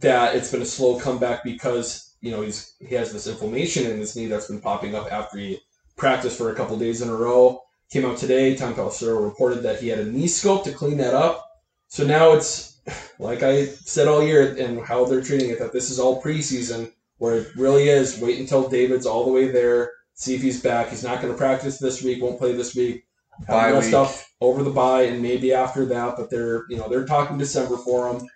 that 0.00 0.34
it's 0.34 0.50
been 0.50 0.62
a 0.62 0.66
slow 0.66 0.98
comeback 0.98 1.44
because 1.44 2.16
you 2.20 2.32
know 2.32 2.42
he's 2.42 2.74
he 2.80 2.96
has 2.96 3.12
this 3.12 3.28
inflammation 3.28 3.88
in 3.88 3.98
his 3.98 4.16
knee 4.16 4.26
that's 4.26 4.48
been 4.48 4.60
popping 4.60 4.96
up 4.96 5.12
after 5.12 5.38
he 5.38 5.60
practiced 5.96 6.38
for 6.38 6.50
a 6.50 6.54
couple 6.54 6.78
days 6.78 7.02
in 7.02 7.08
a 7.08 7.14
row. 7.14 7.62
Came 7.90 8.04
out 8.04 8.18
today. 8.18 8.56
Tom 8.56 8.74
Pelissero 8.74 9.22
reported 9.22 9.62
that 9.62 9.80
he 9.80 9.88
had 9.88 9.98
a 9.98 10.04
knee 10.04 10.26
scope 10.26 10.64
to 10.64 10.72
clean 10.72 10.96
that 10.98 11.14
up. 11.14 11.46
So 11.88 12.06
now 12.06 12.32
it's 12.32 12.80
like 13.18 13.42
I 13.42 13.66
said 13.66 14.08
all 14.08 14.22
year 14.22 14.56
and 14.56 14.80
how 14.80 15.04
they're 15.04 15.22
treating 15.22 15.50
it 15.50 15.58
that 15.58 15.72
this 15.72 15.90
is 15.90 15.98
all 15.98 16.22
preseason 16.22 16.90
where 17.18 17.36
it 17.36 17.54
really 17.56 17.88
is 17.88 18.18
wait 18.18 18.40
until 18.40 18.68
David's 18.68 19.06
all 19.06 19.24
the 19.24 19.30
way 19.30 19.48
there, 19.48 19.92
see 20.14 20.34
if 20.34 20.42
he's 20.42 20.60
back. 20.60 20.88
He's 20.88 21.04
not 21.04 21.20
going 21.20 21.32
to 21.32 21.38
practice 21.38 21.78
this 21.78 22.02
week, 22.02 22.22
won't 22.22 22.38
play 22.38 22.52
this 22.52 22.74
week. 22.74 23.04
Have 23.46 23.48
Bye 23.48 23.70
rest 23.72 23.86
week. 23.86 23.94
up 23.94 24.10
over 24.40 24.62
the 24.62 24.70
bye 24.70 25.02
and 25.02 25.22
maybe 25.22 25.52
after 25.52 25.86
that, 25.86 26.16
but 26.16 26.30
they're 26.30 26.64
you 26.68 26.76
know 26.76 26.88
they're 26.88 27.06
talking 27.06 27.38
December 27.38 27.76
for 27.76 28.08
him. 28.10 28.28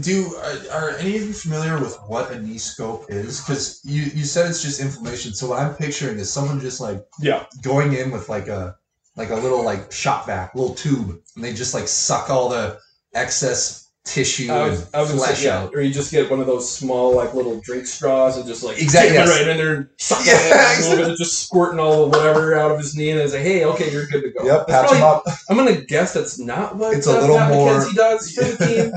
Do 0.00 0.36
are, 0.36 0.70
are 0.72 0.90
any 0.98 1.16
of 1.16 1.22
you 1.22 1.32
familiar 1.32 1.78
with 1.80 1.96
what 2.06 2.30
a 2.30 2.40
knee 2.40 2.58
scope 2.58 3.06
is? 3.08 3.40
Because 3.40 3.80
you 3.84 4.02
you 4.14 4.24
said 4.24 4.48
it's 4.48 4.62
just 4.62 4.80
inflammation. 4.80 5.34
So 5.34 5.48
what 5.48 5.58
I'm 5.58 5.74
picturing 5.74 6.18
is 6.18 6.32
someone 6.32 6.60
just 6.60 6.80
like 6.80 7.04
Yeah, 7.20 7.46
going 7.62 7.94
in 7.94 8.12
with 8.12 8.28
like 8.28 8.46
a 8.46 8.76
like 9.16 9.30
a 9.30 9.34
little 9.36 9.64
like 9.64 9.90
shot 9.90 10.26
vac, 10.26 10.54
little 10.54 10.74
tube, 10.76 11.20
and 11.34 11.44
they 11.44 11.52
just 11.52 11.74
like 11.74 11.88
suck 11.88 12.30
all 12.30 12.48
the 12.48 12.78
excess 13.14 13.88
tissue 14.06 14.50
I 14.50 14.56
and 14.62 14.70
was, 14.70 14.94
I 14.94 15.00
was 15.02 15.10
flesh 15.12 15.38
say, 15.40 15.44
yeah, 15.46 15.58
out. 15.58 15.74
or 15.74 15.82
you 15.82 15.92
just 15.92 16.10
get 16.10 16.30
one 16.30 16.40
of 16.40 16.46
those 16.46 16.70
small 16.72 17.14
like 17.14 17.34
little 17.34 17.60
drink 17.60 17.86
straws 17.86 18.38
and 18.38 18.46
just 18.46 18.62
like 18.62 18.80
Exactly, 18.80 19.14
yes. 19.14 19.28
right 19.28 19.46
in 19.48 19.56
there, 19.58 19.74
and 19.74 19.88
suck 19.98 20.24
Yeah, 20.24 20.34
it 20.36 20.38
a 20.38 20.48
little 20.48 20.60
exactly. 20.94 21.04
bit, 21.10 21.18
just 21.18 21.42
squirting 21.44 21.78
all 21.80 22.08
the 22.08 22.16
whatever 22.16 22.54
out 22.54 22.70
of 22.70 22.78
his 22.78 22.96
knee, 22.96 23.10
and 23.10 23.20
it's 23.20 23.32
like, 23.34 23.42
hey, 23.42 23.64
okay, 23.66 23.92
you're 23.92 24.06
good 24.06 24.22
to 24.22 24.30
go. 24.30 24.44
Yep, 24.44 24.66
That's 24.68 24.88
patch 24.92 24.96
him 24.98 25.04
up. 25.04 25.24
I'm 25.50 25.56
gonna 25.56 25.80
guess 25.82 26.14
that's 26.14 26.38
not 26.38 26.76
what 26.76 26.94
It's 26.96 27.06
a 27.08 27.18
uh, 27.18 27.20
little 27.20 27.36
Pat 27.36 27.52
more- 27.52 27.72
McKenzie 27.72 27.94
does 27.94 28.32
for 28.32 28.44
the 28.44 28.66
team, 28.66 28.92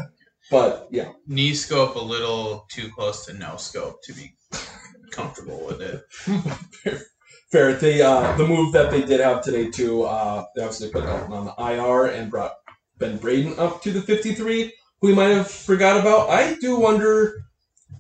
but 0.52 0.88
yeah, 0.92 1.12
knee 1.28 1.54
scope 1.54 1.96
a 1.96 2.00
little 2.00 2.66
too 2.70 2.90
close 2.90 3.26
to 3.26 3.34
no 3.34 3.58
scope 3.58 4.02
to 4.04 4.14
be 4.14 4.36
comfortable 5.12 5.66
with 5.66 5.82
it. 5.82 6.04
Fair. 7.52 7.76
The 7.76 8.02
uh, 8.02 8.36
the 8.36 8.48
move 8.48 8.74
that 8.74 8.90
they 8.90 9.04
did 9.04 9.20
have 9.20 9.44
today 9.44 9.70
too. 9.70 10.04
Uh, 10.04 10.44
they 10.56 10.64
obviously 10.64 10.90
put 10.90 11.04
Elgton 11.04 11.30
on 11.30 11.46
the 11.46 11.54
IR 11.60 12.08
and 12.08 12.32
brought 12.32 12.54
Ben 12.98 13.18
Braden 13.18 13.60
up 13.60 13.82
to 13.84 13.92
the 13.92 14.02
53, 14.02 14.74
who 15.02 15.08
we 15.08 15.14
might 15.14 15.30
have 15.30 15.50
forgot 15.50 16.00
about. 16.00 16.30
I 16.30 16.56
do 16.56 16.80
wonder 16.80 17.46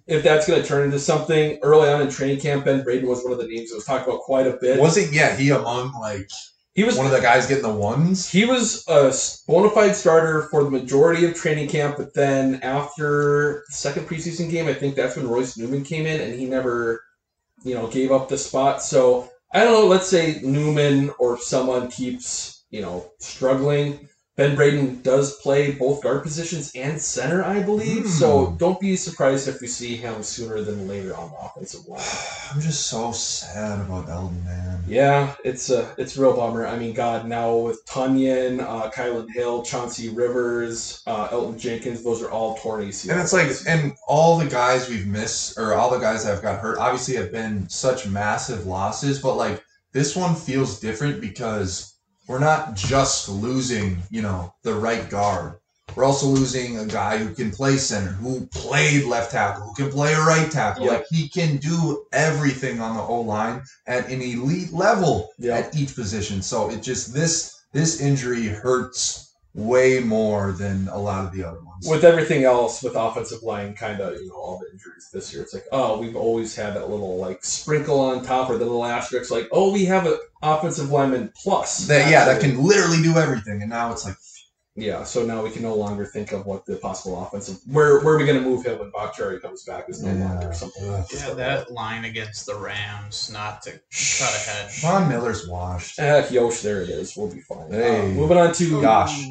if 0.07 0.23
that's 0.23 0.47
going 0.47 0.61
to 0.61 0.67
turn 0.67 0.85
into 0.85 0.99
something. 0.99 1.59
Early 1.61 1.89
on 1.89 2.01
in 2.01 2.09
training 2.09 2.39
camp, 2.39 2.65
Ben 2.65 2.83
Braden 2.83 3.07
was 3.07 3.23
one 3.23 3.31
of 3.31 3.39
the 3.39 3.47
names 3.47 3.69
that 3.69 3.75
was 3.75 3.85
talked 3.85 4.07
about 4.07 4.21
quite 4.21 4.47
a 4.47 4.57
bit. 4.59 4.79
Wasn't 4.79 5.13
yeah 5.13 5.35
he 5.35 5.51
among 5.51 5.93
like 5.99 6.29
he 6.73 6.83
was 6.83 6.97
one 6.97 7.05
of 7.05 7.11
the 7.11 7.21
guys 7.21 7.45
getting 7.45 7.63
the 7.63 7.73
ones? 7.73 8.29
He 8.29 8.45
was 8.45 8.83
a 8.87 9.13
bona 9.47 9.69
fide 9.69 9.95
starter 9.95 10.43
for 10.43 10.63
the 10.63 10.71
majority 10.71 11.25
of 11.25 11.35
training 11.35 11.69
camp, 11.69 11.97
but 11.97 12.13
then 12.13 12.55
after 12.63 13.63
the 13.67 13.73
second 13.73 14.07
preseason 14.07 14.49
game, 14.49 14.67
I 14.67 14.73
think 14.73 14.95
that's 14.95 15.15
when 15.15 15.27
Royce 15.27 15.57
Newman 15.57 15.83
came 15.83 16.05
in, 16.05 16.19
and 16.19 16.33
he 16.33 16.45
never, 16.45 17.03
you 17.63 17.75
know, 17.75 17.87
gave 17.87 18.11
up 18.11 18.27
the 18.27 18.37
spot. 18.37 18.81
So 18.81 19.29
I 19.53 19.63
don't 19.63 19.73
know. 19.73 19.85
Let's 19.87 20.07
say 20.07 20.39
Newman 20.43 21.11
or 21.19 21.37
someone 21.37 21.89
keeps, 21.91 22.65
you 22.71 22.81
know, 22.81 23.11
struggling. 23.19 24.09
Ben 24.35 24.55
Braden 24.55 25.03
does 25.03 25.37
play 25.41 25.73
both 25.73 26.01
guard 26.01 26.23
positions 26.23 26.71
and 26.73 26.99
center, 26.99 27.43
I 27.43 27.61
believe. 27.61 28.07
So 28.07 28.55
don't 28.57 28.79
be 28.79 28.95
surprised 28.95 29.47
if 29.47 29.61
we 29.61 29.67
see 29.67 29.95
him 29.95 30.23
sooner 30.23 30.61
than 30.61 30.87
later 30.87 31.15
on 31.15 31.29
the 31.29 31.37
offensive 31.37 31.87
line. 31.87 32.01
I'm 32.51 32.59
just 32.59 32.87
so 32.87 33.11
sad 33.11 33.79
about 33.81 34.07
Elgton, 34.07 34.43
man. 34.43 34.83
Yeah, 34.87 35.35
it's 35.45 35.69
a 35.69 35.93
it's 35.99 36.17
a 36.17 36.21
real 36.21 36.35
bummer. 36.35 36.65
I 36.65 36.79
mean, 36.79 36.95
God, 36.95 37.27
now 37.27 37.55
with 37.55 37.85
Tonyan, 37.85 38.59
uh, 38.61 38.89
Kylin 38.89 39.31
Hill, 39.31 39.61
Chauncey 39.61 40.09
Rivers, 40.09 41.03
uh, 41.05 41.27
Elgton 41.27 41.59
Jenkins, 41.59 42.03
those 42.03 42.23
are 42.23 42.31
all 42.31 42.57
torn 42.57 42.83
ACLs. 42.83 43.11
And 43.11 43.19
it's 43.21 43.33
like, 43.33 43.51
and 43.67 43.93
all 44.07 44.39
the 44.39 44.49
guys 44.49 44.89
we've 44.89 45.05
missed, 45.05 45.59
or 45.59 45.75
all 45.75 45.91
the 45.91 45.99
guys 45.99 46.23
that 46.25 46.31
have 46.31 46.41
got 46.41 46.59
hurt, 46.59 46.79
obviously 46.79 47.15
have 47.17 47.31
been 47.31 47.69
such 47.69 48.07
massive 48.07 48.65
losses. 48.65 49.21
But 49.21 49.35
like 49.35 49.63
this 49.91 50.15
one 50.15 50.33
feels 50.33 50.79
different 50.79 51.21
because 51.21 51.92
we're 52.27 52.39
not 52.39 52.75
just 52.75 53.29
losing, 53.29 53.97
you 54.09 54.21
know, 54.21 54.53
the 54.63 54.73
right 54.73 55.09
guard. 55.09 55.55
We're 55.95 56.05
also 56.05 56.27
losing 56.27 56.79
a 56.79 56.85
guy 56.85 57.17
who 57.17 57.33
can 57.35 57.51
play 57.51 57.77
center, 57.77 58.11
who 58.13 58.47
played 58.47 59.03
left 59.05 59.31
tackle, 59.31 59.65
who 59.67 59.73
can 59.75 59.91
play 59.91 60.13
a 60.13 60.19
right 60.21 60.49
tackle. 60.49 60.85
Yep. 60.85 60.91
Like 60.93 61.05
he 61.11 61.27
can 61.29 61.57
do 61.57 62.05
everything 62.11 62.79
on 62.79 62.95
the 62.97 63.03
O 63.03 63.21
line 63.21 63.61
at 63.85 64.09
an 64.09 64.21
elite 64.21 64.71
level 64.73 65.29
Yep. 65.39 65.65
at 65.65 65.75
each 65.75 65.93
position. 65.93 66.41
So 66.41 66.69
it 66.71 66.81
just 66.81 67.13
this 67.13 67.59
this 67.73 68.01
injury 68.01 68.47
hurts 68.47 69.35
way 69.55 69.99
more 69.99 70.51
than 70.53 70.87
a 70.87 70.97
lot 70.97 71.25
of 71.25 71.31
the 71.31 71.43
other 71.43 71.59
ones. 71.63 71.87
with 71.87 72.03
everything 72.03 72.43
else 72.43 72.81
with 72.81 72.95
offensive 72.95 73.43
line, 73.43 73.75
kind 73.75 73.99
of 74.01 74.19
you 74.19 74.29
know 74.29 74.35
all 74.35 74.57
the 74.59 74.71
injuries 74.71 75.09
this 75.13 75.31
year. 75.31 75.43
It's 75.43 75.53
like 75.53 75.65
oh, 75.71 75.99
we've 75.99 76.15
always 76.15 76.55
had 76.55 76.73
that 76.75 76.89
little 76.89 77.17
like 77.17 77.43
sprinkle 77.45 77.99
on 77.99 78.23
top 78.23 78.49
or 78.49 78.57
the 78.57 78.65
little 78.65 78.85
asterisk, 78.85 79.29
like 79.29 79.47
oh, 79.51 79.71
we 79.71 79.85
have 79.85 80.07
an 80.07 80.17
offensive 80.43 80.91
lineman 80.91 81.31
plus. 81.41 81.87
that 81.87 82.11
yeah, 82.11 82.25
that 82.25 82.41
can 82.41 82.61
literally 82.61 83.01
do 83.01 83.17
everything. 83.17 83.61
And 83.61 83.69
now 83.69 83.91
it's 83.91 84.05
like 84.05 84.15
Yeah, 84.75 85.03
so 85.03 85.25
now 85.25 85.43
we 85.43 85.51
can 85.51 85.61
no 85.61 85.75
longer 85.75 86.05
think 86.05 86.31
of 86.31 86.45
what 86.45 86.65
the 86.65 86.75
possible 86.77 87.23
offensive 87.23 87.57
where 87.65 88.01
where 88.01 88.15
are 88.15 88.17
we 88.17 88.25
going 88.25 88.43
to 88.43 88.47
move 88.49 88.65
him 88.65 88.79
when 88.79 88.91
Bakhtiari 88.91 89.39
comes 89.39 89.63
back 89.63 89.85
is 89.87 90.03
no 90.03 90.11
longer 90.13 90.53
something. 90.53 90.83
ugh. 90.89 91.05
Yeah, 91.13 91.33
that 91.35 91.71
line 91.71 92.05
against 92.05 92.45
the 92.45 92.55
Rams, 92.55 93.31
not 93.31 93.61
to 93.63 93.71
cut 93.71 94.35
ahead. 94.35 94.71
Von 94.81 95.07
Miller's 95.07 95.47
washed. 95.47 95.99
Heck, 95.99 96.31
Yosh, 96.31 96.61
there 96.61 96.81
it 96.81 96.89
is. 96.89 97.15
We'll 97.15 97.33
be 97.33 97.41
fine. 97.41 97.71
Hey. 97.71 98.11
Uh, 98.11 98.13
moving 98.13 98.37
on 98.37 98.53
to 98.53 98.81
Gosh. 98.81 99.23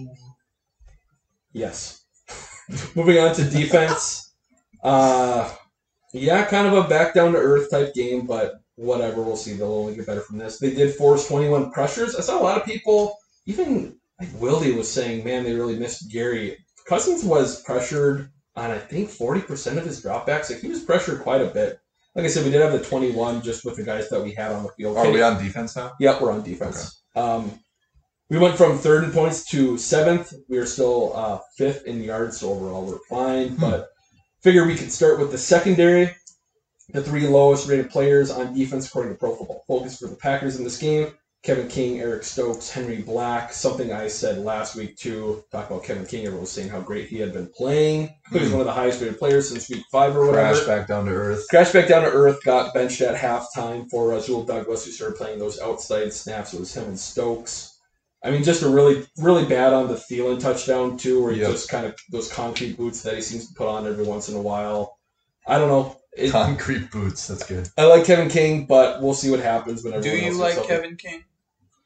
Yes. 1.52 2.02
Moving 2.96 3.18
on 3.18 3.34
to 3.34 3.44
defense. 3.44 4.32
Uh, 4.82 5.52
yeah, 6.14 6.44
kind 6.46 6.66
of 6.66 6.72
a 6.72 6.88
back 6.88 7.14
down 7.14 7.32
to 7.32 7.38
earth 7.38 7.70
type 7.70 7.92
game, 7.94 8.26
but 8.26 8.54
whatever. 8.77 9.23
We'll 9.23 9.37
see. 9.37 9.55
They'll 9.55 9.73
only 9.73 9.95
get 9.97 10.07
better 10.07 10.20
from 10.20 10.39
this. 10.39 10.59
They 10.59 10.75
did 10.75 10.95
force 10.95 11.27
21 11.29 11.70
pressures. 11.73 12.16
I 12.16 12.20
saw 12.20 12.41
a 12.41 12.43
lot 12.43 12.61
of 12.61 12.66
people, 12.66 13.16
even 13.47 13.99
like 14.20 14.29
Willie 14.41 14.73
was 14.73 14.91
saying, 14.91 15.25
man, 15.25 15.45
they 15.45 15.55
really 15.55 15.79
missed 15.79 16.11
Gary. 16.11 16.57
Cousins 16.87 17.25
was 17.25 17.62
pressured 17.62 18.31
on, 18.57 18.70
I 18.70 18.79
think, 18.79 19.11
40% 19.11 19.79
of 19.79 19.85
his 19.85 20.03
dropbacks. 20.03 20.51
Like, 20.51 20.61
he 20.61 20.68
was 20.68 20.83
pressured 20.83 21.23
quite 21.23 21.41
a 21.41 21.47
bit. 21.47 21.79
Like 22.14 22.27
I 22.27 22.29
said, 22.29 22.45
we 22.45 22.51
did 22.51 22.61
have 22.61 22.73
the 22.73 22.85
21 22.85 23.43
just 23.43 23.64
with 23.64 23.77
the 23.77 23.83
guys 23.83 24.09
that 24.11 24.23
we 24.23 24.33
had 24.33 24.53
on 24.53 24.64
the 24.64 24.68
field. 24.70 24.99
Are 24.99 25.11
we 25.11 25.23
on 25.23 25.43
defense 25.43 25.75
now? 25.77 25.93
Yep, 25.99 26.20
we're 26.20 26.33
on 26.33 26.43
defense. 26.43 27.03
Um, 27.16 27.59
we 28.29 28.39
went 28.39 28.57
from 28.57 28.79
third 28.79 29.05
in 29.05 29.12
points 29.12 29.45
to 29.51 29.79
seventh. 29.79 30.33
We 30.49 30.59
are 30.59 30.66
still 30.66 31.12
uh, 31.14 31.39
fifth 31.57 31.87
in 31.87 32.03
yards, 32.03 32.41
so 32.41 32.51
overall 32.51 32.85
we're 32.87 32.99
fine. 33.09 33.57
But 33.57 33.89
figure 34.43 34.66
we 34.66 34.75
could 34.75 34.93
start 34.93 35.18
with 35.18 35.31
the 35.31 35.39
secondary. 35.39 36.14
The 36.93 37.03
three 37.03 37.26
lowest 37.26 37.68
rated 37.68 37.90
players 37.90 38.30
on 38.30 38.55
defense, 38.55 38.86
according 38.86 39.12
to 39.12 39.18
Pro 39.18 39.34
Football 39.34 39.64
Focus, 39.66 39.99
for 39.99 40.09
the 40.09 40.16
Packers 40.16 40.57
in 40.57 40.64
this 40.64 40.78
game: 40.78 41.12
Kevin 41.43 41.66
King, 41.66 42.01
Eric 42.01 42.22
Stokes, 42.22 42.70
Henry 42.70 43.01
Black. 43.03 43.53
Something 43.53 43.93
I 43.93 44.09
said 44.09 44.45
last 44.45 44.76
week 44.76 44.97
too. 44.97 45.43
Talk 45.51 45.70
about 45.70 45.84
Kevin 45.84 46.05
King. 46.05 46.20
Everyone 46.26 46.43
was 46.43 46.53
saying 46.53 46.68
how 46.68 46.80
great 46.80 47.09
he 47.09 47.18
had 47.18 47.32
been 47.32 47.49
playing. 47.49 48.14
He 48.30 48.38
was 48.38 48.49
hmm. 48.49 48.55
one 48.55 48.61
of 48.61 48.66
the 48.66 48.72
highest 48.72 49.01
rated 49.01 49.18
players 49.18 49.49
since 49.49 49.70
week 49.70 49.84
five 49.90 50.14
or 50.14 50.26
whatever. 50.26 50.53
Crash 50.55 50.66
back 50.66 50.86
down 50.86 51.07
to 51.07 51.12
earth. 51.12 51.47
Crash 51.51 51.72
back 51.72 51.88
down 51.88 52.03
to 52.03 52.11
earth, 52.11 52.45
got 52.45 52.74
benched 52.74 53.01
at 53.01 53.16
halftime 53.16 53.88
for 53.90 54.12
uh, 54.12 54.16
Rasul 54.16 54.45
Douglas, 54.45 54.84
who 54.84 54.93
started 54.93 55.16
playing 55.16 55.38
those 55.38 55.61
outside 55.61 56.12
snaps. 56.12 56.55
It 56.55 56.61
was 56.61 56.76
him 56.76 56.84
and 56.84 56.99
Stokes. 56.99 57.70
I 58.22 58.30
mean, 58.30 58.45
just 58.45 58.62
a 58.62 58.68
really, 58.68 59.05
really 59.18 59.45
bad 59.45 59.72
on 59.72 59.88
the 59.88 59.95
Thielen 59.95 60.38
touchdown, 60.38 60.97
too, 60.97 61.22
where 61.22 61.32
he 61.32 61.40
Yep. 61.40 61.51
just 61.51 61.68
kind 61.68 61.86
of 61.86 61.97
those 62.11 62.30
concrete 62.30 62.76
boots 62.76 63.03
that 63.03 63.16
he 63.16 63.20
seems 63.20 63.49
to 63.49 63.55
put 63.55 63.66
on 63.66 63.86
every 63.86 64.05
once 64.05 64.28
in 64.28 64.36
a 64.36 64.40
while. 64.40 64.97
I 65.45 65.59
don't 65.59 65.68
know. 65.68 65.97
It, 66.16 66.30
Concrete 66.30 66.90
boots. 66.90 67.26
That's 67.26 67.44
good. 67.46 67.68
I 67.78 67.84
like 67.86 68.04
Kevin 68.04 68.28
King, 68.28 68.66
but 68.66 69.00
we'll 69.02 69.14
see 69.14 69.30
what 69.30 69.40
happens 69.40 69.82
when 69.82 69.92
Do 69.94 69.98
everyone 69.98 70.20
you 70.20 70.26
else 70.28 70.38
like 70.38 70.54
gets 70.54 70.60
up. 70.60 70.66
Kevin 70.68 70.96
King? 70.96 71.24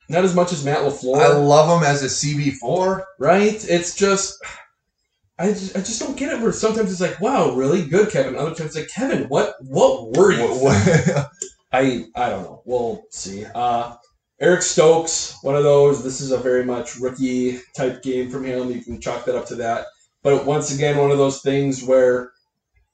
Not 0.08 0.24
as 0.24 0.34
much 0.34 0.52
as 0.52 0.64
Matt 0.64 0.78
LaFleur, 0.78 1.18
I 1.20 1.28
love 1.36 1.80
him 1.80 1.86
as 1.86 2.02
a 2.02 2.06
CB4. 2.06 3.04
right? 3.18 3.64
It's 3.68 3.94
just. 3.94 4.42
I 5.38 5.48
just, 5.48 5.76
I 5.76 5.80
just 5.80 6.00
don't 6.00 6.16
get 6.16 6.32
it. 6.32 6.40
Where 6.40 6.50
sometimes 6.52 6.90
it's 6.90 7.00
like, 7.00 7.20
wow, 7.20 7.50
really 7.52 7.84
good, 7.86 8.10
Kevin. 8.10 8.36
Other 8.36 8.54
times 8.54 8.74
it's 8.74 8.76
like, 8.76 8.88
Kevin, 8.88 9.28
what 9.28 9.54
what 9.60 10.16
were 10.16 10.32
you? 10.32 10.40
What- 10.46 10.62
what- 10.86 11.26
I 11.72 12.06
I 12.14 12.30
don't 12.30 12.42
know. 12.44 12.62
We'll 12.64 13.04
see. 13.10 13.44
Uh, 13.54 13.96
Eric 14.40 14.62
Stokes, 14.62 15.36
one 15.42 15.56
of 15.56 15.62
those. 15.64 16.02
This 16.02 16.20
is 16.20 16.30
a 16.30 16.38
very 16.38 16.64
much 16.64 16.96
rookie 16.96 17.60
type 17.76 18.02
game 18.02 18.30
from 18.30 18.44
him. 18.44 18.70
You 18.70 18.80
can 18.82 19.00
chalk 19.00 19.24
that 19.26 19.34
up 19.34 19.46
to 19.46 19.56
that. 19.56 19.86
But 20.22 20.46
once 20.46 20.74
again, 20.74 20.96
one 20.96 21.10
of 21.10 21.18
those 21.18 21.42
things 21.42 21.82
where, 21.84 22.30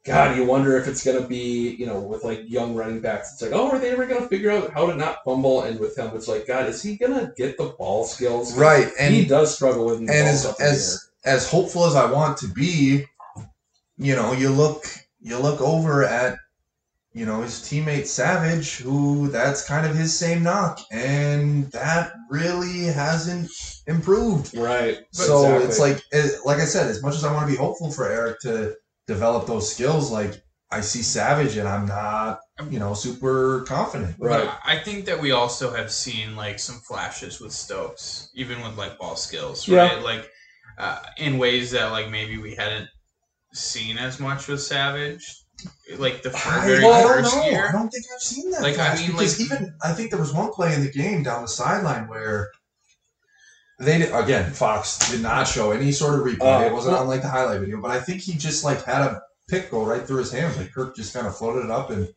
God, 0.05 0.37
you 0.37 0.45
wonder 0.45 0.77
if 0.79 0.89
it's 0.89 1.05
gonna 1.05 1.27
be, 1.27 1.77
you 1.79 1.87
know, 1.87 2.01
with 2.01 2.25
like 2.25 2.43
young 2.49 2.75
running 2.75 3.01
backs. 3.01 3.33
It's 3.33 3.43
like, 3.43 3.53
oh, 3.53 3.71
are 3.71 3.79
they 3.79 3.91
ever 3.91 4.05
gonna 4.07 4.27
figure 4.29 4.51
out 4.51 4.73
how 4.73 4.87
to 4.87 4.97
not 4.97 5.19
fumble? 5.25 5.63
And 5.63 5.79
with 5.79 5.97
him, 5.97 6.11
it's 6.15 6.27
like, 6.27 6.47
God, 6.47 6.67
is 6.67 6.83
he 6.83 6.97
gonna 6.97 7.33
get 7.37 7.57
the 7.57 7.67
ball 7.79 8.05
skills? 8.05 8.57
Right, 8.57 8.91
and- 8.99 9.15
he 9.15 9.25
does 9.25 9.55
struggle 9.55 9.87
with 9.87 9.99
and 9.99 10.11
as 10.11 10.45
up 10.45 10.57
in 10.59 10.67
the 10.67 10.73
as 10.73 11.09
as 11.25 11.49
hopeful 11.49 11.85
as 11.85 11.95
I 11.95 12.11
want 12.11 12.37
to 12.39 12.49
be, 12.49 13.05
you 13.97 14.17
know, 14.17 14.33
you 14.33 14.51
look 14.51 14.87
you 15.21 15.39
look 15.39 15.61
over 15.61 16.03
at 16.03 16.37
you 17.13 17.25
know 17.25 17.43
his 17.43 17.61
teammate 17.61 18.07
Savage, 18.07 18.79
who 18.79 19.29
that's 19.29 19.65
kind 19.65 19.87
of 19.87 19.95
his 19.95 20.19
same 20.19 20.43
knock, 20.43 20.81
and 20.91 21.71
that 21.71 22.13
really 22.29 22.85
hasn't 22.87 23.51
improved. 23.87 24.57
right. 24.57 24.99
So 25.13 25.45
Exactly. 25.45 25.69
it's 25.69 25.79
like 25.79 26.03
it, 26.11 26.41
like 26.45 26.59
I 26.59 26.65
said, 26.65 26.89
as 26.89 27.03
much 27.03 27.15
as 27.15 27.25
I 27.25 27.33
want 27.33 27.47
to 27.47 27.53
be 27.53 27.59
hopeful 27.59 27.93
for 27.93 28.11
Eric 28.11 28.41
to 28.41 28.75
develop 29.07 29.47
those 29.47 29.71
skills, 29.73 30.11
like 30.11 30.43
I 30.71 30.81
see 30.81 31.03
Savage, 31.03 31.57
and 31.57 31.69
I'm 31.69 31.87
not 31.87 32.41
you 32.71 32.79
know 32.79 32.95
super 32.95 33.63
confident. 33.67 34.17
right. 34.19 34.45
But 34.47 34.59
I 34.65 34.79
think 34.79 35.05
that 35.07 35.21
we 35.21 35.33
also 35.33 35.73
have 35.75 35.91
seen 35.91 36.37
like 36.37 36.59
some 36.59 36.77
flashes 36.77 37.41
with 37.41 37.53
Stokes, 37.53 38.31
even 38.35 38.63
with 38.63 38.77
like 38.79 38.99
ball 38.99 39.17
skills, 39.17 39.67
Yeah. 39.69 39.79
right? 39.89 40.03
Like 40.03 40.29
uh, 40.79 41.01
in 41.19 41.39
ways 41.39 41.71
that 41.73 41.91
like 41.91 42.11
maybe 42.11 42.39
we 42.39 42.55
hadn't 42.55 42.89
seen 43.53 43.99
as 43.99 44.19
much 44.19 44.49
with 44.49 44.63
Savage, 44.63 45.23
like 45.99 46.23
the 46.23 46.31
fir- 46.31 46.61
I, 46.61 46.67
very 46.67 46.85
I 46.85 47.03
don't 47.03 47.09
first 47.23 47.37
know. 47.37 47.45
year. 47.45 47.69
I 47.69 47.73
don't 47.73 47.91
think 47.91 48.05
I've 48.15 48.23
seen 48.23 48.51
that. 48.53 48.63
Like, 48.63 48.79
I 48.79 48.95
mean, 48.97 49.09
because 49.13 49.39
like- 49.39 49.47
even 49.47 49.75
I 49.85 49.93
think 49.93 50.11
there 50.11 50.21
was 50.21 50.33
one 50.33 50.51
play 50.53 50.75
in 50.75 50.81
the 50.83 50.91
game 50.91 51.23
down 51.23 51.43
the 51.43 51.49
sideline 51.49 52.09
where 52.09 52.51
they 53.85 53.99
did, 53.99 54.13
again 54.15 54.51
Fox 54.53 54.99
did 55.11 55.21
not 55.23 55.45
show 55.49 55.73
any 55.73 55.93
sort 55.93 56.15
of 56.19 56.27
replay. 56.27 56.63
Uh, 56.63 56.67
it 56.67 56.73
wasn't 56.73 56.93
well- 56.95 57.03
on 57.03 57.09
like 57.09 57.23
the 57.23 57.29
highlight 57.29 57.61
video, 57.61 57.81
but 57.81 57.91
I 57.91 58.01
think 58.01 58.21
he 58.23 58.35
just 58.35 58.65
like 58.65 58.83
had 58.85 59.03
a 59.03 59.23
pick 59.49 59.71
go 59.71 59.85
right 59.85 60.07
through 60.07 60.19
his 60.19 60.33
hands. 60.33 60.57
Like 60.57 60.73
Kirk 60.73 60.97
just 60.97 61.13
kind 61.15 61.27
of 61.27 61.37
floated 61.37 61.65
it 61.65 61.71
up 61.71 61.91
and 61.91 62.09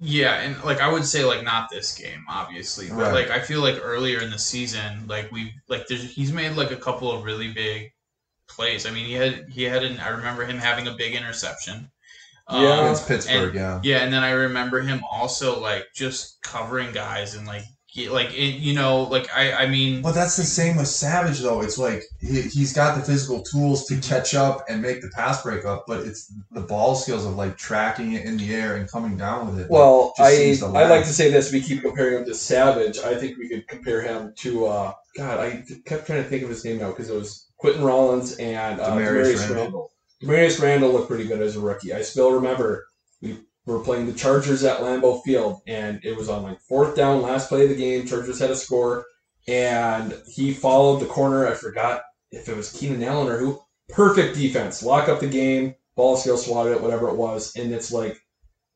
Yeah, 0.00 0.34
and 0.40 0.62
like 0.64 0.80
I 0.80 0.90
would 0.92 1.04
say 1.06 1.24
like 1.24 1.42
not 1.44 1.70
this 1.70 1.94
game, 1.94 2.24
obviously, 2.28 2.88
but 2.88 2.96
Right. 2.96 3.12
like 3.14 3.30
I 3.30 3.40
feel 3.40 3.60
like 3.60 3.78
earlier 3.82 4.20
in 4.20 4.30
the 4.30 4.38
season, 4.38 5.06
like 5.06 5.30
we 5.30 5.54
like 5.68 5.86
there's 5.86 6.02
he's 6.12 6.32
made 6.32 6.56
like 6.56 6.70
a 6.72 6.76
couple 6.76 7.10
of 7.12 7.24
really 7.24 7.52
big 7.52 7.92
plays. 8.48 8.84
I 8.84 8.90
mean, 8.90 9.06
he 9.06 9.12
had 9.14 9.46
he 9.48 9.62
had 9.62 9.84
an 9.84 10.00
I 10.00 10.08
remember 10.08 10.44
him 10.44 10.58
having 10.58 10.86
a 10.88 10.92
big 10.92 11.14
interception. 11.14 11.90
Um, 12.48 12.62
Yeah. 12.64 12.80
against 12.80 13.06
Pittsburgh. 13.06 13.54
and- 13.54 13.54
yeah, 13.54 13.80
Yeah, 13.84 13.98
and 14.04 14.12
then 14.12 14.24
I 14.24 14.32
remember 14.32 14.80
him 14.80 15.02
also 15.10 15.60
like 15.60 15.86
just 15.94 16.42
covering 16.42 16.90
guys 16.92 17.34
and 17.36 17.46
like 17.46 17.62
He- 17.92 18.08
Like 18.08 18.30
it, 18.32 18.56
you 18.56 18.72
know, 18.72 19.02
like 19.02 19.28
I 19.36 19.52
I 19.52 19.66
mean, 19.66 20.00
But 20.00 20.12
that's 20.14 20.36
the 20.36 20.44
same 20.44 20.76
with 20.78 20.88
Savage, 20.88 21.40
though. 21.40 21.60
It's 21.60 21.76
like 21.76 22.02
he, 22.20 22.40
he's 22.40 22.72
got 22.72 22.96
the 22.98 23.04
physical 23.04 23.42
tools 23.42 23.84
to 23.88 23.96
catch 24.00 24.34
up 24.34 24.64
and 24.70 24.80
make 24.80 25.02
the 25.02 25.10
pass 25.14 25.42
break 25.42 25.66
up, 25.66 25.84
but 25.86 26.00
it's 26.06 26.32
the 26.52 26.62
ball 26.62 26.94
skills 26.94 27.26
of 27.26 27.34
like 27.36 27.58
tracking 27.58 28.12
it 28.14 28.24
in 28.24 28.38
the 28.38 28.54
air 28.54 28.76
and 28.76 28.90
coming 28.90 29.18
down 29.18 29.46
with 29.46 29.60
it. 29.60 29.70
Well, 29.70 30.14
I 30.18 30.56
I 30.62 30.88
like 30.88 31.04
to 31.04 31.12
say 31.12 31.30
this. 31.30 31.52
We 31.52 31.60
keep 31.60 31.82
comparing 31.82 32.18
him 32.20 32.24
to 32.24 32.34
Savage. 32.34 32.98
I 32.98 33.14
think 33.14 33.36
we 33.36 33.46
could 33.50 33.68
compare 33.68 34.00
him 34.00 34.32
to 34.38 34.64
uh, 34.66 34.92
God. 35.18 35.38
I 35.40 35.62
kept 35.84 36.06
trying 36.06 36.22
to 36.22 36.28
think 36.30 36.42
of 36.44 36.48
his 36.48 36.64
name 36.64 36.78
now 36.78 36.88
because 36.92 37.10
it 37.10 37.14
was 37.14 37.46
Quentin 37.58 37.84
Rollins 37.84 38.32
and 38.38 38.80
uh, 38.80 38.88
Damarious 38.90 39.34
Damarious 39.34 39.38
Randall. 39.40 39.56
Randall. 39.64 39.90
Damarious 40.22 40.62
Randall 40.62 40.92
looked 40.92 41.08
pretty 41.08 41.24
good 41.28 41.42
as 41.42 41.56
a 41.56 41.60
rookie. 41.60 41.92
I 41.92 42.00
still 42.00 42.32
remember 42.32 42.86
we 43.20 43.38
were 43.66 43.80
playing 43.80 44.06
the 44.06 44.12
Chargers 44.12 44.64
at 44.64 44.80
Lambeau 44.80 45.22
Field, 45.22 45.60
and 45.66 46.00
it 46.04 46.16
was 46.16 46.28
on 46.28 46.42
like 46.42 46.60
fourth 46.60 46.96
down, 46.96 47.22
last 47.22 47.48
play 47.48 47.64
of 47.64 47.68
the 47.68 47.76
game. 47.76 48.06
Chargers 48.06 48.40
had 48.40 48.50
a 48.50 48.56
score, 48.56 49.06
and 49.46 50.16
he 50.26 50.52
followed 50.52 51.00
the 51.00 51.06
corner. 51.06 51.46
I 51.46 51.54
forgot 51.54 52.02
if 52.30 52.48
it 52.48 52.56
was 52.56 52.72
Keenan 52.72 53.02
Allen 53.02 53.28
or 53.28 53.38
who. 53.38 53.60
Perfect 53.88 54.36
defense, 54.36 54.82
lock 54.82 55.08
up 55.08 55.20
the 55.20 55.26
game, 55.26 55.74
ball 55.96 56.16
skill 56.16 56.38
swatted 56.38 56.72
it, 56.72 56.82
whatever 56.82 57.08
it 57.08 57.16
was, 57.16 57.54
and 57.56 57.72
it's 57.72 57.92
like 57.92 58.18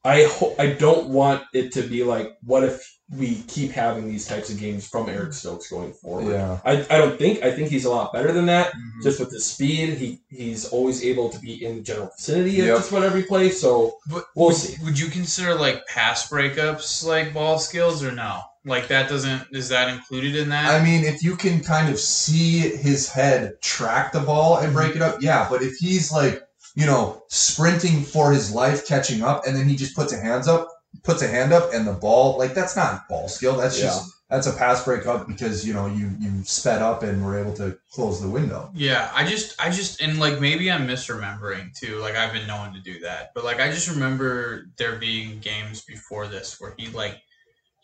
I 0.04 0.24
ho- 0.24 0.54
I 0.58 0.68
don't 0.68 1.08
want 1.08 1.42
it 1.52 1.72
to 1.72 1.82
be 1.82 2.04
like 2.04 2.36
what 2.42 2.64
if 2.64 2.95
we 3.10 3.36
keep 3.42 3.70
having 3.70 4.08
these 4.08 4.26
types 4.26 4.50
of 4.50 4.58
games 4.58 4.86
from 4.86 5.08
Eric 5.08 5.32
Stokes 5.32 5.70
going 5.70 5.92
forward. 5.92 6.32
Yeah. 6.32 6.58
I, 6.64 6.84
I 6.90 6.98
don't 6.98 7.16
think 7.16 7.42
I 7.44 7.52
think 7.52 7.68
he's 7.68 7.84
a 7.84 7.90
lot 7.90 8.12
better 8.12 8.32
than 8.32 8.46
that. 8.46 8.72
Mhm. 8.72 9.02
Just 9.04 9.20
with 9.20 9.30
his 9.30 9.46
speed, 9.46 9.90
he 9.94 10.20
he's 10.28 10.64
always 10.66 11.04
able 11.04 11.28
to 11.28 11.38
be 11.38 11.64
in 11.64 11.76
the 11.76 11.82
general 11.82 12.10
vicinity 12.16 12.60
of 12.60 12.66
Yep. 12.66 12.76
just 12.78 12.90
about 12.90 13.04
every 13.04 13.22
play. 13.22 13.50
So 13.50 13.98
but 14.10 14.24
we'll 14.34 14.48
would, 14.48 14.56
see. 14.56 14.82
would 14.84 14.98
you 14.98 15.08
consider 15.08 15.54
like 15.54 15.86
pass 15.86 16.28
breakups 16.28 17.04
like 17.04 17.32
ball 17.32 17.60
skills 17.60 18.02
or 18.02 18.10
no? 18.10 18.40
Like 18.64 18.88
that 18.88 19.08
doesn't 19.08 19.42
is 19.52 19.68
that 19.68 19.88
included 19.88 20.34
in 20.34 20.48
that? 20.48 20.68
I 20.80 20.84
mean, 20.84 21.04
if 21.04 21.22
you 21.22 21.36
can 21.36 21.60
kind 21.62 21.88
of 21.88 22.00
see 22.00 22.58
his 22.58 23.08
head 23.08 23.52
track 23.62 24.10
the 24.10 24.18
ball 24.20 24.58
and 24.58 24.72
break 24.72 24.96
it 24.96 25.02
up, 25.02 25.18
yeah. 25.20 25.46
But 25.48 25.62
if 25.62 25.76
he's 25.76 26.10
like, 26.10 26.42
you 26.74 26.86
know, 26.86 27.22
sprinting 27.28 28.02
for 28.02 28.32
his 28.32 28.50
life, 28.50 28.84
catching 28.84 29.22
up, 29.22 29.46
and 29.46 29.56
then 29.56 29.68
he 29.68 29.76
just 29.76 29.94
puts 29.94 30.12
a 30.12 30.16
hands 30.20 30.48
up, 30.48 30.68
puts 31.06 31.22
a 31.22 31.28
hand 31.28 31.52
up, 31.52 31.72
and 31.72 31.86
the 31.86 31.92
ball, 31.92 32.36
like 32.36 32.52
that's 32.52 32.76
not 32.76 33.08
ball 33.08 33.28
skill. 33.28 33.56
That's 33.56 33.80
just 33.80 34.12
that's 34.28 34.48
a 34.48 34.52
pass 34.52 34.84
break 34.84 35.06
up 35.06 35.28
because 35.28 35.66
you 35.66 35.72
know 35.72 35.86
you 35.86 36.10
you 36.18 36.42
sped 36.42 36.82
up 36.82 37.02
and 37.02 37.24
were 37.24 37.38
able 37.38 37.54
to 37.54 37.78
close 37.92 38.20
the 38.20 38.28
window. 38.28 38.70
Yeah, 38.74 39.10
I 39.14 39.24
just, 39.24 39.60
I 39.62 39.70
just, 39.70 40.02
and 40.02 40.18
like 40.18 40.40
maybe 40.40 40.70
I'm 40.70 40.86
misremembering 40.86 41.72
too. 41.78 41.98
Like 41.98 42.16
I've 42.16 42.32
been 42.32 42.46
known 42.46 42.74
to 42.74 42.80
do 42.80 42.98
that, 43.00 43.30
but 43.34 43.44
like 43.44 43.60
I 43.60 43.70
just 43.70 43.88
remember 43.88 44.66
there 44.76 44.96
being 44.96 45.38
games 45.38 45.82
before 45.82 46.26
this 46.26 46.60
where 46.60 46.74
he 46.76 46.88
like 46.88 47.22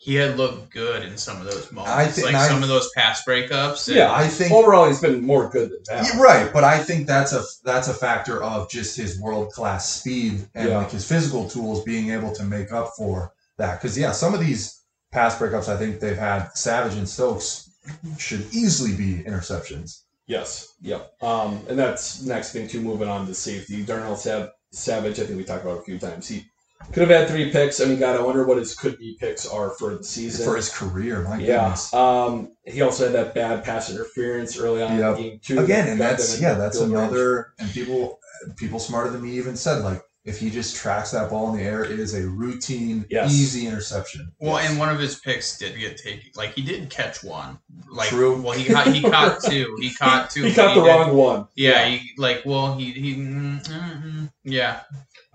he 0.03 0.15
had 0.15 0.35
looked 0.37 0.69
good 0.69 1.01
in 1.03 1.17
some 1.17 1.37
of 1.39 1.45
those 1.45 1.71
moments, 1.71 1.95
I 1.95 2.07
thi- 2.07 2.23
like 2.23 2.35
I- 2.35 2.47
some 2.49 2.61
of 2.61 2.67
those 2.67 2.89
pass 2.95 3.23
breakups. 3.23 3.87
and- 3.87 3.95
Yeah, 3.95 4.13
I 4.13 4.27
think 4.27 4.51
overall 4.51 4.85
he's 4.87 4.99
been 4.99 5.21
more 5.25 5.49
good 5.49 5.69
than 5.71 5.79
bad. 5.87 6.05
Yeah, 6.13 6.21
right, 6.21 6.51
but 6.51 6.65
I 6.65 6.77
think 6.83 7.07
that's 7.07 7.31
a 7.31 7.41
that's 7.63 7.87
a 7.87 7.93
factor 7.93 8.43
of 8.43 8.69
just 8.69 8.97
his 8.97 9.17
world 9.19 9.51
class 9.53 9.89
speed 9.93 10.45
and 10.55 10.69
Yeah. 10.69 10.77
like 10.79 10.91
his 10.91 11.05
physical 11.05 11.49
tools 11.49 11.83
being 11.83 12.09
able 12.11 12.33
to 12.35 12.43
make 12.43 12.73
up 12.73 12.91
for 12.97 13.31
that. 13.57 13.79
Because 13.81 13.97
yeah, 13.97 14.11
some 14.11 14.33
of 14.33 14.41
these 14.41 14.81
pass 15.13 15.35
breakups 15.35 15.69
I 15.69 15.77
think 15.77 16.01
they've 16.01 16.17
had 16.17 16.49
Savage 16.53 16.95
and 16.97 17.07
Stokes 17.07 17.69
should 18.17 18.45
easily 18.51 18.93
be 18.93 19.23
interceptions. 19.23 19.99
Yes. 20.27 20.73
Yep. 20.81 21.13
Um, 21.21 21.65
and 21.69 21.77
that's 21.79 22.21
next 22.23 22.51
thing 22.51 22.67
too. 22.67 22.81
Moving 22.81 23.07
on 23.07 23.25
to 23.27 23.33
safety, 23.33 23.83
Darnell 23.83 24.15
Sav- 24.17 24.51
Savage. 24.71 25.19
I 25.19 25.25
think 25.25 25.37
we 25.37 25.43
talked 25.45 25.63
about 25.63 25.77
it 25.77 25.81
a 25.81 25.83
few 25.83 25.99
times. 25.99 26.27
He 26.27 26.45
could 26.91 27.07
have 27.07 27.09
had 27.09 27.27
three 27.29 27.51
picks. 27.51 27.79
I 27.81 27.85
mean, 27.85 27.99
God, 27.99 28.19
I 28.19 28.21
wonder 28.23 28.45
what 28.45 28.57
his 28.57 28.75
could 28.75 28.97
be 28.97 29.15
picks 29.19 29.45
are 29.47 29.71
for 29.71 29.95
the 29.95 30.03
season. 30.03 30.45
For 30.45 30.55
his 30.55 30.69
career, 30.69 31.21
my 31.21 31.37
yeah. 31.37 31.61
goodness. 31.61 31.93
Um, 31.93 32.51
he 32.65 32.81
also 32.81 33.05
had 33.05 33.13
that 33.13 33.33
bad 33.33 33.63
pass 33.63 33.89
interference 33.89 34.57
early 34.59 34.81
on 34.83 34.97
Yep. 34.97 35.17
in 35.17 35.23
the 35.23 35.29
game 35.29 35.39
too. 35.43 35.59
Again, 35.59 35.87
and 35.87 35.99
that's 35.99 36.39
yeah, 36.41 36.53
that's 36.55 36.77
field 36.79 36.91
range. 36.91 37.03
another 37.11 37.53
and 37.59 37.69
people 37.71 38.19
people 38.57 38.79
smarter 38.79 39.09
than 39.09 39.21
me 39.21 39.31
even 39.37 39.55
said 39.55 39.83
like 39.83 40.01
if 40.25 40.39
he 40.39 40.49
just 40.49 40.77
tracks 40.77 41.11
that 41.11 41.29
ball 41.29 41.51
in 41.51 41.57
the 41.57 41.63
air, 41.63 41.83
it 41.83 41.99
is 41.99 42.13
a 42.13 42.25
routine, 42.25 43.05
Yes. 43.09 43.33
easy 43.33 43.67
interception. 43.67 44.31
Well, 44.39 44.53
Yes. 44.61 44.69
and 44.69 44.79
one 44.79 44.87
of 44.89 44.97
his 44.97 45.19
picks 45.19 45.57
did 45.57 45.77
get 45.77 45.97
taken. 45.97 46.29
Like 46.35 46.53
he 46.53 46.61
did 46.61 46.89
catch 46.89 47.23
one. 47.25 47.59
Like 47.91 48.07
True. 48.07 48.41
well, 48.41 48.57
he 48.57 48.71
caught 48.71 48.87
he 48.87 49.01
caught 49.01 49.43
two. 49.49 49.75
He 49.81 49.93
caught 49.93 50.29
two. 50.29 50.43
He 50.43 50.49
but 50.55 50.55
caught 50.67 50.75
the 50.75 50.81
did- 50.81 50.87
wrong 50.87 51.15
one. 51.17 51.47
Yeah, 51.55 51.85
he 51.87 52.11
like 52.17 52.43
well 52.45 52.77
he 52.77 52.91
he 52.91 53.15
mm, 53.15 53.65
mm, 53.65 54.03
mm, 54.03 54.31
yeah. 54.43 54.81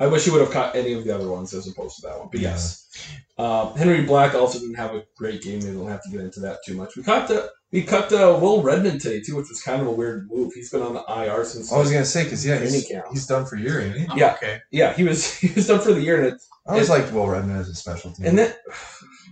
I 0.01 0.07
wish 0.07 0.25
he 0.25 0.31
would 0.31 0.41
have 0.41 0.51
caught 0.53 0.77
any 0.77 0.93
of 0.93 1.05
the 1.05 1.15
other 1.15 1.29
ones 1.29 1.53
as 1.55 1.67
opposed 1.67 1.97
to 1.97 2.03
that 2.03 2.19
one. 2.19 2.29
But 2.31 2.41
Yeah. 2.41 2.51
yes, 2.51 2.87
um, 3.37 3.75
Henry 3.77 4.03
Black 4.03 4.35
also 4.35 4.59
didn't 4.59 4.77
have 4.77 4.95
a 4.95 5.03
great 5.17 5.43
game. 5.43 5.61
We 5.61 5.71
don't 5.73 5.89
have 5.89 6.03
to 6.05 6.09
get 6.11 6.21
into 6.21 6.41
that 6.41 6.59
too 6.65 6.75
much. 6.75 6.97
We 6.97 7.03
caught 7.03 7.29
the 7.29 7.51
we 7.71 7.83
cut 7.83 8.11
uh, 8.13 8.39
Will 8.41 8.63
Redmond 8.63 9.01
today 9.03 9.21
too, 9.21 9.37
which 9.37 9.49
was 9.51 9.61
kind 9.61 9.83
of 9.83 9.89
a 9.89 9.91
weird 9.91 10.29
move. 10.31 10.55
He's 10.55 10.71
been 10.71 10.81
on 10.83 10.95
the 10.95 11.05
IR 11.09 11.45
since. 11.45 11.71
I 11.73 11.79
was 11.79 11.91
gonna 11.93 12.05
say 12.05 12.25
because 12.25 12.45
yeah, 12.47 12.57
Training 12.59 12.75
he's, 12.75 12.87
camp. 12.89 13.07
he's 13.13 13.27
done 13.27 13.45
for 13.45 13.57
a 13.57 13.61
year, 13.61 13.81
ain't 13.81 13.97
he? 13.97 14.07
Oh, 14.11 14.17
Yeah. 14.17 14.35
Okay. 14.35 14.61
yeah, 14.71 14.93
he 14.95 15.05
was 15.05 15.35
he 15.39 15.53
was 15.53 15.67
done 15.67 15.81
for 15.81 15.93
the 15.93 16.01
year, 16.01 16.17
and 16.19 16.27
it, 16.35 16.41
I 16.67 16.73
always 16.73 16.89
It- 16.89 16.93
liked 16.93 17.13
Will 17.13 17.27
Redmond 17.29 17.61
as 17.61 17.69
a 17.69 17.75
special 17.75 18.11
team. 18.13 18.27
and 18.27 18.39
then, 18.39 18.55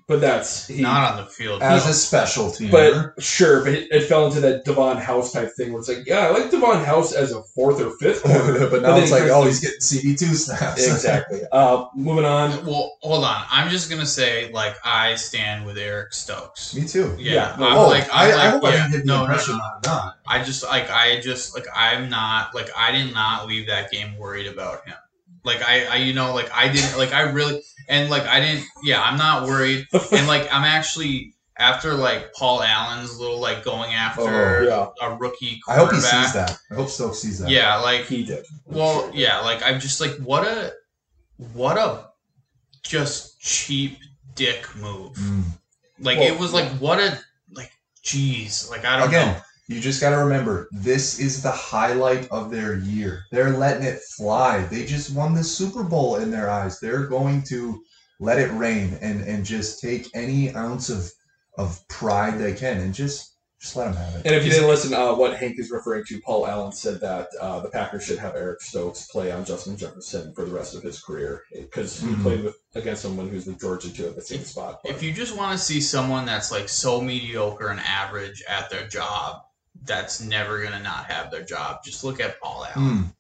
but 0.09 0.21
that's 0.21 0.69
he. 0.69 0.83
Not 0.83 1.13
on 1.13 1.25
the 1.25 1.29
field. 1.29 1.63
as 1.63 1.85
no. 1.85 1.91
a 1.91 1.95
special 1.95 2.45
teamer. 2.47 2.71
but 3.17 3.23
sure, 3.23 3.65
but 3.65 3.73
it, 3.73 3.89
it 3.91 4.03
fell 4.05 4.27
into 4.27 4.41
that 4.41 4.65
Davon 4.65 4.99
House 4.99 5.33
type 5.33 5.51
thing 5.57 5.73
where 5.73 5.81
it's 5.81 5.89
like, 5.89 6.07
yeah, 6.07 6.29
I 6.29 6.31
like 6.31 6.51
Davon 6.51 6.85
House 6.85 7.13
as 7.13 7.33
a 7.33 7.43
fourth 7.43 7.81
or 7.81 7.91
fifth 7.99 8.23
corner, 8.25 8.71
but 8.71 8.83
now 8.83 8.95
then 8.95 9.03
it's 9.03 9.11
like, 9.11 9.25
oh, 9.25 9.45
he's 9.45 9.59
getting 9.61 9.81
CB 9.81 10.19
two 10.19 10.35
snaps. 10.35 10.87
exactly. 10.87 11.41
Uh, 11.51 11.87
moving 11.97 12.25
on. 12.25 12.65
Well, 12.65 12.97
hold 13.03 13.25
on. 13.25 13.45
I'm 13.51 13.69
just 13.69 13.91
gonna 13.91 14.07
say, 14.07 14.53
like, 14.53 14.77
I 14.85 15.17
stand 15.17 15.67
with 15.67 15.77
Eric 15.77 16.13
Stokes. 16.13 16.75
Me 16.75 16.87
too. 16.87 17.17
Yeah, 17.19 17.33
Yeah, 17.33 17.57
no, 17.59 17.69
I'm 17.69 17.79
oh, 17.79 17.89
like, 17.89 18.09
I, 18.15 18.31
I'm 18.31 18.39
I 18.39 18.45
like, 18.45 18.53
hope 18.53 18.65
I 18.65 18.71
didn't 18.73 18.93
give 18.93 19.01
the 19.01 19.07
no, 19.07 19.17
no, 19.17 19.23
impression 19.25 19.57
no. 19.57 19.65
I'm 19.65 19.81
not. 19.85 20.19
I 20.29 20.45
just 20.45 20.63
like, 20.63 20.89
I 20.89 21.21
just 21.21 21.55
like, 21.57 21.67
I'm 21.75 22.09
not 22.09 22.55
like, 22.55 22.71
I 22.77 22.93
did 22.93 23.13
not 23.13 23.49
leave 23.49 23.67
that 23.67 23.91
game 23.91 24.17
worried 24.19 24.47
about 24.47 24.87
him. 24.87 24.95
Like, 25.45 25.63
I, 25.63 25.85
I, 25.87 25.97
you 25.97 26.13
know, 26.13 26.35
like, 26.35 26.51
I 26.53 26.69
didn't, 26.69 26.99
like, 26.99 27.13
I 27.13 27.23
really, 27.23 27.63
and 27.89 28.11
like, 28.11 28.25
I 28.25 28.41
didn't, 28.41 28.65
yeah, 28.83 29.03
I'm 29.03 29.17
not 29.17 29.47
worried, 29.47 29.87
and 30.13 30.27
like, 30.27 30.53
I'm 30.53 30.65
actually 30.65 31.35
after 31.59 31.95
like 31.95 32.33
Paul 32.35 32.63
Allen's 32.63 33.19
little 33.19 33.41
like 33.41 33.65
going 33.65 33.95
after 33.95 34.65
Yeah, 34.65 34.89
a 35.01 35.15
rookie 35.15 35.61
I 35.69 35.77
hope 35.77 35.91
he 35.91 36.01
sees 36.01 36.33
that. 36.35 36.59
I 36.71 36.75
hope 36.75 36.89
Stokes 36.89 37.19
sees 37.19 37.39
that. 37.39 37.49
Yeah, 37.49 37.77
like 37.77 38.05
he 38.07 38.25
did. 38.25 38.45
Well, 38.67 39.11
yeah, 39.15 39.41
like 39.41 39.63
I'm 39.63 39.81
just 39.81 40.01
like 40.01 40.13
what 40.17 40.47
a 40.47 40.75
what 41.53 41.79
a 41.79 42.09
just 42.83 43.41
cheap 43.41 43.99
dick 44.35 44.69
move. 44.77 45.15
Mm. 45.15 45.45
Like 45.99 46.19
Well, 46.19 46.33
it 46.33 46.39
was 46.39 46.53
like 46.53 46.69
what 46.73 46.99
a 46.99 47.19
like 47.53 47.73
jeez, 48.05 48.71
like 48.71 48.85
I 48.85 48.99
don't 48.99 49.09
Again, 49.09 49.35
know. 49.35 49.41
You 49.69 49.81
just 49.81 50.01
got 50.01 50.11
to 50.11 50.19
remember 50.19 50.69
this 50.73 51.19
is 51.19 51.43
the 51.43 51.51
highlight 51.51 52.29
of 52.31 52.51
their 52.51 52.77
year. 52.77 53.25
They're 53.33 53.57
letting 53.57 53.83
it 53.85 54.01
fly. 54.17 54.63
They 54.65 54.85
just 54.87 55.15
won 55.15 55.35
the 55.35 55.43
Super 55.45 55.83
Bowl 55.83 56.17
in 56.17 56.31
their 56.31 56.49
eyes. 56.49 56.79
They're 56.79 57.07
going 57.07 57.43
to 57.45 57.83
let 58.21 58.39
it 58.39 58.51
rain 58.53 58.97
and 59.03 59.21
and 59.23 59.45
just 59.45 59.81
take 59.81 60.09
any 60.15 60.55
ounce 60.55 60.89
of 60.89 61.11
of 61.59 61.87
pride 61.89 62.39
they 62.39 62.55
can 62.55 62.79
and 62.79 62.95
just 62.95 63.33
just 63.61 63.75
let 63.75 63.87
them 63.87 63.97
have 63.97 64.15
it. 64.17 64.27
And 64.27 64.35
if 64.37 64.45
you 64.45 64.51
didn't 64.51 64.69
listen, 64.69 64.93
uh, 64.93 65.15
what 65.15 65.37
Hank 65.39 65.59
is 65.59 65.71
referring 65.71 66.05
to, 66.09 66.21
Paul 66.21 66.47
Allen 66.47 66.73
said 66.73 67.01
that 67.01 67.29
uh, 67.41 67.61
the 67.61 67.71
Packers 67.71 68.05
should 68.05 68.19
have 68.19 68.37
Eric 68.37 68.61
Stokes 68.61 69.07
play 69.09 69.33
on 69.33 69.47
Justin 69.47 69.79
Jefferson 69.79 70.35
for 70.35 70.45
the 70.45 70.53
rest 70.53 70.75
of 70.75 70.83
his 70.83 71.01
career 71.03 71.43
because 71.53 71.99
he 72.01 72.09
Mhm. 72.09 72.23
played 72.23 72.45
with 72.45 72.57
against 72.75 73.01
someone 73.03 73.29
who's 73.31 73.47
with 73.47 73.59
Georgia 73.59 73.91
too 73.91 74.07
at 74.09 74.15
the 74.15 74.21
same 74.23 74.45
spot. 74.45 74.81
But 74.85 74.93
If 74.93 75.03
you 75.03 75.11
just 75.13 75.35
want 75.35 75.59
to 75.59 75.65
see 75.65 75.81
someone 75.81 76.27
that's 76.27 76.53
like 76.53 76.69
so 76.69 77.01
mediocre 77.01 77.69
and 77.69 77.81
average 77.81 78.43
at 78.47 78.69
their 78.69 78.87
job, 78.87 79.41
that's 79.85 80.21
never 80.21 80.63
gonna 80.63 80.83
not 80.83 81.07
have 81.07 81.31
their 81.31 81.43
job. 81.43 81.85
Just 81.85 82.05
look 82.05 82.21
at 82.21 82.41
Paul 82.41 82.67
Allen. 82.75 82.89
Mm. 82.89 83.15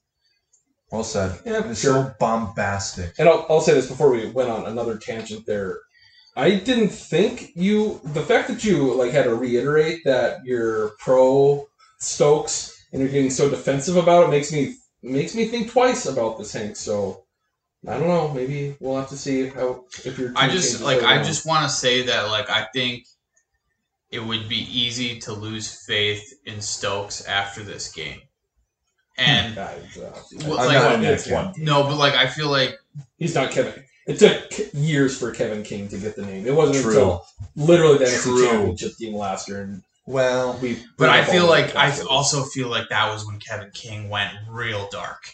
Well 0.90 1.04
said. 1.04 1.38
Yeah, 1.44 1.68
it's 1.68 1.80
sure. 1.80 1.94
so 1.94 2.14
bombastic. 2.20 3.14
And 3.18 3.28
I'll, 3.28 3.46
I'll 3.48 3.60
say 3.60 3.74
this 3.74 3.88
before 3.88 4.10
we 4.10 4.26
went 4.26 4.50
on 4.50 4.66
another 4.66 4.96
tangent 4.96 5.44
there. 5.46 5.80
I 6.36 6.56
didn't 6.56 6.90
think 6.90 7.52
you 7.54 8.00
the 8.04 8.22
fact 8.22 8.48
that 8.48 8.62
you 8.62 8.94
like 8.94 9.10
had 9.10 9.24
to 9.24 9.34
reiterate 9.34 10.04
that 10.04 10.44
you're 10.44 10.90
pro 10.98 11.66
Stokes 11.98 12.86
and 12.92 13.00
you're 13.00 13.10
getting 13.10 13.30
so 13.30 13.48
defensive 13.48 13.96
about 13.96 14.24
it 14.24 14.30
makes 14.30 14.52
me 14.52 14.76
makes 15.02 15.34
me 15.34 15.46
think 15.46 15.70
twice 15.70 16.06
about 16.06 16.38
this 16.38 16.52
Hank. 16.52 16.76
So 16.76 17.24
I 17.88 17.98
don't 17.98 18.08
know. 18.08 18.32
Maybe 18.32 18.76
we'll 18.80 18.96
have 18.96 19.08
to 19.10 19.16
see 19.16 19.48
how 19.48 19.84
if 20.04 20.18
you're. 20.18 20.32
I 20.36 20.48
just 20.48 20.82
like 20.82 21.02
I 21.02 21.22
just 21.22 21.46
want 21.46 21.64
to 21.64 21.74
say 21.74 22.02
that 22.02 22.28
like 22.28 22.50
I 22.50 22.66
think 22.72 23.06
it 24.16 24.24
would 24.24 24.48
be 24.48 24.66
easy 24.80 25.18
to 25.20 25.32
lose 25.32 25.84
faith 25.86 26.24
in 26.46 26.60
Stokes 26.60 27.24
after 27.26 27.62
this 27.62 27.92
game. 27.92 28.20
And 29.18 29.56
uh, 29.58 29.68
well, 30.46 30.58
I'm 30.60 30.66
like, 30.66 31.02
not 31.02 31.04
in 31.04 31.32
one. 31.34 31.52
no, 31.58 31.84
but 31.84 31.96
like 31.96 32.14
I 32.14 32.26
feel 32.26 32.48
like 32.50 32.74
He's 33.18 33.34
not 33.34 33.50
Kevin. 33.50 33.82
It 34.06 34.18
took 34.18 34.72
years 34.74 35.18
for 35.18 35.32
Kevin 35.32 35.62
King 35.62 35.88
to 35.88 35.98
get 35.98 36.16
the 36.16 36.24
name. 36.24 36.46
It 36.46 36.54
wasn't 36.54 36.82
True. 36.82 36.92
until 36.92 37.26
literally 37.56 37.98
the 37.98 38.04
NFC 38.04 38.22
True. 38.22 38.46
Championship 38.46 38.92
game 38.98 39.14
last 39.14 39.48
year, 39.48 39.62
and 39.62 39.82
Well, 40.06 40.56
we. 40.62 40.78
But 40.96 41.08
I 41.10 41.24
feel 41.24 41.46
like 41.46 41.74
I 41.76 41.90
got 41.90 41.98
it. 42.00 42.06
also 42.06 42.44
feel 42.44 42.68
like 42.68 42.88
that 42.90 43.12
was 43.12 43.26
when 43.26 43.38
Kevin 43.40 43.70
King 43.74 44.08
went 44.08 44.32
real 44.48 44.88
dark. 44.92 45.28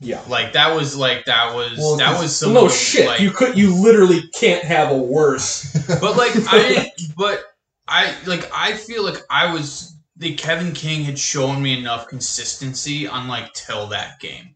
yeah. 0.00 0.20
Like 0.28 0.52
that 0.52 0.74
was 0.74 0.94
like 0.96 1.24
that 1.26 1.54
was 1.54 1.78
Well, 1.78 1.96
that 1.96 2.12
'cause- 2.12 2.22
was 2.22 2.36
some 2.36 2.52
no 2.52 2.68
shit. 2.68 3.06
Like, 3.06 3.20
you 3.20 3.30
could. 3.30 3.56
You 3.56 3.74
literally 3.74 4.22
can't 4.34 4.64
have 4.64 4.90
a 4.90 4.96
worse. 4.98 5.72
but 6.00 6.16
like 6.16 6.32
I. 6.48 6.92
But 7.16 7.42
I 7.88 8.14
like 8.26 8.50
I 8.54 8.74
feel 8.74 9.04
like 9.04 9.22
I 9.30 9.52
was 9.52 9.96
the 10.16 10.34
Kevin 10.34 10.72
King 10.72 11.02
had 11.02 11.18
shown 11.18 11.62
me 11.62 11.78
enough 11.78 12.08
consistency 12.08 13.06
on 13.06 13.26
like 13.28 13.52
till 13.54 13.86
that 13.88 14.20
game. 14.20 14.54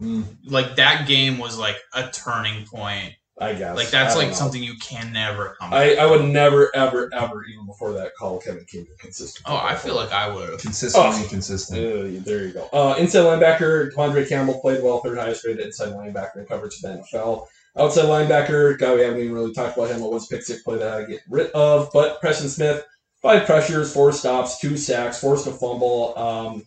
Mm. 0.00 0.36
Like 0.44 0.76
that 0.76 1.08
game 1.08 1.38
was 1.38 1.58
like 1.58 1.76
a 1.94 2.10
turning 2.10 2.66
point. 2.66 3.14
I 3.38 3.52
guess. 3.52 3.76
Like 3.76 3.90
that's 3.90 4.16
like 4.16 4.28
know. 4.28 4.34
something 4.34 4.62
you 4.62 4.76
can 4.78 5.12
never 5.12 5.56
come. 5.60 5.72
I, 5.74 5.94
I 5.96 6.06
would 6.06 6.24
never, 6.24 6.74
ever, 6.74 7.10
ever, 7.12 7.44
even 7.44 7.66
before 7.66 7.92
that, 7.92 8.12
call 8.18 8.40
Kevin 8.40 8.64
King 8.64 8.86
consistent. 8.98 9.44
Oh, 9.46 9.56
I 9.56 9.74
feel 9.74 9.94
like 9.94 10.10
I 10.10 10.34
would 10.34 10.48
have. 10.48 10.60
Consistently 10.60 11.22
Oh. 11.24 11.28
consistent. 11.28 11.78
Uh, 11.78 12.22
there 12.24 12.46
you 12.46 12.52
go. 12.52 12.66
Uh, 12.72 12.94
inside 12.98 13.20
linebacker, 13.20 13.92
De'Vondre 13.92 14.26
Campbell 14.26 14.58
played 14.60 14.82
well, 14.82 15.00
third 15.00 15.18
highest 15.18 15.44
rated 15.44 15.66
inside 15.66 15.90
linebacker 15.90 16.36
in 16.36 16.46
coverage 16.46 16.82
in 16.82 16.90
the 16.90 16.98
NFL. 16.98 17.46
Outside 17.78 18.04
linebacker, 18.06 18.78
guy 18.78 18.94
we 18.94 19.02
haven't 19.02 19.20
even 19.20 19.34
really 19.34 19.52
talked 19.52 19.76
about 19.76 19.90
him. 19.90 20.02
It 20.02 20.10
was 20.10 20.26
pick 20.26 20.42
six 20.42 20.62
play 20.62 20.78
that 20.78 20.94
I 20.94 21.04
get 21.04 21.20
rid 21.28 21.50
of, 21.50 21.90
but 21.92 22.20
Preston 22.20 22.48
Smith, 22.48 22.84
five 23.20 23.44
pressures, 23.46 23.92
four 23.92 24.12
stops, 24.12 24.58
two 24.58 24.76
sacks, 24.76 25.20
forced 25.20 25.46
a 25.46 25.50
fumble. 25.52 26.16
Um, 26.18 26.62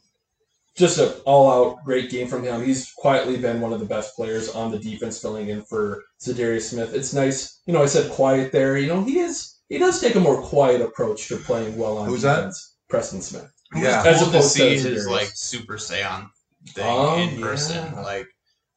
just 0.75 0.99
an 0.99 1.09
all-out 1.25 1.83
great 1.83 2.09
game 2.09 2.27
from 2.27 2.43
him. 2.43 2.63
He's 2.63 2.93
quietly 2.97 3.37
been 3.37 3.59
one 3.59 3.73
of 3.73 3.79
the 3.79 3.85
best 3.85 4.15
players 4.15 4.49
on 4.49 4.71
the 4.71 4.79
defense, 4.79 5.19
filling 5.19 5.49
in 5.49 5.61
for 5.63 6.03
Za'Darius 6.21 6.69
Smith. 6.69 6.93
It's 6.93 7.13
nice, 7.13 7.59
you 7.65 7.73
know. 7.73 7.81
I 7.83 7.87
said 7.87 8.11
quiet 8.11 8.51
there. 8.51 8.77
You 8.77 8.87
know, 8.87 9.03
he 9.03 9.19
is. 9.19 9.55
He 9.67 9.77
does 9.77 9.99
take 9.99 10.15
a 10.15 10.19
more 10.19 10.41
quiet 10.41 10.79
approach 10.81 11.27
to 11.27 11.37
playing 11.37 11.75
well 11.75 11.97
on 11.97 12.07
Who's 12.07 12.21
that? 12.21 12.53
Preston 12.87 13.21
Smith. 13.21 13.51
Yeah. 13.75 14.03
As 14.05 14.19
cool 14.19 14.29
opposed 14.29 14.55
to 14.55 14.59
see 14.59 14.79
his 14.79 15.07
like 15.07 15.29
Super 15.33 15.75
Saiyan 15.75 16.27
thing 16.69 16.85
Oh, 16.87 17.17
in 17.17 17.41
person. 17.41 17.91
yeah. 17.93 18.01
Like 18.01 18.27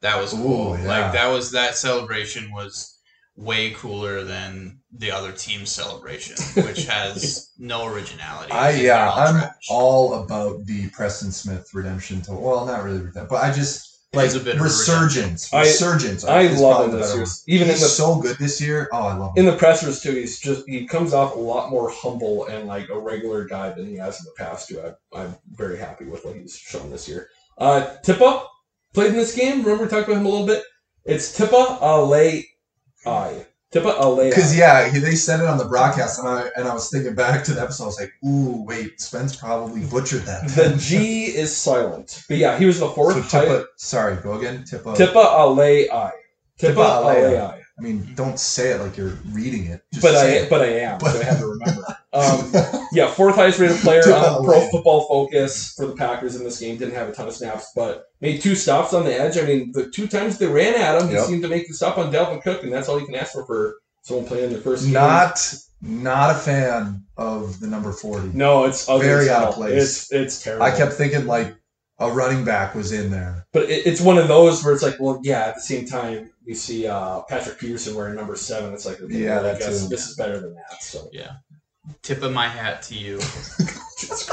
that 0.02 0.20
was 0.20 0.34
Ooh, 0.34 0.38
cool. 0.38 0.78
yeah. 0.78 0.86
Like 0.86 1.12
that 1.14 1.28
was 1.28 1.50
that 1.52 1.76
celebration 1.76 2.52
was 2.52 2.98
way 3.36 3.70
cooler 3.70 4.22
than 4.24 4.78
the 4.98 5.10
other 5.10 5.32
team's 5.32 5.70
celebration, 5.72 6.36
which 6.64 6.84
has 6.84 7.50
no 7.58 7.86
originality. 7.86 8.52
I 8.52 8.72
yeah, 8.72 9.08
all 9.10 9.18
I'm 9.18 9.34
trash. 9.40 9.66
all 9.70 10.14
about 10.24 10.66
the 10.66 10.88
Preston 10.90 11.32
Smith 11.32 11.70
redemption 11.72 12.20
to 12.22 12.32
well, 12.32 12.66
not 12.66 12.84
really 12.84 12.98
redemption, 12.98 13.28
but 13.30 13.42
I 13.42 13.52
just 13.52 13.88
like 14.14 14.34
a 14.34 14.40
bit 14.40 14.56
of 14.56 14.60
a 14.60 14.64
resurgence. 14.64 15.50
I- 15.54 15.60
resurgence. 15.62 16.24
I 16.24 16.42
is 16.42 16.60
love 16.60 16.76
probably 16.76 16.92
him 16.96 17.00
this 17.00 17.14
year. 17.14 17.22
word. 17.22 17.28
Even 17.46 17.68
in 17.68 17.72
He's 17.72 17.80
the 17.82 17.88
so 17.88 18.20
good 18.20 18.36
this 18.38 18.60
year. 18.60 18.90
Oh, 18.92 18.98
I 19.06 19.14
love 19.16 19.30
him. 19.34 19.46
in 19.46 19.50
the 19.50 19.56
pressers 19.56 20.02
too, 20.02 20.12
he's 20.12 20.38
just 20.38 20.68
he 20.68 20.86
comes 20.86 21.14
off 21.14 21.34
a 21.34 21.38
lot 21.38 21.70
more 21.70 21.88
humble 21.90 22.44
and 22.46 22.66
like 22.68 22.90
a 22.90 22.98
regular 22.98 23.46
guy 23.46 23.70
than 23.70 23.86
he 23.86 23.96
has 23.96 24.18
in 24.20 24.26
the 24.26 24.44
past 24.44 24.68
too. 24.68 24.82
I, 24.82 25.18
I'm 25.18 25.34
very 25.52 25.78
happy 25.78 26.04
with 26.04 26.24
what 26.26 26.36
he's 26.36 26.54
shown 26.58 26.90
this 26.90 27.08
year. 27.08 27.28
Uh, 27.56 27.96
Tippa 28.04 28.44
played 28.92 29.10
in 29.10 29.16
this 29.16 29.34
game. 29.34 29.62
Remember 29.62 29.84
we 29.84 29.90
talked 29.90 30.08
about 30.08 30.18
him 30.18 30.26
a 30.26 30.28
little 30.28 30.46
bit. 30.46 30.62
It's 31.04 31.36
Tippa 31.36 31.80
Ale 31.82 32.42
I. 33.06 33.46
Tippa 33.72 33.98
Ale. 34.00 34.28
Because 34.28 34.56
yeah, 34.56 34.90
he, 34.90 34.98
they 34.98 35.14
said 35.14 35.40
it 35.40 35.46
on 35.46 35.58
the 35.58 35.64
broadcast, 35.64 36.18
and 36.18 36.28
I 36.28 36.50
and 36.56 36.68
I 36.68 36.74
was 36.74 36.90
thinking 36.90 37.14
back 37.14 37.42
to 37.44 37.54
the 37.54 37.62
episode. 37.62 37.84
I 37.84 37.86
was 37.86 38.00
like, 38.00 38.12
"Ooh, 38.24 38.64
wait, 38.64 39.00
Spence 39.00 39.34
probably 39.34 39.84
butchered 39.86 40.22
that." 40.22 40.48
The 40.48 40.76
G 40.78 41.24
is 41.24 41.56
silent, 41.56 42.22
but 42.28 42.36
yeah, 42.36 42.58
he 42.58 42.66
was 42.66 42.80
the 42.80 42.88
fourth. 42.88 43.28
so 43.28 43.40
Tippa, 43.40 43.64
sorry, 43.76 44.16
go 44.16 44.34
again. 44.34 44.64
Tippa. 44.64 44.94
Tippa 44.94 45.24
Ale 45.40 45.88
I. 45.90 46.12
Tippa 46.60 46.74
Tippa 46.74 47.16
Ale 47.16 47.36
Ale 47.36 47.61
I. 47.78 47.82
Mean, 47.82 48.12
don't 48.14 48.38
say 48.38 48.70
it 48.72 48.80
like 48.80 48.96
you're 48.96 49.18
reading 49.30 49.66
it. 49.66 49.82
But 50.00 50.14
I 50.14 50.26
it. 50.28 50.50
but 50.50 50.60
I 50.62 50.66
am, 50.80 50.98
But- 50.98 51.12
so 51.12 51.20
I 51.20 51.24
have 51.24 51.38
to 51.38 51.46
remember. 51.46 51.84
Um, 52.12 52.52
yeah, 52.92 53.10
fourth 53.10 53.36
highest 53.36 53.58
rated 53.58 53.78
player 53.78 54.02
on 54.12 54.44
Pro 54.44 54.60
Football 54.70 55.06
Focus 55.08 55.72
for 55.74 55.86
the 55.86 55.94
Packers 55.94 56.36
in 56.36 56.44
this 56.44 56.60
game. 56.60 56.76
Didn't 56.76 56.94
have 56.94 57.08
a 57.08 57.12
ton 57.12 57.26
of 57.28 57.34
snaps, 57.34 57.68
but 57.74 58.04
made 58.20 58.42
two 58.42 58.54
stops 58.54 58.92
on 58.92 59.04
the 59.04 59.18
edge. 59.18 59.38
I 59.38 59.42
mean, 59.42 59.72
the 59.72 59.88
two 59.88 60.06
times 60.06 60.36
they 60.38 60.46
ran 60.46 60.74
at 60.74 61.00
him, 61.00 61.08
he 61.08 61.14
Yep. 61.14 61.24
seemed 61.26 61.42
to 61.42 61.48
make 61.48 61.66
the 61.68 61.74
stop 61.74 61.96
on 61.98 62.12
Dalvin 62.12 62.42
Cook, 62.42 62.62
and 62.62 62.72
that's 62.72 62.88
all 62.88 63.00
you 63.00 63.06
can 63.06 63.14
ask 63.14 63.32
for 63.32 63.46
for 63.46 63.76
someone 64.02 64.26
playing 64.26 64.50
their 64.50 64.60
first 64.60 64.84
game. 64.84 64.92
not 64.92 65.54
not 65.80 66.30
a 66.30 66.34
fan 66.38 67.02
of 67.16 67.58
the 67.60 67.66
number 67.66 67.92
forty. 67.92 68.28
no, 68.34 68.64
it's 68.66 68.86
Very 68.86 69.30
out 69.30 69.48
of 69.48 69.54
place. 69.54 69.82
It's 69.82 70.12
it's 70.12 70.42
terrible. 70.42 70.66
I 70.66 70.70
kept 70.76 70.92
thinking 70.92 71.26
like 71.26 71.54
a 71.98 72.10
running 72.10 72.44
back 72.44 72.74
was 72.74 72.92
in 72.92 73.10
there. 73.10 73.46
but 73.52 73.64
it, 73.70 73.86
it's 73.86 74.00
one 74.00 74.18
of 74.18 74.28
those 74.28 74.64
where 74.64 74.74
it's 74.74 74.82
like, 74.82 74.96
well, 74.98 75.20
yeah. 75.22 75.46
At 75.46 75.56
the 75.56 75.60
same 75.60 75.86
time, 75.86 76.30
we 76.46 76.54
see 76.54 76.86
uh, 76.86 77.22
Patrick 77.22 77.58
Peterson 77.58 77.94
wearing 77.94 78.14
number 78.16 78.36
seven. 78.36 78.72
It's 78.72 78.86
like, 78.86 79.00
okay, 79.00 79.14
Yeah, 79.14 79.40
well, 79.40 79.54
I 79.54 79.58
guess 79.58 79.82
too. 79.82 79.88
this 79.88 80.08
is 80.08 80.16
better 80.16 80.40
than 80.40 80.54
that. 80.54 80.82
So. 80.82 81.08
Yeah, 81.12 81.32
tip 82.02 82.22
of 82.22 82.32
my 82.32 82.48
hat 82.48 82.82
to 82.82 82.94
you. 82.94 83.18
Jesus 83.98 84.28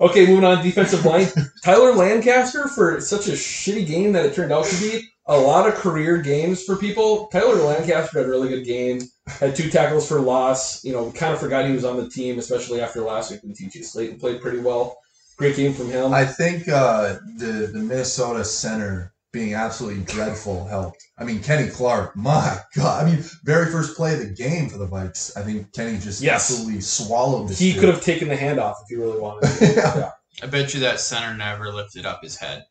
Okay, 0.00 0.26
moving 0.26 0.44
on. 0.44 0.62
Defensive 0.62 1.04
line. 1.04 1.26
Tyler 1.64 1.92
Lancaster 1.94 2.68
for 2.68 3.00
such 3.00 3.26
a 3.28 3.32
shitty 3.32 3.86
game 3.86 4.12
that 4.12 4.26
it 4.26 4.34
turned 4.34 4.52
out 4.52 4.64
to 4.66 4.76
be. 4.80 5.08
A 5.26 5.36
lot 5.36 5.68
of 5.68 5.74
career 5.74 6.18
games 6.18 6.62
for 6.64 6.76
people. 6.76 7.26
Tyler 7.28 7.56
Lancaster 7.56 8.18
had 8.18 8.26
a 8.26 8.30
really 8.30 8.48
good 8.48 8.64
game. 8.64 9.00
Had 9.26 9.54
two 9.56 9.68
tackles 9.70 10.08
for 10.08 10.20
loss. 10.20 10.82
You 10.84 10.92
know, 10.92 11.04
we 11.04 11.12
kind 11.12 11.34
of 11.34 11.40
forgot 11.40 11.66
he 11.66 11.72
was 11.72 11.84
on 11.84 11.96
the 11.96 12.08
team, 12.08 12.38
especially 12.38 12.80
after 12.80 13.02
last 13.02 13.30
week 13.30 13.42
when 13.42 13.52
TJ 13.52 13.78
Slaton 13.80 14.20
played 14.20 14.40
pretty 14.40 14.60
well. 14.60 14.96
Great 15.38 15.56
game 15.56 15.72
from 15.72 15.88
him. 15.88 16.12
I 16.12 16.24
think 16.24 16.68
uh, 16.68 17.14
the 17.36 17.70
the 17.72 17.78
Minnesota 17.78 18.44
center 18.44 19.12
being 19.32 19.54
absolutely 19.54 20.02
dreadful 20.04 20.66
helped. 20.66 21.02
I 21.18 21.24
mean, 21.24 21.40
Kenny 21.40 21.68
Clark, 21.70 22.16
my 22.16 22.58
God. 22.74 23.06
I 23.06 23.10
mean, 23.10 23.22
very 23.44 23.70
first 23.70 23.96
play 23.96 24.14
of 24.14 24.20
the 24.20 24.26
game 24.34 24.68
for 24.68 24.78
the 24.78 24.86
Vikes. 24.86 25.36
I 25.36 25.42
think 25.42 25.72
Kenny 25.72 25.98
just 25.98 26.20
Yes. 26.22 26.50
absolutely 26.50 26.80
swallowed 26.80 27.48
this. 27.48 27.58
he 27.58 27.72
dude. 27.72 27.80
could 27.80 27.88
have 27.90 28.02
taken 28.02 28.28
the 28.28 28.36
handoff 28.36 28.76
if 28.82 28.88
he 28.88 28.96
really 28.96 29.20
wanted 29.20 29.48
to. 29.58 29.66
yeah. 29.76 30.10
I 30.42 30.46
bet 30.46 30.72
you 30.74 30.80
that 30.80 30.98
center 31.00 31.36
never 31.36 31.72
lifted 31.72 32.04
up 32.06 32.20
his 32.22 32.36
head. 32.36 32.64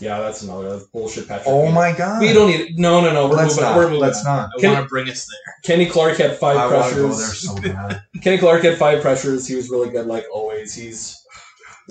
yeah, 0.00 0.20
that's 0.20 0.42
another 0.42 0.70
that's 0.70 0.84
bullshit, 0.88 1.26
Patrick. 1.26 1.46
Oh 1.48 1.64
Bean. 1.64 1.74
my 1.74 1.92
God. 1.96 2.20
We 2.20 2.32
don't 2.34 2.48
need 2.48 2.78
No, 2.78 3.00
no, 3.00 3.12
no. 3.14 3.28
We're 3.28 3.36
Let's 3.36 3.54
moving. 3.54 3.64
not. 3.64 3.76
We're 3.76 3.84
moving. 3.84 4.00
Let's 4.00 4.18
on. 4.26 4.36
not. 4.36 4.50
I 4.56 4.60
Can- 4.60 4.72
want 4.74 4.84
to 4.84 4.88
bring 4.88 5.08
us 5.08 5.26
there. 5.26 5.54
Kenny 5.64 5.86
Clark 5.88 6.18
had 6.18 6.36
five 6.36 6.56
I 6.58 6.66
want 6.66 6.94
go 6.94 7.08
there 7.08 7.16
pressures. 7.16 7.40
so 7.40 7.54
bad. 7.56 8.02
Kenny 8.22 8.36
Clark 8.38 8.62
had 8.64 8.76
five 8.76 9.00
pressures. 9.00 9.46
He 9.46 9.54
was 9.54 9.70
really 9.70 9.88
good, 9.90 10.06
like 10.06 10.24
always. 10.32 10.74
He's 10.74 11.21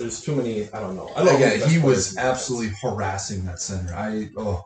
there's 0.02 0.20
too 0.20 0.36
many. 0.36 0.70
I 0.72 0.80
don't 0.80 0.96
know. 0.96 1.10
I 1.16 1.24
don't 1.24 1.26
know 1.26 1.32
who 1.32 1.38
the 1.38 1.54
Again, 1.54 1.70
he 1.70 1.78
was 1.78 2.10
the 2.10 2.16
defense. 2.16 2.30
absolutely 2.32 2.76
harassing 2.82 3.44
that 3.46 3.60
center. 3.60 3.94
I 3.94 4.28
oh, 4.36 4.64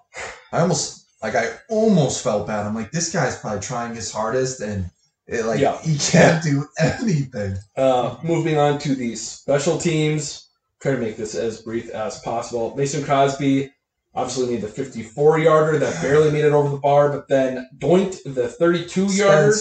I 0.53 0.61
almost 0.61 1.07
like 1.23 1.35
I 1.35 1.51
almost 1.69 2.23
felt 2.25 2.47
bad. 2.47 2.67
I'm 2.67 2.75
like, 2.75 2.91
this 2.91 3.13
guy's 3.13 3.39
probably 3.39 3.61
trying 3.61 3.95
his 3.95 4.11
hardest, 4.13 4.61
and 4.61 4.91
it, 5.27 5.45
like 5.45 5.61
Yeah. 5.61 5.81
he 5.83 5.97
can't 5.99 6.43
do 6.43 6.67
anything. 6.79 7.57
Uh, 7.77 8.17
moving 8.23 8.59
on 8.59 8.79
to 8.81 8.95
the 8.95 9.15
special 9.17 9.79
teams. 9.79 10.49
Try 10.81 10.93
to 10.93 10.99
make 10.99 11.17
this 11.17 11.35
as 11.35 11.63
brief 11.63 11.89
as 11.91 12.21
possible. 12.21 12.75
Mason 12.77 13.03
Crosby 13.03 13.73
obviously 14.15 14.53
made 14.53 14.61
the 14.63 14.69
54 14.69 15.39
yarder 15.39 15.79
that 15.79 16.01
barely 16.03 16.31
made 16.31 16.45
it 16.45 16.53
over 16.53 16.69
the 16.69 16.77
bar, 16.79 17.11
but 17.11 17.29
then 17.29 17.69
doinked 17.79 18.19
the 18.25 18.47
32 18.49 19.07
yarder. 19.15 19.55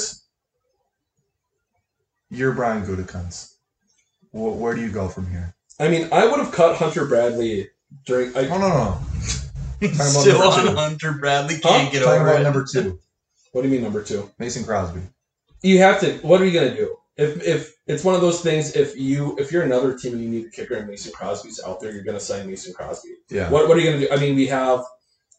You're 2.29 2.51
Brian 2.53 2.85
Gutekunst. 2.85 3.53
Where 4.31 4.75
do 4.75 4.81
you 4.81 4.91
go 4.91 5.07
from 5.07 5.29
here? 5.31 5.54
I 5.79 5.89
mean, 5.89 6.07
I 6.11 6.25
would 6.25 6.39
have 6.39 6.51
cut 6.51 6.77
Hunter 6.77 7.05
Bradley 7.05 7.69
during. 8.05 8.35
I, 8.35 8.43
No, 8.43 8.57
no, 8.57 8.69
no. 8.69 8.99
about 9.81 10.05
Still 10.05 10.39
number 10.39 10.55
on 10.55 10.65
two. 10.67 10.75
Hunter 10.75 11.11
Bradley 11.13 11.59
can't 11.59 11.91
get 11.91 12.03
Talking 12.03 12.21
over 12.21 12.29
about 12.29 12.41
it. 12.41 12.43
number 12.43 12.65
two, 12.65 12.99
what 13.51 13.61
do 13.61 13.67
you 13.67 13.73
mean 13.73 13.83
number 13.83 14.03
two? 14.03 14.29
Mason 14.39 14.63
Crosby. 14.63 15.01
You 15.61 15.79
have 15.79 15.99
to. 16.01 16.13
What 16.19 16.41
are 16.41 16.45
you 16.45 16.57
gonna 16.57 16.75
do? 16.75 16.95
If 17.17 17.43
if 17.43 17.73
it's 17.87 18.03
one 18.03 18.15
of 18.15 18.21
those 18.21 18.41
things, 18.41 18.75
if 18.75 18.97
you 18.97 19.35
if 19.37 19.51
you're 19.51 19.63
another 19.63 19.97
team 19.97 20.13
and 20.13 20.23
you 20.23 20.29
need 20.29 20.45
a 20.47 20.49
kicker 20.49 20.75
and 20.75 20.87
Mason 20.87 21.11
Crosby's 21.11 21.61
out 21.65 21.79
there, 21.79 21.91
you're 21.91 22.03
gonna 22.03 22.19
sign 22.19 22.47
Mason 22.47 22.73
Crosby. 22.73 23.09
Yeah. 23.29 23.49
What 23.49 23.67
what 23.67 23.77
are 23.77 23.81
you 23.81 23.91
gonna 23.91 24.01
do? 24.01 24.09
I 24.11 24.17
mean, 24.17 24.35
we 24.35 24.47
have. 24.47 24.83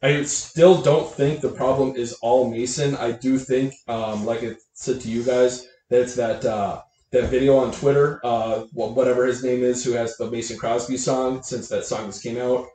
I 0.02 0.22
still 0.24 0.82
don't 0.82 1.10
think 1.10 1.40
the 1.40 1.48
problem 1.48 1.96
is 1.96 2.12
all 2.20 2.50
Mason. 2.50 2.94
I 2.96 3.12
do 3.12 3.38
think, 3.38 3.74
um, 3.88 4.26
like 4.26 4.44
I 4.44 4.56
said 4.74 5.00
to 5.00 5.08
you 5.08 5.22
guys, 5.22 5.66
that 5.88 6.02
it's 6.02 6.14
that 6.16 6.44
uh, 6.44 6.82
that 7.16 7.30
video 7.30 7.56
on 7.56 7.72
Twitter, 7.72 8.20
uh, 8.24 8.60
whatever 8.72 9.26
his 9.26 9.42
name 9.42 9.62
is, 9.62 9.84
who 9.84 9.92
has 9.92 10.16
the 10.16 10.30
Mason 10.30 10.58
Crosby 10.58 10.96
song. 10.96 11.42
Since 11.42 11.68
that 11.68 11.84
song 11.84 12.06
just 12.06 12.22
came 12.22 12.38
out, 12.38 12.66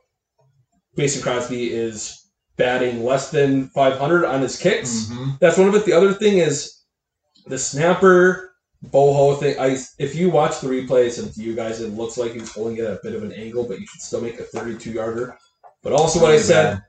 Mason 0.97 1.21
Crosby 1.21 1.71
is 1.71 2.29
batting 2.57 3.03
less 3.03 3.31
than 3.31 3.69
500 3.69 4.25
on 4.25 4.41
his 4.41 4.57
kicks. 4.57 5.05
Mhm. 5.05 5.39
That's 5.39 5.57
one 5.57 5.67
of 5.67 5.75
it. 5.75 5.85
The 5.85 5.93
other 5.93 6.13
thing 6.13 6.39
is 6.39 6.73
the 7.45 7.57
snapper 7.57 8.51
boho 8.85 9.39
thing. 9.39 9.59
I 9.59 9.77
if 9.99 10.15
you 10.15 10.29
watch 10.29 10.59
the 10.59 10.67
replays 10.67 11.19
and 11.19 11.33
to 11.33 11.41
you 11.41 11.55
guys, 11.55 11.79
it 11.79 11.95
looks 11.95 12.17
like 12.17 12.33
he's 12.33 12.51
holding 12.51 12.77
it 12.77 12.85
at 12.85 12.93
a 12.93 12.99
bit 13.03 13.15
of 13.15 13.23
an 13.23 13.31
angle, 13.31 13.63
but 13.63 13.79
you 13.79 13.85
should 13.85 14.01
still 14.01 14.21
make 14.21 14.39
a 14.39 14.43
32 14.43 14.91
yarder. 14.91 15.37
But 15.83 15.93
also, 15.93 16.19
what 16.19 16.31
I 16.31 16.39
said, 16.39 16.83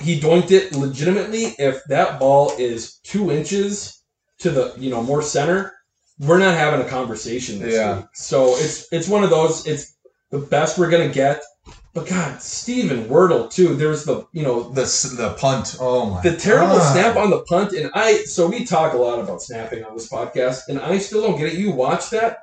he 0.00 0.20
doinked 0.20 0.50
it 0.50 0.74
legitimately. 0.74 1.54
If 1.58 1.82
that 1.88 2.18
ball 2.20 2.52
is 2.58 2.98
two 3.02 3.30
inches 3.30 4.02
to 4.40 4.50
the 4.50 4.74
you 4.78 4.90
know 4.90 5.02
more 5.02 5.22
center, 5.22 5.72
we're 6.22 6.38
not 6.38 6.54
having 6.56 6.80
a 6.84 6.88
conversation 6.88 7.58
this 7.60 7.74
Yeah. 7.74 7.96
week. 7.96 8.04
So 8.14 8.56
it's 8.56 8.86
it's 8.92 9.08
one 9.08 9.24
of 9.24 9.30
those. 9.30 9.66
It's 9.66 9.94
the 10.30 10.38
best 10.38 10.78
we're 10.78 10.90
gonna 10.90 11.08
get. 11.08 11.42
But 11.94 12.06
God, 12.06 12.40
Steven 12.40 13.04
Wirtel 13.04 13.50
too. 13.52 13.74
There's 13.74 14.04
the 14.04 14.26
you 14.32 14.42
know 14.42 14.70
The 14.72 14.84
the 15.18 15.34
punt. 15.38 15.76
Oh 15.78 16.06
my. 16.06 16.22
the 16.22 16.36
terrible 16.36 16.78
God. 16.78 16.92
snap 16.92 17.16
on 17.16 17.30
the 17.30 17.40
punt, 17.40 17.72
and 17.72 17.90
I 17.94 18.24
so 18.24 18.46
we 18.48 18.64
talk 18.64 18.94
a 18.94 18.96
lot 18.96 19.18
about 19.18 19.42
snapping 19.42 19.84
on 19.84 19.94
this 19.94 20.08
podcast, 20.08 20.68
and 20.68 20.80
I 20.80 20.98
still 20.98 21.20
don't 21.22 21.38
get 21.38 21.48
it. 21.52 21.58
You 21.58 21.70
watch 21.72 22.08
that. 22.10 22.38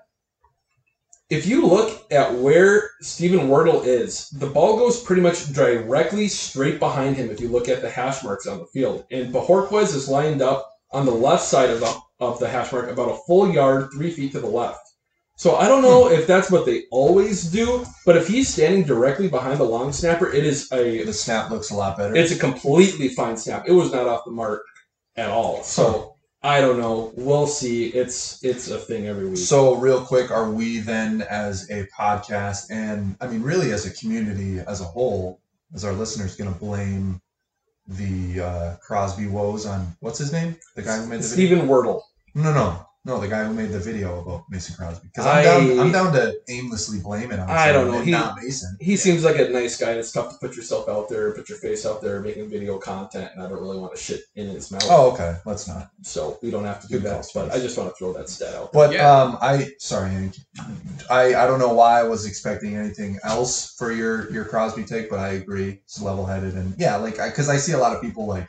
If 1.30 1.46
you 1.46 1.66
look 1.68 2.12
at 2.12 2.34
where 2.34 2.90
Steven 3.02 3.50
Wirtel 3.50 3.86
is, 3.86 4.30
the 4.32 4.48
ball 4.48 4.78
goes 4.78 5.00
pretty 5.02 5.22
much 5.22 5.52
directly 5.54 6.28
straight 6.28 6.80
behind 6.80 7.18
him. 7.18 7.30
If 7.30 7.40
you 7.40 7.50
look 7.50 7.70
at 7.70 7.82
the 7.82 7.90
hash 7.90 8.24
marks 8.24 8.48
on 8.48 8.58
the 8.58 8.66
field, 8.66 9.06
and 9.12 9.32
Bojorquez 9.34 9.94
is 9.96 10.10
lined 10.10 10.42
up 10.42 10.68
on 10.92 11.06
the 11.06 11.12
left 11.12 11.44
side 11.44 11.70
of 11.70 11.80
the 11.80 12.00
of 12.20 12.40
the 12.40 12.50
hash 12.50 12.72
mark, 12.72 12.90
about 12.90 13.12
a 13.12 13.18
full 13.28 13.52
yard, 13.52 13.90
three 13.94 14.12
feet 14.12 14.34
to 14.34 14.40
the 14.40 14.48
left. 14.48 14.90
So 15.36 15.56
I 15.56 15.70
don't 15.70 15.82
know 15.82 16.10
hmm. 16.10 16.14
if 16.14 16.28
that's 16.28 16.52
what 16.52 16.66
they 16.66 16.84
always 16.92 17.44
do, 17.50 17.86
but 18.06 18.18
if 18.18 18.28
he's 18.28 18.50
standing 18.50 18.84
directly 18.84 19.30
behind 19.30 19.58
the 19.58 19.64
long 19.64 19.94
snapper, 19.94 20.32
it 20.32 20.46
is 20.46 20.70
a 20.72 21.04
The 21.04 21.14
snap 21.14 21.50
looks 21.50 21.72
a 21.72 21.76
lot 21.76 21.98
better. 21.98 22.16
it's 22.16 22.32
a 22.32 22.38
completely 22.38 23.10
fine 23.10 23.38
snap. 23.38 23.64
It 23.68 23.72
was 23.72 23.92
not 23.92 24.08
off 24.08 24.26
the 24.26 24.32
mark 24.32 24.64
at 25.16 25.30
all. 25.30 25.64
So 25.64 26.16
I 26.42 26.62
don't 26.62 26.80
know. 26.80 27.12
We'll 27.16 27.48
see. 27.48 27.88
It's 27.88 28.44
it's 28.44 28.70
a 28.70 28.78
thing 28.78 29.08
every 29.08 29.28
week. 29.28 29.38
So, 29.38 29.76
real 29.76 30.06
quick, 30.06 30.32
are 30.32 30.50
we 30.50 30.80
then, 30.80 31.22
as 31.24 31.70
a 31.70 31.86
podcast, 31.88 32.72
and 32.72 33.18
I 33.20 33.28
mean, 33.28 33.42
really 33.42 33.74
as 33.74 33.86
a 33.86 33.92
community 33.92 34.60
as 34.60 34.80
a 34.80 34.86
whole, 34.86 35.42
as 35.74 35.84
our 35.84 35.92
listeners, 35.92 36.38
going 36.38 36.52
to 36.52 36.58
blame 36.58 37.22
the 37.90 38.42
uh, 38.42 38.76
Crosby 38.78 39.28
woes 39.28 39.66
on 39.66 39.96
what's 40.00 40.20
his 40.20 40.32
name? 40.32 40.56
The 40.76 40.84
guy 40.84 40.98
who 40.98 41.08
made 41.08 41.22
the 41.22 41.28
video? 41.28 41.48
Steven 41.48 41.68
Wirtel. 41.68 42.02
No, 42.36 42.54
no, 42.54 42.86
no, 43.10 43.20
the 43.20 43.28
guy 43.28 43.44
who 43.44 43.54
made 43.54 43.70
the 43.72 43.80
video 43.80 44.22
about 44.22 44.44
Mason 44.50 44.76
Crosby. 44.76 45.08
Because 45.12 45.26
I'm 45.26 45.44
down, 45.44 45.80
I- 45.80 45.84
I'm 45.84 45.92
down 45.92 46.14
to 46.14 46.36
aimlessly 46.48 47.00
blame 47.00 47.32
it 47.32 47.40
on 47.40 47.50
I 47.50 47.72
don't 47.72 47.92
know. 47.92 48.02
He- 48.02 48.12
not 48.12 48.38
Mason. 48.42 48.78
He 48.80 48.96
seems 48.96 49.24
like 49.24 49.38
a 49.40 49.50
nice 49.50 49.78
guy, 49.78 49.90
and 49.92 50.00
it's 50.00 50.12
tough 50.12 50.30
to 50.32 50.38
put 50.38 50.56
yourself 50.56 50.88
out 50.88 51.10
there, 51.10 51.32
put 51.32 51.50
your 51.50 51.58
face 51.58 51.86
out 51.86 52.02
there, 52.02 52.20
making 52.22 52.50
video 52.50 52.78
content, 52.78 53.32
and 53.34 53.44
I 53.44 53.50
don't 53.50 53.60
really 53.62 53.78
want 53.80 53.96
to 53.96 54.02
shit 54.02 54.22
in 54.36 54.48
his 54.48 54.72
mouth. 54.72 54.86
Oh, 54.90 55.12
okay, 55.12 55.36
let's 55.46 55.68
not. 55.68 55.90
So 56.04 56.38
we 56.42 56.52
don't 56.52 56.64
have 56.66 56.80
to 56.82 56.88
do 56.88 56.96
Good 57.00 57.04
that. 57.04 57.24
call, 57.34 57.48
But 57.48 57.52
I 57.56 57.60
just 57.60 57.78
want 57.78 57.90
to 57.90 57.96
throw 57.98 58.14
that 58.14 58.30
stat 58.30 58.54
out. 58.56 58.72
But 58.72 58.94
Yeah. 58.94 59.12
um, 59.12 59.38
I 59.42 59.72
sorry, 59.80 60.12
Hank. 60.12 60.36
I 61.10 61.34
I 61.36 61.48
don't 61.48 61.60
know 61.60 61.74
why 61.74 62.00
I 62.00 62.04
was 62.04 62.26
expecting 62.26 62.76
anything 62.76 63.20
else 63.24 63.74
for 63.78 63.92
your 63.92 64.32
your 64.32 64.46
Crosby 64.46 64.84
take, 64.84 65.10
but 65.10 65.20
I 65.20 65.30
agree. 65.30 65.82
It's 65.86 66.00
level 66.02 66.26
headed 66.26 66.54
and 66.54 66.76
yeah, 66.78 66.96
like 66.98 67.16
because 67.18 67.50
I, 67.50 67.58
see 67.58 67.72
a 67.74 67.78
lot 67.80 67.96
of 67.96 68.02
people 68.02 68.26
like, 68.28 68.48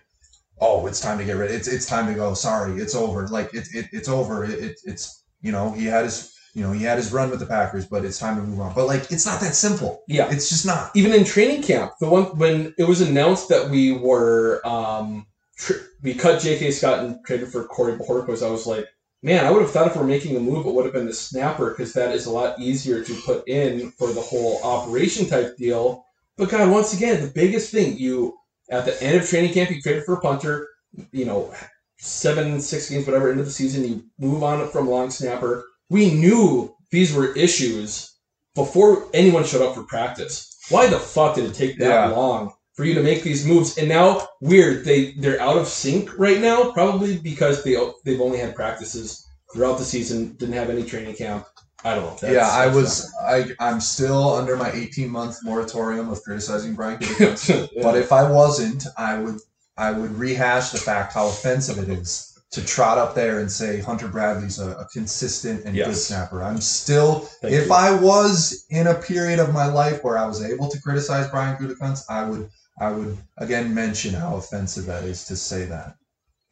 oh, 0.60 0.86
it's 0.86 1.00
time 1.00 1.18
to 1.18 1.24
get 1.24 1.36
rid. 1.36 1.50
It's 1.50 1.68
it's 1.68 1.86
time 1.86 2.06
to 2.06 2.14
go. 2.14 2.34
Sorry, 2.34 2.80
it's 2.80 2.94
over. 2.94 3.26
Like 3.28 3.52
it, 3.54 3.68
it 3.74 3.86
it's 3.92 4.08
over. 4.08 4.44
It, 4.44 4.50
it 4.50 4.80
it's 4.84 5.24
you 5.42 5.52
know 5.52 5.72
he 5.72 5.86
had 5.86 6.04
his 6.04 6.34
you 6.54 6.62
know 6.62 6.72
he 6.72 6.82
had 6.82 6.98
his 6.98 7.12
run 7.12 7.30
with 7.30 7.40
the 7.40 7.46
Packers, 7.46 7.86
but 7.86 8.04
it's 8.04 8.18
time 8.18 8.36
to 8.36 8.42
move 8.42 8.60
on. 8.60 8.74
But 8.74 8.86
like 8.86 9.10
it's 9.10 9.26
not 9.26 9.40
that 9.40 9.54
simple. 9.54 10.02
Yeah. 10.08 10.30
It's 10.30 10.48
just 10.48 10.66
not. 10.66 10.90
even 10.94 11.12
in 11.12 11.24
training 11.24 11.62
camp, 11.62 11.92
the 12.00 12.08
one 12.08 12.24
when 12.36 12.74
it 12.78 12.84
was 12.84 13.00
announced 13.00 13.48
that 13.48 13.70
we 13.70 13.92
were 13.92 14.60
um, 14.66 15.26
tr- 15.56 15.84
we 16.02 16.14
cut 16.14 16.40
J.K. 16.40 16.70
Scott 16.70 17.00
and 17.00 17.18
traded 17.24 17.48
for 17.48 17.64
Corey 17.64 17.94
Bojorquez, 17.94 18.46
I 18.46 18.50
was 18.50 18.66
like, 18.66 18.86
man, 19.22 19.44
I 19.44 19.50
would 19.50 19.62
have 19.62 19.70
thought 19.70 19.86
if 19.86 19.96
we're 19.96 20.04
making 20.04 20.36
a 20.36 20.40
move, 20.40 20.66
it 20.66 20.72
would 20.72 20.84
have 20.86 20.94
been 20.94 21.06
the 21.06 21.14
snapper 21.14 21.70
because 21.70 21.92
that 21.92 22.14
is 22.14 22.26
a 22.26 22.30
lot 22.30 22.58
easier 22.58 23.04
to 23.04 23.22
put 23.24 23.46
in 23.48 23.90
for 23.92 24.12
the 24.12 24.20
whole 24.20 24.60
operation 24.64 25.26
type 25.26 25.56
deal. 25.56 26.04
But 26.36 26.48
God, 26.48 26.70
once 26.70 26.94
again, 26.94 27.20
the 27.20 27.32
biggest 27.32 27.70
thing 27.70 27.98
you 27.98 28.39
at 28.70 28.84
the 28.84 29.02
end 29.02 29.16
of 29.20 29.28
training 29.28 29.52
camp, 29.52 29.70
you 29.70 29.80
traded 29.80 30.04
for 30.04 30.14
a 30.14 30.20
punter. 30.20 30.68
You 31.12 31.24
know, 31.24 31.52
seven, 31.98 32.60
six 32.60 32.90
games, 32.90 33.06
whatever, 33.06 33.30
into 33.30 33.44
the 33.44 33.50
season, 33.50 33.84
you 33.84 34.04
move 34.18 34.42
on 34.42 34.68
from 34.70 34.88
long 34.88 35.10
snapper. 35.10 35.64
We 35.88 36.12
knew 36.12 36.74
these 36.90 37.12
were 37.14 37.32
issues 37.36 38.12
before 38.54 39.06
anyone 39.14 39.44
showed 39.44 39.62
up 39.66 39.74
for 39.74 39.84
practice. 39.84 40.56
Why 40.70 40.86
the 40.86 40.98
fuck 40.98 41.34
did 41.36 41.44
it 41.44 41.54
take 41.54 41.78
that 41.78 41.88
Yeah. 41.88 42.16
long 42.16 42.52
for 42.74 42.84
you 42.84 42.94
to 42.94 43.02
make 43.02 43.22
these 43.22 43.46
moves? 43.46 43.76
And 43.78 43.88
now, 43.88 44.26
weird, 44.40 44.84
they 44.84 45.12
they're 45.12 45.40
out 45.40 45.58
of 45.58 45.68
sync 45.68 46.16
right 46.18 46.40
now, 46.40 46.72
probably 46.72 47.18
because 47.18 47.62
they 47.62 47.76
they've 48.04 48.20
only 48.20 48.38
had 48.38 48.54
practices 48.56 49.24
throughout 49.52 49.78
the 49.78 49.84
season, 49.84 50.34
didn't 50.38 50.54
have 50.54 50.70
any 50.70 50.84
training 50.84 51.14
camp. 51.16 51.44
I 51.84 51.94
don't 51.94 52.04
know. 52.04 52.16
That's- 52.20 52.32
yeah, 52.32 52.48
I 52.48 52.66
was 52.68 53.12
I 53.22 53.44
I'm 53.58 53.80
still 53.80 54.34
under 54.34 54.56
my 54.56 54.70
18 54.72 55.08
month 55.08 55.38
moratorium 55.42 56.08
of 56.10 56.22
criticizing 56.22 56.74
Brian 56.74 56.98
Gutekunst. 57.00 57.70
Yeah. 57.72 57.82
But 57.82 57.96
if 57.96 58.12
I 58.12 58.30
wasn't, 58.30 58.84
I 58.98 59.18
would 59.18 59.38
I 59.76 59.92
would 59.92 60.12
rehash 60.18 60.70
the 60.70 60.78
fact 60.78 61.14
how 61.14 61.28
offensive 61.28 61.78
it 61.78 61.88
is 61.88 62.26
to 62.52 62.64
trot 62.64 62.98
up 62.98 63.14
there 63.14 63.38
and 63.38 63.50
say 63.50 63.80
Hunter 63.80 64.08
Bradley's 64.08 64.58
a, 64.58 64.72
a 64.72 64.86
consistent 64.92 65.64
and 65.64 65.72
good 65.74 65.86
Yes. 65.86 66.02
snapper. 66.04 66.42
I'm 66.42 66.60
still 66.60 67.20
Thank 67.40 67.54
if 67.54 67.66
you. 67.68 67.72
I 67.72 67.94
was 67.98 68.66
in 68.70 68.88
a 68.88 68.94
period 68.94 69.38
of 69.38 69.54
my 69.54 69.66
life 69.66 70.02
where 70.04 70.18
I 70.18 70.26
was 70.26 70.42
able 70.42 70.68
to 70.68 70.80
criticize 70.82 71.28
Brian 71.30 71.56
Gutekunst, 71.56 72.04
I 72.10 72.24
would 72.28 72.50
I 72.80 72.90
would 72.92 73.16
again 73.38 73.72
mention 73.74 74.12
how 74.14 74.36
offensive 74.36 74.84
that 74.86 75.04
is 75.04 75.24
to 75.26 75.36
say 75.36 75.64
that. 75.66 75.94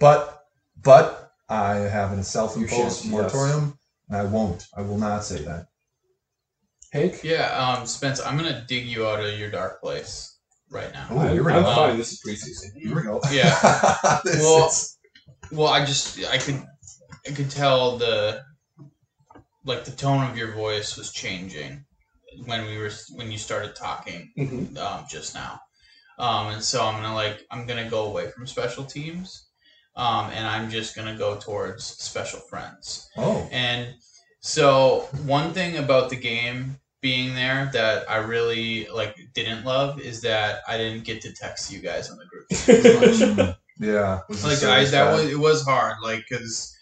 But 0.01 0.45
but 0.83 1.33
I 1.49 1.75
have 1.77 2.13
a 2.17 2.23
self-imposed 2.23 3.07
moratorium. 3.11 3.65
yes. 3.65 3.75
I 4.11 4.25
won't. 4.25 4.67
I 4.77 4.83
will 4.83 4.99
not 4.99 5.25
say 5.25 5.43
that. 5.45 5.67
Hank. 6.93 7.23
Yeah, 7.23 7.51
um, 7.59 7.87
Spence, 7.87 8.21
I'm 8.25 8.37
gonna 8.37 8.65
dig 8.67 8.87
you 8.87 9.07
out 9.07 9.23
of 9.23 9.39
your 9.39 9.51
dark 9.51 9.81
place 9.83 10.39
right 10.71 10.93
now. 10.93 11.07
I'm, 11.11 11.33
here 11.33 11.45
we 11.45 11.53
I'm 11.53 11.63
go. 11.63 11.75
fine. 11.75 11.97
This 11.99 12.13
is 12.13 12.21
preseason. 12.27 12.81
Here 12.81 12.95
we 12.97 13.03
go. 13.03 13.21
Yeah. 13.31 13.55
Well, 14.25 14.69
is- 14.69 14.99
Well, 15.53 15.69
I 15.69 15.85
just 15.85 16.19
I 16.27 16.39
could 16.39 16.63
I 17.27 17.33
could 17.33 17.51
tell 17.51 17.99
the 17.99 18.43
like 19.65 19.85
the 19.85 19.91
tone 19.93 20.29
of 20.31 20.37
your 20.39 20.53
voice 20.53 20.97
was 20.97 21.13
changing 21.13 21.85
when 22.47 22.65
we 22.67 22.79
were 22.79 22.91
when 23.17 23.31
you 23.31 23.37
started 23.39 23.75
talking 23.77 24.33
Mhm. 24.39 24.77
um, 24.79 25.05
just 25.11 25.35
now, 25.35 25.61
um, 26.19 26.49
and 26.49 26.63
so 26.63 26.85
I'm 26.87 26.95
gonna 27.03 27.15
like 27.15 27.43
I'm 27.51 27.67
gonna 27.67 27.89
go 27.91 28.05
away 28.07 28.31
from 28.31 28.47
special 28.47 28.85
teams, 28.85 29.48
um, 29.99 30.31
and 30.31 30.47
I'm 30.47 30.71
just 30.71 30.97
gonna 30.97 31.17
go 31.17 31.37
towards 31.37 31.85
special 31.85 32.41
friends. 32.41 33.11
oh. 33.19 33.47
And 33.53 33.95
so 34.41 35.09
one 35.27 35.53
thing 35.53 35.77
about 35.77 36.09
the 36.09 36.17
game 36.17 36.79
being 37.01 37.35
there 37.35 37.69
that 37.73 38.11
I 38.11 38.17
really 38.17 38.89
like 38.95 39.15
didn't 39.35 39.65
love 39.65 40.01
is 40.01 40.23
that 40.23 40.61
I 40.67 40.79
didn't 40.79 41.05
get 41.05 41.21
to 41.23 41.33
text 41.33 41.71
you 41.71 41.81
guys 41.81 42.11
on 42.11 42.19
the 42.19 42.25
group. 42.27 42.47
as 42.51 43.39
much 43.39 43.57
yeah. 43.79 44.21
Like 44.29 44.41
I, 44.41 44.55
service 44.55 44.91
that 44.93 45.05
bad? 45.05 45.15
was 45.15 45.31
it 45.31 45.39
was 45.39 45.65
hard 45.65 45.97
like 46.03 46.25
because 46.29 46.77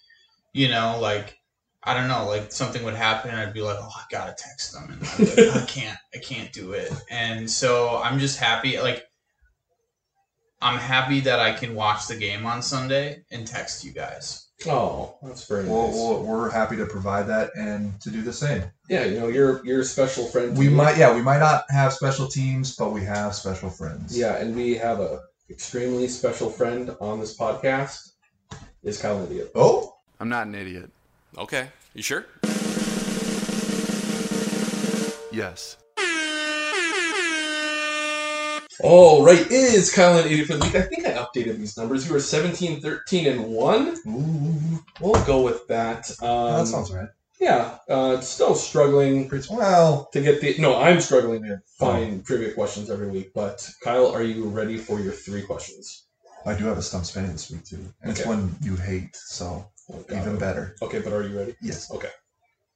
you 0.56 0.68
know 0.68 0.98
like 1.01 1.38
i 1.84 1.93
don't 1.93 2.09
know 2.09 2.26
like 2.26 2.51
something 2.51 2.82
would 2.82 2.94
happen 2.94 3.30
and 3.30 3.38
i'd 3.38 3.52
be 3.52 3.60
like 3.60 3.76
oh 3.78 3.90
i 3.94 4.02
gotta 4.10 4.34
text 4.36 4.72
them 4.72 4.90
and 4.90 5.05
I'd 5.05 5.36
like, 5.36 5.62
i 5.62 5.66
can't 5.68 5.98
i 6.14 6.18
can't 6.18 6.51
do 6.52 6.72
it 6.72 6.90
and 7.10 7.48
so 7.48 8.01
i'm 8.02 8.18
just 8.18 8.38
happy 8.38 8.80
like 8.80 9.05
i'm 10.66 10.78
happy 10.78 11.20
that 11.20 11.38
i 11.40 11.52
can 11.52 11.74
watch 11.74 12.06
the 12.09 12.16
game 12.16 12.44
on 12.47 12.60
sunday 12.62 13.06
and 13.30 13.47
text 13.47 13.84
you 13.84 13.93
guys 13.93 14.43
Oh, 14.66 15.18
that's 15.22 15.47
very 15.47 15.68
Well, 15.68 15.88
nice. 15.88 15.94
well, 15.97 16.22
we're 16.24 16.48
happy 16.51 16.76
to 16.78 16.86
provide 16.86 17.26
that 17.28 17.51
and 17.59 18.01
to 18.01 18.09
do 18.10 18.22
the 18.22 18.32
same. 18.32 18.62
yeah, 18.88 19.05
you 19.05 19.20
know, 19.20 19.28
you're 19.28 19.55
you're 19.66 19.82
a 19.82 19.84
special 19.84 20.24
friend. 20.24 20.56
We 20.56 20.68
me. 20.68 20.74
might, 20.74 20.97
yeah, 20.97 21.14
we 21.14 21.20
might 21.20 21.40
not 21.40 21.64
have 21.68 21.93
special 21.93 22.26
teams, 22.26 22.74
but 22.74 22.90
we 22.90 23.02
have 23.05 23.34
special 23.34 23.68
friends. 23.68 24.16
Yeah, 24.18 24.36
and 24.40 24.56
we 24.56 24.74
have 24.86 24.98
a 24.98 25.20
extremely 25.51 26.09
special 26.09 26.48
friend 26.48 26.97
on 27.02 27.20
this 27.20 27.36
podcast. 27.36 27.98
Is 28.82 28.97
Kyle 28.98 29.18
an 29.18 29.26
Idiot. 29.26 29.52
Oh, 29.55 29.94
I'm 30.20 30.30
not 30.30 30.47
an 30.47 30.55
idiot. 30.55 30.90
Okay, 31.36 31.68
you 31.93 32.02
sure? 32.02 32.24
Yes. 35.30 35.76
Oh, 38.82 39.24
right, 39.24 39.51
is 39.51 39.93
Kyle 39.93 40.19
and 40.19 40.27
Idiot 40.31 40.47
for 40.48 40.55
the 40.55 40.65
week. 40.65 40.74
I 40.74 40.82
think 40.82 41.07
I 41.07 41.12
updated 41.12 41.59
these 41.59 41.77
numbers. 41.77 42.07
You 42.07 42.12
were 42.12 42.20
17, 42.20 42.81
13, 42.81 43.27
and 43.27 43.44
1. 43.47 43.97
Ooh, 44.07 44.85
We'll 45.01 45.24
go 45.24 45.43
with 45.43 45.66
that. 45.69 46.11
Um, 46.23 46.59
that 46.59 46.66
sounds 46.66 46.93
right. 46.93 47.09
Yeah, 47.40 47.78
uh, 47.89 48.20
still 48.20 48.55
struggling 48.55 49.28
Pretty 49.28 49.47
well. 49.55 50.09
to 50.12 50.20
get 50.23 50.40
the. 50.40 50.57
No, 50.59 50.81
I'm 50.81 51.01
struggling 51.03 51.43
to 51.43 51.61
find 51.78 52.24
trivia 52.24 52.53
questions 52.55 52.89
every 52.89 53.09
week. 53.09 53.32
But 53.35 53.69
Kyle, 53.85 54.11
are 54.11 54.23
you 54.23 54.44
ready 54.48 54.78
for 54.78 55.01
your 55.01 55.12
three 55.12 55.43
questions? 55.43 56.05
I 56.47 56.55
do 56.55 56.65
have 56.65 56.78
a 56.78 56.82
stump 56.82 57.05
spinning 57.05 57.32
this 57.32 57.51
week 57.51 57.65
too, 57.65 57.93
and 58.01 58.11
it's 58.11 58.24
one 58.24 58.55
you 58.62 58.77
hate, 58.77 59.15
so 59.16 59.69
Oh, 59.93 60.05
even 60.11 60.39
better. 60.39 60.77
Okay, 60.82 61.01
but 61.01 61.12
are 61.12 61.23
you 61.23 61.39
ready? 61.39 61.55
Yes. 61.61 61.90
Okay. 61.93 62.09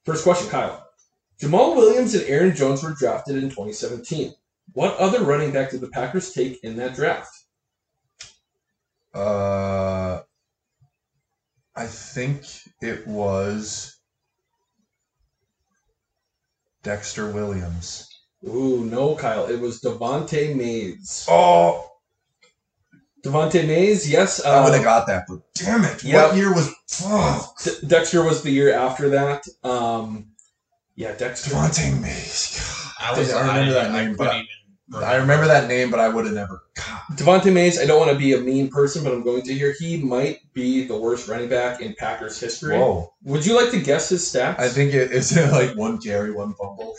First 0.05 0.25
question, 0.25 0.49
Kyle. 0.49 0.87
Jamaal 1.41 1.75
Williams 1.75 2.15
and 2.15 2.25
Aaron 2.25 2.55
Jones 2.55 2.83
were 2.83 2.93
drafted 2.93 3.37
in 3.37 3.45
2017. 3.49 4.35
What 4.73 4.97
other 4.97 5.23
running 5.25 5.53
back 5.53 5.71
did 5.71 5.81
the 5.81 5.89
Packers 5.89 6.33
take 6.33 6.63
in 6.63 6.77
that 6.77 6.95
draft? 6.95 7.37
Uh, 9.13 10.21
I 11.75 11.87
think 11.87 12.45
it 12.81 13.07
was 13.07 13.99
Dexter 16.83 17.31
Williams. 17.31 18.09
Ooh, 18.47 18.85
no, 18.85 19.17
Kyle. 19.17 19.47
It 19.47 19.61
was 19.61 19.81
Devante 19.81 20.55
Mays. 20.55 21.27
Oh, 21.29 21.91
Devante 23.23 23.67
Mays, 23.67 24.11
yes. 24.11 24.45
I 24.45 24.65
would 24.65 24.75
have 24.75 24.85
got 24.85 25.07
that, 25.09 25.25
but 25.29 25.41
damn 25.55 25.85
it! 25.85 26.03
Yep. 26.03 26.29
What 26.29 26.37
year 26.37 26.55
was 26.55 26.75
oh, 27.03 27.53
De- 27.63 27.87
Dexter 27.87 28.23
was 28.25 28.43
the 28.43 28.51
year 28.51 28.73
after 28.73 29.11
that. 29.11 29.45
Um, 29.63 30.29
yeah, 30.95 31.15
Dexter. 31.17 31.51
Devante 31.51 32.01
Mays? 32.01 32.59
i 32.99 33.19
was 33.19 33.33
I 33.33 33.41
remember 33.41 33.73
that 33.73 33.91
I 33.91 34.05
name, 34.05 34.17
but 34.17 34.35
even 34.35 34.47
I 34.95 35.17
remember 35.17 35.47
that 35.47 35.69
name, 35.69 35.91
but 35.91 36.01
I 36.01 36.09
would 36.09 36.25
have 36.25 36.35
never. 36.35 36.65
God. 36.75 37.01
Devante 37.13 37.53
Mays, 37.53 37.79
I 37.79 37.87
don't 37.87 38.01
want 38.01 38.11
to 38.11 38.19
be 38.19 38.33
a 38.33 38.41
mean 38.41 38.69
person, 38.69 39.05
but 39.05 39.13
I'm 39.13 39.23
going 39.23 39.43
to 39.43 39.55
here. 39.55 39.75
He 39.79 40.03
might 40.03 40.41
be 40.53 40.85
the 40.85 40.99
worst 40.99 41.29
running 41.29 41.49
back 41.49 41.81
in 41.81 41.95
Packers 41.95 42.41
history. 42.41 42.77
Whoa! 42.77 43.13
Would 43.23 43.47
you 43.47 43.55
like 43.55 43.71
to 43.71 43.81
guess 43.81 44.09
his 44.09 44.23
stats? 44.23 44.59
I 44.59 44.69
think 44.69 44.93
it 44.93 45.13
is 45.13 45.37
it 45.37 45.51
like 45.53 45.77
one 45.77 45.99
carry, 45.99 46.33
one 46.33 46.55
fumble. 46.55 46.95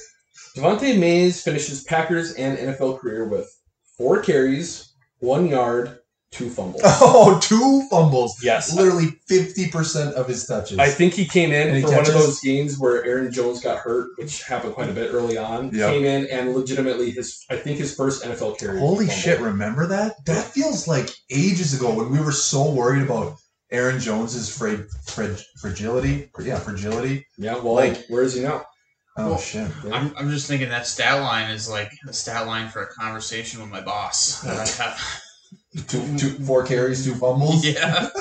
Devante 0.56 0.98
Mays 0.98 1.44
finishes 1.44 1.84
Packers 1.84 2.34
and 2.34 2.58
NFL 2.58 3.00
career 3.00 3.28
with 3.28 3.50
four 3.98 4.22
carries, 4.22 4.94
one 5.20 5.48
yard, 5.48 6.00
two 6.32 6.50
fumbles. 6.50 6.82
Oh, 7.04 7.40
two 7.42 7.88
fumbles. 7.90 8.42
Yes. 8.44 8.74
Literally 8.76 9.08
50% 9.30 10.14
of 10.14 10.28
his 10.28 10.46
touches. 10.46 10.80
I 10.80 10.88
think 10.90 11.14
he 11.14 11.26
came 11.26 11.52
in 11.52 11.70
Any 11.70 11.82
for 11.82 11.90
one 11.92 12.00
of 12.02 12.14
those 12.14 12.40
games 12.40 12.80
where 12.80 13.04
Aaron 13.06 13.32
Jones 13.32 13.62
got 13.62 13.80
hurt, 13.80 14.12
which 14.18 14.44
happened 14.44 14.74
quite 14.74 14.90
a 14.90 14.94
bit 14.94 15.14
early 15.14 15.38
on. 15.38 15.74
Yep. 15.74 15.92
Came 15.92 16.06
in 16.06 16.28
and 16.28 16.54
legitimately 16.56 17.12
his, 17.12 17.46
I 17.50 17.58
think 17.58 17.78
his 17.80 17.96
first 17.96 18.24
NFL 18.24 18.58
carry. 18.60 18.80
Holy 18.80 19.10
shit, 19.10 19.40
remember 19.40 19.88
that? 19.88 20.26
That 20.26 20.46
feels 20.46 20.88
like 20.88 21.10
ages 21.30 21.74
ago 21.78 21.94
when 21.94 22.10
we 22.12 22.20
were 22.22 22.32
so 22.32 22.72
worried 22.72 23.04
about 23.04 23.38
Aaron 23.72 24.00
Jones's 24.00 24.56
fra- 24.56 24.86
fra- 25.06 25.38
fragility. 25.60 26.30
Yeah, 26.42 26.60
fragility. 26.60 27.26
Yeah, 27.38 27.56
well, 27.56 27.76
Like- 27.76 28.06
where 28.08 28.24
is 28.24 28.34
he 28.36 28.42
now? 28.42 28.66
Oh, 29.18 29.32
Well, 29.32 29.38
shit. 29.38 29.70
I'm, 29.92 30.14
I'm 30.18 30.30
just 30.30 30.48
thinking 30.48 30.70
that 30.70 30.88
stat 30.88 31.22
line 31.22 31.52
is 31.52 31.70
like 31.70 31.92
a 32.08 32.14
stat 32.14 32.48
line 32.48 32.70
for 32.70 32.84
a 32.84 32.88
conversation 32.94 33.60
with 33.60 33.70
my 33.70 33.82
boss 33.82 34.42
that 34.42 34.58
I 34.58 34.84
have. 34.84 35.22
Two, 35.88 36.18
two, 36.18 36.30
four 36.46 36.64
carries, 36.66 37.06
two 37.06 37.16
fumbles. 37.16 37.66
Yeah. 37.66 38.10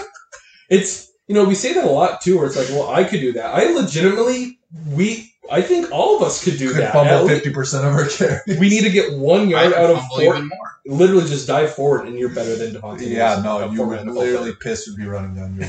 It's 0.68 1.10
you 1.27 1.35
know 1.35 1.44
we 1.44 1.56
say 1.56 1.72
that 1.74 1.85
a 1.85 1.90
lot 1.90 2.20
too, 2.20 2.36
where 2.39 2.47
it's 2.47 2.56
like, 2.56 2.68
well, 2.68 2.89
I 2.90 3.02
could 3.02 3.18
do 3.20 3.32
that. 3.32 3.47
I 3.52 3.72
legitimately, 3.72 4.60
we, 4.86 5.32
I 5.51 5.62
think 5.62 5.90
all 5.90 6.16
of 6.16 6.22
us 6.22 6.44
could 6.44 6.59
do 6.59 6.68
Could 6.72 6.82
that. 6.82 6.93
fumble 6.93 7.28
At 7.28 7.43
50% 7.43 7.78
of 7.81 7.93
our 7.93 8.06
carries. 8.06 8.60
we 8.60 8.68
need 8.68 8.82
to 8.82 8.90
get 8.90 9.18
one 9.18 9.48
yard 9.48 9.72
out 9.74 9.90
of 9.90 10.01
four. 10.14 10.48
Literally, 10.86 11.27
just 11.28 11.48
dive 11.48 11.74
forward, 11.74 12.06
and 12.06 12.16
you're 12.16 12.28
better 12.32 12.55
than 12.55 12.72
Devante. 12.81 13.01
Yeah, 13.10 13.43
Wilson, 13.43 13.44
no, 13.44 13.70
you 13.72 13.82
would 13.85 14.06
literally 14.06 14.52
piss 14.60 14.86
would 14.86 14.97
be 14.97 15.06
running 15.06 15.35
down 15.35 15.56
your 15.56 15.68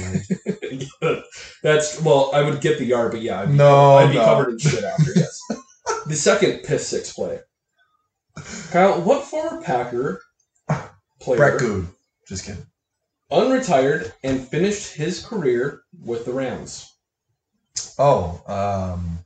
leg. 1.09 1.23
That's 1.63 1.99
well, 2.01 2.29
I 2.35 2.43
would 2.43 2.61
get 2.61 2.77
the 2.77 2.85
yard, 2.85 3.11
but 3.11 3.21
yeah, 3.23 3.41
I'd 3.41 3.47
be, 3.49 3.55
No, 3.55 3.95
I'd 3.95 4.09
be 4.11 4.17
no. 4.19 4.25
covered 4.25 4.49
in 4.51 4.59
shit 4.59 4.83
after. 4.83 5.11
Yes. 5.15 5.41
the 6.05 6.15
second 6.15 6.59
piss 6.63 6.87
six 6.87 7.11
play. 7.11 7.39
Kyle, 8.69 9.01
what 9.01 9.23
former 9.25 9.61
Packer 9.63 10.21
player, 11.21 11.37
Brett 11.37 11.59
Good. 11.59 11.87
Just 12.27 12.45
kidding. 12.45 12.65
unretired 13.31 14.11
and 14.23 14.45
finished 14.47 14.93
his 14.93 15.25
career 15.25 15.81
with 16.03 16.25
the 16.25 16.33
Rams? 16.33 16.93
Oh, 17.97 18.41
um, 18.47 19.19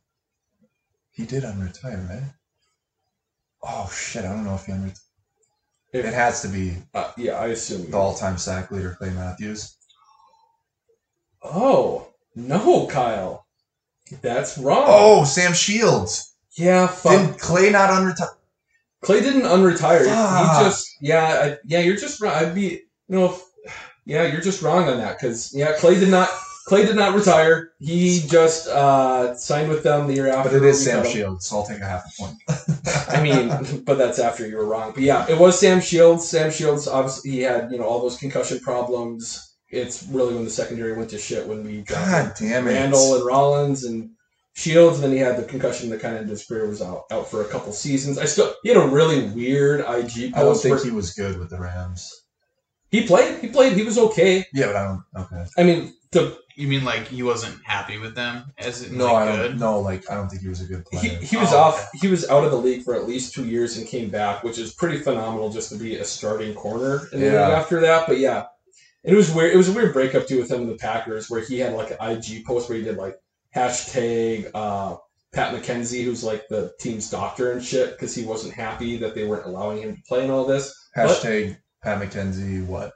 he 1.12 1.26
did 1.26 1.44
unretire, 1.44 2.08
right? 2.10 2.24
Oh 3.64 3.90
shit, 3.94 4.26
I 4.26 4.30
don't 4.30 4.44
know 4.46 4.56
if 4.56 4.66
he 4.66 4.72
unretired. 4.74 5.00
If- 5.94 6.06
It 6.06 6.14
has 6.14 6.42
to 6.42 6.50
be 6.50 6.78
Uh, 6.94 7.12
yeah, 7.18 7.40
I 7.40 7.48
assume. 7.48 7.90
the 7.90 7.98
all-time 7.98 8.38
sack 8.38 8.70
leader, 8.72 8.96
Clay 9.00 9.10
Matthews. 9.12 9.76
Oh 11.44 12.08
no, 12.36 12.88
Kyle, 12.88 13.46
that's 14.22 14.58
wrong. 14.58 14.84
Oh, 14.88 15.24
Sam 15.24 15.54
Shields. 15.54 16.34
yeah, 16.54 16.88
fuck. 16.88 17.12
Did 17.32 17.40
Clay 17.40 17.70
not 17.72 17.90
unretire? 17.92 18.36
Clay 19.02 19.22
didn't 19.22 19.44
unretire. 19.44 20.06
Fuck. 20.06 20.58
He 20.58 20.64
just 20.64 20.98
yeah, 21.02 21.26
I, 21.44 21.58
yeah. 21.66 21.80
You're 21.80 21.98
just 21.98 22.22
wrong. 22.22 22.34
I'd 22.34 22.56
be 22.56 22.82
you 23.08 23.16
know, 23.16 23.26
if, 23.26 23.42
yeah, 24.06 24.26
you're 24.26 24.42
just 24.42 24.62
wrong 24.62 24.88
on 24.88 24.98
that 24.98 25.20
because 25.20 25.54
yeah, 25.54 25.74
Clay 25.78 26.00
did 26.00 26.10
not. 26.10 26.30
Clay 26.68 26.84
did 26.84 26.96
not 26.96 27.14
retire. 27.14 27.74
He 27.78 28.22
just 28.28 28.68
uh, 28.68 29.36
signed 29.36 29.70
with 29.70 29.84
them 29.84 30.08
the 30.08 30.16
year 30.16 30.28
after. 30.28 30.50
But 30.50 30.58
it 30.58 30.64
is 30.64 30.84
Sam. 30.84 31.06
Shields, 31.06 31.46
so 31.46 31.58
I'll 31.58 31.68
take 31.68 31.80
a 31.80 31.86
half 31.86 32.04
a 32.08 32.24
point. 32.24 32.38
I 33.10 33.22
mean, 33.22 33.84
but 33.84 34.00
that's 34.00 34.18
after 34.18 34.48
you 34.48 34.58
were 34.58 34.66
wrong. 34.66 34.92
But 34.92 35.04
yeah, 35.04 35.30
it 35.30 35.38
was 35.38 35.60
Sam 35.60 35.80
Shields. 35.80 36.28
Sam 36.28 36.50
Shields, 36.50 36.88
obviously, 36.88 37.32
he 37.32 37.42
had 37.42 37.72
you 37.72 37.78
know 37.78 37.84
all 37.84 38.02
those 38.02 38.18
concussion 38.18 38.60
problems. 38.62 39.58
It's 39.70 40.08
really 40.08 40.34
when 40.34 40.44
the 40.44 40.50
secondary 40.50 40.94
went 40.94 41.12
to 41.12 41.20
shit 41.20 41.46
when 41.46 41.64
we 41.64 41.82
God 41.84 42.34
damn 42.40 42.68
it. 42.68 42.72
Randall 42.72 43.16
and 43.16 43.26
Rollins 43.26 43.84
and 43.84 44.15
Shields. 44.56 44.96
And 44.96 45.04
then 45.04 45.12
he 45.12 45.18
had 45.18 45.38
the 45.38 45.44
concussion 45.44 45.90
that 45.90 46.00
kind 46.00 46.16
of 46.16 46.22
ended 46.22 46.32
his 46.32 46.46
career 46.46 46.68
was 46.68 46.82
out 46.82 47.04
out 47.12 47.30
for 47.30 47.42
a 47.42 47.46
couple 47.46 47.72
seasons. 47.74 48.18
I 48.18 48.26
still 48.26 48.54
he 48.64 48.70
had 48.70 48.78
a 48.78 48.88
really 48.88 49.28
weird 49.30 49.82
IG 49.82 50.34
I 50.34 50.42
don't 50.42 50.56
think 50.58 50.76
where 50.76 50.84
he 50.84 50.92
was 50.92 51.14
good 51.14 51.38
with 51.38 51.50
the 51.50 51.60
Rams. 51.60 52.10
he 52.90 53.06
played. 53.06 53.40
He 53.40 53.48
played. 53.50 53.74
He 53.74 53.84
was 53.84 53.98
okay. 53.98 54.46
Yeah, 54.54 54.68
but 54.68 54.76
I 54.78 54.84
don't. 54.86 55.04
Okay. 55.18 55.46
I 55.58 55.64
mean, 55.64 55.94
the 56.12 56.38
You 56.56 56.70
mean 56.70 56.86
like 56.86 57.08
he 57.10 57.22
wasn't 57.22 57.60
happy 57.66 57.98
with 57.98 58.16
them 58.16 58.54
as 58.58 58.82
it 58.82 58.94
No, 58.94 59.06
like, 59.12 59.16
I 59.16 59.26
don't. 59.26 59.36
good? 59.38 59.60
No, 59.60 59.80
like 59.82 60.10
I 60.10 60.16
don't 60.16 60.30
think 60.30 60.42
he 60.42 60.48
was 60.48 60.62
a 60.62 60.66
good 60.66 60.86
he, 60.90 60.98
player. 61.00 61.20
he 61.20 61.36
was 61.36 61.52
Oh, 61.52 61.58
off. 61.58 61.90
He 62.02 62.08
was 62.08 62.30
out 62.30 62.46
of 62.46 62.52
the 62.52 62.58
league 62.58 62.84
for 62.84 62.96
at 62.96 63.06
least 63.06 63.34
two 63.34 63.46
years 63.46 63.78
and 63.78 63.86
came 63.86 64.10
back, 64.10 64.42
which 64.46 64.58
is 64.58 64.74
pretty 64.74 65.00
phenomenal 65.00 65.50
just 65.50 65.68
to 65.74 65.76
be 65.78 65.98
a 65.98 66.06
starting 66.06 66.54
corner 66.54 67.10
in 67.12 67.20
the 67.20 67.26
Yeah. 67.26 67.48
league 67.50 67.58
after 67.58 67.82
that. 67.82 68.08
But 68.08 68.20
yeah, 68.20 68.46
it 69.04 69.14
was 69.16 69.30
weird. 69.34 69.54
It 69.54 69.58
was 69.58 69.68
a 69.68 69.74
weird 69.74 69.92
breakup 69.92 70.28
too 70.28 70.40
with 70.40 70.50
him 70.50 70.62
and 70.62 70.70
the 70.70 70.76
Packers, 70.78 71.30
where 71.30 71.42
he 71.42 71.60
had 71.60 71.74
like 71.74 71.92
an 71.92 71.98
IG 72.00 72.46
post 72.46 72.70
where 72.70 72.78
he 72.78 72.84
did 72.86 72.96
like 72.96 73.18
hashtag 73.56 74.52
uh, 74.54 74.98
Pat 75.34 75.54
McKenzie, 75.54 76.04
who's 76.04 76.24
like 76.24 76.48
the 76.50 76.74
team's 76.80 77.10
doctor 77.10 77.52
and 77.52 77.64
shit, 77.64 77.92
because 77.92 78.14
he 78.16 78.24
wasn't 78.26 78.54
happy 78.54 78.98
that 78.98 79.16
they 79.16 79.26
weren't 79.26 79.46
allowing 79.46 79.82
him 79.82 79.96
to 79.96 80.02
play 80.04 80.24
and 80.24 80.32
all 80.32 80.46
this. 80.46 80.74
But 80.96 81.10
Hashtag 81.10 81.58
Pat 81.84 82.02
McKenzie. 82.02 82.66
What? 82.66 82.94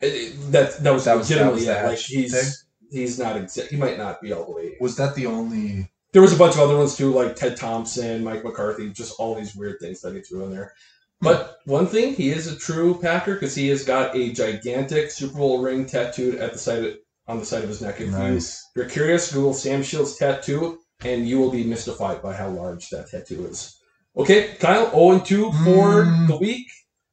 it, 0.00 0.06
it- 0.06 0.52
that 0.52 0.82
that 0.82 0.92
was 0.92 1.04
That 1.04 1.16
was- 1.16 1.28
that 1.28 1.34
legitimately 1.46 1.54
was 1.60 1.66
the 1.66 1.78
it. 1.78 1.86
like 1.86 1.98
he's 1.98 2.66
he's 2.90 3.18
not 3.18 3.36
exa- 3.36 3.68
he 3.68 3.76
might 3.76 3.96
not 3.98 4.20
be 4.20 4.32
all 4.32 4.44
the 4.44 4.52
way 4.52 4.76
Was 4.80 4.96
that 4.96 5.14
the 5.14 5.26
only? 5.26 5.88
there 6.12 6.20
was 6.22 6.32
a 6.34 6.36
bunch 6.36 6.54
of 6.54 6.60
other 6.60 6.76
ones 6.76 6.94
too, 6.96 7.10
like 7.12 7.36
Ted 7.36 7.56
Thompson, 7.56 8.22
Mike 8.22 8.44
McCarthy, 8.44 8.90
just 8.90 9.18
all 9.18 9.34
these 9.34 9.54
weird 9.54 9.80
things 9.80 10.00
that 10.02 10.14
he 10.14 10.20
threw 10.20 10.44
in 10.44 10.50
there. 10.52 10.74
But 11.22 11.58
one 11.66 11.86
thing, 11.86 12.14
he 12.14 12.30
is 12.30 12.48
a 12.48 12.56
true 12.56 12.98
Packer 13.00 13.34
because 13.34 13.54
he 13.54 13.68
has 13.68 13.84
got 13.84 14.14
a 14.16 14.32
gigantic 14.32 15.10
Super 15.12 15.38
Bowl 15.38 15.62
ring 15.62 15.86
tattooed 15.86 16.34
at 16.34 16.52
the 16.52 16.58
side 16.58 16.84
of, 16.84 16.94
on 17.28 17.38
the 17.38 17.44
side 17.46 17.62
of 17.62 17.68
his 17.68 17.80
neck. 17.82 18.00
If 18.00 18.10
Nice. 18.10 18.64
you, 18.74 18.82
are 18.82 18.86
curious, 18.88 19.32
Google 19.32 19.54
Sam 19.54 19.82
Shields 19.82 20.16
tattoo, 20.16 20.78
and 21.04 21.28
you 21.28 21.38
will 21.38 21.50
be 21.50 21.64
mystified 21.64 22.22
by 22.22 22.34
how 22.34 22.48
large 22.48 22.88
that 22.90 23.08
tattoo 23.10 23.46
is. 23.46 23.76
Okay, 24.16 24.54
Kyle, 24.60 24.90
0 24.90 25.10
and 25.12 25.24
2 25.24 25.52
for 25.64 26.04
Mm. 26.04 26.28
the 26.28 26.36
week. 26.36 26.66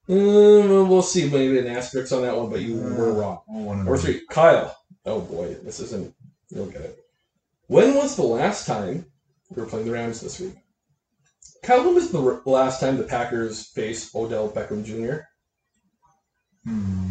Mm, 0.09 0.89
we'll 0.89 1.03
see, 1.03 1.29
maybe 1.29 1.59
an 1.59 1.67
asterisk 1.67 2.11
on 2.11 2.23
that 2.23 2.35
one, 2.35 2.49
but 2.49 2.61
you 2.61 2.75
were 2.77 3.13
wrong. 3.13 3.39
One 3.45 3.87
Or 3.87 3.97
three. 3.97 4.21
Kyle. 4.29 4.75
Oh 5.05 5.21
boy, 5.21 5.53
this 5.63 5.79
isn't. 5.79 6.13
You'll 6.49 6.65
get 6.65 6.81
it. 6.81 6.97
When 7.67 7.93
was 7.93 8.15
the 8.15 8.23
last 8.23 8.65
time 8.65 9.05
we 9.49 9.61
were 9.61 9.67
playing 9.69 9.85
the 9.85 9.91
Rams 9.91 10.19
this 10.19 10.39
week? 10.39 10.55
Kyle, 11.63 11.83
when 11.85 11.93
was 11.93 12.09
the 12.11 12.21
r- 12.21 12.41
last 12.45 12.79
time 12.79 12.97
the 12.97 13.03
Packers 13.03 13.67
faced 13.67 14.15
Odell 14.15 14.49
Beckham 14.49 14.83
Jr.? 14.83 15.21
Hmm. 16.67 17.08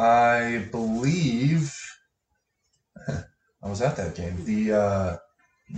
I 0.00 0.66
believe 0.70 1.74
I 3.08 3.68
was 3.68 3.82
at 3.82 3.96
that 3.96 4.14
game. 4.14 4.44
The 4.44 4.72
uh, 4.72 5.16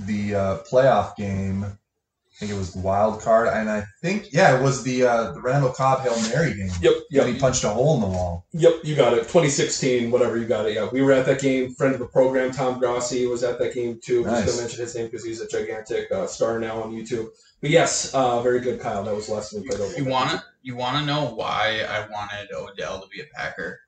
the 0.07 0.35
uh, 0.35 0.59
playoff 0.70 1.16
game. 1.16 1.65
I 1.65 2.35
think 2.47 2.53
it 2.53 2.59
was 2.59 2.73
the 2.73 2.81
wild 2.81 3.20
card, 3.20 3.49
and 3.49 3.69
I 3.70 3.85
think 4.01 4.32
yeah, 4.32 4.57
it 4.59 4.62
was 4.62 4.82
the 4.85 5.05
uh, 5.05 5.32
the 5.32 5.40
Randall 5.40 5.70
Cobb 5.73 6.01
Hail 6.01 6.16
Mary 6.31 6.55
game. 6.55 6.70
Yep, 6.81 6.93
When 7.12 7.35
he 7.35 7.39
punched 7.39 7.62
a 7.65 7.69
hole 7.69 7.94
in 7.97 8.01
the 8.01 8.07
wall. 8.07 8.47
yep. 8.53 8.74
You 8.85 8.97
got 8.97 9.12
it. 9.12 9.23
2016, 9.23 10.11
whatever 10.11 10.39
you 10.39 10.47
got 10.47 10.66
it. 10.66 10.74
Yeah, 10.74 10.89
we 10.90 11.03
were 11.03 11.12
at 11.12 11.27
that 11.27 11.40
game. 11.40 11.74
Friend 11.74 11.93
of 11.93 12.01
the 12.01 12.07
program, 12.07 12.51
Tom 12.53 12.78
Grossi, 12.78 13.27
was 13.27 13.43
at 13.44 13.59
that 13.59 13.74
game 13.74 14.01
too. 14.03 14.20
I'm 14.24 14.32
Nice. 14.32 14.44
just 14.44 14.57
gonna 14.57 14.62
mention 14.62 14.81
his 14.85 14.94
name 14.94 15.07
because 15.07 15.24
he's 15.24 15.40
a 15.40 15.49
gigantic 15.49 16.11
uh, 16.11 16.27
star 16.27 16.59
now 16.59 16.82
on 16.82 16.93
YouTube. 16.93 17.28
But 17.61 17.70
yes, 17.70 18.12
uh, 18.15 18.40
very 18.43 18.61
good, 18.61 18.81
Kyle. 18.81 19.05
That 19.05 19.15
was 19.15 19.27
the 19.27 19.35
last 19.35 19.53
time 19.53 19.62
we. 19.62 19.97
You 20.03 20.05
wanna 20.11 20.43
you 20.62 20.74
wanna 20.77 21.05
know 21.05 21.27
why 21.35 21.85
I 21.89 22.07
wanted 22.11 22.51
Odell 22.57 23.01
to 23.03 23.09
be 23.09 23.20
a 23.20 23.24
Packer? 23.35 23.81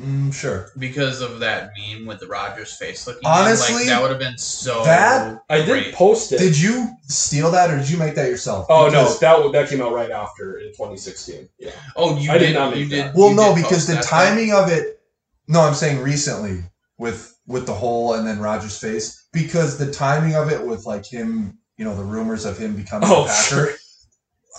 Mm, 0.00 0.32
sure. 0.34 0.70
Because 0.78 1.20
of 1.20 1.40
that 1.40 1.72
meme 1.78 2.06
with 2.06 2.20
the 2.20 2.26
Rodgers 2.26 2.72
face 2.72 3.06
looking. 3.06 3.22
Honestly, 3.24 3.74
like, 3.74 3.86
that 3.86 4.00
would 4.00 4.10
have 4.10 4.18
been 4.20 4.38
so. 4.38 4.82
that- 4.84 5.42
I 5.50 5.62
did 5.62 5.92
post 5.94 6.32
it. 6.32 6.38
Did 6.38 6.58
you 6.58 6.88
steal 7.08 7.50
that, 7.50 7.70
or 7.70 7.76
did 7.78 7.90
you 7.90 7.98
make 7.98 8.14
that 8.14 8.28
yourself? 8.28 8.66
Oh 8.70 8.88
no, 8.88 9.04
that 9.12 9.52
that 9.52 9.68
came 9.68 9.82
out 9.82 9.92
right 9.92 10.10
after 10.10 10.58
in 10.58 10.68
2016. 10.68 11.48
Yeah. 11.58 11.70
Oh, 11.96 12.16
you 12.18 12.30
I 12.30 12.38
did 12.38 12.48
did. 12.48 12.54
not 12.54 12.74
you 12.76 12.82
make 12.82 12.90
did. 12.90 13.04
that. 13.06 13.14
Well, 13.14 13.30
you 13.30 13.36
no, 13.36 13.54
did 13.54 13.62
because 13.62 13.86
the 13.86 13.94
that, 13.94 14.04
though. 14.04 14.08
timing 14.08 14.52
of 14.52 14.68
it. 14.70 15.00
No, 15.48 15.60
I'm 15.60 15.74
saying 15.74 16.00
recently 16.02 16.62
with 16.98 17.36
with 17.46 17.66
the 17.66 17.74
hole 17.74 18.14
and 18.14 18.26
then 18.26 18.38
Rodgers' 18.38 18.78
face 18.78 19.26
because 19.32 19.76
the 19.78 19.92
timing 19.92 20.34
of 20.36 20.50
it 20.50 20.64
with 20.64 20.86
like 20.86 21.04
him, 21.04 21.58
you 21.76 21.84
know, 21.84 21.96
the 21.96 22.04
rumors 22.04 22.44
of 22.44 22.56
him 22.56 22.76
becoming 22.76 23.08
Oh, 23.10 23.24
a 23.24 23.26
Packer. 23.26 23.42
sure. 23.42 23.68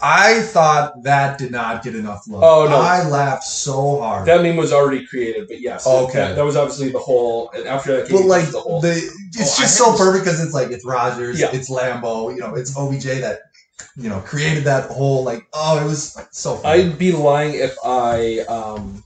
I 0.02 0.42
thought 0.42 1.04
that 1.04 1.38
did 1.38 1.52
not 1.52 1.84
get 1.84 1.96
enough 1.96 2.28
love. 2.28 2.44
Oh, 2.44 2.68
no. 2.70 2.78
I 2.78 3.08
laughed 3.08 3.44
so 3.44 4.00
hard. 4.00 4.26
That 4.28 4.42
meme 4.42 4.56
was 4.58 4.74
already 4.74 5.06
created, 5.06 5.48
but 5.48 5.62
yes, 5.62 5.86
Okay. 5.86 6.14
that, 6.20 6.36
that 6.36 6.44
was 6.46 6.56
obviously 6.56 6.90
the 6.90 7.00
whole. 7.00 7.52
And 7.52 7.68
after 7.68 7.98
that, 7.98 8.10
but 8.10 8.26
like 8.26 8.50
the 8.52 8.60
whole. 8.60 8.82
the, 8.82 8.90
it's 8.92 9.58
Oh, 9.58 9.62
just 9.62 9.78
so 9.78 9.96
perfect 9.96 10.26
because 10.26 10.44
it's 10.44 10.54
like 10.54 10.72
it's 10.72 10.86
Rodgers, 10.86 11.40
Yeah. 11.40 11.50
it's 11.54 11.70
Lambeau, 11.70 12.34
you 12.34 12.40
know, 12.40 12.56
it's 12.56 12.76
OBJ 12.76 13.04
that 13.22 13.40
you 13.98 14.08
know 14.10 14.20
created 14.20 14.64
that 14.64 14.90
whole 14.92 15.24
like 15.24 15.46
oh 15.54 15.82
it 15.82 15.86
was 15.86 16.16
so 16.32 16.56
funny. 16.56 16.84
I'd 16.84 16.98
be 16.98 17.12
lying 17.12 17.54
if 17.56 17.76
I. 17.84 18.40
um 18.48 19.04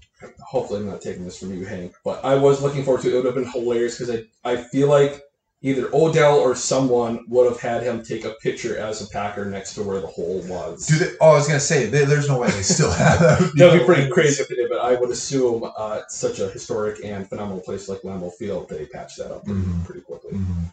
Hopefully, 0.47 0.79
I'm 0.79 0.87
not 0.87 1.01
taking 1.01 1.25
this 1.25 1.37
from 1.39 1.53
you, 1.53 1.65
Hank. 1.65 1.93
But 2.03 2.23
I 2.23 2.35
was 2.35 2.61
looking 2.61 2.83
forward 2.83 3.01
to 3.03 3.09
it. 3.09 3.13
It 3.13 3.15
would 3.17 3.25
have 3.25 3.35
been 3.35 3.49
hilarious 3.51 3.97
because 3.97 4.15
I 4.43 4.49
I 4.49 4.57
feel 4.57 4.87
like 4.87 5.21
either 5.61 5.89
Odell 5.93 6.37
or 6.37 6.53
someone 6.55 7.25
would 7.27 7.49
have 7.51 7.59
had 7.59 7.81
him 7.81 8.03
take 8.03 8.23
a 8.25 8.31
picture 8.41 8.77
as 8.77 9.01
a 9.01 9.07
Packer 9.09 9.45
next 9.45 9.73
to 9.75 9.83
where 9.83 9.99
the 9.99 10.07
hole 10.07 10.41
was. 10.47 10.85
Do 10.85 10.97
they, 10.99 11.11
oh, 11.21 11.31
I 11.31 11.33
was 11.35 11.47
gonna 11.47 11.59
say 11.59 11.87
they, 11.87 12.05
there's 12.05 12.27
no 12.27 12.39
way 12.39 12.49
they 12.51 12.61
still 12.61 12.91
have 12.91 13.19
that. 13.19 13.51
That'd 13.55 13.79
be 13.79 13.85
pretty 13.85 14.09
crazy 14.11 14.43
if 14.43 14.49
they 14.49 14.55
did, 14.55 14.69
but 14.69 14.79
I 14.79 14.95
would 14.95 15.09
assume 15.09 15.63
uh, 15.77 16.01
such 16.07 16.39
a 16.39 16.49
historic 16.49 17.03
and 17.03 17.27
phenomenal 17.27 17.61
place 17.61 17.89
like 17.89 18.01
Lambeau 18.01 18.31
Field, 18.33 18.69
they 18.69 18.85
patched 18.85 19.17
that 19.17 19.31
up 19.31 19.43
pretty, 19.45 19.61
Mhm. 19.61 19.85
pretty 19.85 20.01
quickly. 20.01 20.33
Mhm. 20.33 20.71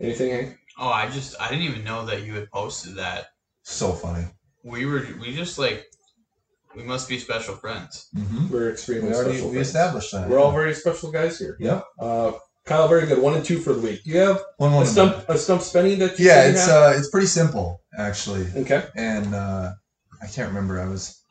Anything, 0.00 0.30
Hank? 0.30 0.56
Oh, 0.78 0.88
I 0.88 1.08
just 1.10 1.34
I 1.40 1.48
didn't 1.48 1.64
even 1.64 1.82
know 1.82 2.06
that 2.06 2.22
you 2.22 2.34
had 2.34 2.48
posted 2.52 2.94
that. 2.96 3.26
So 3.64 3.92
funny. 3.92 4.26
We 4.62 4.86
were 4.86 5.06
we 5.20 5.34
just 5.34 5.58
like 5.58 5.86
We 6.76 6.82
must 6.84 7.08
be 7.08 7.18
special 7.18 7.56
friends. 7.56 8.06
Mm-hmm. 8.16 8.50
We're 8.50 8.70
extremely 8.70 9.08
We 9.08 9.14
already 9.14 9.30
special. 9.32 9.48
we 9.48 9.54
friends. 9.54 9.68
established 9.68 10.12
that. 10.12 10.28
We're 10.28 10.38
all 10.38 10.52
very 10.52 10.74
special 10.74 11.10
guys 11.10 11.38
here. 11.38 11.56
Yep. 11.58 11.84
Uh, 11.98 12.32
Kyle, 12.68 12.86
very 12.88 13.06
good. 13.06 13.18
One 13.18 13.34
and 13.34 13.44
two 13.44 13.58
for 13.58 13.72
the 13.72 13.80
week. 13.80 14.04
Do 14.04 14.10
you 14.10 14.18
have 14.18 14.40
One 14.58 14.72
a 14.74 14.86
stump 14.86 15.28
a 15.28 15.38
stump 15.38 15.62
spending 15.62 15.98
that 16.00 16.18
you 16.18 16.26
Yeah, 16.26 16.44
it's 16.48 16.66
have? 16.66 16.94
uh 16.94 16.98
it's 16.98 17.08
pretty 17.10 17.26
simple 17.26 17.80
actually. 17.98 18.46
okay. 18.56 18.84
And 18.96 19.34
uh 19.34 19.72
I 20.22 20.26
can't 20.26 20.48
remember. 20.48 20.80
I 20.80 20.86
was 20.88 21.22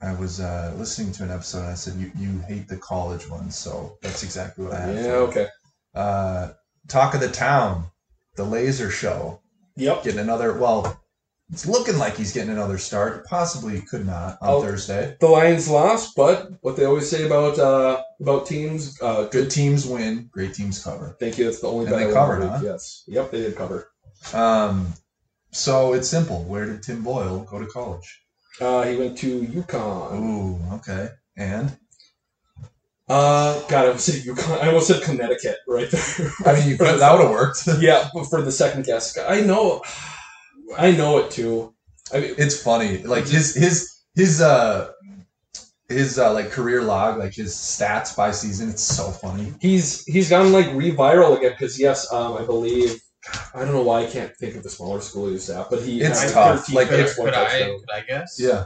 I 0.00 0.12
was 0.14 0.40
uh 0.40 0.72
listening 0.76 1.12
to 1.12 1.22
an 1.24 1.30
episode 1.30 1.60
and 1.60 1.68
I 1.68 1.74
said 1.74 1.94
you 1.94 2.10
you 2.18 2.38
hate 2.48 2.68
the 2.68 2.76
college 2.78 3.28
ones, 3.28 3.56
so 3.56 3.98
that's 4.02 4.22
exactly 4.22 4.64
what 4.64 4.74
I 4.74 4.80
have. 4.80 4.94
Yeah. 4.96 5.12
Okay. 5.28 5.46
Uh 5.94 6.48
Talk 6.88 7.14
of 7.14 7.20
the 7.20 7.28
Town, 7.28 7.86
the 8.36 8.44
laser 8.44 8.90
show. 8.90 9.40
Yep. 9.76 10.02
Getting 10.04 10.20
another 10.20 10.52
well, 10.58 11.01
it's 11.52 11.66
looking 11.66 11.98
like 11.98 12.16
he's 12.16 12.32
getting 12.32 12.50
another 12.50 12.78
start. 12.78 13.26
Possibly 13.26 13.80
could 13.82 14.06
not 14.06 14.38
on 14.40 14.48
Oh. 14.48 14.62
Thursday. 14.62 15.16
The 15.20 15.26
Lions 15.28 15.68
lost, 15.68 16.14
but 16.16 16.50
what 16.62 16.76
they 16.76 16.84
always 16.86 17.08
say 17.10 17.26
about 17.26 17.58
uh, 17.58 18.02
about 18.20 18.46
teams, 18.46 19.00
uh, 19.02 19.24
Good 19.24 19.50
teams 19.50 19.86
win, 19.86 20.28
great 20.32 20.54
teams 20.54 20.82
cover. 20.82 21.16
Thank 21.20 21.38
you. 21.38 21.44
That's 21.44 21.60
the 21.60 21.68
only 21.68 21.86
And 21.86 21.94
they 21.94 22.12
covered, 22.12 22.42
huh? 22.42 22.60
Yes. 22.62 23.04
Yep. 23.06 23.30
They 23.30 23.40
did 23.42 23.56
cover. 23.56 23.90
Um, 24.32 24.92
so 25.50 25.92
it's 25.92 26.08
simple. 26.08 26.42
Where 26.44 26.64
did 26.66 26.82
Tim 26.82 27.02
Boyle 27.02 27.40
go 27.40 27.58
to 27.58 27.66
college? 27.66 28.20
Uh, 28.60 28.82
he 28.84 28.96
went 28.96 29.18
to 29.18 29.42
UConn. 29.42 30.20
Ooh, 30.20 30.74
okay. 30.76 31.08
And 31.36 31.76
Uh, 33.08 33.60
God, 33.68 33.84
I 33.84 33.86
almost 33.88 34.06
said 34.06 34.22
UConn. 34.22 34.62
I 34.62 34.68
almost 34.68 34.86
said 34.86 35.02
Connecticut 35.02 35.56
right 35.68 35.90
there. 35.90 36.30
I 36.46 36.54
mean, 36.54 36.68
you 36.68 36.78
could, 36.78 36.98
that 37.00 37.12
would 37.12 37.20
have 37.22 37.30
worked. 37.30 37.66
yeah, 37.80 38.08
but 38.14 38.24
for 38.24 38.40
the 38.40 38.52
second 38.52 38.84
guess, 38.86 39.18
I 39.18 39.40
know, 39.40 39.82
I 40.78 40.92
know 40.92 41.18
it 41.18 41.30
too. 41.30 41.74
I 42.12 42.20
mean, 42.20 42.34
It's 42.38 42.62
funny. 42.62 42.98
Like 42.98 43.26
his 43.26 43.54
his 43.54 43.90
his 44.14 44.40
uh 44.40 44.92
his 45.88 46.18
uh 46.18 46.32
like 46.32 46.50
career 46.50 46.82
log, 46.82 47.18
like 47.18 47.34
his 47.34 47.54
stats 47.54 48.16
by 48.16 48.30
season. 48.30 48.70
It's 48.70 48.82
so 48.82 49.10
funny. 49.10 49.52
he's 49.60 50.04
he's 50.04 50.28
gone 50.30 50.52
like 50.52 50.72
re-viral 50.74 51.36
again 51.36 51.52
because 51.52 51.78
yes, 51.78 52.12
um, 52.12 52.36
I 52.36 52.44
believe. 52.44 53.00
I 53.54 53.60
don't 53.60 53.72
know 53.72 53.82
why 53.82 54.02
I 54.02 54.06
can't 54.06 54.36
think 54.36 54.56
of 54.56 54.64
the 54.64 54.68
smaller 54.68 55.00
school 55.00 55.26
he 55.28 55.34
was 55.34 55.48
at, 55.48 55.70
but 55.70 55.80
he 55.82 56.00
It's 56.00 56.22
had 56.22 56.32
tough. 56.32 56.60
13 56.66 56.74
Like, 56.74 56.88
Could, 56.88 56.98
picks, 57.06 57.16
one 57.16 57.28
could 57.28 57.34
I 57.36 57.58
could 57.60 57.90
I 57.94 58.00
guess? 58.00 58.36
Yeah. 58.40 58.64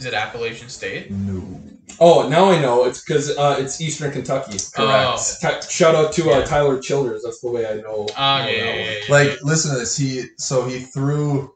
Is 0.00 0.06
it 0.06 0.14
Appalachian 0.14 0.68
State? 0.68 1.08
No. 1.10 1.59
Oh, 2.02 2.26
now 2.28 2.50
I 2.50 2.60
know. 2.60 2.84
It's 2.84 3.04
because 3.04 3.36
uh, 3.36 3.56
it's 3.58 3.80
Eastern 3.80 4.10
Kentucky. 4.10 4.58
Oh. 4.78 5.16
Ti- 5.40 5.68
shout 5.68 5.94
out 5.94 6.12
to 6.14 6.30
uh, 6.30 6.46
Tyler 6.46 6.80
Childers. 6.80 7.22
That's 7.22 7.40
the 7.40 7.50
way 7.50 7.66
I 7.66 7.74
know. 7.74 8.08
Oh 8.16 8.38
know 8.38 8.46
yeah, 8.46 8.46
yeah, 8.46 8.74
yeah, 8.74 8.90
yeah, 8.90 8.98
Like 9.10 9.42
listen 9.42 9.72
to 9.72 9.78
this. 9.78 9.96
He 9.96 10.24
so 10.38 10.64
he 10.64 10.80
threw 10.80 11.52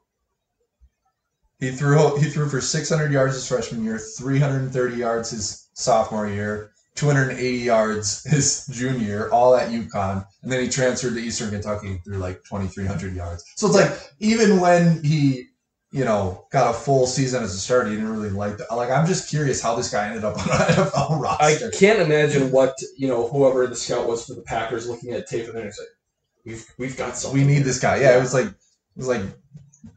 he 1.60 1.70
threw 1.70 2.16
he 2.18 2.28
threw 2.28 2.48
for 2.48 2.60
600 2.60 3.10
yards 3.10 3.34
his 3.34 3.48
freshman 3.48 3.82
year, 3.84 3.98
330 3.98 4.96
yards 4.96 5.30
his 5.30 5.68
sophomore 5.72 6.28
year, 6.28 6.72
280 6.94 7.58
yards 7.58 8.22
his 8.30 8.66
junior 8.66 9.06
year, 9.06 9.30
all 9.30 9.56
at 9.56 9.70
UConn, 9.70 10.26
and 10.42 10.52
then 10.52 10.60
he 10.60 10.68
transferred 10.68 11.14
to 11.14 11.20
Eastern 11.20 11.50
Kentucky 11.50 12.02
through 12.04 12.18
like 12.18 12.44
2300 12.44 13.14
yards. 13.14 13.44
So 13.56 13.66
it's 13.66 13.76
like 13.76 13.98
even 14.20 14.60
when 14.60 15.02
he 15.02 15.48
you 15.94 16.04
know 16.04 16.44
got 16.50 16.74
a 16.74 16.76
full 16.76 17.06
season 17.06 17.44
as 17.44 17.54
a 17.54 17.58
starter, 17.58 17.88
he 17.88 17.94
didn't 17.94 18.10
really 18.10 18.28
like 18.28 18.58
that. 18.58 18.74
Like 18.74 18.90
I'm 18.90 19.06
just 19.06 19.30
curious 19.30 19.62
how 19.62 19.76
this 19.76 19.90
guy 19.92 20.08
ended 20.08 20.24
up 20.24 20.36
on 20.36 20.50
an 20.50 20.74
NFL 20.74 21.36
I 21.40 21.56
can't 21.72 22.00
imagine 22.00 22.50
what 22.50 22.74
you 22.98 23.06
know 23.06 23.28
whoever 23.28 23.64
the 23.68 23.76
scout 23.76 24.08
was 24.08 24.26
for 24.26 24.34
the 24.34 24.42
Packers 24.42 24.88
looking 24.88 25.12
at 25.12 25.28
tape 25.28 25.46
and 25.46 25.56
then 25.56 25.64
he's 25.66 25.78
like, 25.78 25.88
"We've 26.44 26.66
we've 26.78 26.96
got 26.96 27.16
something." 27.16 27.40
we 27.40 27.46
need 27.46 27.62
this 27.62 27.78
guy. 27.78 28.00
Yeah, 28.00 28.16
it 28.16 28.20
was 28.20 28.34
like 28.34 28.46
it 28.48 28.96
was 28.96 29.06
like 29.06 29.22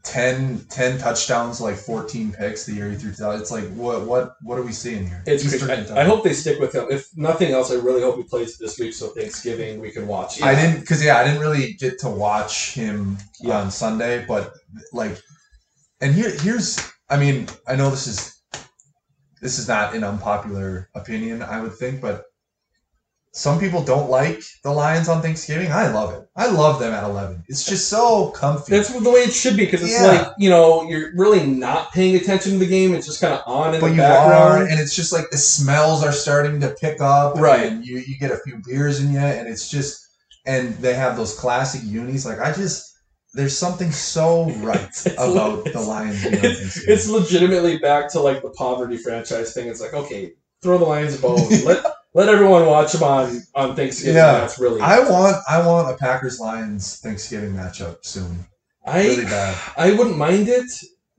10, 0.04 0.66
10 0.70 0.98
touchdowns, 0.98 1.60
like 1.60 1.74
fourteen 1.76 2.32
picks 2.32 2.64
the 2.64 2.74
year 2.74 2.90
he 2.90 2.96
threw. 2.96 3.10
It's 3.10 3.50
like 3.50 3.68
what 3.70 4.06
what 4.06 4.36
what 4.42 4.56
are 4.56 4.62
we 4.62 4.72
seeing 4.72 5.08
here? 5.08 5.22
It's 5.26 5.62
I, 5.68 6.00
I 6.00 6.04
hope 6.04 6.22
they 6.22 6.32
stick 6.32 6.60
with 6.60 6.74
him. 6.74 6.86
If 6.90 7.08
nothing 7.16 7.50
else, 7.52 7.72
I 7.72 7.74
really 7.74 8.02
hope 8.02 8.16
he 8.16 8.22
plays 8.22 8.56
this 8.56 8.78
week 8.78 8.94
so 8.94 9.08
Thanksgiving 9.08 9.80
we 9.80 9.90
can 9.90 10.06
watch. 10.06 10.40
I 10.42 10.54
didn't 10.54 10.80
because 10.80 11.04
yeah, 11.04 11.18
I 11.18 11.24
didn't 11.24 11.40
really 11.40 11.72
get 11.74 11.98
to 12.00 12.08
watch 12.08 12.72
him 12.74 13.18
Yeah. 13.40 13.58
on 13.60 13.70
Sunday, 13.72 14.24
but 14.26 14.54
like, 14.92 15.20
and 16.00 16.14
here 16.14 16.30
here's 16.30 16.78
I 17.08 17.16
mean 17.18 17.48
I 17.66 17.76
know 17.76 17.90
this 17.90 18.06
is 18.06 18.40
this 19.40 19.58
is 19.58 19.68
not 19.68 19.94
an 19.94 20.04
unpopular 20.04 20.88
opinion 20.94 21.42
I 21.42 21.60
would 21.60 21.74
think, 21.74 22.00
but 22.00 22.24
some 23.32 23.60
people 23.60 23.84
don't 23.84 24.10
like 24.10 24.42
the 24.64 24.70
Lions 24.72 25.08
on 25.08 25.22
Thanksgiving. 25.22 25.70
I 25.70 25.92
love 25.92 26.12
it. 26.14 26.28
I 26.34 26.50
love 26.50 26.80
them 26.80 26.92
at 26.92 27.04
eleven. 27.04 27.44
It's 27.46 27.64
just 27.64 27.88
so 27.88 28.30
comfy. 28.30 28.72
That's 28.74 28.92
the 28.92 29.10
way 29.10 29.20
it 29.20 29.32
should 29.32 29.56
be 29.56 29.64
because 29.64 29.82
it's 29.82 29.92
Yeah. 29.92 30.06
like 30.06 30.28
you 30.38 30.50
know 30.50 30.88
you're 30.88 31.14
really 31.14 31.46
not 31.46 31.92
paying 31.92 32.16
attention 32.16 32.52
to 32.52 32.58
the 32.58 32.66
game. 32.66 32.94
It's 32.94 33.06
just 33.06 33.20
kind 33.20 33.34
of 33.34 33.42
on 33.46 33.74
in 33.74 33.80
but 33.80 33.88
the 33.90 33.94
you 33.96 34.02
are, 34.02 34.06
background. 34.08 34.70
and 34.70 34.80
it's 34.80 34.96
just 34.96 35.12
like 35.12 35.30
the 35.30 35.36
smells 35.38 36.02
are 36.02 36.10
starting 36.10 36.58
to 36.62 36.70
pick 36.80 37.00
up, 37.00 37.36
Right. 37.36 37.70
And 37.70 37.86
you 37.86 37.98
you 37.98 38.18
get 38.18 38.32
a 38.32 38.38
few 38.38 38.60
beers 38.66 38.98
in 39.00 39.12
you, 39.12 39.18
and 39.20 39.46
it's 39.46 39.68
just, 39.68 40.04
and 40.46 40.74
they 40.78 40.94
have 40.94 41.16
those 41.16 41.34
classic 41.38 41.82
unis. 41.84 42.24
Like 42.26 42.40
I 42.40 42.50
just, 42.52 42.87
there's 43.34 43.56
something 43.56 43.90
so 43.92 44.50
right 44.56 45.06
about 45.18 45.64
the 45.64 45.80
Lions. 45.80 46.24
It's, 46.24 46.88
it's 46.88 47.08
legitimately 47.08 47.78
back 47.78 48.10
to 48.12 48.20
like 48.20 48.42
the 48.42 48.50
poverty 48.50 48.96
franchise 48.96 49.52
thing. 49.54 49.68
It's 49.68 49.80
like 49.80 49.94
okay, 49.94 50.32
throw 50.62 50.78
the 50.78 50.84
Lions 50.84 51.18
a 51.18 51.22
bone. 51.22 51.48
let 51.64 51.84
let 52.14 52.28
everyone 52.28 52.66
watch 52.66 52.92
them 52.92 53.02
on 53.02 53.42
on 53.54 53.76
Thanksgiving. 53.76 54.16
Yeah. 54.16 54.32
That's 54.32 54.58
really 54.58 54.80
I 54.80 55.00
want 55.00 55.36
I 55.48 55.66
want 55.66 55.90
a 55.90 55.96
Packers 55.96 56.40
Lions 56.40 57.00
Thanksgiving 57.00 57.52
matchup 57.52 58.04
soon. 58.04 58.46
I 58.86 59.04
Really 59.04 59.24
bad. 59.24 59.56
I 59.76 59.92
wouldn't 59.92 60.16
mind 60.16 60.48
it, 60.48 60.70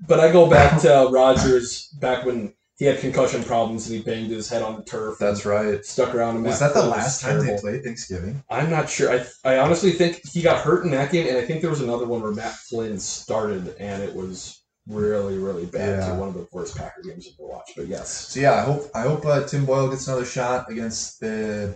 but 0.08 0.20
I 0.20 0.32
go 0.32 0.50
back 0.50 0.82
to 0.82 1.10
Rodgers 1.12 1.88
back 2.00 2.26
when 2.26 2.54
he 2.80 2.86
had 2.86 3.00
concussion 3.00 3.44
problems 3.44 3.88
and 3.88 3.98
he 3.98 4.02
banged 4.02 4.32
his 4.32 4.50
head 4.50 4.62
on 4.62 4.78
the 4.78 4.84
turf. 4.84 5.18
That's 5.20 5.46
right. 5.46 5.84
stuck 5.86 6.16
around. 6.16 6.38
And 6.38 6.46
Was 6.46 6.62
that 6.62 6.74
the 6.74 6.86
last 6.86 7.22
time 7.22 7.46
they 7.46 7.58
played 7.58 7.84
Thanksgiving? 7.84 8.42
I'm 8.50 8.72
not 8.72 8.90
sure. 8.90 9.12
I 9.12 9.26
I 9.44 9.58
honestly 9.58 9.92
think 9.92 10.22
he 10.26 10.42
got 10.42 10.64
hurt 10.64 10.86
in 10.86 10.92
that 10.92 11.12
game, 11.12 11.28
and 11.28 11.38
I 11.38 11.42
think 11.42 11.60
there 11.60 11.70
was 11.70 11.82
another 11.82 12.06
one 12.06 12.22
where 12.22 12.32
Matt 12.32 12.56
Flynn 12.56 12.98
started, 12.98 13.76
and 13.80 14.02
it 14.02 14.16
was 14.16 14.64
really 14.88 15.38
really 15.38 15.66
bad. 15.66 16.00
Yeah. 16.00 16.14
To 16.14 16.16
one 16.16 16.30
of 16.30 16.36
the 16.36 16.48
worst 16.54 16.78
Packer 16.78 17.02
games 17.02 17.28
I've 17.28 17.34
ever 17.38 17.50
watched. 17.50 17.74
But 17.76 17.88
yes, 17.88 18.30
So 18.30 18.40
yeah, 18.40 18.54
I 18.54 18.62
hope 18.62 18.84
I 18.96 19.02
hope 19.02 19.26
uh, 19.26 19.44
Tim 19.46 19.66
Boyle 19.66 19.90
gets 19.90 20.08
another 20.08 20.24
shot 20.24 20.72
against 20.72 21.20
the. 21.20 21.76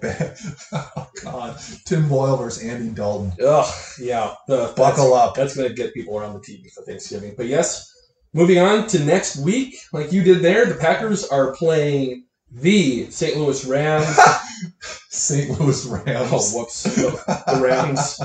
oh 0.72 1.10
God, 1.22 1.60
Tim 1.86 2.08
Boyle 2.08 2.38
versus 2.38 2.64
Andy 2.64 2.92
Dalton. 2.92 3.34
ugh, 3.46 3.74
yeah. 4.00 4.36
The, 4.48 4.74
Buckle 4.78 5.12
that's, 5.12 5.28
up. 5.28 5.36
That's 5.36 5.56
gonna 5.58 5.74
get 5.74 5.94
people 5.94 6.18
around 6.18 6.36
the 6.36 6.40
TV 6.40 6.72
for 6.72 6.82
Thanksgiving. 6.84 7.34
But 7.36 7.48
yes, 7.48 7.93
moving 8.34 8.60
on 8.60 8.88
to 8.88 9.00
next 9.00 9.38
week, 9.38 9.76
like 9.92 10.12
you 10.12 10.24
did 10.24 10.42
there, 10.42 10.66
the 10.66 10.76
Packers 10.76 11.26
are 11.28 11.56
playing 11.56 12.26
the 12.52 13.10
St. 13.10 13.38
Louis 13.38 13.66
Rams. 13.66 14.08
St. 15.10 15.60
Louis 15.60 15.86
Rams. 15.86 16.30
Oh, 16.32 16.60
whoops. 16.60 16.84
The, 16.84 17.62
Rams. 17.62 18.20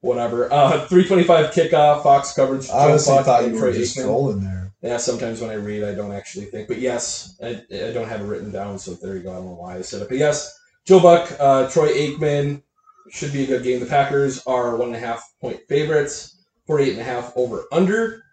Whatever. 0.00 0.52
Uh, 0.52 0.86
325 0.86 1.50
kickoff, 1.52 2.02
Fox 2.02 2.34
coverage. 2.34 2.68
I 2.68 2.90
honestly 2.90 3.14
Buck, 3.16 3.24
thought 3.24 3.48
you 3.48 3.58
were 3.58 3.72
just 3.72 3.96
trolling 3.96 4.40
there. 4.40 4.72
Yeah, 4.82 4.98
sometimes 4.98 5.40
when 5.40 5.48
I 5.48 5.54
read, 5.54 5.82
I 5.82 5.94
don't 5.94 6.12
actually 6.12 6.44
think. 6.46 6.68
But 6.68 6.78
yes, 6.78 7.38
I, 7.42 7.62
I 7.72 7.92
don't 7.92 8.08
have 8.08 8.20
it 8.20 8.24
written 8.24 8.50
down, 8.50 8.78
so 8.78 8.92
there 8.94 9.16
you 9.16 9.22
go. 9.22 9.30
I 9.30 9.36
don't 9.36 9.46
know 9.46 9.52
why 9.52 9.76
I 9.76 9.80
said 9.80 10.02
it. 10.02 10.10
But 10.10 10.18
yes, 10.18 10.58
Joe 10.84 11.00
Buck, 11.00 11.34
uh, 11.40 11.70
Troy 11.70 11.88
Aikman 11.88 12.62
should 13.10 13.32
be 13.32 13.44
a 13.44 13.46
good 13.46 13.64
game. 13.64 13.80
The 13.80 13.86
Packers 13.86 14.46
are 14.46 14.76
one 14.76 14.88
and 14.88 14.96
a 14.96 15.00
half 15.00 15.22
point 15.40 15.60
favorites, 15.70 16.44
48 16.66 16.92
and 16.92 17.00
a 17.00 17.04
half 17.04 17.32
over 17.34 17.64
under. 17.72 18.23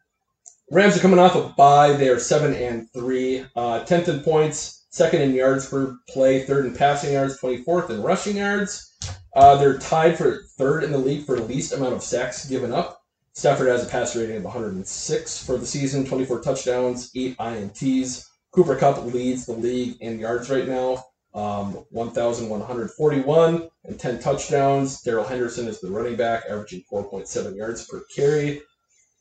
Rams 0.72 0.96
are 0.96 1.02
coming 1.02 1.20
off 1.20 1.36
a 1.36 1.50
bye. 1.58 1.92
They 1.92 2.08
are 2.08 2.18
seven 2.18 2.54
and 2.54 2.90
three, 2.94 3.46
uh, 3.58 3.84
10th 3.84 4.08
in 4.08 4.22
points, 4.22 4.86
second 4.90 5.22
in 5.22 5.34
yards 5.34 5.68
per 5.68 5.98
play, 6.08 6.46
third 6.46 6.66
in 6.66 6.74
passing 6.74 7.12
yards, 7.12 7.38
24th 7.42 7.90
in 7.90 8.02
rushing 8.02 8.38
yards. 8.38 8.96
Uh, 9.36 9.58
they're 9.58 9.78
tied 9.80 10.18
for 10.18 10.44
third 10.58 10.86
in 10.86 10.94
the 10.94 10.98
league 10.98 11.26
for 11.26 11.38
least 11.38 11.74
amount 11.74 11.94
of 11.94 12.02
sacks 12.02 12.48
given 12.48 12.72
up. 12.72 13.04
Stafford 13.34 13.68
has 13.68 13.86
a 13.86 13.90
passer 13.90 14.20
rating 14.20 14.38
of 14.38 14.46
106 14.46 15.46
for 15.46 15.58
the 15.58 15.66
season, 15.66 16.06
24 16.06 16.40
touchdowns, 16.40 17.12
8 17.18 17.38
INTs. 17.38 18.26
Cooper 18.52 18.78
Kupp 18.78 19.04
leads 19.14 19.46
the 19.46 19.52
league 19.52 19.98
in 20.00 20.20
yards 20.20 20.50
right 20.50 20.70
now, 20.70 21.04
um, 21.34 21.86
1,141 21.90 23.70
and 23.84 24.00
10 24.00 24.20
touchdowns. 24.20 25.02
Darrell 25.02 25.26
Henderson 25.26 25.68
is 25.68 25.82
the 25.82 25.92
running 25.92 26.16
back, 26.16 26.46
averaging 26.50 26.84
4.7 26.90 27.58
yards 27.58 27.86
per 27.88 28.06
carry. 28.16 28.62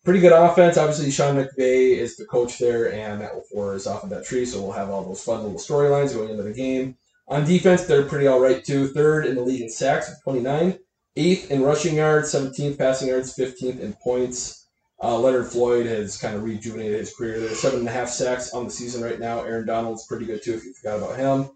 Pretty 0.04 0.20
good 0.20 0.32
offense. 0.32 0.78
Obviously, 0.78 1.10
Sean 1.10 1.36
McVay 1.36 1.96
is 1.96 2.16
the 2.16 2.24
coach 2.24 2.58
there, 2.58 2.92
and 2.92 3.18
Matt 3.18 3.32
LaFleur 3.34 3.74
is 3.74 3.86
off 3.86 4.02
of 4.02 4.10
that 4.10 4.24
tree, 4.24 4.46
so 4.46 4.62
we'll 4.62 4.72
have 4.72 4.88
all 4.88 5.04
those 5.04 5.22
fun 5.22 5.42
little 5.42 5.58
storylines 5.58 6.14
going 6.14 6.30
into 6.30 6.42
the 6.42 6.54
game. 6.54 6.96
On 7.28 7.44
defense, 7.44 7.84
they're 7.84 8.06
pretty 8.06 8.26
all 8.26 8.40
right 8.40 8.64
too. 8.64 8.88
Third 8.88 9.26
in 9.26 9.36
the 9.36 9.42
league 9.42 9.60
in 9.60 9.68
sacks 9.68 10.08
with 10.08 10.22
29. 10.24 10.78
Eighth 11.16 11.50
in 11.50 11.62
rushing 11.62 11.96
yards, 11.96 12.32
17th 12.32 12.78
passing 12.78 13.08
yards, 13.08 13.36
15th 13.36 13.78
in 13.80 13.92
points. 13.92 14.66
Uh, 15.02 15.18
Leonard 15.18 15.46
Floyd 15.46 15.86
has 15.86 16.16
kind 16.16 16.34
of 16.34 16.44
rejuvenated 16.44 16.98
his 16.98 17.14
career. 17.14 17.38
There's 17.38 17.60
seven 17.60 17.80
and 17.80 17.88
a 17.88 17.92
half 17.92 18.08
sacks 18.08 18.52
on 18.52 18.64
the 18.64 18.70
season 18.70 19.02
right 19.02 19.18
now. 19.18 19.42
Aaron 19.42 19.66
Donald's 19.66 20.06
pretty 20.06 20.26
good 20.26 20.42
too, 20.42 20.54
if 20.54 20.64
you 20.64 20.74
forgot 20.74 20.98
about 20.98 21.16
him. 21.18 21.50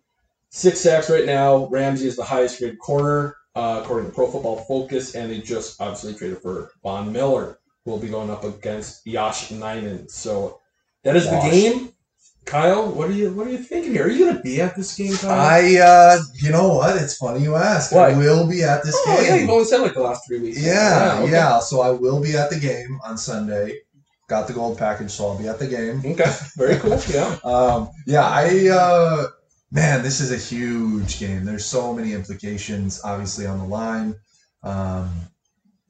Six 0.51 0.81
sacks 0.81 1.11
right 1.11 1.27
now. 1.27 1.67
Ramsey 1.67 2.07
is 2.07 2.17
the 2.17 2.25
highest 2.25 2.59
graded 2.59 2.79
corner, 2.79 3.37
uh, 3.55 3.81
according 3.83 4.11
to 4.11 4.15
Pro 4.15 4.31
Football 4.31 4.65
Focus, 4.65 5.15
and 5.15 5.31
they 5.31 5.41
just 5.41 5.81
obviously 5.81 6.15
traded 6.15 6.41
for 6.41 6.71
Von 6.83 7.13
Miller, 7.13 7.59
who 7.85 7.91
will 7.91 7.99
be 7.99 8.09
going 8.09 8.31
up 8.31 8.45
against 8.45 9.07
Yosh 9.07 9.51
Nijman. 9.51 10.11
So 10.11 10.61
That 11.03 11.17
is 11.17 11.27
Wash. 11.27 11.45
the 11.45 11.51
game. 11.51 11.91
Kyle, 12.45 12.91
what 12.91 13.09
are 13.09 13.13
you 13.13 13.33
what 13.33 13.47
are 13.47 13.51
you 13.51 13.59
thinking 13.59 13.93
here? 13.93 14.05
Are 14.05 14.11
you 14.11 14.27
gonna 14.27 14.43
be 14.43 14.61
at 14.61 14.77
this 14.77 14.95
game, 14.95 15.15
Kyle? 15.17 15.31
I, 15.31 15.77
uh, 15.77 16.19
you 16.35 16.51
know 16.51 16.75
what? 16.75 17.01
It's 17.01 17.17
funny 17.17 17.43
you 17.43 17.55
ask. 17.55 17.93
I 17.95 18.17
will 18.17 18.47
be 18.47 18.63
at 18.63 18.83
this 18.85 18.95
oh, 19.07 19.21
yeah, 19.21 19.29
game. 19.29 19.41
you've 19.43 19.51
only 19.51 19.65
said 19.65 19.81
like 19.81 19.95
the 19.95 20.03
last 20.03 20.27
three 20.27 20.41
weeks. 20.41 20.63
Yeah, 20.63 21.21
okay. 21.23 21.33
yeah. 21.33 21.59
So 21.61 21.81
I 21.81 21.91
will 21.91 22.21
be 22.21 22.37
at 22.37 22.51
the 22.51 22.61
game 22.61 23.01
on 23.03 23.17
Sunday. 23.17 23.79
Got 24.29 24.47
the 24.47 24.53
gold 24.53 24.77
package, 24.79 25.11
so 25.11 25.29
I'll 25.29 25.39
be 25.39 25.49
at 25.49 25.59
the 25.59 25.67
game. 25.67 26.01
Okay. 26.05 26.31
Very 26.57 26.77
cool. 26.77 27.01
Yeah. 27.09 27.39
Um, 27.45 27.91
yeah, 28.07 28.27
I 28.27 28.69
uh, 28.69 29.27
man, 29.71 30.03
this 30.03 30.21
is 30.21 30.31
a 30.31 30.37
huge 30.37 31.19
game. 31.19 31.45
There's 31.45 31.65
so 31.65 31.95
many 31.95 32.13
implications, 32.13 33.01
obviously, 33.05 33.47
on 33.47 33.59
the 33.59 33.67
line. 33.67 34.15
Um, 34.63 35.11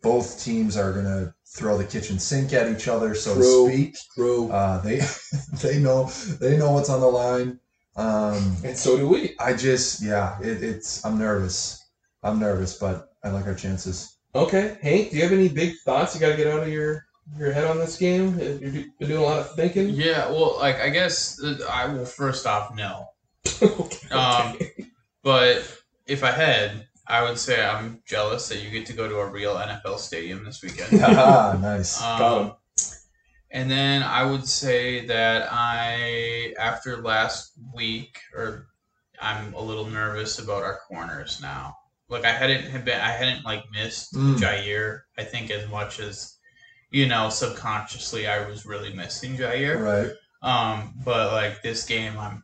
both 0.03 0.43
teams 0.43 0.77
are 0.77 0.93
gonna 0.93 1.35
throw 1.55 1.79
the 1.79 1.85
kitchen 1.85 2.19
sink 2.19 2.53
at 2.53 2.71
each 2.71 2.89
other, 2.89 3.15
so 3.15 3.35
True. 3.35 3.69
to 3.69 3.73
speak. 3.73 3.97
True. 4.15 4.51
Uh, 4.51 4.81
they 4.81 5.01
they 5.63 5.79
know 5.79 6.05
they 6.41 6.57
know 6.57 6.73
what's 6.73 6.91
on 6.91 7.01
the 7.01 7.07
line. 7.07 7.61
Um, 7.97 8.57
and 8.65 8.77
so 8.77 8.97
do 8.97 9.09
we. 9.09 9.37
I 9.39 9.55
just 9.55 10.03
yeah, 10.03 10.39
it, 10.41 10.63
it's 10.63 11.05
I'm 11.05 11.19
nervous. 11.19 11.81
I'm 12.23 12.41
nervous, 12.41 12.77
but 12.77 13.13
I 13.23 13.31
like 13.31 13.47
our 13.47 13.55
chances. 13.55 14.17
Okay, 14.35 14.79
Hank, 14.83 15.11
do 15.11 15.17
you 15.17 15.23
have 15.23 15.33
any 15.33 15.49
big 15.49 15.77
thoughts 15.85 16.15
you 16.15 16.21
got 16.21 16.31
to 16.31 16.37
get 16.37 16.49
out 16.49 16.63
of 16.63 16.69
your 16.69 17.07
your 17.39 17.53
head 17.53 17.67
on 17.67 17.79
this 17.79 17.97
game? 17.97 18.39
You've 18.41 18.99
been 18.99 19.09
doing 19.09 19.23
a 19.23 19.25
lot 19.25 19.39
of 19.39 19.55
thinking. 19.55 19.91
Yeah, 19.91 20.29
well, 20.29 20.57
like 20.59 20.81
I 20.81 20.91
guess 20.91 21.41
uh, 21.43 21.59
I 21.71 21.87
will 21.87 22.05
first 22.05 22.47
off 22.47 22.75
no. 22.75 23.07
okay. 23.63 24.09
Um, 24.09 24.59
but 25.23 25.63
if 26.07 26.25
I 26.25 26.33
had, 26.33 26.89
I 27.07 27.23
would 27.23 27.39
say 27.39 27.65
I'm 27.65 28.03
jealous 28.07 28.49
that 28.49 28.63
you 28.63 28.71
get 28.71 28.87
to 28.87 28.93
go 28.95 29.09
to 29.09 29.17
a 29.17 29.27
real 29.29 29.57
NFL 29.57 29.99
stadium 29.99 30.45
this 30.45 30.63
weekend. 30.63 31.01
Ah, 31.03 31.59
nice. 31.61 32.01
Um, 32.03 32.55
and 33.51 33.71
then 33.71 34.03
I 34.03 34.25
would 34.25 34.47
say 34.49 35.07
that 35.07 35.49
I, 35.51 36.55
after 36.59 37.03
last 37.03 37.53
week, 37.75 38.19
or 38.35 38.69
I'm 39.21 39.55
a 39.55 39.61
little 39.61 39.87
nervous 39.87 40.39
about 40.39 40.63
our 40.63 40.79
corners 40.89 41.41
now. 41.41 41.77
Like 42.09 42.25
I 42.25 42.33
hadn't 42.33 42.65
have 42.65 42.85
been, 42.85 43.01
I 43.01 43.11
hadn't 43.11 43.45
like 43.45 43.65
missed 43.73 44.15
Mm. 44.15 44.37
Jaire. 44.37 45.01
I 45.19 45.25
think 45.25 45.51
as 45.51 45.69
much 45.69 46.01
as, 46.01 46.37
you 46.91 47.07
know, 47.07 47.29
subconsciously 47.29 48.27
I 48.27 48.47
was 48.49 48.67
really 48.67 48.93
missing 48.93 49.37
Jaire. 49.37 49.81
Right. 49.81 50.13
Um, 50.43 50.95
but 51.05 51.33
like 51.33 51.63
this 51.63 51.85
game, 51.87 52.19
I'm, 52.19 52.44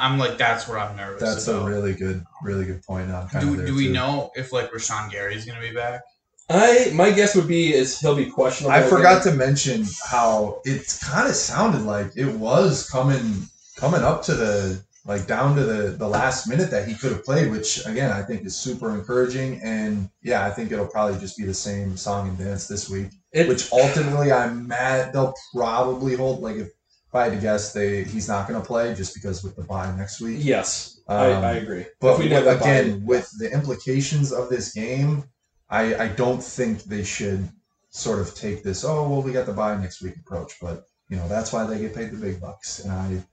I'm 0.00 0.18
like 0.18 0.38
that's 0.38 0.66
where 0.66 0.78
I'm 0.78 0.96
nervous. 0.96 1.20
That's 1.22 1.46
about. 1.46 1.62
a 1.62 1.70
really 1.70 1.94
good, 1.94 2.24
really 2.42 2.64
good 2.64 2.82
point. 2.82 3.10
I'm 3.10 3.28
kind 3.28 3.46
Do, 3.46 3.56
there 3.56 3.66
do 3.66 3.74
we 3.74 3.86
too. 3.86 3.92
know 3.92 4.30
if 4.34 4.52
like 4.52 4.72
Rashan 4.72 5.10
Gary's 5.10 5.44
gonna 5.44 5.60
be 5.60 5.72
back? 5.72 6.00
I 6.48 6.90
my 6.94 7.10
guess 7.12 7.36
would 7.36 7.46
be 7.46 7.72
is 7.72 8.00
he'll 8.00 8.16
be 8.16 8.26
questionable. 8.26 8.72
I 8.74 8.82
forgot 8.82 9.22
again. 9.22 9.32
to 9.34 9.38
mention 9.38 9.84
how 10.10 10.60
it 10.64 10.98
kind 11.00 11.28
of 11.28 11.34
sounded 11.34 11.82
like 11.82 12.12
it 12.16 12.26
was 12.34 12.88
coming 12.90 13.46
coming 13.76 14.02
up 14.02 14.22
to 14.24 14.34
the 14.34 14.82
like 15.06 15.26
down 15.26 15.54
to 15.56 15.62
the 15.62 15.82
the 15.90 16.08
last 16.08 16.48
minute 16.48 16.70
that 16.72 16.88
he 16.88 16.94
could 16.94 17.12
have 17.12 17.24
played, 17.24 17.50
which 17.50 17.86
again 17.86 18.10
I 18.10 18.22
think 18.22 18.44
is 18.44 18.56
super 18.56 18.94
encouraging. 18.94 19.60
And 19.62 20.10
yeah, 20.22 20.44
I 20.44 20.50
think 20.50 20.72
it'll 20.72 20.86
probably 20.88 21.18
just 21.20 21.38
be 21.38 21.44
the 21.44 21.54
same 21.54 21.96
song 21.96 22.28
and 22.28 22.36
dance 22.38 22.66
this 22.66 22.88
week. 22.90 23.08
It- 23.32 23.48
which 23.48 23.70
ultimately 23.72 24.32
I'm 24.32 24.66
mad 24.66 25.12
they'll 25.12 25.34
probably 25.54 26.16
hold 26.16 26.40
like 26.40 26.56
if, 26.56 26.68
if 27.10 27.14
I 27.16 27.24
had 27.24 27.32
to 27.32 27.40
guess 27.40 27.72
they 27.72 28.04
he's 28.04 28.28
not 28.28 28.46
going 28.46 28.60
to 28.60 28.64
play 28.64 28.94
just 28.94 29.14
because 29.14 29.42
with 29.42 29.56
the 29.56 29.64
bye 29.64 29.92
next 29.96 30.20
week. 30.20 30.38
Yes, 30.40 31.00
I, 31.08 31.32
Um, 31.32 31.44
I 31.44 31.52
agree. 31.54 31.86
But 32.00 32.20
we 32.20 32.28
that 32.28 32.46
again, 32.46 33.04
with 33.04 33.28
the 33.36 33.52
implications 33.52 34.32
of 34.32 34.48
this 34.48 34.72
game, 34.72 35.24
I, 35.68 36.04
I 36.04 36.08
don't 36.08 36.42
think 36.42 36.84
they 36.84 37.02
should 37.02 37.48
sort 37.90 38.20
of 38.20 38.32
take 38.36 38.62
this, 38.62 38.84
oh, 38.84 39.08
well, 39.08 39.22
we 39.22 39.32
got 39.32 39.46
the 39.46 39.52
bye 39.52 39.76
next 39.76 40.02
week 40.02 40.14
approach. 40.16 40.52
But, 40.62 40.84
you 41.08 41.16
know, 41.16 41.26
that's 41.26 41.52
why 41.52 41.66
they 41.66 41.80
get 41.80 41.96
paid 41.96 42.12
the 42.12 42.16
big 42.16 42.40
bucks. 42.40 42.78
And 42.78 42.92
I 42.92 43.24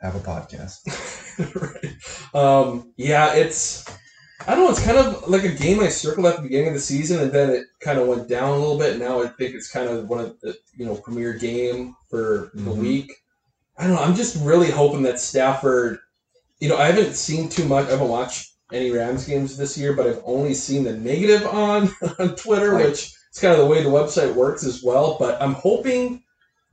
have 0.00 0.16
a 0.16 0.20
podcast. 0.20 0.78
right. 2.34 2.34
Um, 2.34 2.94
yeah, 2.96 3.34
it's 3.34 3.84
I 4.46 4.54
don't 4.54 4.64
know. 4.64 4.70
It's 4.70 4.84
kind 4.84 4.96
of 4.98 5.26
like 5.28 5.42
a 5.44 5.48
game 5.48 5.80
I 5.80 5.88
circled 5.88 6.26
at 6.26 6.36
the 6.36 6.42
beginning 6.42 6.68
of 6.68 6.74
the 6.74 6.80
season, 6.80 7.20
and 7.20 7.32
then 7.32 7.50
it 7.50 7.64
kind 7.80 7.98
of 7.98 8.06
went 8.06 8.28
down 8.28 8.50
a 8.50 8.58
little 8.58 8.78
bit. 8.78 8.92
And 8.92 9.00
Now 9.00 9.22
I 9.22 9.28
think 9.28 9.54
it's 9.54 9.70
kind 9.70 9.88
of 9.88 10.08
one 10.08 10.20
of 10.20 10.40
the 10.40 10.56
you 10.76 10.86
know 10.86 10.94
premier 10.96 11.32
game 11.32 11.96
for 12.08 12.50
the 12.54 12.70
Mhm. 12.70 12.76
week. 12.76 13.12
I 13.76 13.86
don't 13.86 13.96
know. 13.96 14.02
I'm 14.02 14.14
just 14.14 14.36
really 14.42 14.70
hoping 14.70 15.02
that 15.02 15.20
Stafford. 15.20 15.98
You 16.60 16.68
know, 16.68 16.76
I 16.76 16.86
haven't 16.86 17.14
seen 17.16 17.48
too 17.48 17.64
much. 17.66 17.88
I 17.88 17.90
haven't 17.90 18.08
watched 18.08 18.52
any 18.72 18.90
Rams 18.90 19.24
games 19.26 19.56
this 19.56 19.76
year, 19.76 19.92
but 19.92 20.06
I've 20.06 20.22
only 20.24 20.54
seen 20.54 20.84
the 20.84 20.92
negative 20.92 21.46
on 21.46 21.90
on 22.18 22.36
Twitter, 22.36 22.72
Right. 22.72 22.86
which 22.86 23.12
is 23.32 23.38
kind 23.40 23.52
of 23.52 23.58
the 23.60 23.66
way 23.66 23.82
the 23.82 23.90
website 23.90 24.34
works 24.34 24.64
as 24.64 24.82
well. 24.82 25.16
But 25.18 25.40
I'm 25.42 25.54
hoping 25.54 26.22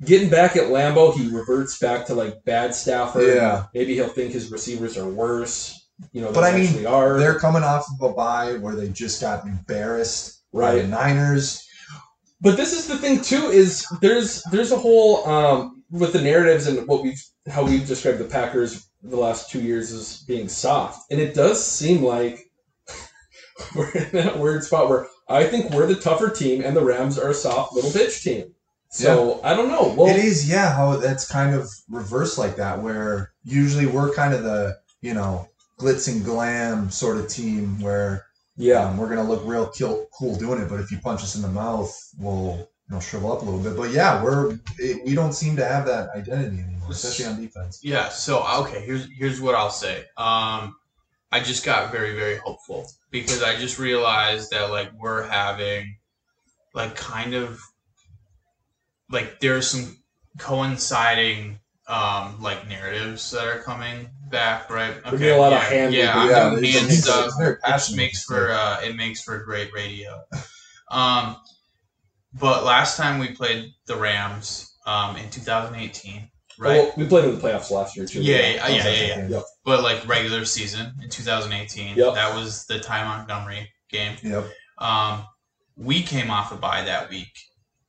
getting 0.06 0.30
back 0.30 0.56
at 0.56 0.70
Lambeau, 0.70 1.14
he 1.16 1.28
reverts 1.30 1.78
back 1.80 2.06
to 2.08 2.14
like 2.16 2.44
bad 2.46 2.74
Stafford. 2.76 3.36
Yeah. 3.36 3.66
Maybe 3.74 3.96
he'll 3.96 4.08
think 4.10 4.32
his 4.32 4.52
receivers 4.52 4.98
are 4.98 5.08
worse. 5.10 5.83
You 6.12 6.22
know, 6.22 6.32
But 6.32 6.44
I 6.44 6.58
mean, 6.58 6.86
are. 6.86 7.20
They're 7.20 7.40
coming 7.40 7.64
off 7.64 7.86
of 8.00 8.12
a 8.12 8.14
bye 8.14 8.58
where 8.58 8.76
they 8.76 8.90
just 8.90 9.22
got 9.22 9.46
embarrassed 9.46 10.44
by 10.54 10.76
the 10.76 10.82
Right. 10.82 10.90
Niners. 10.90 11.68
But 12.42 12.58
this 12.58 12.74
is 12.74 12.88
the 12.88 12.98
thing 12.98 13.22
too 13.22 13.50
is 13.50 13.88
there's 14.02 14.44
there's 14.52 14.72
a 14.72 14.78
whole 14.78 15.26
um, 15.28 15.84
with 15.90 16.14
the 16.14 16.22
narratives 16.22 16.68
and 16.68 16.86
what 16.88 17.04
we've 17.04 17.24
how 17.50 17.64
we've 17.64 17.88
described 17.88 18.20
the 18.20 18.26
Packers 18.26 18.90
the 19.02 19.16
last 19.16 19.50
two 19.50 19.62
years 19.62 19.92
as 19.94 20.24
being 20.28 20.50
soft, 20.50 21.10
and 21.12 21.22
it 21.22 21.34
does 21.34 21.66
seem 21.66 22.04
like 22.04 22.52
we're 23.76 23.92
in 23.92 24.10
that 24.12 24.38
weird 24.40 24.64
spot 24.64 24.90
where 24.90 25.08
I 25.30 25.46
think 25.46 25.72
we're 25.72 25.88
the 25.88 25.96
tougher 25.96 26.30
team 26.30 26.62
and 26.64 26.76
the 26.76 26.84
Rams 26.84 27.18
are 27.18 27.30
a 27.30 27.34
soft 27.34 27.74
little 27.74 27.92
bitch 27.92 28.24
team. 28.24 28.54
So 28.90 29.40
I 29.44 29.56
don't 29.56 29.70
know. 29.70 29.96
Well, 29.98 30.08
it 30.08 30.24
is, 30.24 30.48
yeah, 30.48 30.76
how 30.76 30.98
that's 30.98 31.28
kind 31.28 31.56
of 31.56 31.68
reversed 31.90 32.38
like 32.38 32.58
that, 32.58 32.80
where 32.84 33.32
usually 33.44 33.88
we're 33.88 34.14
kind 34.14 34.36
of 34.36 34.44
the, 34.44 34.78
you 35.02 35.16
know, 35.16 35.50
glitz 35.80 36.12
and 36.12 36.24
glam 36.24 36.90
sort 36.90 37.18
of 37.18 37.28
team 37.28 37.82
where 37.82 38.26
yeah, 38.56 38.86
um, 38.86 38.98
we're 38.98 39.10
gonna 39.10 39.28
look 39.28 39.42
real 39.46 39.68
kill, 39.68 40.08
cool 40.14 40.36
doing 40.36 40.62
it, 40.62 40.70
but 40.70 40.80
if 40.80 40.92
you 40.92 41.00
punch 41.00 41.24
us 41.24 41.36
in 41.36 41.42
the 41.42 41.48
mouth, 41.48 41.92
we'll 42.20 42.58
you 42.58 42.96
know 42.96 43.00
shrivel 43.00 43.32
up 43.32 43.42
a 43.42 43.46
little 43.46 43.60
bit. 43.60 43.76
But 43.76 43.92
yeah, 43.92 44.24
we're 44.24 44.60
it, 44.78 45.04
we 45.06 45.16
don't 45.16 45.34
seem 45.34 45.56
to 45.56 45.66
have 45.66 45.86
that 45.88 46.10
identity 46.16 46.62
anymore, 46.62 46.92
especially 46.92 47.26
on 47.26 47.42
defense. 47.42 47.80
Yeah. 47.84 48.10
So 48.10 48.46
okay, 48.62 48.86
here's 48.86 49.08
here's 49.18 49.42
what 49.42 49.56
I'll 49.56 49.72
say. 49.72 50.02
Um, 50.18 50.76
I 51.32 51.40
just 51.44 51.66
got 51.66 51.92
very 51.92 52.16
very 52.16 52.38
hopeful 52.38 52.88
because 53.10 53.42
I 53.42 53.58
just 53.58 53.80
realized 53.80 54.52
that 54.52 54.70
like 54.70 54.92
we're 54.94 55.24
having 55.24 55.98
like 56.76 56.96
kind 56.96 57.34
of 57.34 57.60
like 59.10 59.40
there's 59.40 59.68
some 59.68 59.98
coinciding 60.38 61.60
um 61.88 62.42
like 62.42 62.68
narratives 62.68 63.32
that 63.32 63.46
are 63.46 63.62
coming 63.62 64.10
back 64.34 64.70
right 64.70 65.02
There'd 65.06 65.20
be 65.20 65.30
a 65.30 65.38
lot 65.38 65.54
of 65.54 65.60
yeah, 65.60 65.70
hand 65.70 65.94
yeah, 65.94 66.16
movement. 66.16 66.36
I'm 66.38 66.54
Yeah, 66.54 66.60
doing 66.60 66.74
hand 66.74 66.92
stuff 66.92 67.32
it 67.42 67.96
makes 67.96 68.24
for 68.26 68.52
uh 68.52 68.82
it 68.84 68.96
makes 68.98 69.22
for 69.22 69.44
great 69.46 69.72
radio 69.74 70.22
um 70.92 71.38
but 72.34 72.66
last 72.66 72.98
time 72.98 73.20
we 73.20 73.30
played 73.30 73.72
the 73.86 73.96
rams 73.96 74.76
um 74.86 75.16
in 75.16 75.30
2018 75.30 76.30
right 76.60 76.68
Well, 76.84 76.94
we 76.98 77.06
played 77.08 77.26
in 77.26 77.36
the 77.36 77.42
playoffs 77.42 77.72
last 77.72 77.96
year 77.96 78.06
too. 78.06 78.22
Yeah, 78.22 78.38
yeah, 78.38 78.68
yeah, 78.68 78.90
yeah, 78.90 79.18
yeah. 79.20 79.28
Yep. 79.30 79.44
but 79.64 79.84
like 79.84 80.06
regular 80.08 80.44
season 80.46 80.94
in 81.02 81.10
2018 81.10 81.96
Yep. 81.96 82.14
that 82.16 82.36
was 82.36 82.66
the 82.66 82.80
Ty 82.80 83.04
Montgomery 83.06 83.72
game 83.90 84.18
Yep. 84.24 84.52
um, 84.80 85.24
we 85.78 86.02
came 86.02 86.30
off 86.30 86.52
a 86.52 86.56
bye 86.56 86.84
that 86.84 87.10
week 87.10 87.34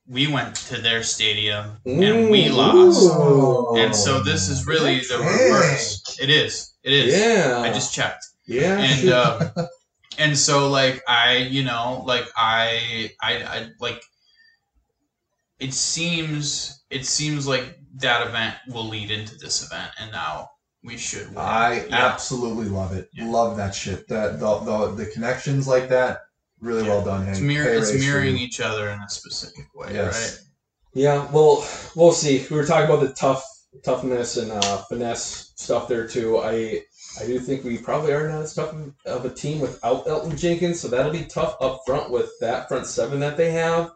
we 0.07 0.27
went 0.27 0.55
to 0.55 0.79
their 0.81 1.01
stadium 1.03 1.77
and 1.85 2.29
we 2.29 2.47
Ooh. 2.47 2.53
lost 2.53 3.77
and 3.77 3.95
so 3.95 4.21
this 4.21 4.49
is 4.49 4.67
really 4.67 4.99
the 4.99 5.17
reverse 5.17 6.17
it 6.21 6.29
is 6.29 6.75
it 6.83 6.93
is 6.93 7.13
Yeah. 7.13 7.59
i 7.61 7.69
just 7.69 7.93
checked 7.93 8.23
yeah. 8.45 8.77
and 8.79 9.09
uh, 9.09 9.49
and 10.19 10.37
so 10.37 10.69
like 10.69 11.01
i 11.07 11.37
you 11.37 11.63
know 11.63 12.03
like 12.05 12.27
i 12.37 13.09
i, 13.21 13.33
I 13.43 13.67
like 13.79 14.03
it 15.59 15.73
seems 15.73 16.83
it 16.89 17.05
seems 17.05 17.47
like 17.47 17.79
that 17.95 18.27
event 18.27 18.55
will 18.67 18.87
lead 18.87 19.09
into 19.09 19.35
this 19.37 19.63
event 19.65 19.91
and 19.99 20.11
now 20.11 20.49
we 20.83 20.97
should 20.97 21.27
win. 21.29 21.37
I 21.39 21.85
Yeah. 21.87 22.05
absolutely 22.05 22.67
love 22.67 22.93
it. 22.95 23.09
Yeah. 23.11 23.27
Love 23.27 23.57
that 23.57 23.73
shit. 23.73 24.07
That 24.07 24.39
the, 24.39 24.59
the 24.59 24.91
the 24.91 25.05
connections 25.07 25.67
like 25.67 25.89
that. 25.89 26.24
Really 26.65 26.83
Yeah. 26.83 26.89
well 26.89 27.05
done, 27.05 27.25
Hank. 27.25 27.37
it's, 27.37 27.41
mirror, 27.41 27.69
it's 27.69 27.93
mirroring 27.93 28.37
each 28.37 28.59
other 28.59 28.89
in 28.89 28.99
a 28.99 29.07
specific 29.09 29.67
way 29.75 29.93
Yes. 29.93 30.41
Yeah, 30.93 31.29
well, 31.31 31.67
we'll 31.95 32.11
see. 32.13 32.45
We 32.49 32.55
were 32.55 32.65
talking 32.65 32.89
about 32.89 33.05
the 33.05 33.13
tough 33.13 33.43
toughness 33.83 34.37
and 34.37 34.51
uh, 34.51 34.77
finesse 34.89 35.51
stuff 35.55 35.87
there 35.87 36.07
too. 36.07 36.39
I 36.39 36.81
I 37.21 37.25
do 37.27 37.39
think 37.39 37.63
we 37.63 37.77
probably 37.77 38.13
are 38.13 38.27
not 38.29 38.41
as 38.41 38.53
tough 38.55 38.73
of 39.05 39.25
a 39.25 39.29
team 39.29 39.59
without 39.59 40.05
Elgton 40.07 40.39
Jenkins, 40.39 40.79
so 40.79 40.87
that'll 40.87 41.11
be 41.11 41.25
tough 41.25 41.55
up 41.61 41.81
front 41.85 42.09
with 42.09 42.31
that 42.39 42.67
front 42.67 42.87
seven 42.87 43.19
that 43.19 43.37
they 43.37 43.51
have. 43.51 43.91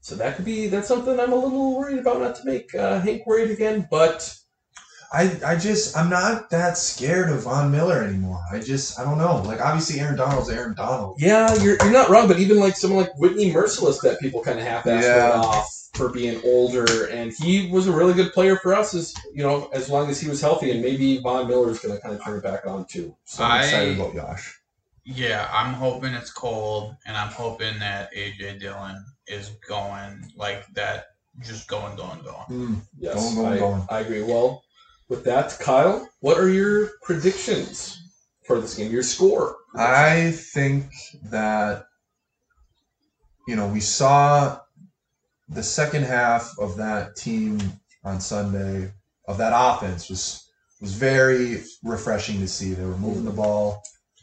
So 0.00 0.14
that 0.16 0.36
could 0.36 0.44
be 0.44 0.68
that's 0.68 0.86
something 0.86 1.18
I'm 1.18 1.32
a 1.32 1.36
little 1.36 1.76
worried 1.76 1.98
about, 1.98 2.20
not 2.20 2.36
to 2.36 2.44
make 2.44 2.74
uh, 2.74 3.00
Hank 3.00 3.26
worried 3.26 3.50
again, 3.50 3.88
but 3.90 4.36
I 5.14 5.52
I 5.52 5.56
just 5.56 5.96
I'm 5.96 6.10
not 6.10 6.50
that 6.50 6.76
scared 6.76 7.30
of 7.30 7.42
Von 7.44 7.70
Miller 7.70 8.02
anymore. 8.02 8.42
I 8.50 8.58
just 8.60 8.98
I 8.98 9.04
don't 9.04 9.18
know. 9.18 9.42
Like 9.42 9.60
obviously 9.60 10.00
Aaron 10.00 10.16
Donald's 10.16 10.50
Aaron 10.50 10.74
Donald. 10.74 11.16
Yeah, 11.20 11.54
you're, 11.62 11.76
you're 11.82 11.92
not 11.92 12.08
wrong, 12.10 12.26
but 12.28 12.38
even 12.40 12.58
like 12.58 12.76
someone 12.76 13.04
like 13.04 13.16
Whitney 13.18 13.52
Mercilus 13.52 14.00
that 14.02 14.18
people 14.20 14.42
kind 14.42 14.58
of 14.58 14.64
half-ass 14.66 15.04
Yeah. 15.04 15.30
off 15.32 15.68
for 15.94 16.08
being 16.08 16.40
older, 16.44 17.06
and 17.06 17.32
he 17.32 17.70
was 17.70 17.86
a 17.86 17.92
really 17.92 18.14
good 18.14 18.32
player 18.32 18.56
for 18.56 18.74
us 18.74 18.94
as 18.94 19.14
you 19.32 19.44
know 19.44 19.68
as 19.72 19.88
long 19.88 20.10
as 20.10 20.20
he 20.20 20.28
was 20.28 20.40
healthy, 20.40 20.72
and 20.72 20.82
maybe 20.82 21.18
Von 21.18 21.46
Miller 21.46 21.70
is 21.70 21.78
going 21.78 21.94
to 21.94 22.00
kind 22.02 22.14
of 22.14 22.24
turn 22.24 22.38
it 22.38 22.42
back 22.42 22.66
on 22.66 22.84
too. 22.86 23.14
So 23.24 23.44
I'm 23.44 23.52
I- 23.52 23.64
excited 23.64 24.00
about 24.00 24.14
Josh. 24.14 24.60
Yeah, 25.06 25.48
I'm 25.52 25.74
hoping 25.74 26.14
it's 26.14 26.32
cold, 26.32 26.96
and 27.06 27.16
I'm 27.16 27.28
hoping 27.28 27.78
that 27.78 28.10
AJ 28.14 28.58
Dillon 28.58 28.96
is 29.28 29.50
going 29.68 30.24
like 30.34 30.66
that, 30.74 31.04
just 31.42 31.68
going, 31.68 31.94
going, 31.94 32.22
going. 32.22 32.46
Mm, 32.50 32.80
Yes, 32.98 33.14
Going, 33.14 33.34
going, 33.36 33.52
I, 33.52 33.58
going. 33.58 33.86
I 33.90 34.00
agree. 34.00 34.22
Well, 34.22 34.63
with 35.14 35.24
that, 35.24 35.56
Kyle, 35.60 36.08
what 36.20 36.38
are 36.38 36.48
your 36.48 36.90
predictions 37.02 38.02
for 38.44 38.60
this 38.60 38.74
game? 38.74 38.90
Your 38.90 39.04
score? 39.04 39.56
I 39.76 40.32
think 40.32 40.86
that 41.30 41.86
you 43.46 43.54
know 43.54 43.68
we 43.68 43.80
saw 43.80 44.58
the 45.48 45.62
second 45.62 46.04
half 46.04 46.52
of 46.58 46.76
that 46.78 47.14
team 47.14 47.60
on 48.02 48.20
Sunday 48.20 48.92
of 49.28 49.38
that 49.38 49.52
offense 49.54 50.08
was 50.08 50.50
was 50.80 50.94
very 50.94 51.62
refreshing 51.84 52.40
to 52.40 52.48
see. 52.48 52.74
They 52.74 52.84
were 52.84 52.98
moving 52.98 53.24
the 53.24 53.30
ball 53.30 53.82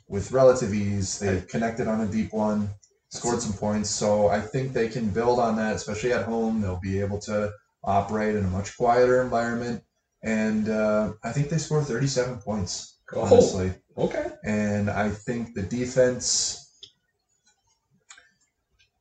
with 0.10 0.34
relative 0.34 0.74
ease. 0.74 1.20
They 1.20 1.42
connected 1.50 1.88
on 1.88 2.02
a 2.02 2.06
deep 2.06 2.34
one, 2.34 2.70
scored 3.12 3.42
some 3.42 3.54
points. 3.54 3.90
So 3.90 4.28
I 4.28 4.42
think 4.42 4.74
they 4.74 4.90
can 4.90 5.10
build 5.10 5.40
on 5.40 5.56
that, 5.56 5.74
especially 5.74 6.12
at 6.12 6.26
home. 6.26 6.60
They'll 6.60 6.82
be 6.82 7.00
able 7.00 7.20
to 7.20 7.54
operate 7.82 8.36
in 8.36 8.44
a 8.44 8.50
much 8.50 8.76
quieter 8.76 9.22
environment. 9.22 9.84
And 10.24 10.70
uh, 10.70 11.14
I 11.24 11.32
think 11.32 11.50
they 11.50 11.58
scored 11.58 11.86
37 11.86 12.38
points, 12.40 13.00
Oh. 13.14 13.22
honestly. 13.22 13.74
Okay. 13.98 14.28
And 14.46 14.90
I 14.90 15.10
think 15.10 15.54
the 15.54 15.64
defense, 15.64 16.80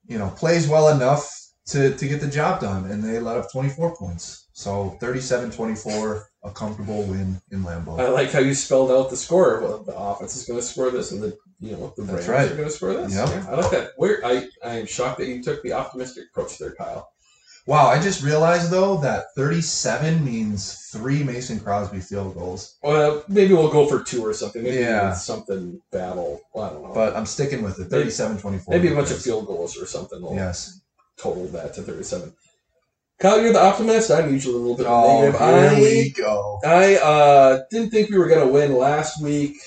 you 0.06 0.18
know, 0.18 0.30
plays 0.30 0.66
well 0.68 0.88
enough 0.88 1.30
to, 1.66 1.94
to 1.96 2.08
get 2.08 2.20
the 2.20 2.26
job 2.26 2.60
done. 2.60 2.90
And 2.90 3.02
they 3.04 3.18
let 3.20 3.36
up 3.36 3.52
24 3.52 3.96
points. 3.96 4.48
So 4.52 4.96
37 5.00 5.52
24, 5.52 6.28
a 6.44 6.50
comfortable 6.50 7.02
win 7.04 7.40
in 7.50 7.62
Lambeau. 7.62 7.98
I 8.00 8.08
like 8.08 8.30
how 8.30 8.40
you 8.40 8.52
spelled 8.54 8.90
out 8.90 9.08
the 9.10 9.16
score. 9.16 9.60
Well, 9.60 9.82
the 9.84 9.96
offense 9.96 10.36
is 10.36 10.44
going 10.44 10.58
to 10.58 10.64
score 10.66 10.90
this, 10.90 11.12
and 11.12 11.22
the 11.22 11.38
you 11.60 11.72
know 11.72 11.94
the 11.96 12.02
That's 12.02 12.26
Rams 12.26 12.28
right. 12.28 12.52
are 12.52 12.56
going 12.56 12.68
to 12.68 12.74
score 12.74 12.92
this. 12.92 13.14
Yep. 13.14 13.28
Yeah, 13.28 13.46
I 13.48 13.54
like 13.54 13.70
that. 13.70 13.90
Where 13.96 14.20
I 14.24 14.48
I 14.62 14.78
am 14.80 14.86
shocked 14.86 15.18
that 15.18 15.28
you 15.28 15.42
took 15.42 15.62
the 15.62 15.72
optimistic 15.72 16.24
approach 16.30 16.58
there, 16.58 16.72
Kyle. 16.74 17.08
Wow, 17.70 17.86
I 17.86 18.00
just 18.00 18.24
realized 18.24 18.72
though 18.72 18.96
that 18.96 19.26
37 19.36 20.24
means 20.24 20.88
three 20.90 21.22
Mason 21.22 21.60
Crosby 21.60 22.00
field 22.00 22.34
goals. 22.34 22.74
Well, 22.82 23.22
maybe 23.28 23.54
we'll 23.54 23.70
go 23.70 23.86
for 23.86 24.02
two 24.02 24.26
or 24.26 24.34
something. 24.34 24.64
Maybe 24.64 24.78
Yeah. 24.78 25.12
something 25.14 25.80
battle. 25.92 26.40
Well, 26.52 26.64
I 26.64 26.70
don't 26.70 26.82
know. 26.82 26.92
But 26.92 27.14
I'm 27.14 27.26
sticking 27.26 27.62
with 27.62 27.78
it. 27.78 27.88
37 27.88 28.38
24. 28.38 28.74
maybe 28.74 28.88
a 28.92 28.96
bunch 28.96 29.12
of 29.12 29.22
field 29.22 29.46
goals 29.46 29.80
or 29.80 29.86
something. 29.86 30.20
will 30.20 30.34
Yes. 30.34 30.80
Total 31.16 31.46
that 31.46 31.72
to 31.74 31.82
thirty-seven. 31.82 32.32
Kyle, 33.20 33.40
you're 33.40 33.52
the 33.52 33.62
optimist. 33.62 34.10
I'm 34.10 34.32
usually 34.32 34.54
a 34.54 34.58
little 34.58 34.76
bit 34.76 34.86
Oh, 34.88 35.20
negative. 35.20 35.40
here 35.40 35.70
I 35.70 35.74
we 35.80 36.10
go. 36.10 36.58
I 36.64 36.96
uh, 36.96 37.60
didn't 37.70 37.90
think 37.90 38.10
we 38.10 38.18
were 38.18 38.26
going 38.26 38.44
to 38.48 38.52
win 38.52 38.74
last 38.76 39.22
week. 39.22 39.58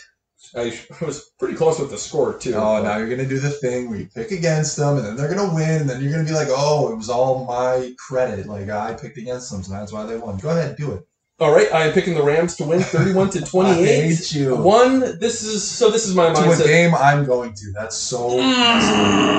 I, 0.56 0.74
was 1.02 1.32
pretty 1.40 1.56
close 1.56 1.80
with 1.80 1.90
the 1.90 1.98
score 1.98 2.38
too. 2.38 2.54
Oh, 2.56 2.82
now 2.82 2.98
you're 2.98 3.10
gonna 3.10 3.28
do 3.28 3.40
the 3.40 3.50
thing 3.50 3.90
where 3.90 4.00
you 4.00 4.08
pick 4.14 4.32
against 4.32 4.78
them, 4.78 4.98
and 4.98 5.06
then 5.06 5.16
they're 5.16 5.34
gonna 5.34 5.54
win, 5.54 5.82
and 5.82 5.90
then 5.90 6.02
you're 6.02 6.12
gonna 6.12 6.24
be 6.24 6.32
like, 6.32 6.50
"Oh, 6.52 6.92
it 6.92 6.96
was 6.96 7.10
all 7.10 7.46
my 7.46 7.94
credit. 7.98 8.46
Like 8.46 8.70
I 8.70 8.94
picked 8.94 9.18
against 9.18 9.52
them, 9.52 9.64
so 9.64 9.72
that's 9.72 9.92
why 9.92 10.06
they 10.06 10.18
won." 10.18 10.38
Go 10.38 10.50
ahead, 10.50 10.76
do 10.76 10.92
it. 10.94 11.08
All 11.40 11.52
right, 11.52 11.68
I 11.74 11.88
am 11.88 11.94
picking 11.94 12.14
the 12.14 12.24
Rams 12.24 12.56
to 12.58 12.64
win, 12.64 12.80
thirty-one 12.84 13.32
to 13.32 13.42
twenty-eight. 13.42 14.04
I 14.04 14.08
hate 14.08 14.32
you. 14.34 14.56
One. 14.56 15.00
This 15.20 15.42
is 15.42 15.64
so. 15.68 15.90
This 15.90 16.08
is 16.08 16.16
my 16.16 16.32
To 16.32 16.52
a 16.52 16.58
game 16.58 16.94
I'm 16.94 17.26
going 17.26 17.54
to. 17.56 17.72
That's 17.74 17.98
so. 17.98 18.38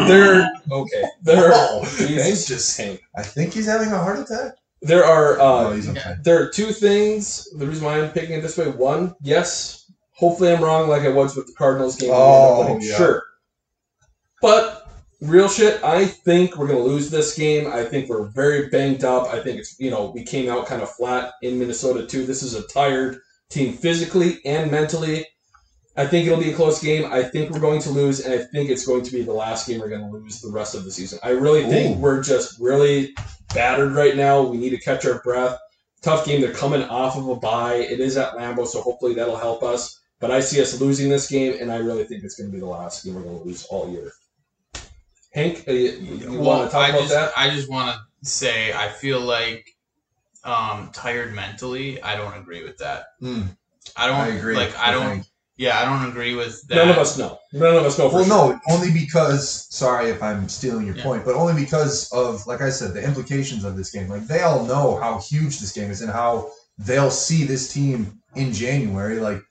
They're 0.09 0.51
okay. 0.70 1.05
They're 1.23 1.53
Oh. 1.55 1.85
Hank's 1.99 2.47
just. 2.47 2.81
I 2.81 3.23
think 3.23 3.55
he's 3.55 3.66
having 3.66 3.93
a 3.93 3.99
heart 3.99 4.19
attack. 4.19 4.55
There 4.82 5.05
are 5.05 5.41
uh, 5.41 5.45
oh, 5.45 5.73
he's 5.73 5.89
okay. 5.89 6.16
there 6.23 6.43
are 6.43 6.51
two 6.51 6.70
things. 6.73 7.49
The 7.57 7.66
reason 7.66 7.85
why 7.86 8.03
I'm 8.03 8.11
picking 8.11 8.36
it 8.36 8.43
this 8.43 8.59
way. 8.59 8.69
One, 8.69 9.15
yes, 9.23 9.84
hopefully 10.15 10.53
I'm 10.53 10.62
wrong, 10.62 10.89
like 10.89 11.03
I 11.03 11.11
was 11.11 11.36
with 11.36 11.47
the 11.47 11.53
Cardinals 11.53 11.97
game. 11.97 12.11
Oh, 12.12 12.78
yeah. 12.81 12.97
sure. 12.97 13.23
But 14.41 14.85
real 15.20 15.49
shit, 15.49 15.82
I 15.82 16.07
think 16.07 16.57
we're 16.57 16.66
gonna 16.66 16.81
lose 16.81 17.11
this 17.11 17.36
game. 17.36 17.70
I 17.73 17.85
think 17.85 18.09
we're 18.09 18.27
very 18.27 18.69
banged 18.69 19.05
up. 19.05 19.32
I 19.32 19.41
think 19.41 19.59
it's 19.59 19.78
you 19.81 19.91
know 19.91 20.11
we 20.15 20.23
came 20.24 20.51
out 20.51 20.66
kind 20.66 20.82
of 20.82 20.91
flat 20.91 21.32
in 21.43 21.59
Minnesota 21.59 22.07
too. 22.07 22.27
This 22.27 22.43
is 22.43 22.55
a 22.55 22.66
tired 22.69 23.20
team 23.49 23.74
physically 23.74 24.41
and 24.45 24.70
mentally. 24.70 25.27
I 25.97 26.07
think 26.07 26.27
it'll 26.27 26.41
be 26.41 26.51
a 26.51 26.57
close 26.57 26.82
game. 26.82 27.11
I 27.12 27.23
think 27.23 27.51
we're 27.51 27.61
going 27.61 27.81
to 27.82 27.91
lose, 27.91 28.20
and 28.20 28.35
I 28.35 28.45
think 28.45 28.69
it's 28.69 28.85
going 28.85 29.03
to 29.05 29.12
be 29.12 29.23
the 29.23 29.32
last 29.32 29.69
game 29.69 29.78
we're 29.78 29.89
going 29.89 30.01
to 30.01 30.11
lose 30.11 30.41
the 30.41 30.51
rest 30.51 30.74
of 30.74 30.85
the 30.85 30.91
season. 30.91 31.20
I 31.23 31.31
really 31.31 31.62
think 31.65 31.97
Ooh. 31.97 32.01
we're 32.01 32.20
just 32.20 32.59
really 32.59 33.15
battered 33.55 33.93
right 33.93 34.16
now. 34.16 34.43
We 34.43 34.57
need 34.57 34.70
to 34.70 34.81
catch 34.81 35.07
our 35.07 35.23
breath. 35.23 35.57
Tough 36.03 36.27
game. 36.27 36.41
They're 36.41 36.53
coming 36.53 36.82
off 36.82 37.16
of 37.16 37.28
a 37.28 37.36
bye. 37.36 37.77
It 37.77 38.01
is 38.01 38.16
at 38.16 38.35
Lambeau, 38.35 38.66
so 38.66 38.81
hopefully 38.81 39.15
that'll 39.15 39.36
help 39.36 39.62
us. 39.62 40.01
But 40.25 40.31
I 40.31 40.41
see 40.41 40.59
us 40.63 40.81
losing 40.81 41.11
this 41.11 41.31
game, 41.31 41.59
and 41.61 41.71
I 41.71 41.77
really 41.77 42.05
think 42.05 42.25
it's 42.25 42.35
going 42.35 42.49
to 42.49 42.55
be 42.55 42.59
the 42.59 42.65
last 42.65 43.05
game 43.05 43.15
we're 43.15 43.21
going 43.21 43.41
to 43.41 43.45
lose 43.45 43.67
all 43.67 43.91
year. 43.91 44.11
Hank, 45.35 45.69
uh, 45.69 45.73
you, 45.73 45.91
you 46.01 46.41
want 46.41 46.65
to 46.67 46.73
talk 46.73 46.87
I 46.87 46.89
about 46.89 47.01
just, 47.03 47.13
that? 47.13 47.33
I 47.37 47.51
just 47.51 47.69
want 47.69 47.95
to 47.95 48.27
say 48.27 48.73
I 48.73 48.89
feel 48.89 49.21
like 49.21 49.67
um, 50.43 50.89
tired 50.95 51.35
mentally. 51.35 52.01
I 52.03 52.17
don't 52.17 52.33
agree 52.39 52.65
with 52.65 52.79
that. 52.79 53.09
Mm. 53.21 53.55
I 53.99 54.07
don't 54.07 54.17
I 54.17 54.29
agree 54.29 54.57
Like 54.57 54.75
I 54.79 54.95
with 54.97 55.03
don't. 55.05 55.13
Hank. 55.17 55.27
Yeah, 55.59 55.79
I 55.79 55.85
don't 55.85 56.09
agree 56.09 56.35
with 56.35 56.67
that. 56.69 56.77
None 56.77 56.89
of 56.89 56.97
us 56.97 57.19
know. 57.19 57.39
None 57.53 57.77
of 57.77 57.85
us 57.85 57.99
know. 57.99 58.09
For 58.09 58.17
Well, 58.17 58.25
sure. 58.25 58.55
no, 58.55 58.75
only 58.75 58.93
because. 58.93 59.67
Sorry 59.69 60.09
if 60.09 60.23
I'm 60.23 60.49
stealing 60.49 60.87
your 60.87 60.97
Yeah. 60.97 61.03
point, 61.03 61.27
but 61.27 61.35
only 61.35 61.53
because 61.63 62.11
of, 62.13 62.47
like 62.47 62.63
I 62.63 62.71
said, 62.71 62.95
the 62.95 63.05
implications 63.05 63.63
of 63.65 63.77
this 63.77 63.91
game. 63.91 64.09
Like 64.09 64.27
they 64.27 64.41
all 64.41 64.65
know 64.65 64.97
how 64.97 65.19
huge 65.19 65.61
this 65.61 65.73
game 65.73 65.91
is 65.91 66.01
and 66.01 66.11
how 66.11 66.51
they'll 66.79 67.11
see 67.11 67.45
this 67.45 67.71
team 67.71 68.23
in 68.37 68.55
January. 68.55 69.21
Like, 69.21 69.43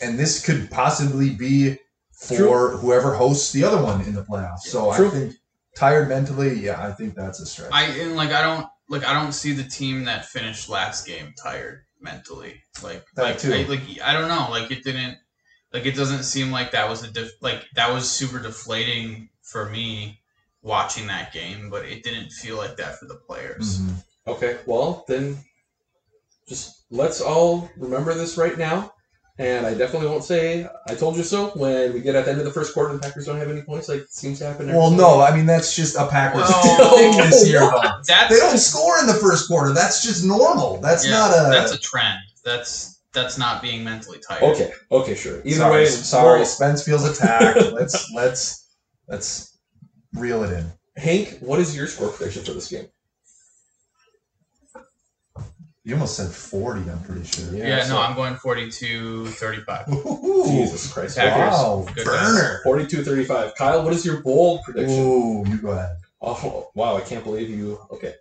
and 0.00 0.18
this 0.18 0.44
could 0.44 0.70
possibly 0.70 1.30
be 1.30 1.78
for 2.12 2.36
True. 2.36 2.76
whoever 2.78 3.14
hosts 3.14 3.52
the 3.52 3.64
other 3.64 3.82
one 3.82 4.00
in 4.02 4.14
the 4.14 4.22
playoffs. 4.24 4.60
So 4.60 4.94
True. 4.94 5.08
I 5.08 5.10
think 5.10 5.34
tired 5.76 6.08
mentally, 6.08 6.58
yeah, 6.58 6.84
I 6.84 6.92
think 6.92 7.14
that's 7.14 7.40
a 7.40 7.46
stretch. 7.46 7.70
I 7.72 7.84
and 7.84 8.16
like 8.16 8.30
I 8.30 8.42
don't 8.42 8.66
like 8.88 9.04
I 9.04 9.12
don't 9.12 9.32
see 9.32 9.52
the 9.52 9.64
team 9.64 10.04
that 10.04 10.24
finished 10.26 10.68
last 10.68 11.06
game 11.06 11.34
tired 11.40 11.84
mentally. 12.00 12.62
Like 12.82 13.04
That 13.14 13.22
like 13.22 13.38
too. 13.38 13.52
I, 13.52 13.62
like 13.64 13.80
I 14.04 14.12
don't 14.12 14.28
know. 14.28 14.48
Like 14.50 14.70
it 14.70 14.84
didn't. 14.84 15.18
Like 15.72 15.84
it 15.84 15.94
doesn't 15.94 16.22
seem 16.22 16.50
like 16.50 16.70
that 16.72 16.88
was 16.88 17.04
a 17.04 17.10
def, 17.10 17.30
like 17.42 17.66
that 17.74 17.92
was 17.92 18.10
super 18.10 18.40
deflating 18.40 19.28
for 19.42 19.68
me 19.68 20.20
watching 20.62 21.06
that 21.08 21.32
game, 21.32 21.70
but 21.70 21.84
it 21.84 22.02
didn't 22.02 22.30
feel 22.30 22.56
like 22.56 22.76
that 22.78 22.98
for 22.98 23.04
the 23.04 23.16
players. 23.26 23.78
Mhm. 23.80 24.04
Okay, 24.26 24.58
well 24.66 25.04
then, 25.08 25.38
just 26.48 26.84
let's 26.90 27.20
all 27.20 27.70
remember 27.76 28.14
this 28.14 28.36
right 28.38 28.56
now. 28.56 28.92
And 29.40 29.64
I 29.64 29.74
definitely 29.74 30.08
won't 30.08 30.24
say 30.24 30.66
"I 30.88 30.94
told 30.96 31.16
you 31.16 31.22
so" 31.22 31.50
when 31.50 31.92
we 31.92 32.00
get 32.00 32.16
at 32.16 32.24
the 32.24 32.32
end 32.32 32.40
of 32.40 32.44
the 32.44 32.50
first 32.52 32.74
quarter 32.74 32.90
and 32.90 32.98
the 33.00 33.06
Packers 33.06 33.26
don't 33.26 33.38
have 33.38 33.48
any 33.50 33.62
points, 33.62 33.88
like 33.88 34.00
it 34.00 34.10
seems 34.10 34.40
to 34.40 34.46
happen. 34.46 34.68
every 34.68 34.76
Well, 34.78 34.88
single 34.90 35.18
no. 35.18 35.20
I 35.22 35.34
mean 35.36 35.46
that's 35.46 35.76
just 35.76 35.96
a 35.96 36.06
Packers 36.08 36.42
Well, 36.48 36.96
thing 36.96 37.16
this 37.18 37.46
year, 37.52 37.60
though. 37.60 37.80
That's 38.06 38.34
They 38.34 38.40
don't 38.40 38.58
score 38.58 38.98
in 38.98 39.06
the 39.06 39.14
first 39.14 39.46
quarter. 39.46 39.72
That's 39.72 40.02
just 40.02 40.24
normal. 40.24 40.80
That's 40.80 41.04
yeah, 41.04 41.12
not 41.12 41.30
a. 41.30 41.50
that's 41.50 41.72
a 41.72 41.78
trend. 41.78 42.18
That's 42.44 43.00
that's 43.12 43.38
not 43.38 43.62
being 43.62 43.84
mentally 43.84 44.18
tired. 44.28 44.42
Okay, 44.42 44.72
okay, 44.90 45.14
sure. 45.14 45.40
Either 45.44 45.56
sorry, 45.56 45.82
way, 45.82 45.86
sorry. 45.86 46.38
well, 46.40 46.44
Spence 46.46 46.84
feels 46.84 47.04
attacked. 47.08 47.60
let's 47.72 48.12
let's 48.12 48.68
let's 49.06 49.56
reel 50.14 50.42
it 50.42 50.52
in. 50.52 50.66
Hank, 50.96 51.38
what 51.40 51.60
is 51.60 51.76
your 51.76 51.86
score 51.86 52.08
prediction 52.08 52.44
for 52.44 52.52
this 52.54 52.68
game? 52.68 52.88
You 55.88 55.94
almost 55.94 56.16
said 56.18 56.28
forty. 56.28 56.82
I'm 56.90 57.02
pretty 57.02 57.24
sure. 57.24 57.50
Yeah, 57.54 57.82
so- 57.82 57.94
no, 57.94 58.02
I'm 58.02 58.14
going 58.14 58.34
42-35. 58.34 59.88
Ooh, 59.90 60.44
Jesus 60.46 60.92
Christ. 60.92 61.16
Packers. 61.16 61.58
Wow, 61.58 61.86
Good 61.94 62.04
burner. 62.04 62.60
42-35. 62.66 63.54
Kyle, 63.56 63.82
what 63.82 63.94
is 63.94 64.04
your 64.04 64.20
bold 64.20 64.64
prediction? 64.64 64.98
Ooh, 65.00 65.44
you 65.48 65.56
go 65.56 65.70
ahead. 65.70 65.96
Oh, 66.20 66.68
wow, 66.74 66.98
I 66.98 67.00
can't 67.00 67.24
believe 67.24 67.48
you. 67.48 67.78
Okay. 67.90 68.12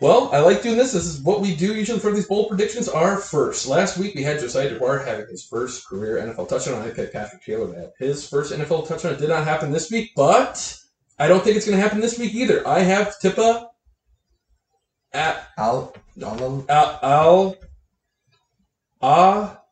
Well, 0.00 0.30
I 0.32 0.38
like 0.38 0.62
doing 0.62 0.78
this. 0.78 0.92
This 0.92 1.04
is 1.04 1.20
what 1.20 1.42
we 1.42 1.54
do 1.54 1.74
usually 1.74 1.98
for 1.98 2.10
these 2.10 2.26
bold 2.26 2.48
predictions 2.48 2.88
are 2.88 3.18
first. 3.18 3.66
Last 3.66 3.98
week 3.98 4.14
we 4.14 4.22
had 4.22 4.40
Josiah 4.40 4.70
Deguara 4.70 5.04
having 5.06 5.26
his 5.26 5.44
first 5.46 5.86
career 5.86 6.16
NFL 6.26 6.48
touchdown. 6.48 6.80
I 6.80 6.88
picked 6.88 7.12
Patrick 7.12 7.44
Taylor 7.44 7.70
to 7.70 7.78
have 7.78 7.90
his 7.98 8.26
first 8.26 8.50
NFL 8.50 8.88
touchdown. 8.88 9.12
It 9.12 9.18
did 9.18 9.28
not 9.28 9.44
happen 9.44 9.70
this 9.70 9.90
week, 9.90 10.12
but 10.16 10.74
I 11.18 11.28
don't 11.28 11.44
think 11.44 11.56
it's 11.58 11.66
going 11.66 11.76
to 11.76 11.82
happen 11.82 12.00
this 12.00 12.18
week 12.18 12.34
either. 12.34 12.66
I 12.66 12.78
have 12.78 13.16
Tippa 13.22 13.66
at 15.12 15.48
I'll, 15.58 15.94
I'll 16.24 16.64
Al, 16.68 16.98
Al 17.02 17.56
Ah. 19.00 19.62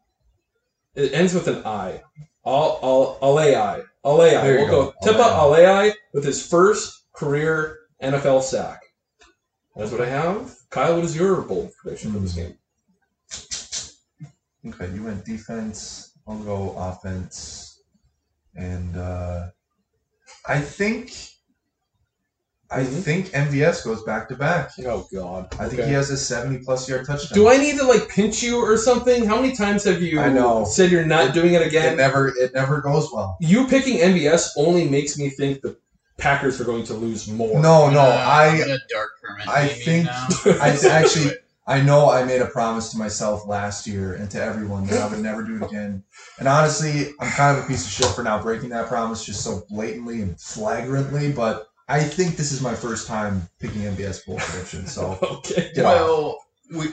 It 0.95 1.13
ends 1.13 1.35
with 1.35 1.47
an 1.49 1.63
I. 1.65 2.03
Al 2.45 2.79
Al 2.83 3.19
Alai. 3.23 3.85
Alai. 4.05 4.43
We'll 4.43 4.67
go. 4.67 4.85
go. 4.91 4.95
Tipa 5.03 5.23
Alai. 5.23 5.93
With 6.13 6.25
his 6.25 6.47
first 6.47 7.05
career 7.13 7.79
NFL 8.03 8.43
sack. 8.43 8.83
That's 9.77 9.93
what 9.93 10.01
I 10.01 10.07
have. 10.07 10.55
Kyle, 10.71 10.97
what 10.97 11.05
is 11.05 11.17
your 11.17 11.43
bold 11.43 11.73
prediction 11.81 12.13
for 12.13 12.19
this 12.19 12.35
game? 12.35 12.57
Okay, 14.67 14.93
you 14.95 15.05
went 15.05 15.25
defense. 15.25 16.13
I'll 16.27 16.39
go 16.39 16.75
offense, 16.77 17.83
and 18.55 18.97
uh, 18.97 19.49
I 20.47 20.61
think 20.61 21.13
I 22.73 22.83
Mhm. 22.85 23.03
think 23.03 23.31
MVS 23.35 23.83
goes 23.85 24.03
back 24.05 24.29
to 24.29 24.37
back. 24.37 24.71
Oh 24.87 25.07
God. 25.13 25.49
I 25.59 25.67
think 25.69 25.81
Okay. 25.81 25.89
he 25.89 25.95
has 25.95 26.11
a 26.11 26.17
seventy-plus 26.17 26.89
yard 26.89 27.05
touchdown. 27.05 27.37
Do 27.37 27.49
I 27.49 27.57
need 27.57 27.77
to 27.79 27.85
like 27.85 28.09
pinch 28.09 28.43
you 28.45 28.59
or 28.59 28.77
something? 28.77 29.25
How 29.27 29.41
many 29.41 29.55
times 29.57 29.83
have 29.85 30.01
you 30.01 30.21
I 30.21 30.29
know. 30.29 30.65
said 30.65 30.91
you're 30.93 31.05
not 31.05 31.35
doing 31.35 31.55
it 31.55 31.67
again? 31.67 31.95
It 31.95 31.97
never 31.97 32.29
it 32.29 32.55
never 32.55 32.81
goes 32.81 33.09
well. 33.13 33.37
you 33.41 33.67
picking 33.67 33.99
MVS 33.99 34.51
only 34.57 34.89
makes 34.89 35.19
me 35.19 35.31
think 35.31 35.63
the 35.63 35.77
Packers 36.17 36.61
are 36.61 36.65
going 36.65 36.85
to 36.85 36.95
lose 36.95 37.27
more. 37.29 37.61
No, 37.61 37.89
no, 37.91 38.01
Uh, 38.01 38.25
I'm 38.29 38.55
I 38.55 38.59
gonna 38.59 38.79
dark 38.93 39.11
Kermit 39.25 39.49
I 39.49 39.67
think. 39.67 40.07
I 40.61 40.79
actually 40.89 41.33
I 41.67 41.81
know 41.81 42.11
I 42.11 42.25
made 42.25 42.41
a 42.43 42.47
promise 42.47 42.91
to 42.91 42.99
myself 42.99 43.47
last 43.47 43.87
year 43.87 44.15
and 44.15 44.29
to 44.33 44.43
everyone 44.43 44.87
that 44.87 45.01
I 45.01 45.07
would 45.09 45.21
never 45.21 45.43
do 45.43 45.57
it 45.57 45.63
again. 45.63 46.03
And 46.39 46.47
honestly, 46.49 47.13
I'm 47.21 47.31
kind 47.31 47.57
of 47.57 47.65
a 47.65 47.67
piece 47.67 47.85
of 47.87 47.91
shit 47.93 48.07
for 48.09 48.23
now 48.25 48.43
breaking 48.43 48.71
that 48.71 48.87
promise 48.89 49.25
just 49.25 49.43
so 49.43 49.63
blatantly 49.71 50.21
and 50.23 50.39
flagrantly, 50.41 51.31
but 51.33 51.69
I 51.91 52.03
think 52.03 52.37
this 52.37 52.53
is 52.53 52.61
my 52.63 52.75
first 52.75 53.07
time 53.09 53.49
picking 53.59 53.83
MVS 53.83 54.25
bowl 54.27 54.37
prediction. 54.39 54.87
So 54.87 55.19
okay. 55.23 55.73
get 55.75 55.85
off. 55.85 55.95
well, 55.95 56.39
we, 56.73 56.87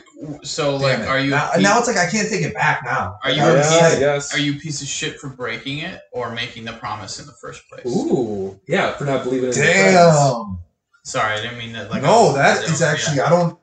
so 0.44 0.72
Damn 0.80 0.82
like, 0.82 1.00
it. 1.00 1.08
are 1.08 1.20
you? 1.20 1.30
now, 1.30 1.52
now 1.60 1.78
it's 1.78 1.88
like 1.88 1.98
I 1.98 2.10
can't 2.10 2.28
take 2.28 2.42
it 2.42 2.56
back 2.56 2.82
now. 2.84 3.20
Are 3.24 3.30
you 3.32 3.42
I 3.42 3.46
a 3.46 3.50
already 3.50 3.68
piece- 3.70 3.80
said 3.80 4.00
yes. 4.02 4.34
Are 4.34 4.40
you 4.40 4.54
a 4.54 4.56
piece 4.56 4.82
of 4.82 4.88
shit 4.88 5.20
for 5.20 5.30
breaking 5.30 5.80
it 5.80 6.02
or 6.12 6.32
making 6.34 6.66
the 6.66 6.74
promise 6.74 7.20
in 7.20 7.28
the 7.28 7.34
first 7.34 7.62
place? 7.70 7.86
Ooh, 7.86 8.60
yeah, 8.68 8.94
for 8.98 9.06
not 9.06 9.24
believing 9.24 9.50
in 9.52 9.56
your 9.56 9.64
friends. 9.66 9.94
Damn. 10.18 10.58
Sorry, 11.04 11.34
I 11.34 11.42
didn't 11.42 11.60
mean 11.60 11.74
that. 11.74 11.92
Like, 11.92 12.02
no, 12.02 12.30
I- 12.30 12.34
that 12.34 12.58
I 12.58 12.64
is 12.74 12.80
don't- 12.80 12.90
actually 12.90 13.18
yeah. 13.18 13.26
I 13.28 13.30
don't 13.30 13.60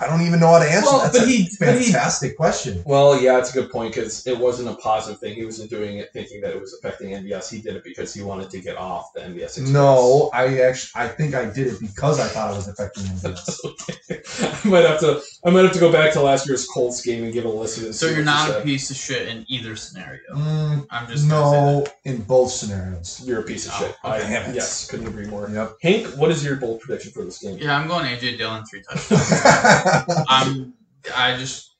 I 0.00 0.06
don't 0.06 0.22
even 0.22 0.38
know 0.40 0.48
how 0.52 0.58
to 0.60 0.64
answer. 0.70 0.86
Well, 0.86 1.02
That's 1.02 1.18
but 1.18 1.26
a 1.26 1.30
he- 1.30 1.48
but 1.58 1.78
he- 1.78 1.84
fantastic 1.92 2.36
question. 2.36 2.82
Well, 2.86 3.20
yeah, 3.20 3.38
it's 3.38 3.50
a 3.50 3.52
good 3.60 3.70
point 3.70 3.94
because 3.94 4.26
it 4.26 4.38
wasn't 4.38 4.68
a 4.68 4.74
positive 4.74 5.18
thing. 5.20 5.34
He 5.34 5.44
wasn't 5.44 5.70
doing 5.70 5.98
it 5.98 6.10
thinking 6.12 6.40
that 6.42 6.50
it 6.54 6.60
was 6.60 6.72
affecting 6.74 7.10
MVS. 7.10 7.50
He 7.50 7.60
did 7.60 7.74
it 7.76 7.84
because 7.84 8.14
he 8.14 8.22
wanted 8.22 8.50
to 8.50 8.60
get 8.60 8.76
off 8.76 9.12
the 9.14 9.20
MVS. 9.20 9.42
Express. 9.42 9.68
No, 9.70 10.30
I 10.32 10.58
actually 10.60 10.90
I 11.02 11.08
think 11.08 11.34
I 11.34 11.46
did 11.46 11.66
it 11.68 11.80
because 11.80 12.20
I 12.20 12.28
thought 12.28 12.52
it 12.52 12.56
was 12.56 12.68
affecting 12.68 13.04
MVS. 13.04 14.64
I 14.64 14.68
might 14.68 14.84
have 14.84 15.00
to. 15.00 15.20
I 15.44 15.50
might 15.50 15.64
have 15.64 15.72
to 15.72 15.80
go 15.80 15.90
back 15.92 16.12
to 16.14 16.20
last 16.20 16.46
year's 16.48 16.66
Colts 16.66 17.00
game 17.02 17.24
and 17.24 17.32
give 17.32 17.44
a 17.44 17.48
listen. 17.48 17.86
And 17.86 17.94
So 17.94 18.06
you're 18.06 18.24
not 18.24 18.48
he 18.50 18.56
a 18.56 18.60
piece 18.62 18.90
of 18.90 18.96
shit 18.96 19.28
in 19.28 19.44
either 19.48 19.76
scenario. 19.76 20.20
Mm, 20.34 20.86
I'm 20.90 21.08
just 21.08 21.26
no, 21.26 21.86
in 22.04 22.22
both 22.22 22.50
scenarios. 22.50 23.20
You're 23.24 23.40
a 23.40 23.42
piece 23.44 23.66
of 23.66 23.72
Oh, 23.76 23.78
shit. 23.80 23.96
I 24.04 24.18
am. 24.20 24.54
yes, 24.54 24.88
couldn't 24.88 25.06
agree 25.06 25.26
more. 25.26 25.48
Yep. 25.50 25.76
Hank, 25.82 26.06
what 26.16 26.30
is 26.30 26.44
your 26.44 26.56
bold 26.56 26.80
prediction 26.80 27.12
for 27.12 27.24
this 27.24 27.38
game? 27.38 27.58
Yeah, 27.58 27.76
I'm 27.78 27.86
going 27.88 28.04
AJ 28.06 28.38
Dillon 28.38 28.64
three 28.64 28.82
touchdowns. 28.82 29.08
I'm 30.28 30.74
I 31.16 31.36
just 31.36 31.74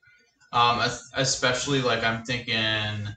um 0.51 0.81
especially 1.15 1.81
like 1.81 2.03
I'm 2.03 2.23
thinking 2.23 3.07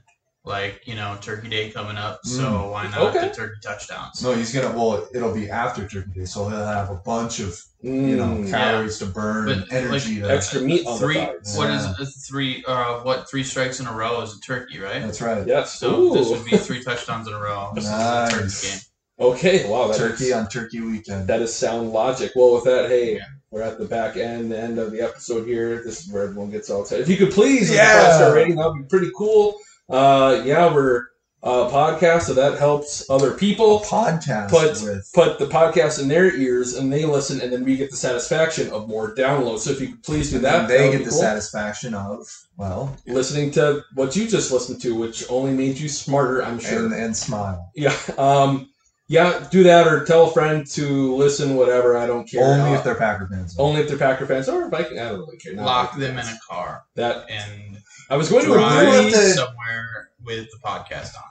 like 0.45 0.81
you 0.85 0.95
know 0.95 1.17
Turkey 1.21 1.49
Day 1.49 1.69
coming 1.69 1.97
up, 1.97 2.19
so 2.25 2.43
Mm. 2.43 2.71
why 2.71 2.83
not 2.89 3.15
Okay. 3.15 3.29
the 3.29 3.33
turkey 3.33 3.55
touchdowns? 3.63 4.21
no, 4.21 4.33
he's 4.35 4.53
gonna. 4.53 4.75
Well, 4.77 5.07
it'll 5.13 5.33
be 5.33 5.49
after 5.49 5.87
Turkey 5.87 6.11
Day, 6.19 6.25
so 6.25 6.49
he'll 6.49 6.65
have 6.65 6.89
a 6.89 6.95
bunch 6.95 7.39
of 7.39 7.57
you 7.81 8.17
know 8.17 8.25
Mm, 8.35 8.49
calories 8.49 8.99
to 8.99 9.05
burn, 9.05 9.45
But, 9.45 9.57
and 9.59 9.71
energy. 9.71 10.15
like, 10.21 10.29
to, 10.29 10.35
extra 10.35 10.61
meat 10.61 10.85
three 10.99 11.15
the 11.15 11.53
what 11.55 11.69
is 11.69 11.85
Yeah. 11.85 11.93
it, 12.01 12.09
three 12.27 12.63
uh 12.67 12.99
what 13.03 13.29
three 13.29 13.43
strikes 13.43 13.79
in 13.79 13.87
a 13.87 13.93
row 13.93 14.21
is 14.21 14.35
a 14.37 14.39
turkey, 14.41 14.79
right? 14.79 15.01
that's 15.01 15.21
right. 15.21 15.47
Yes. 15.47 15.79
So 15.79 16.13
this 16.13 16.27
would 16.29 16.43
be 16.45 16.57
three 16.57 16.83
touchdowns 16.83 17.27
in 17.27 17.33
a 17.33 17.39
row. 17.39 17.71
This 17.73 17.85
is 17.85 17.89
a 17.91 18.27
turkey 18.29 18.43
Nice. 18.43 18.61
game. 18.61 18.79
okay. 19.27 19.69
Wow. 19.69 19.91
Turkey 19.93 20.25
is- 20.25 20.33
on 20.33 20.49
Turkey 20.49 20.81
weekend. 20.81 21.27
That 21.29 21.41
is 21.41 21.55
sound 21.55 21.91
logic. 21.93 22.33
Well, 22.35 22.53
with 22.55 22.65
that, 22.65 22.89
hey, 22.89 23.15
Yeah. 23.15 23.21
We're 23.53 23.61
at 23.61 23.77
the 23.77 23.85
back 23.85 24.17
end, 24.17 24.51
the 24.51 24.59
end 24.59 24.79
of 24.79 24.91
the 24.91 24.99
episode 25.01 25.45
here. 25.45 25.83
This 25.83 26.05
is 26.05 26.11
where 26.11 26.23
everyone 26.23 26.49
gets 26.49 26.69
all 26.71 26.81
excited. 26.81 27.03
If 27.03 27.09
you 27.09 27.17
could 27.23 27.33
please, 27.33 27.69
Yeah. 27.71 28.03
five-star 28.07 28.33
rating, 28.35 28.55
that 28.55 28.67
would 28.67 28.79
be 28.81 28.89
pretty 28.89 29.11
cool. 29.15 29.57
Uh, 29.89 30.41
yeah, 30.43 30.73
we're 30.73 31.05
uh, 31.43 31.69
podcast, 31.69 32.21
so 32.23 32.33
that 32.33 32.57
helps 32.57 33.07
other 33.09 33.31
a 33.33 33.37
people. 33.37 33.81
podcast 33.81 34.49
Put 34.49 34.81
with 34.81 35.11
put 35.13 35.37
the 35.39 35.45
podcast 35.45 36.01
in 36.01 36.07
their 36.07 36.33
ears, 36.33 36.75
and 36.77 36.91
they 36.91 37.03
listen, 37.03 37.41
and 37.41 37.51
then 37.51 37.65
we 37.65 37.75
get 37.75 37.91
the 37.91 37.97
satisfaction 37.97 38.69
of 38.71 38.87
more 38.87 39.13
downloads. 39.13 39.59
So 39.59 39.71
if 39.71 39.81
you 39.81 39.87
could 39.89 40.03
please 40.03 40.29
do 40.29 40.37
and 40.37 40.45
that, 40.45 40.59
that 40.61 40.67
they 40.69 40.85
would 40.87 40.97
get 40.99 41.03
the 41.03 41.09
cool. 41.11 41.19
satisfaction 41.19 41.93
of 41.93 42.25
well, 42.57 42.95
listening 43.05 43.51
to 43.51 43.83
what 43.93 44.15
you 44.15 44.25
just 44.27 44.51
listened 44.53 44.81
to, 44.83 44.95
which 44.95 45.25
only 45.29 45.51
made 45.51 45.77
you 45.77 45.89
smarter. 45.89 46.41
I'm 46.43 46.59
sure. 46.59 46.85
and, 46.85 46.93
and 46.93 47.15
smile. 47.15 47.69
yeah. 47.75 47.93
Um. 48.17 48.69
Yeah. 49.07 49.47
Do 49.51 49.63
that, 49.63 49.85
or 49.87 50.05
tell 50.05 50.29
a 50.29 50.31
friend 50.31 50.65
to 50.71 51.15
listen. 51.15 51.55
Whatever. 51.55 51.97
I 51.97 52.07
don't 52.07 52.29
care. 52.29 52.43
Only 52.43 52.71
Uh, 52.71 52.75
if 52.77 52.83
they're 52.83 52.95
Packer 52.95 53.27
fans. 53.31 53.55
Only 53.59 53.81
if 53.81 53.87
they're 53.89 53.97
Packer 53.97 54.25
fans 54.25 54.47
or 54.49 54.69
Viking. 54.69 54.99
I 54.99 55.09
don't 55.09 55.19
really 55.19 55.37
care. 55.37 55.53
Not 55.55 55.65
Lock 55.65 55.91
Viking 55.93 56.01
them 56.01 56.19
in 56.19 56.25
a 56.27 56.39
car 56.49 56.83
That 56.95 57.25
and 57.29 57.77
I 58.09 58.17
was 58.17 58.29
going 58.29 58.45
to 58.45 58.51
Drive 58.53 58.87
agree. 58.87 59.11
to- 59.11 59.29
somewhere 59.33 60.09
with 60.23 60.47
the 60.51 60.57
podcast 60.65 61.15
on. 61.15 61.23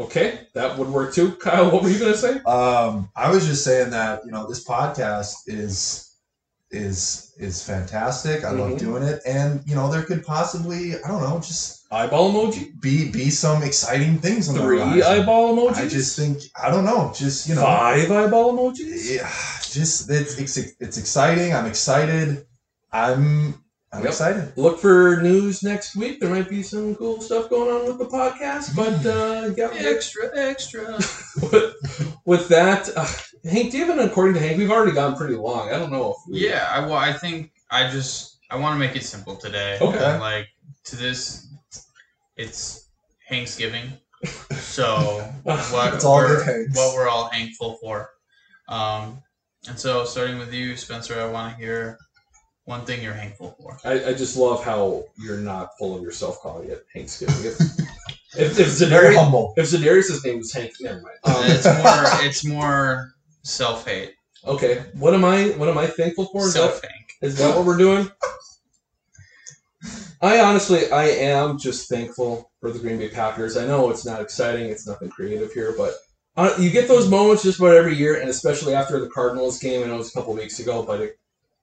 Okay, 0.00 0.46
that 0.54 0.78
would 0.78 0.88
work 0.88 1.12
too. 1.12 1.32
Kyle, 1.40 1.70
what 1.72 1.82
were 1.82 1.88
you 1.88 1.98
going 1.98 2.12
to 2.12 2.18
say? 2.18 2.38
Um, 2.44 3.10
I 3.16 3.30
was 3.30 3.46
just 3.46 3.64
saying 3.64 3.90
that 3.90 4.20
you 4.24 4.30
know 4.30 4.46
this 4.46 4.64
podcast 4.64 5.34
is 5.46 6.07
is 6.70 7.32
is 7.38 7.62
fantastic. 7.62 8.44
I 8.44 8.50
love 8.50 8.78
doing 8.78 9.02
it, 9.02 9.20
and 9.26 9.62
you 9.66 9.74
know 9.74 9.90
there 9.90 10.02
could 10.02 10.24
possibly 10.24 10.94
I 11.02 11.08
don't 11.08 11.22
know 11.22 11.38
just 11.38 11.86
Eyeball 11.90 12.32
emoji. 12.32 12.78
be 12.80 13.10
be 13.10 13.30
some 13.30 13.62
exciting 13.62 14.18
things 14.18 14.48
on 14.48 14.54
the 14.56 14.60
Three 14.60 14.78
horizon. 14.78 15.02
eyeball 15.22 15.56
emojis. 15.56 15.76
I 15.76 15.88
just 15.88 16.18
think 16.18 16.42
I 16.62 16.70
don't 16.70 16.84
know, 16.84 17.12
just 17.16 17.48
you 17.48 17.54
know, 17.54 17.62
five 17.62 18.10
eyeball 18.10 18.52
emojis. 18.52 19.16
yeah, 19.16 19.30
just 19.70 20.10
it's 20.10 20.38
it's, 20.38 20.56
it's 20.80 20.98
exciting. 20.98 21.54
I'm 21.54 21.66
excited. 21.66 22.44
I'm 22.92 23.54
I'm 23.90 24.00
Yep. 24.02 24.08
excited. 24.08 24.52
Look 24.56 24.78
for 24.78 25.22
news 25.22 25.62
next 25.62 25.96
week. 25.96 26.20
There 26.20 26.28
might 26.28 26.50
be 26.50 26.62
some 26.62 26.94
cool 26.96 27.22
stuff 27.22 27.48
going 27.48 27.70
on 27.74 27.86
with 27.88 27.98
the 27.98 28.04
podcast, 28.04 28.76
but 28.76 29.06
uh, 29.06 29.54
yeah. 29.56 29.70
Extra, 29.80 30.28
extra. 30.36 30.92
with, 31.50 32.20
with 32.26 32.48
that, 32.48 32.90
uh, 32.94 33.06
Hank, 33.44 33.70
do 33.70 33.78
you 33.78 33.86
have 33.86 33.98
an 33.98 34.04
according 34.04 34.34
to 34.34 34.40
Hank? 34.40 34.58
We've 34.58 34.70
already 34.70 34.92
gone 34.92 35.16
pretty 35.16 35.34
long. 35.34 35.68
I 35.68 35.78
don't 35.78 35.90
know 35.90 36.10
if 36.10 36.16
we, 36.28 36.48
Yeah, 36.48 36.68
I, 36.70 36.80
well, 36.80 36.94
I 36.94 37.12
think 37.12 37.52
I 37.70 37.90
just 37.90 38.38
I 38.50 38.56
want 38.56 38.74
to 38.74 38.78
make 38.78 38.96
it 38.96 39.04
simple 39.04 39.36
today. 39.36 39.78
Okay. 39.80 40.04
And, 40.04 40.20
like 40.20 40.48
to 40.84 40.96
this, 40.96 41.48
it's 42.36 42.88
Thanksgiving, 43.28 43.92
so 44.52 45.30
what 45.42 45.94
It's 45.94 46.04
all 46.04 46.16
we're, 46.16 46.68
what 46.70 46.94
we're 46.94 47.08
all 47.08 47.28
thankful 47.28 47.78
for. 47.80 48.10
Um, 48.68 49.22
and 49.68 49.78
so 49.78 50.04
starting 50.04 50.38
with 50.38 50.52
you, 50.52 50.76
Spencer, 50.76 51.20
I 51.20 51.26
want 51.26 51.54
to 51.54 51.62
hear 51.62 51.98
one 52.64 52.84
thing 52.84 53.02
you're 53.02 53.14
thankful 53.14 53.56
for. 53.60 53.78
I, 53.84 54.10
I 54.10 54.14
just 54.14 54.36
love 54.36 54.64
how 54.64 55.04
you're 55.18 55.38
not 55.38 55.70
full 55.78 55.96
of 55.96 56.02
yourself 56.02 56.40
calling 56.40 56.70
it 56.70 56.84
Thanksgiving. 56.94 57.52
If, 58.36 58.60
if, 58.60 58.80
if, 58.82 58.88
Very 58.90 59.16
humble. 59.16 59.54
if 59.56 59.70
Za'Darius' 59.70 60.22
name 60.22 60.36
was 60.36 60.52
Hank, 60.52 60.72
never 60.82 61.00
mind. 61.00 61.16
Um, 61.24 61.34
it's 61.46 61.64
more 61.64 62.04
it's 62.26 62.44
more 62.44 63.14
self 63.48 63.86
hate, 63.86 64.14
okay, 64.46 64.84
what 64.94 65.14
am 65.14 65.24
I? 65.24 65.48
What 65.50 65.68
am 65.68 65.78
I 65.78 65.86
thankful 65.86 66.26
for? 66.26 66.46
Is 66.46 66.52
self 66.52 66.80
hate. 66.82 66.90
is 67.22 67.38
that 67.38 67.56
what 67.56 67.64
we're 67.64 67.78
doing? 67.78 68.10
I 70.20 70.40
honestly, 70.40 70.90
I 70.90 71.04
am 71.04 71.58
just 71.58 71.88
thankful 71.88 72.50
for 72.60 72.72
the 72.72 72.78
Green 72.78 72.98
Bay 72.98 73.08
Packers. 73.08 73.56
I 73.56 73.66
know 73.66 73.90
it's 73.90 74.04
not 74.04 74.20
exciting, 74.20 74.68
it's 74.68 74.86
nothing 74.86 75.08
creative 75.10 75.52
here, 75.52 75.72
but 75.76 75.94
uh, 76.36 76.54
you 76.58 76.70
get 76.70 76.88
those 76.88 77.08
moments 77.08 77.44
just 77.44 77.58
about 77.60 77.74
every 77.74 77.94
year, 77.96 78.20
and 78.20 78.28
especially 78.28 78.74
after 78.74 79.00
the 79.00 79.08
Cardinals 79.08 79.58
game. 79.58 79.82
I 79.82 79.86
know 79.86 79.94
it 79.94 79.98
was 79.98 80.10
a 80.10 80.14
couple 80.14 80.34
weeks 80.34 80.58
ago, 80.58 80.82
but 80.82 81.00
it, 81.00 81.18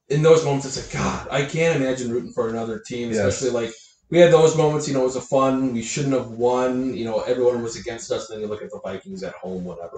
in 0.10 0.22
those 0.22 0.44
moments, 0.46 0.66
it's 0.66 0.78
like 0.78 0.94
God, 0.94 1.28
I 1.32 1.46
can't 1.46 1.82
imagine 1.82 2.12
rooting 2.12 2.32
for 2.32 2.50
another 2.50 2.80
team, 2.80 3.10
Yes. 3.10 3.18
especially 3.20 3.52
like 3.52 3.74
we 4.10 4.20
had 4.20 4.32
those 4.32 4.56
moments. 4.56 4.88
You 4.88 4.94
know, 4.94 5.02
it 5.02 5.06
was 5.06 5.16
a 5.16 5.22
fun. 5.22 5.74
We 5.74 5.82
shouldn't 5.82 6.14
have 6.14 6.30
won. 6.32 6.94
You 6.94 7.06
know, 7.06 7.22
everyone 7.22 7.62
was 7.64 7.76
against 7.76 8.12
us. 8.12 8.30
And 8.30 8.36
then 8.36 8.42
you 8.44 8.48
look 8.48 8.62
at 8.62 8.70
the 8.70 8.80
Vikings 8.84 9.24
at 9.24 9.34
home, 9.34 9.64
whatever, 9.66 9.98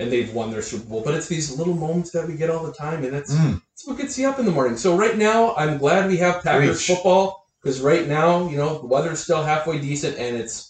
and 0.00 0.10
they've 0.10 0.32
won 0.34 0.50
their 0.50 0.62
Super 0.62 0.84
Bowl. 0.88 1.02
But 1.04 1.14
it's 1.14 1.28
these 1.28 1.56
little 1.56 1.74
moments 1.74 2.10
that 2.12 2.26
we 2.26 2.34
get 2.34 2.50
all 2.50 2.64
the 2.64 2.72
time, 2.72 3.04
and 3.04 3.12
that's 3.12 3.32
Mm. 3.32 3.60
that's 3.70 3.86
what 3.86 3.98
gets 3.98 4.18
you 4.18 4.28
up 4.28 4.38
in 4.38 4.46
the 4.46 4.50
morning. 4.50 4.76
So 4.76 4.96
right 4.96 5.16
now, 5.16 5.54
I'm 5.56 5.78
glad 5.78 6.08
we 6.08 6.16
have 6.18 6.42
Packers 6.42 6.78
Preach. 6.84 6.96
football 6.96 7.46
because 7.62 7.80
right 7.80 8.08
now, 8.08 8.48
you 8.48 8.56
know, 8.56 8.78
the 8.80 8.86
weather's 8.86 9.20
still 9.20 9.42
halfway 9.42 9.78
decent, 9.78 10.18
and 10.18 10.36
it's. 10.36 10.68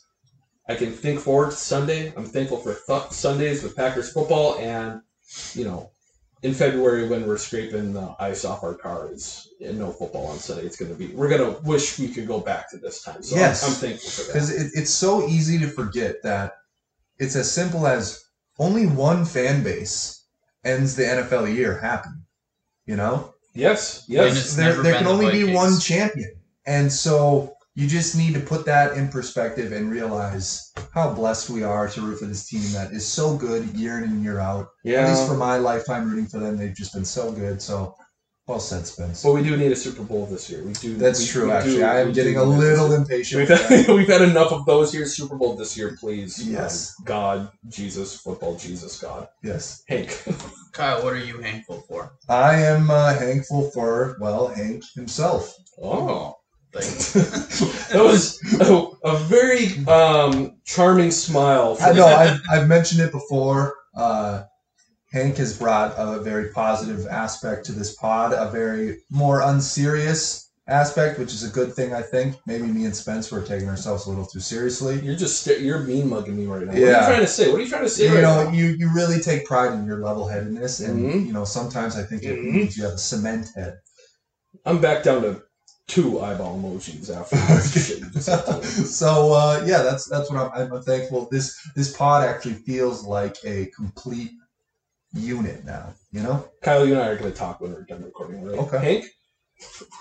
I 0.69 0.77
can 0.77 0.93
think 0.93 1.19
forward 1.19 1.51
to 1.51 1.57
Sunday. 1.57 2.13
I'm 2.17 2.25
thankful 2.27 2.59
for 2.59 2.75
th- 2.87 3.11
Sundays 3.11 3.63
with 3.65 3.75
Packers 3.75 4.13
football, 4.13 4.57
and 4.61 5.01
you 5.55 5.65
know, 5.65 5.91
in 6.43 6.55
February 6.55 7.09
when 7.09 7.27
we're 7.27 7.39
scraping 7.39 7.93
the 7.93 8.15
ice 8.21 8.45
off 8.45 8.63
our 8.63 8.75
cars 8.75 9.49
and 9.65 9.79
no 9.79 9.91
football 9.91 10.27
on 10.27 10.39
Sunday, 10.39 10.65
it's 10.67 10.77
going 10.77 10.91
to 10.93 10.97
be. 10.97 11.09
We're 11.09 11.29
going 11.29 11.55
to 11.55 11.61
wish 11.63 11.99
we 11.99 12.07
could 12.09 12.27
go 12.29 12.39
back 12.41 12.71
to 12.71 12.77
this 12.79 13.03
time. 13.03 13.21
So 13.23 13.35
I'm- 13.37 13.45
Yes. 13.47 13.65
I'm, 13.67 13.73
thankful 13.75 14.11
for 14.11 14.21
that. 14.23 14.33
because 14.33 14.51
it, 14.53 14.71
it's 14.75 14.91
so 14.93 15.27
easy 15.29 15.59
to 15.59 15.67
forget 15.69 16.23
that 16.23 16.53
it's 17.19 17.35
as 17.37 17.51
simple 17.51 17.87
as 17.89 18.23
only 18.61 18.87
one 18.87 19.25
fan 19.25 19.65
base 19.65 20.25
ends 20.65 20.95
the 20.95 21.03
NFL 21.03 21.53
year 21.53 21.79
happy. 21.79 22.11
You 22.87 22.97
know, 22.97 23.35
Yes, 23.55 24.05
yes. 24.09 24.55
there, 24.55 24.75
there 24.75 24.83
been 24.83 24.95
can 24.95 25.05
the 25.05 25.11
only 25.11 25.33
be 25.33 25.55
one 25.55 25.79
champion, 25.81 26.31
and 26.67 26.93
so 26.93 27.55
you 27.75 27.87
just 27.87 28.17
need 28.17 28.35
to 28.35 28.41
put 28.41 28.65
that 28.67 28.97
in 28.97 29.09
perspective 29.09 29.73
and 29.73 29.91
realize 29.91 30.73
how 30.93 31.13
blessed 31.13 31.51
we 31.51 31.63
are 31.63 31.89
to 31.89 32.01
root 32.01 32.19
for 32.19 32.27
this 32.27 32.49
team 32.49 32.63
that 32.73 32.93
is 32.93 33.07
so 33.07 33.37
good 33.37 33.65
year 33.77 33.99
in 33.99 34.05
and 34.05 34.23
year 34.23 34.39
out. 34.39 34.69
Yeah. 34.85 35.01
At 35.01 35.11
least 35.11 35.27
for 35.27 35.37
my 35.37 35.57
lifetime 35.57 36.09
rooting 36.09 36.27
for 36.27 36.39
them, 36.39 36.57
they've 36.57 36.75
just 36.75 36.95
been 36.95 37.05
so 37.05 37.33
good. 37.33 37.63
So 37.63 37.95
Well 38.51 38.59
said, 38.59 38.85
Spence. 38.85 39.23
But 39.23 39.31
we 39.35 39.45
do 39.45 39.57
need 39.57 39.71
a 39.71 39.77
Super 39.77 40.03
Bowl 40.03 40.27
this 40.27 40.51
year. 40.51 40.65
We 40.65 40.73
do. 40.73 40.97
That's 40.97 41.21
we- 41.21 41.27
true. 41.29 41.47
we 41.47 41.53
actually, 41.53 41.77
do- 41.77 41.85
I 41.85 42.01
am 42.01 42.13
getting 42.13 42.37
a 42.37 42.43
little 42.43 42.89
Super- 42.89 43.01
impatient. 43.03 43.49
We've 43.49 43.59
had, 43.61 43.89
we've 43.95 44.09
had 44.09 44.23
enough 44.23 44.51
of 44.51 44.67
those 44.67 44.93
here. 44.93 45.07
Super 45.07 45.37
Bowl 45.37 45.55
this 45.55 45.77
year, 45.79 45.97
please. 46.01 46.45
Yes. 46.45 46.97
Um, 46.99 47.05
God, 47.05 47.53
Jesus, 47.69 48.21
football, 48.21 48.57
Jesus, 48.57 49.01
God. 49.01 49.29
yes, 49.45 49.85
Hank. 49.87 50.25
Kyle, 50.73 51.01
what 51.05 51.13
are 51.13 51.25
you 51.25 51.41
thankful 51.41 51.85
for? 51.87 52.15
I 52.29 52.57
am 52.57 52.91
uh, 52.91 53.15
thankful 53.15 53.71
for 53.71 54.17
well 54.19 54.49
Hank 54.49 54.83
himself. 54.97 55.57
Oh. 55.81 56.35
Thanks. 56.73 57.13
that 57.93 58.03
was 58.03 58.41
a, 58.61 59.09
a 59.09 59.17
very 59.27 59.87
um, 59.87 60.57
charming 60.65 61.13
smile. 61.13 61.77
I 61.81 61.93
know 61.93 62.07
I've, 62.07 62.41
I've 62.51 62.67
mentioned 62.67 63.01
it 63.01 63.13
before. 63.13 63.77
Uh, 63.95 64.43
Hank 65.13 65.37
has 65.39 65.57
brought 65.59 65.95
a 65.97 66.21
very 66.21 66.51
positive 66.51 67.07
aspect 67.09 67.67
to 67.67 67.73
this 67.73 67.95
pod, 67.97 68.33
a 68.33 68.51
very 68.51 68.99
more 69.11 69.43
unserious 69.43 70.51
aspect, 70.69 71.19
which 71.19 71.33
is 71.33 71.43
a 71.43 71.49
good 71.49 71.73
thing, 71.75 71.93
I 71.93 72.01
think. 72.03 72.37
Maybe 72.47 72.63
me 72.65 72.85
and 72.85 72.95
Spence 72.95 73.33
were 73.33 73.43
taking 73.43 73.69
ourselves 73.69 74.07
a 74.07 74.09
little 74.09 74.25
too 74.25 74.39
seriously. 74.39 75.01
You're 75.01 75.17
just 75.17 75.41
sta- 75.45 75.61
you're 75.61 75.81
mean 75.81 76.09
mugging 76.09 76.37
me 76.37 76.47
right 76.47 76.61
now. 76.65 76.73
What 76.73 76.77
are 76.77 76.81
Yeah. 76.87 77.01
you 77.01 77.07
trying 77.07 77.21
to 77.23 77.27
say? 77.27 77.51
What 77.51 77.61
are 77.61 77.65
you 77.65 77.69
trying 77.69 77.83
to 77.83 77.89
say? 77.91 78.05
You 78.07 78.15
right 78.15 78.23
know, 78.23 78.45
now? 78.45 78.51
you, 78.53 78.67
you 78.67 78.89
really 78.95 79.21
take 79.21 79.47
pride 79.47 79.73
in 79.73 79.85
your 79.85 79.99
level 79.99 80.29
headedness, 80.29 80.79
and 80.79 81.01
Mhm. 81.13 81.27
you 81.27 81.33
know 81.33 81.45
sometimes 81.45 81.97
I 81.97 82.05
think 82.05 82.23
it 82.23 82.39
Mhm. 82.39 82.53
means 82.53 82.77
you 82.77 82.85
have 82.85 82.93
a 82.93 82.99
cement 82.99 83.49
head. 83.57 83.79
I'm 84.65 84.81
back 84.81 85.03
down 85.03 85.23
to 85.23 85.43
two 85.89 86.21
eyeball 86.21 86.57
emojis 86.57 87.11
after 87.13 87.35
this 87.35 87.73
shit 87.89 87.99
you 87.99 88.11
just 88.11 88.27
said 88.27 88.45
to 88.47 88.53
me. 88.59 88.63
so 89.03 89.33
uh, 89.33 89.65
yeah, 89.67 89.83
that's 89.83 90.05
that's 90.09 90.31
what 90.31 90.53
I'm, 90.55 90.73
I'm 90.73 90.83
thankful. 90.83 91.29
This 91.33 91.57
this 91.75 91.97
pod 91.97 92.23
actually 92.29 92.55
feels 92.55 93.03
like 93.05 93.37
a 93.45 93.67
complete 93.77 94.31
unit 95.15 95.65
now. 95.65 95.95
You 96.13 96.23
know, 96.23 96.49
Kyle, 96.63 96.87
you 96.87 96.95
and 96.95 97.03
I 97.03 97.09
are 97.09 97.17
going 97.17 97.33
to 97.33 97.37
talk 97.39 97.61
when 97.61 97.73
we're 97.73 97.85
done 97.85 98.03
recording, 98.03 98.43
right? 98.45 98.59
Okay. 98.59 98.79
Hank, 98.79 99.05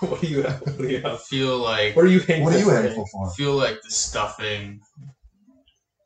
what 0.00 0.20
do 0.20 0.26
you 0.26 0.42
have? 0.42 0.60
What 0.60 0.78
do 0.78 0.88
you 0.88 1.00
have? 1.02 1.20
feel 1.22 1.58
like 1.58 1.94
What 1.96 2.04
are 2.04 2.08
you 2.08 2.20
thankful 2.20 2.44
what 2.46 2.54
are 2.54 2.58
you 2.58 2.64
for, 2.64 2.82
thankful 2.82 3.06
for? 3.12 3.30
feel 3.32 3.52
like 3.54 3.80
the 3.82 3.90
stuffing 3.90 4.80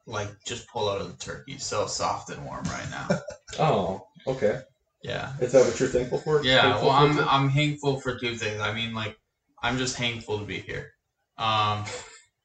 like 0.07 0.29
just 0.47 0.69
pull 0.69 0.89
out 0.91 1.01
of 1.01 1.11
the 1.11 1.17
turkey 1.25 1.57
so 1.59 1.87
soft 1.87 2.29
and 2.31 2.45
warm 2.45 2.65
right 2.65 2.91
now. 2.91 3.09
Oh, 3.61 4.03
okay. 4.27 4.61
Yeah. 5.05 5.31
Is 5.41 5.53
that 5.53 5.65
what 5.65 5.79
you're 5.79 5.89
thankful 5.89 6.19
for? 6.19 6.43
Yeah, 6.43 6.63
Thankful 6.63 6.89
well 6.89 6.99
for 6.99 7.05
I'm 7.05 7.19
it? 7.19 7.27
I'm 7.31 7.51
thankful 7.51 8.01
for 8.01 8.19
two 8.19 8.35
things. 8.37 8.61
I 8.61 8.73
mean 8.75 8.93
like 8.95 9.17
I'm 9.63 9.79
just 9.79 9.97
thankful 9.97 10.41
to 10.41 10.45
be 10.45 10.59
here. 10.59 10.91
Um 11.39 11.85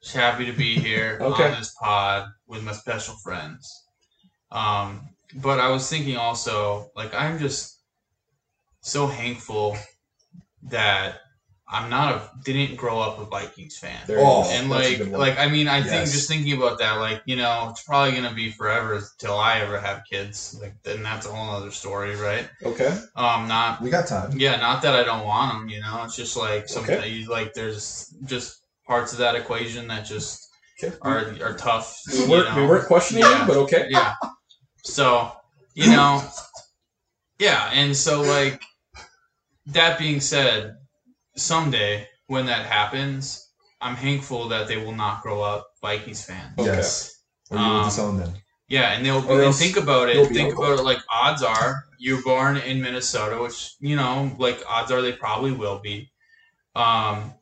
just 0.04 0.16
happy 0.16 0.46
to 0.46 0.52
be 0.54 0.76
here 0.76 1.18
Okay. 1.22 1.46
on 1.52 1.58
this 1.58 1.74
pod 1.82 2.28
with 2.48 2.62
my 2.64 2.74
special 2.74 3.16
friends. 3.24 3.68
Um 4.52 5.10
but 5.36 5.60
I 5.60 5.70
was 5.70 5.90
thinking 5.90 6.18
also 6.18 6.90
like 6.96 7.14
I'm 7.14 7.40
just 7.40 7.78
so 8.82 9.08
thankful 9.08 9.78
that 10.64 11.20
I'm 11.72 11.88
not 11.90 12.16
a 12.16 12.32
didn't 12.44 12.78
grow 12.78 13.00
up 13.00 13.20
a 13.20 13.26
Vikings 13.26 13.78
fan. 13.78 14.00
There 14.08 14.18
Oh, 14.20 14.44
and 14.50 14.70
like 14.72 15.00
like 15.12 15.38
I 15.38 15.48
mean 15.48 15.68
I 15.68 15.84
think 15.84 16.06
just 16.06 16.28
thinking 16.28 16.58
about 16.58 16.80
that 16.80 16.94
like 16.94 17.22
you 17.26 17.36
know 17.36 17.68
it's 17.70 17.84
probably 17.84 18.14
gonna 18.16 18.34
be 18.34 18.50
forever 18.50 19.02
till 19.20 19.38
I 19.38 19.60
ever 19.60 19.80
have 19.80 20.02
kids 20.10 20.58
like 20.62 20.74
then 20.84 21.04
that's 21.04 21.28
a 21.28 21.32
whole 21.32 21.56
other 21.56 21.70
story 21.70 22.16
right 22.16 22.50
okay. 22.66 22.98
um 23.16 23.48
not 23.48 23.82
We 23.82 23.92
got 23.92 24.08
time. 24.08 24.32
yeah 24.36 24.56
not 24.56 24.82
that 24.82 24.96
I 24.96 25.04
don't 25.04 25.26
want 25.26 25.54
them 25.54 25.70
you 25.70 25.80
know 25.80 26.02
it's 26.06 26.16
just 26.16 26.36
like 26.36 26.68
something 26.68 26.96
Okay. 26.96 27.26
like 27.28 27.54
there's 27.54 28.12
just 28.26 28.62
parts 28.88 29.12
of 29.14 29.20
that 29.20 29.36
equation 29.36 29.88
that 29.90 30.06
just 30.06 30.48
Okay. 30.84 30.96
are 31.04 31.36
are 31.44 31.54
tough 31.56 31.96
We 32.12 32.20
you 32.24 32.28
weren't, 32.32 32.56
we 32.56 32.62
know? 32.62 32.68
weren't 32.68 32.88
questioning 32.88 33.24
Yeah. 33.26 33.42
you, 33.42 33.48
but 33.48 33.58
okay. 33.58 33.88
yeah 33.92 34.16
so 34.90 35.32
you 35.76 35.88
know 35.88 36.22
yeah 37.40 37.70
and 37.74 37.96
so 37.96 38.22
like 38.22 38.60
that 39.68 40.00
being 40.00 40.20
said 40.20 40.76
someday 41.36 42.08
when 42.28 42.46
that 42.46 42.66
happens 42.66 43.50
i'm 43.82 43.96
thankful 43.96 44.48
that 44.50 44.68
they 44.68 44.78
will 44.78 44.96
not 44.96 45.22
grow 45.22 45.42
up 45.42 45.68
vikings 45.82 46.24
fans 46.26 46.54
Okay. 46.58 46.76
Yes. 46.76 47.16
Or 47.50 47.58
you 47.58 47.64
will 47.64 47.72
Um, 47.78 47.86
disown 47.86 48.18
them. 48.18 48.34
yeah 48.68 48.92
and 48.94 49.06
they'll 49.06 49.26
Or 49.30 49.42
and 49.42 49.56
think 49.56 49.78
about 49.78 50.10
it 50.10 50.28
think 50.28 50.54
about 50.54 50.80
it 50.80 50.84
like 50.84 51.00
odds 51.12 51.44
are 51.44 51.84
you're 51.98 52.22
born 52.24 52.58
in 52.58 52.82
minnesota 52.82 53.40
which 53.42 53.74
you 53.80 53.96
know 53.96 54.36
like 54.38 54.62
odds 54.68 54.92
are 54.92 55.02
they 55.02 55.14
probably 55.14 55.52
will 55.52 55.80
be 55.80 56.10
um 56.76 57.34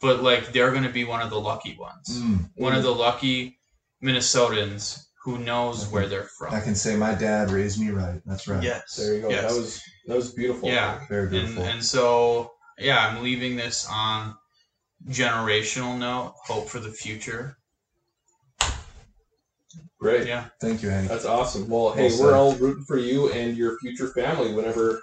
but 0.00 0.22
like 0.22 0.52
they're 0.52 0.70
going 0.70 0.82
to 0.84 0.90
be 1.00 1.04
one 1.04 1.20
of 1.22 1.30
the 1.30 1.40
lucky 1.40 1.76
ones 1.78 2.08
Mm. 2.10 2.50
one 2.56 2.74
of 2.74 2.82
the 2.82 2.94
lucky 2.94 3.58
minnesotans 4.02 5.04
who 5.28 5.36
knows 5.44 5.86
where 5.92 6.06
they're 6.06 6.30
from 6.38 6.54
I 6.54 6.60
can 6.60 6.74
say 6.74 6.96
my 6.96 7.14
dad 7.14 7.50
raised 7.50 7.78
me 7.78 7.90
right. 7.90 8.20
That's 8.24 8.48
right. 8.48 8.62
yes 8.62 8.96
There 8.96 9.14
you 9.14 9.20
go. 9.20 9.28
yes. 9.28 9.52
That 9.52 9.60
was 9.60 9.82
that 10.06 10.16
was 10.16 10.32
beautiful. 10.32 10.68
Yeah. 10.70 11.00
Very 11.08 11.22
and, 11.24 11.30
beautiful. 11.30 11.64
and 11.64 11.84
so 11.84 12.52
yeah 12.78 13.06
i'm 13.08 13.22
leaving 13.22 13.56
this 13.56 13.86
on 13.90 14.34
generational 15.08 15.98
note 15.98 16.32
hope 16.46 16.68
for 16.68 16.80
the 16.80 16.90
future 16.90 17.58
Great. 20.00 20.26
yeah 20.28 20.44
Thank 20.60 20.82
you, 20.82 20.90
Hank. 20.90 21.08
That's 21.08 21.24
awesome. 21.24 21.68
Well, 21.68 21.90
hey, 21.92 22.08
Well 22.08 22.20
we're 22.22 22.36
all 22.36 22.54
rooting 22.54 22.84
for 22.84 22.98
you 22.98 23.32
and 23.32 23.56
your 23.56 23.78
future 23.80 24.06
family. 24.08 24.52
Whenever, 24.54 25.02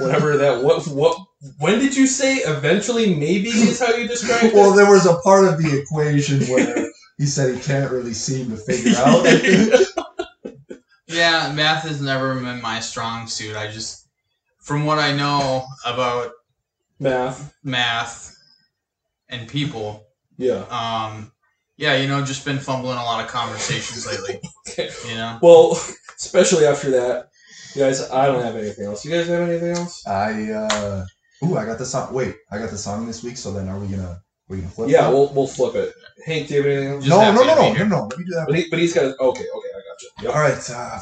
whenever 0.00 0.36
that 0.36 0.62
what 0.64 0.84
what 0.88 1.16
when 1.60 1.78
did 1.78 1.96
you 1.96 2.08
say 2.08 2.38
eventually 2.38 3.14
maybe 3.14 3.50
is 3.50 3.78
how 3.80 3.94
you 3.94 4.08
described 4.08 4.44
it? 4.52 4.54
well, 4.54 4.72
there 4.74 4.90
was 4.90 5.06
a 5.06 5.14
part 5.18 5.44
of 5.46 5.62
the 5.62 5.80
equation 5.80 6.40
where 6.52 6.90
he 7.22 7.28
said 7.28 7.54
he 7.54 7.60
can't 7.60 7.92
really 7.92 8.12
seem 8.14 8.50
to 8.50 8.56
figure 8.56 8.94
out. 8.96 9.24
Yeah 11.06 11.52
math 11.54 11.82
has 11.84 12.00
never 12.00 12.34
been 12.34 12.60
my 12.62 12.80
strong 12.80 13.26
suit 13.28 13.54
i 13.54 13.70
just 13.70 14.08
from 14.58 14.86
what 14.86 14.98
i 14.98 15.14
know 15.14 15.64
about 15.84 16.32
Math. 16.98 17.54
math 17.62 18.34
and 19.28 19.46
people 19.46 20.06
Yeah. 20.38 20.64
um 20.70 21.30
yeah 21.76 21.96
you 21.96 22.08
know 22.08 22.24
just 22.24 22.44
been 22.46 22.58
fumbling 22.58 22.96
a 22.96 23.04
lot 23.04 23.22
of 23.22 23.30
conversations 23.30 24.06
lately 24.06 24.40
Okay. 24.68 24.90
you 25.08 25.14
know 25.16 25.38
Well, 25.42 25.72
especially 26.16 26.64
after 26.66 26.90
that, 26.92 27.28
you 27.74 27.82
guys. 27.82 28.10
I 28.10 28.26
don't 28.26 28.42
have 28.42 28.56
anything 28.56 28.86
else. 28.86 29.04
You 29.04 29.10
guys 29.10 29.26
have 29.28 29.48
anything 29.48 29.72
else? 29.76 30.06
I 30.06 30.50
uh 30.50 31.04
ooh, 31.44 31.56
I 31.58 31.64
got 31.66 31.78
the 31.78 31.84
song. 31.86 32.12
Wait, 32.14 32.36
I 32.50 32.58
got 32.58 32.70
the 32.70 32.78
song 32.78 33.06
this 33.06 33.22
week. 33.22 33.36
So 33.36 33.52
then, 33.52 33.68
are 33.68 33.78
we 33.78 33.88
gonna 33.88 34.22
we 34.48 34.58
gonna 34.58 34.68
flip? 34.70 34.88
Yeah, 34.90 35.02
that? 35.02 35.10
we'll 35.12 35.32
we'll 35.34 35.46
flip 35.48 35.74
it. 35.74 35.92
Hank, 36.24 36.48
do 36.48 36.54
you 36.54 36.62
have 36.62 36.70
anything 36.70 36.88
else? 36.94 37.04
Just 37.04 37.10
no, 37.16 37.20
happy 37.20 37.36
no, 37.36 37.44
no, 37.44 37.54
no, 37.54 37.74
here. 37.74 37.86
no, 37.86 37.96
no. 37.96 38.02
Let 38.06 38.18
me 38.18 38.24
do 38.24 38.30
that. 38.34 38.46
But 38.46 38.56
he, 38.56 38.68
but 38.70 38.78
he's 38.78 38.92
got. 38.94 39.04
Okay, 39.04 39.16
okay, 39.20 39.44
I 39.44 39.80
got 39.88 40.02
you. 40.02 40.08
Yep. 40.22 40.34
All 40.34 40.40
right. 40.40 40.70
Uh, 40.70 41.00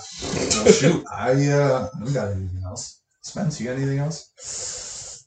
well, 0.64 0.72
shoot, 0.72 1.04
I 1.12 1.30
uh, 1.48 1.88
I 1.94 1.98
don't 2.04 2.12
got 2.14 2.28
anything 2.32 2.62
else. 2.64 3.00
Spence, 3.22 3.60
you 3.60 3.66
got 3.66 3.76
anything 3.76 3.98
else? 3.98 5.26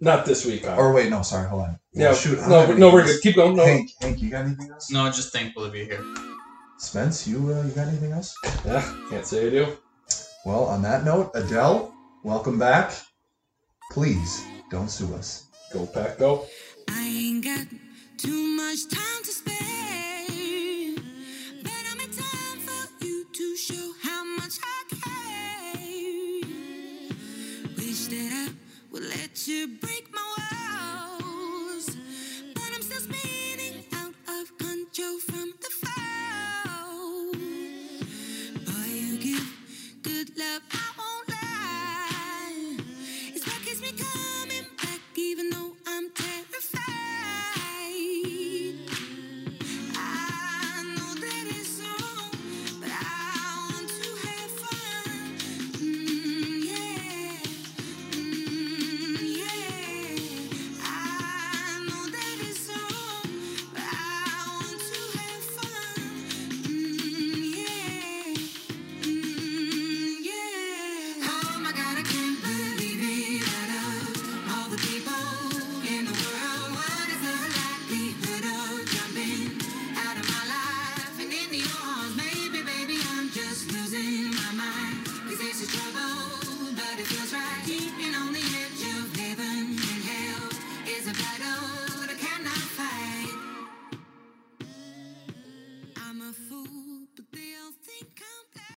Not 0.00 0.26
this 0.26 0.44
week. 0.44 0.64
Kyle. 0.64 0.78
Or 0.78 0.92
wait, 0.92 1.10
no, 1.10 1.22
sorry, 1.22 1.48
hold 1.48 1.62
on. 1.62 1.78
yeah, 1.92 2.08
Well, 2.08 2.14
shoot, 2.16 2.38
I 2.38 2.42
don't 2.42 2.50
no, 2.50 2.58
have 2.60 2.68
we're- 2.68 2.80
no, 2.80 2.92
we're 2.92 3.00
anything 3.00 3.16
good. 3.16 3.22
Keep 3.22 3.36
going. 3.36 3.56
No. 3.56 3.64
Hank, 3.64 3.90
Hank, 4.00 4.22
you 4.22 4.30
got 4.30 4.44
anything 4.44 4.70
else? 4.70 4.90
no 4.90 5.06
just 5.06 5.32
thankful 5.32 5.64
to 5.66 5.70
be 5.72 5.84
here 5.84 6.04
Spence, 6.78 7.26
you 7.26 7.38
uh, 7.52 7.62
you 7.64 7.72
got 7.72 7.88
anything 7.88 8.12
else? 8.12 8.34
yeah, 8.64 8.82
can't 9.10 9.26
say 9.26 9.48
I 9.48 9.50
do. 9.50 9.76
Well, 10.44 10.64
on 10.66 10.82
that 10.82 11.04
note, 11.04 11.32
Adele, 11.34 11.92
welcome 12.22 12.58
back. 12.58 12.92
Please 13.90 14.44
don't 14.70 14.88
sue 14.88 15.12
us. 15.14 15.46
Go 15.72 15.86
pack, 15.86 16.18
go. 16.18 16.46
I 16.88 17.02
ain't 17.02 17.44
got 17.44 17.66
too 18.18 18.56
much 18.56 18.88
time 18.90 19.17
should 29.44 29.80
break 29.80 30.08
my 30.12 31.20
walls, 31.22 31.96
but 32.54 32.70
I'm 32.74 32.82
still 32.82 33.00
spinning 33.00 33.84
out 33.94 34.14
of 34.28 34.58
control. 34.58 35.37